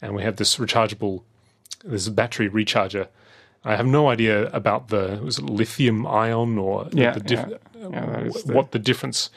and 0.00 0.14
we 0.14 0.22
have 0.22 0.36
this 0.36 0.56
rechargeable, 0.56 1.22
this 1.84 2.08
battery 2.08 2.48
recharger. 2.48 3.08
I 3.64 3.76
have 3.76 3.86
no 3.86 4.08
idea 4.08 4.48
about 4.52 4.88
the 4.88 5.20
was 5.22 5.38
it 5.38 5.44
lithium 5.44 6.06
ion 6.06 6.58
or 6.58 6.88
Yeah, 6.92 7.12
the 7.18 7.34
yeah. 7.34 7.48
Yeah, 7.90 8.06
that 8.06 8.26
is 8.26 8.42
wh- 8.42 8.46
the- 8.46 8.52
what 8.54 8.70
the 8.72 8.78
difference. 8.78 9.30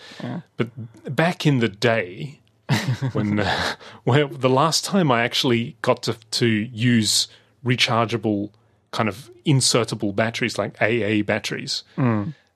But 0.57 0.69
back 1.15 1.45
in 1.45 1.59
the 1.59 1.69
day, 1.69 2.39
when 3.13 3.39
uh, 3.39 3.75
well, 4.05 4.27
the 4.29 4.49
last 4.49 4.85
time 4.85 5.11
I 5.11 5.23
actually 5.23 5.75
got 5.81 6.03
to 6.03 6.13
to 6.31 6.45
use 6.47 7.27
rechargeable 7.65 8.49
kind 8.91 9.09
of 9.09 9.29
insertable 9.45 10.15
batteries 10.15 10.57
like 10.57 10.81
AA 10.81 11.21
batteries, 11.23 11.83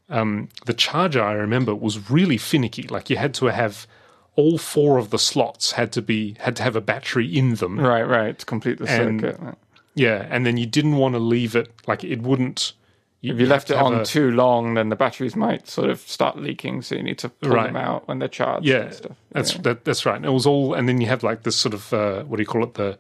um, 0.10 0.50
the 0.66 0.74
charger 0.74 1.24
I 1.24 1.34
remember 1.34 1.76
was 1.76 2.10
really 2.10 2.38
finicky. 2.38 2.84
Like 2.84 3.10
you 3.10 3.18
had 3.18 3.34
to 3.36 3.48
have 3.48 3.88
all 4.36 4.58
four 4.58 4.98
of 5.00 5.10
the 5.10 5.18
slots 5.20 5.72
had 5.74 5.92
to 5.94 6.02
be 6.02 6.36
had 6.40 6.56
to 6.58 6.64
have 6.64 6.76
a 6.76 6.82
battery 6.82 7.26
in 7.28 7.56
them. 7.56 7.80
Right, 7.80 8.04
right. 8.08 8.38
To 8.40 8.46
complete 8.46 8.78
the 8.78 8.88
And- 8.90 9.22
circuit. 9.22 9.58
Yeah, 9.98 10.28
and 10.30 10.46
then 10.46 10.58
you 10.58 10.66
didn't 10.68 10.98
want 10.98 11.16
to 11.16 11.20
leave 11.20 11.56
it 11.56 11.72
like 11.88 12.04
it 12.04 12.22
wouldn't. 12.22 12.74
If 13.24 13.40
you 13.40 13.48
left 13.48 13.72
it 13.72 13.78
on 13.78 13.96
a- 13.96 14.06
too 14.06 14.30
long, 14.32 14.76
then 14.76 14.90
the 14.90 14.96
batteries 14.96 15.36
might 15.36 15.68
sort 15.68 15.90
of 15.90 16.00
start 16.02 16.38
leaking. 16.38 16.84
So 16.84 16.96
you 16.96 17.04
need 17.04 17.18
to 17.18 17.30
pull 17.30 17.50
Right. 17.52 17.66
them 17.68 17.76
out 17.76 18.08
when 18.08 18.20
they're 18.20 18.28
charged. 18.30 18.66
Yeah, 18.66 18.84
and 18.84 18.94
stuff. 18.94 19.12
that's 19.32 19.56
Yeah. 19.56 19.62
that, 19.64 19.86
that's 19.86 20.06
right. 20.06 20.16
And 20.18 20.26
it 20.26 20.32
was 20.32 20.46
all, 20.46 20.74
and 20.76 20.88
then 20.88 21.02
you 21.02 21.08
have 21.08 21.24
like 21.24 21.42
this 21.44 21.56
sort 21.56 21.74
of 21.74 21.92
uh, 21.94 22.24
what 22.24 22.38
do 22.38 22.44
you 22.44 22.48
call 22.48 22.64
it 22.64 22.76
the 22.76 22.98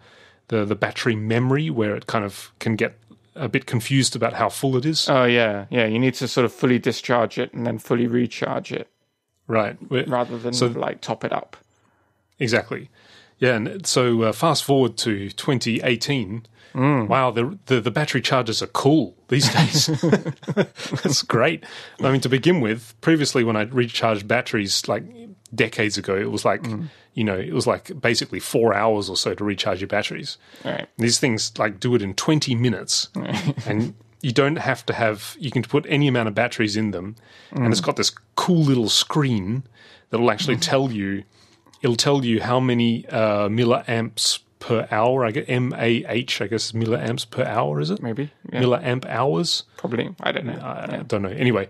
the 0.49 0.65
the 0.65 0.75
battery 0.75 1.15
memory 1.15 1.69
where 1.69 1.95
it 1.95 2.07
kind 2.07 2.25
of 2.25 2.51
can 2.59 2.75
get 2.75 2.97
a 3.35 3.47
bit 3.47 3.67
confused 3.67 4.15
about 4.15 4.33
how 4.33 4.49
full 4.49 4.75
it 4.75 4.85
is. 4.85 5.07
Oh 5.07 5.25
yeah, 5.25 5.65
yeah. 5.69 5.85
You 5.85 5.99
need 5.99 6.15
to 6.15 6.27
sort 6.27 6.45
of 6.45 6.51
fully 6.51 6.79
discharge 6.79 7.37
it 7.37 7.53
and 7.53 7.65
then 7.67 7.77
fully 7.77 8.07
recharge 8.07 8.71
it 8.71 8.87
right. 9.45 9.77
Rather 9.89 10.37
than 10.39 10.53
So- 10.53 10.65
like 10.67 10.99
top 11.01 11.23
it 11.23 11.31
up. 11.31 11.57
Exactly. 12.39 12.89
Yeah, 13.39 13.55
and 13.55 13.85
so 13.85 14.23
uh, 14.23 14.31
fast 14.31 14.63
forward 14.63 14.97
to 14.97 15.29
2018. 15.29 16.47
Mm. 16.77 17.07
Wow, 17.07 17.31
the, 17.31 17.57
the 17.65 17.81
the 17.81 17.91
battery 17.91 18.21
chargers 18.21 18.61
are 18.61 18.67
cool 18.67 19.15
these 19.29 19.49
days. 19.51 19.87
That's 20.55 21.23
great. 21.23 21.63
I 22.01 22.11
mean, 22.11 22.21
to 22.21 22.29
begin 22.29 22.61
with, 22.61 22.93
previously 23.01 23.43
when 23.43 23.55
I 23.55 23.63
recharged 23.63 24.27
batteries 24.27 24.87
like 24.87 25.03
decades 25.55 25.97
ago, 25.97 26.15
it 26.15 26.31
was 26.31 26.45
like 26.45 26.61
Mm. 26.61 26.89
you 27.15 27.23
know 27.23 27.37
it 27.37 27.53
was 27.53 27.65
like 27.65 27.99
basically 27.99 28.39
four 28.39 28.73
hours 28.75 29.09
or 29.09 29.17
so 29.17 29.33
to 29.33 29.43
recharge 29.43 29.81
your 29.81 29.87
batteries. 29.87 30.37
Right. 30.63 30.87
These 30.97 31.19
things 31.19 31.57
like 31.57 31.79
do 31.79 31.95
it 31.95 32.01
in 32.01 32.13
20 32.13 32.53
minutes, 32.55 33.09
and 33.65 33.95
you 34.21 34.31
don't 34.31 34.57
have 34.57 34.85
to 34.85 34.93
have. 34.93 35.35
You 35.39 35.49
can 35.51 35.63
put 35.63 35.85
any 35.89 36.07
amount 36.07 36.27
of 36.27 36.35
batteries 36.35 36.77
in 36.77 36.91
them, 36.91 37.15
and 37.51 37.71
it's 37.71 37.81
got 37.81 37.95
this 37.95 38.11
cool 38.35 38.63
little 38.63 38.89
screen 38.89 39.63
that 40.11 40.19
will 40.19 40.29
actually 40.31 40.57
tell 40.57 40.91
you. 40.91 41.23
It'll 41.81 41.95
tell 41.95 42.25
you 42.25 42.41
how 42.41 42.59
many 42.59 43.05
uh, 43.07 43.47
milliamps 43.49 44.39
per 44.59 44.87
hour. 44.91 45.25
I 45.25 45.31
get 45.31 45.49
M 45.49 45.73
A 45.77 46.05
H. 46.07 46.41
I 46.41 46.47
guess 46.47 46.67
is 46.67 46.71
milliamps 46.73 47.29
per 47.29 47.43
hour. 47.43 47.79
Is 47.79 47.89
it 47.89 48.01
Maybe. 48.01 48.31
Yeah. 48.51 48.61
milliamp 48.61 49.05
hours? 49.05 49.63
Probably. 49.77 50.13
I 50.21 50.31
don't 50.31 50.45
know. 50.45 50.59
I 50.61 51.03
don't 51.07 51.21
know. 51.21 51.29
Anyway, 51.29 51.69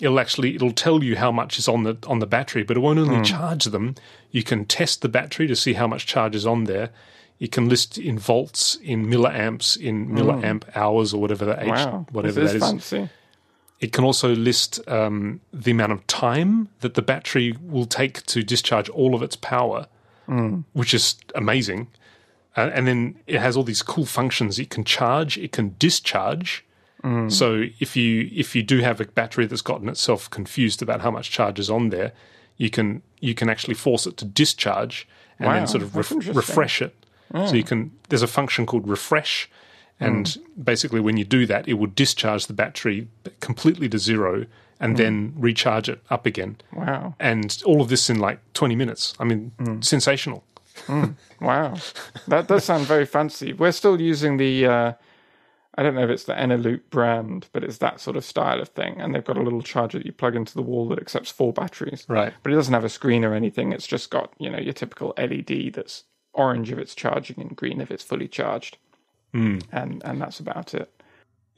it'll 0.00 0.20
actually 0.20 0.54
it'll 0.54 0.72
tell 0.72 1.04
you 1.04 1.16
how 1.16 1.30
much 1.30 1.58
is 1.58 1.68
on 1.68 1.84
the 1.84 1.96
on 2.06 2.18
the 2.18 2.26
battery, 2.26 2.62
but 2.62 2.76
it 2.76 2.80
won't 2.80 2.98
only 2.98 3.22
charge 3.22 3.64
them. 3.64 3.94
You 4.30 4.42
can 4.42 4.64
test 4.64 5.02
the 5.02 5.08
battery 5.08 5.46
to 5.46 5.56
see 5.56 5.74
how 5.74 5.86
much 5.86 6.06
charge 6.06 6.34
is 6.34 6.46
on 6.46 6.64
there. 6.64 6.90
You 7.38 7.48
can 7.48 7.70
list 7.70 7.96
in 7.96 8.18
volts, 8.18 8.76
in 8.82 9.06
milliamps, 9.06 9.76
in 9.76 10.10
milliamp 10.10 10.64
hours, 10.76 11.14
or 11.14 11.20
whatever 11.22 11.46
that 11.46 11.62
H, 11.62 11.68
wow. 11.68 12.06
whatever 12.12 12.40
this 12.40 12.52
that 12.52 12.56
is 12.56 12.62
is. 12.62 12.68
fancy. 12.68 13.08
It 13.80 13.94
can 13.94 14.04
also 14.04 14.34
list 14.34 14.86
um, 14.88 15.40
the 15.50 15.70
amount 15.70 15.92
of 15.92 16.06
time 16.06 16.68
that 16.80 16.92
the 16.92 17.00
battery 17.00 17.56
will 17.62 17.86
take 17.86 18.26
to 18.26 18.42
discharge 18.42 18.90
all 18.90 19.14
of 19.14 19.22
its 19.22 19.36
power, 19.36 19.86
which 20.72 20.94
is 20.94 21.16
amazing. 21.34 21.88
Uh, 22.56 22.70
and 22.74 22.86
then 22.86 23.16
it 23.26 23.40
has 23.40 23.56
all 23.56 23.62
these 23.64 23.82
cool 23.82 24.06
functions. 24.06 24.58
It 24.58 24.70
can 24.70 24.84
charge, 24.84 25.38
it 25.38 25.52
can 25.52 25.74
discharge. 25.78 26.64
So 27.28 27.64
if 27.78 27.96
you 27.96 28.28
if 28.30 28.54
you 28.54 28.62
do 28.62 28.80
have 28.80 29.00
a 29.00 29.06
battery 29.06 29.46
that's 29.46 29.62
gotten 29.62 29.88
itself 29.88 30.28
confused 30.28 30.82
about 30.82 31.00
how 31.00 31.10
much 31.10 31.30
charge 31.30 31.58
is 31.58 31.70
on 31.70 31.88
there, 31.88 32.12
you 32.58 32.68
can 32.68 33.00
you 33.20 33.34
can 33.34 33.48
actually 33.48 33.74
force 33.74 34.06
it 34.06 34.16
to 34.18 34.24
discharge 34.26 35.08
and 35.38 35.46
Wow, 35.48 35.54
then 35.54 35.66
sort 35.66 35.82
of 35.82 35.96
ref- 35.96 36.36
refresh 36.36 36.82
it. 36.82 36.94
So 37.46 37.54
you 37.54 37.64
can 37.64 37.92
there's 38.10 38.20
a 38.22 38.26
function 38.26 38.66
called 38.66 38.86
refresh, 38.86 39.48
and 39.98 40.28
Hmm. 40.28 40.62
basically 40.62 41.00
when 41.00 41.16
you 41.16 41.24
do 41.24 41.46
that, 41.46 41.66
it 41.68 41.74
will 41.74 41.86
discharge 41.94 42.46
the 42.48 42.52
battery 42.52 43.08
completely 43.40 43.88
to 43.88 43.98
zero 43.98 44.44
and 44.80 44.92
Hmm. 44.92 44.96
then 45.02 45.34
recharge 45.36 45.88
it 45.88 46.00
up 46.10 46.26
again. 46.26 46.56
Wow. 46.72 47.14
And 47.20 47.60
all 47.66 47.80
of 47.82 47.88
this 47.88 48.08
in 48.10 48.18
like 48.18 48.40
20 48.54 48.74
minutes. 48.76 49.14
I 49.20 49.24
mean, 49.24 49.52
Hmm. 49.58 49.80
sensational. 49.82 50.44
Wow. 51.40 51.74
That 52.28 52.48
does 52.48 52.64
sound 52.64 52.86
very 52.86 53.04
fancy. 53.06 53.52
We're 53.52 53.72
still 53.72 54.00
using 54.00 54.38
the, 54.38 54.66
uh, 54.66 54.92
I 55.76 55.82
don't 55.82 55.94
know 55.94 56.02
if 56.04 56.10
it's 56.10 56.24
the 56.24 56.32
Eneloop 56.34 56.82
brand, 56.90 57.48
but 57.52 57.62
it's 57.62 57.78
that 57.78 58.00
sort 58.00 58.16
of 58.16 58.24
style 58.24 58.60
of 58.60 58.68
thing. 58.70 59.00
And 59.00 59.14
they've 59.14 59.24
got 59.24 59.36
a 59.36 59.42
little 59.42 59.62
charger 59.62 59.98
that 59.98 60.06
you 60.06 60.12
plug 60.12 60.34
into 60.36 60.54
the 60.54 60.62
wall 60.62 60.88
that 60.88 60.98
accepts 60.98 61.30
four 61.30 61.52
batteries. 61.52 62.04
Right. 62.08 62.32
But 62.42 62.52
it 62.52 62.56
doesn't 62.56 62.72
have 62.74 62.84
a 62.84 62.88
screen 62.88 63.24
or 63.24 63.34
anything. 63.34 63.72
It's 63.72 63.86
just 63.86 64.10
got, 64.10 64.32
you 64.38 64.48
know, 64.50 64.58
your 64.58 64.72
typical 64.72 65.12
LED 65.18 65.70
that's 65.74 66.04
orange 66.32 66.72
if 66.72 66.78
it's 66.78 66.94
charging 66.94 67.40
and 67.40 67.54
green 67.56 67.80
if 67.80 67.90
it's 67.90 68.04
fully 68.04 68.28
charged. 68.28 68.78
Hmm. 69.32 69.58
And, 69.70 70.02
and 70.04 70.20
that's 70.20 70.40
about 70.40 70.74
it. 70.74 70.90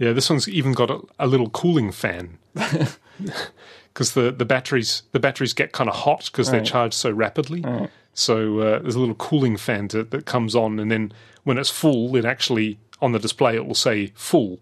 Yeah, 0.02 0.12
this 0.12 0.28
one's 0.28 0.48
even 0.48 0.72
got 0.72 0.90
a, 0.90 1.00
a 1.20 1.28
little 1.28 1.48
cooling 1.50 1.92
fan 1.92 2.38
because 2.54 4.14
the, 4.14 4.32
the 4.32 4.44
batteries 4.44 5.02
the 5.12 5.20
batteries 5.20 5.52
get 5.52 5.70
kind 5.70 5.88
of 5.88 5.94
hot 5.94 6.24
because 6.26 6.50
they're 6.50 6.60
charged 6.64 6.94
so 6.94 7.12
rapidly. 7.12 7.64
So 8.12 8.58
uh, 8.58 8.78
there's 8.80 8.96
a 8.96 8.98
little 8.98 9.14
cooling 9.14 9.56
fan 9.56 9.86
to, 9.88 10.02
that 10.02 10.26
comes 10.26 10.56
on, 10.56 10.80
and 10.80 10.90
then 10.90 11.12
when 11.44 11.56
it's 11.56 11.70
full, 11.70 12.16
it 12.16 12.24
actually 12.24 12.80
on 13.00 13.12
the 13.12 13.20
display 13.20 13.54
it 13.54 13.64
will 13.64 13.76
say 13.76 14.08
full. 14.16 14.58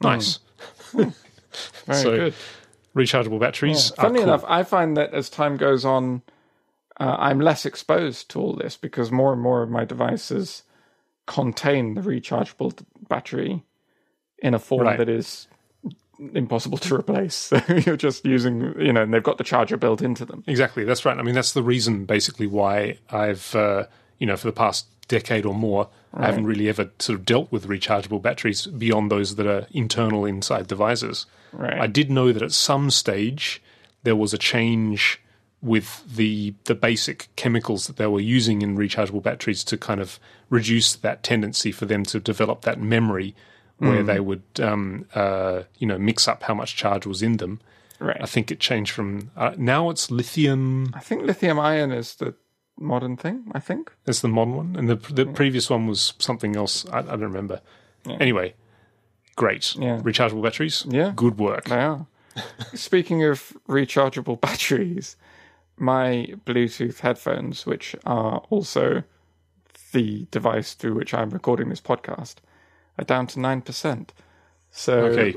Nice, 0.00 0.38
Very 0.92 1.12
So, 1.90 2.16
good. 2.16 2.34
rechargeable 2.96 3.38
batteries. 3.38 3.90
are 3.92 4.06
Funny 4.06 4.20
cool. 4.20 4.24
enough, 4.24 4.44
I 4.48 4.62
find 4.62 4.96
that 4.96 5.12
as 5.12 5.28
time 5.28 5.58
goes 5.58 5.84
on, 5.84 6.22
uh, 6.98 7.14
I'm 7.18 7.40
less 7.40 7.66
exposed 7.66 8.30
to 8.30 8.40
all 8.40 8.54
this 8.54 8.78
because 8.78 9.12
more 9.12 9.34
and 9.34 9.42
more 9.42 9.62
of 9.62 9.68
my 9.68 9.84
devices 9.84 10.62
contain 11.26 11.92
the 11.94 12.00
rechargeable 12.00 12.72
battery 13.08 13.64
in 14.40 14.54
a 14.54 14.58
form 14.58 14.82
Right. 14.86 14.98
that 14.98 15.08
is 15.08 15.48
impossible 16.34 16.78
to 16.78 16.94
replace. 16.94 17.52
You're 17.86 17.96
just 17.96 18.24
using, 18.24 18.74
you 18.80 18.92
know, 18.92 19.02
and 19.02 19.14
they've 19.14 19.22
got 19.22 19.38
the 19.38 19.44
charger 19.44 19.76
built 19.76 20.02
into 20.02 20.24
them. 20.24 20.42
Exactly, 20.46 20.84
that's 20.84 21.04
right. 21.04 21.16
I 21.16 21.22
mean, 21.22 21.34
that's 21.34 21.52
the 21.52 21.62
reason 21.62 22.04
basically 22.06 22.46
why 22.46 22.98
I've, 23.10 23.54
uh, 23.54 23.84
you 24.18 24.26
know, 24.26 24.36
for 24.36 24.48
the 24.48 24.52
past 24.52 24.86
decade 25.06 25.46
or 25.46 25.54
more, 25.54 25.88
I 26.12 26.26
haven't 26.26 26.44
really 26.46 26.68
ever 26.68 26.90
sort 26.98 27.18
of 27.18 27.24
dealt 27.24 27.52
with 27.52 27.66
rechargeable 27.68 28.20
batteries 28.20 28.66
beyond 28.66 29.10
those 29.10 29.36
that 29.36 29.46
are 29.46 29.66
internal 29.70 30.24
inside 30.24 30.66
devices. 30.66 31.26
Right. 31.52 31.78
I 31.80 31.86
did 31.86 32.10
know 32.10 32.32
that 32.32 32.42
at 32.42 32.52
some 32.52 32.90
stage 32.90 33.62
there 34.02 34.16
was 34.16 34.34
a 34.34 34.38
change 34.38 35.20
with 35.60 36.04
the 36.14 36.54
the 36.64 36.74
basic 36.74 37.28
chemicals 37.36 37.86
that 37.88 37.96
they 37.96 38.06
were 38.06 38.20
using 38.20 38.62
in 38.62 38.76
rechargeable 38.76 39.22
batteries 39.22 39.64
to 39.64 39.76
kind 39.76 40.00
of 40.00 40.20
reduce 40.50 40.94
that 40.94 41.22
tendency 41.22 41.72
for 41.72 41.84
them 41.84 42.04
to 42.04 42.20
develop 42.20 42.62
that 42.62 42.80
memory 42.80 43.34
where 43.78 44.02
they 44.02 44.20
would 44.20 44.42
um, 44.60 45.06
uh, 45.14 45.62
you 45.78 45.86
know 45.86 45.98
mix 45.98 46.26
up 46.28 46.42
how 46.42 46.54
much 46.54 46.76
charge 46.76 47.06
was 47.06 47.22
in 47.22 47.36
them. 47.38 47.60
right. 48.00 48.20
I 48.20 48.26
think 48.26 48.50
it 48.50 48.60
changed 48.60 48.92
from 48.92 49.30
uh, 49.36 49.54
now 49.56 49.90
it's 49.90 50.10
lithium 50.10 50.92
I 50.94 51.00
think 51.00 51.22
lithium 51.22 51.58
ion 51.58 51.92
is 51.92 52.16
the 52.16 52.34
modern 52.80 53.16
thing, 53.16 53.44
I 53.52 53.60
think. 53.60 53.92
it's 54.06 54.20
the 54.20 54.28
modern 54.28 54.54
one, 54.56 54.76
and 54.76 54.88
the 54.88 54.96
the 55.12 55.26
previous 55.26 55.68
one 55.70 55.86
was 55.86 56.14
something 56.18 56.56
else. 56.56 56.86
I, 56.90 56.98
I 56.98 57.02
don't 57.02 57.20
remember. 57.22 57.60
Anyway, 58.20 58.54
great. 59.36 59.74
Yeah. 59.76 59.98
Rechargeable 60.00 60.42
batteries. 60.42 60.84
Yeah. 60.88 61.12
good 61.14 61.38
work. 61.38 61.64
They 61.64 61.80
are. 61.80 62.06
Speaking 62.74 63.22
of 63.24 63.52
rechargeable 63.68 64.40
batteries, 64.48 65.16
my 65.76 66.28
Bluetooth 66.46 67.00
headphones, 67.00 67.66
which 67.66 67.94
are 68.06 68.38
also 68.50 69.02
the 69.92 70.26
device 70.30 70.74
through 70.74 70.94
which 70.94 71.12
I'm 71.14 71.30
recording 71.30 71.68
this 71.68 71.80
podcast, 71.80 72.36
are 72.98 73.04
down 73.04 73.26
to 73.28 73.40
nine 73.40 73.62
percent. 73.62 74.12
So 74.70 75.06
Okay. 75.06 75.34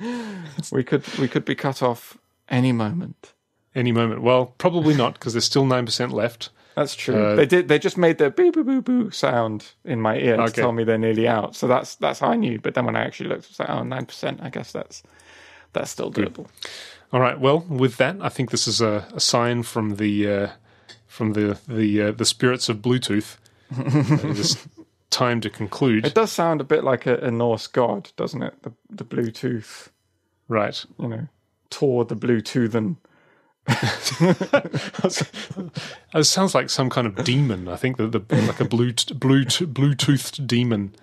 we 0.72 0.82
could 0.84 1.06
we 1.18 1.28
could 1.28 1.44
be 1.44 1.54
cut 1.54 1.82
off 1.82 2.18
any 2.48 2.72
moment. 2.72 3.32
Any 3.74 3.92
moment. 3.92 4.22
Well, 4.22 4.46
probably 4.58 4.94
not 4.94 5.14
because 5.14 5.32
there's 5.34 5.44
still 5.44 5.64
nine 5.64 5.86
percent 5.86 6.12
left. 6.12 6.50
That's 6.74 6.94
true. 6.94 7.36
they 7.36 7.46
did. 7.46 7.68
They 7.68 7.78
just 7.78 7.98
made 7.98 8.18
the 8.18 8.30
boo 8.30 8.50
boo 8.50 8.64
boo 8.64 8.80
boo 8.82 9.10
sound 9.10 9.72
in 9.84 10.00
my 10.00 10.16
ear 10.16 10.36
to 10.38 10.50
tell 10.50 10.72
me 10.72 10.84
they're 10.84 10.98
nearly 10.98 11.28
out. 11.28 11.54
So 11.54 11.66
that's 11.66 11.96
that's 11.96 12.20
how 12.20 12.28
I 12.28 12.36
knew. 12.36 12.58
But 12.58 12.74
then 12.74 12.86
when 12.86 12.96
I 12.96 13.04
actually 13.04 13.28
looked, 13.28 13.44
it 13.44 13.50
was 13.50 13.58
like, 13.60 13.70
oh, 13.70 13.82
9 13.82 14.06
percent. 14.06 14.40
I 14.42 14.48
guess 14.48 14.72
that's 14.72 15.02
that's 15.74 15.90
still 15.90 16.10
doable. 16.10 16.46
All 17.12 17.20
right. 17.20 17.38
Well, 17.38 17.60
with 17.68 17.98
that, 17.98 18.16
I 18.22 18.30
think 18.30 18.50
this 18.50 18.66
is 18.66 18.80
a, 18.80 19.06
a 19.14 19.20
sign 19.20 19.62
from 19.64 19.96
the 19.96 20.30
uh, 20.30 20.48
from 21.06 21.34
the 21.34 21.58
the 21.68 22.02
uh, 22.02 22.12
the 22.12 22.24
spirits 22.24 22.68
of 22.68 22.78
Bluetooth. 22.78 23.36
Uh, 23.72 24.28
it 24.28 24.38
is 24.38 24.68
time 25.12 25.40
to 25.42 25.50
conclude. 25.50 26.04
It 26.04 26.14
does 26.14 26.32
sound 26.32 26.60
a 26.60 26.64
bit 26.64 26.82
like 26.82 27.06
a, 27.06 27.16
a 27.18 27.30
Norse 27.30 27.68
god, 27.68 28.10
doesn't 28.16 28.42
it? 28.42 28.60
The 28.62 28.72
the 28.90 29.04
Bluetooth, 29.04 29.90
right. 30.48 30.84
you 30.98 31.08
know, 31.08 31.28
Tor 31.70 32.04
the 32.04 32.16
Bluetoothen. 32.16 32.96
It 36.14 36.24
sounds 36.24 36.54
like 36.54 36.68
some 36.68 36.90
kind 36.90 37.06
of 37.06 37.24
demon. 37.24 37.68
I 37.68 37.76
think 37.76 37.96
that 37.96 38.12
the 38.12 38.20
like 38.42 38.60
a 38.60 38.66
blue 38.66 38.92
blue 39.14 39.44
Bluetoothed 39.44 40.46
demon. 40.46 40.94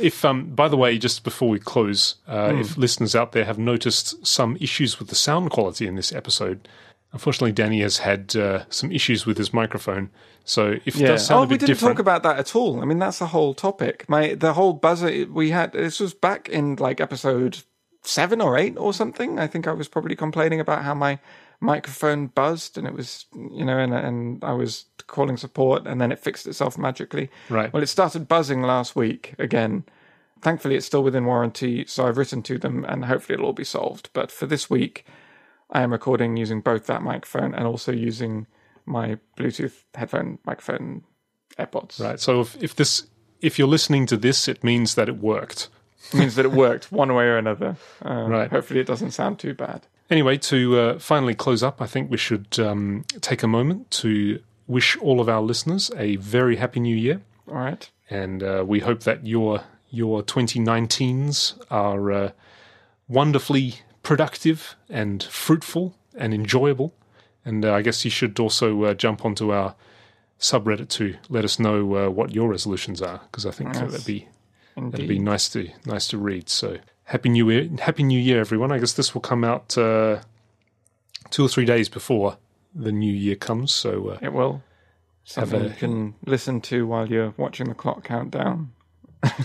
If 0.00 0.24
um, 0.24 0.54
by 0.54 0.68
the 0.68 0.76
way, 0.76 0.98
just 0.98 1.22
before 1.22 1.48
we 1.48 1.60
close, 1.60 2.16
uh, 2.26 2.52
if 2.56 2.76
listeners 2.76 3.14
out 3.14 3.32
there 3.32 3.44
have 3.44 3.58
noticed 3.58 4.26
some 4.26 4.56
issues 4.60 4.98
with 4.98 5.08
the 5.08 5.14
sound 5.14 5.50
quality 5.50 5.86
in 5.86 5.94
this 5.94 6.12
episode, 6.12 6.66
unfortunately, 7.12 7.52
Danny 7.52 7.80
has 7.80 7.98
had 7.98 8.34
uh, 8.36 8.64
some 8.70 8.92
issues 8.92 9.26
with 9.26 9.38
his 9.38 9.52
microphone. 9.52 10.10
So 10.44 10.76
if 10.84 10.98
it 11.00 11.06
does 11.06 11.26
sound 11.26 11.40
Oh, 11.40 11.42
a 11.42 11.46
we 11.46 11.56
didn't 11.58 11.68
different, 11.68 11.96
talk 11.96 11.98
about 12.00 12.22
that 12.22 12.38
at 12.38 12.56
all. 12.56 12.80
I 12.80 12.84
mean, 12.86 12.98
that's 12.98 13.18
the 13.18 13.26
whole 13.26 13.52
topic. 13.54 14.08
My 14.08 14.34
the 14.34 14.54
whole 14.54 14.72
buzzer 14.72 15.26
we 15.26 15.50
had. 15.50 15.72
This 15.72 16.00
was 16.00 16.14
back 16.14 16.48
in 16.48 16.76
like 16.76 17.00
episode 17.00 17.62
seven 18.02 18.40
or 18.40 18.56
eight 18.56 18.76
or 18.78 18.94
something. 18.94 19.38
I 19.38 19.46
think 19.46 19.66
I 19.66 19.72
was 19.72 19.88
probably 19.88 20.16
complaining 20.16 20.60
about 20.60 20.84
how 20.84 20.94
my 20.94 21.18
microphone 21.60 22.28
buzzed, 22.28 22.78
and 22.78 22.86
it 22.86 22.94
was 22.94 23.26
you 23.34 23.64
know, 23.64 23.78
and 23.78 23.92
and 23.92 24.42
I 24.42 24.52
was 24.52 24.86
calling 25.06 25.36
support, 25.36 25.86
and 25.86 26.00
then 26.00 26.12
it 26.12 26.18
fixed 26.18 26.46
itself 26.46 26.78
magically. 26.78 27.30
Right. 27.50 27.70
Well, 27.72 27.82
it 27.82 27.88
started 27.88 28.26
buzzing 28.28 28.62
last 28.62 28.96
week 28.96 29.34
again. 29.38 29.84
Thankfully, 30.40 30.76
it's 30.76 30.86
still 30.86 31.02
within 31.02 31.26
warranty, 31.26 31.84
so 31.86 32.06
I've 32.06 32.16
written 32.16 32.42
to 32.44 32.58
them, 32.58 32.84
and 32.88 33.04
hopefully, 33.04 33.34
it'll 33.34 33.46
all 33.46 33.52
be 33.52 33.64
solved. 33.64 34.08
But 34.12 34.30
for 34.30 34.46
this 34.46 34.70
week, 34.70 35.04
I 35.70 35.82
am 35.82 35.92
recording 35.92 36.36
using 36.36 36.60
both 36.60 36.86
that 36.86 37.02
microphone 37.02 37.54
and 37.54 37.66
also 37.66 37.92
using 37.92 38.46
my 38.86 39.18
Bluetooth 39.36 39.84
headphone 39.94 40.38
microphone 40.46 41.02
AirPods. 41.58 42.00
right? 42.00 42.18
So 42.20 42.40
if, 42.40 42.62
if 42.62 42.74
this 42.76 43.06
if 43.40 43.58
you're 43.58 43.68
listening 43.68 44.06
to 44.06 44.16
this, 44.16 44.48
it 44.48 44.64
means 44.64 44.94
that 44.94 45.08
it 45.08 45.18
worked. 45.18 45.68
It 46.12 46.18
means 46.18 46.34
that 46.36 46.44
it 46.44 46.52
worked 46.52 46.90
one 46.92 47.12
way 47.14 47.24
or 47.24 47.36
another. 47.36 47.76
Um, 48.02 48.30
Right. 48.30 48.50
Hopefully, 48.50 48.80
it 48.80 48.86
doesn't 48.86 49.10
sound 49.12 49.38
too 49.38 49.54
bad. 49.54 49.86
Anyway, 50.10 50.38
to 50.38 50.78
uh, 50.78 50.98
finally 50.98 51.34
close 51.34 51.62
up, 51.62 51.82
I 51.82 51.86
think 51.86 52.10
we 52.10 52.16
should 52.16 52.58
um, 52.58 53.04
take 53.20 53.42
a 53.42 53.46
moment 53.46 53.90
to 54.02 54.40
wish 54.66 54.96
all 54.98 55.20
of 55.20 55.28
our 55.28 55.42
listeners 55.42 55.90
a 55.96 56.16
very 56.16 56.56
happy 56.56 56.80
new 56.80 56.96
year. 56.96 57.20
All 57.46 57.54
right. 57.56 57.88
and 58.10 58.42
uh, 58.42 58.64
we 58.66 58.80
hope 58.80 59.00
that 59.04 59.26
your 59.26 59.62
your 59.90 60.22
2019s 60.22 61.58
are 61.70 62.12
uh, 62.12 62.30
wonderfully 63.08 63.76
productive 64.08 64.74
and 64.88 65.22
fruitful 65.24 65.94
and 66.16 66.32
enjoyable. 66.32 66.94
And 67.44 67.62
uh, 67.62 67.74
I 67.74 67.82
guess 67.82 68.04
you 68.06 68.10
should 68.10 68.40
also 68.40 68.84
uh, 68.84 68.94
jump 68.94 69.22
onto 69.24 69.52
our 69.52 69.74
subreddit 70.40 70.88
to 70.88 71.14
let 71.28 71.44
us 71.44 71.58
know 71.58 71.94
uh, 72.06 72.08
what 72.08 72.34
your 72.34 72.48
resolutions 72.48 73.02
are, 73.02 73.20
because 73.30 73.44
I 73.44 73.50
think 73.50 73.76
uh, 73.76 73.80
Yes. 73.82 73.90
that'd 73.92 74.06
be 74.06 74.26
Indeed. 74.76 74.92
that'd 74.92 75.08
be 75.08 75.18
nice 75.18 75.48
to 75.50 75.68
nice 75.84 76.08
to 76.08 76.16
read. 76.16 76.48
So 76.48 76.78
happy 77.04 77.28
new 77.28 77.50
year, 77.50 77.68
happy 77.80 78.02
new 78.02 78.18
year, 78.18 78.40
everyone! 78.40 78.72
I 78.72 78.78
guess 78.78 78.94
this 78.94 79.12
will 79.14 79.20
come 79.20 79.44
out 79.44 79.76
uh, 79.76 80.20
two 81.30 81.44
or 81.44 81.48
three 81.48 81.66
days 81.66 81.88
before 81.90 82.38
the 82.74 82.92
new 82.92 83.12
year 83.12 83.36
comes. 83.36 83.72
So 83.74 84.08
uh, 84.08 84.18
It 84.22 84.32
will. 84.32 84.62
Something 85.24 85.60
a- 85.60 85.64
you 85.68 85.74
can 85.74 86.14
listen 86.24 86.62
to 86.62 86.86
while 86.86 87.06
you're 87.08 87.34
watching 87.36 87.68
the 87.68 87.74
clock 87.74 88.04
count 88.04 88.30
down. 88.30 88.72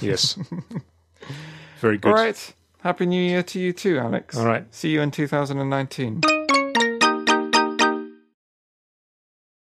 yes, 0.01 0.37
very 1.81 1.97
good. 1.97 2.09
All 2.09 2.15
right. 2.15 2.53
Happy 2.83 3.05
New 3.05 3.21
Year 3.21 3.43
to 3.43 3.59
you 3.61 3.71
too, 3.71 3.97
Alex. 3.97 4.37
All 4.37 4.45
right. 4.45 4.65
See 4.75 4.89
you 4.89 4.99
in 4.99 5.09
2019. 5.09 6.19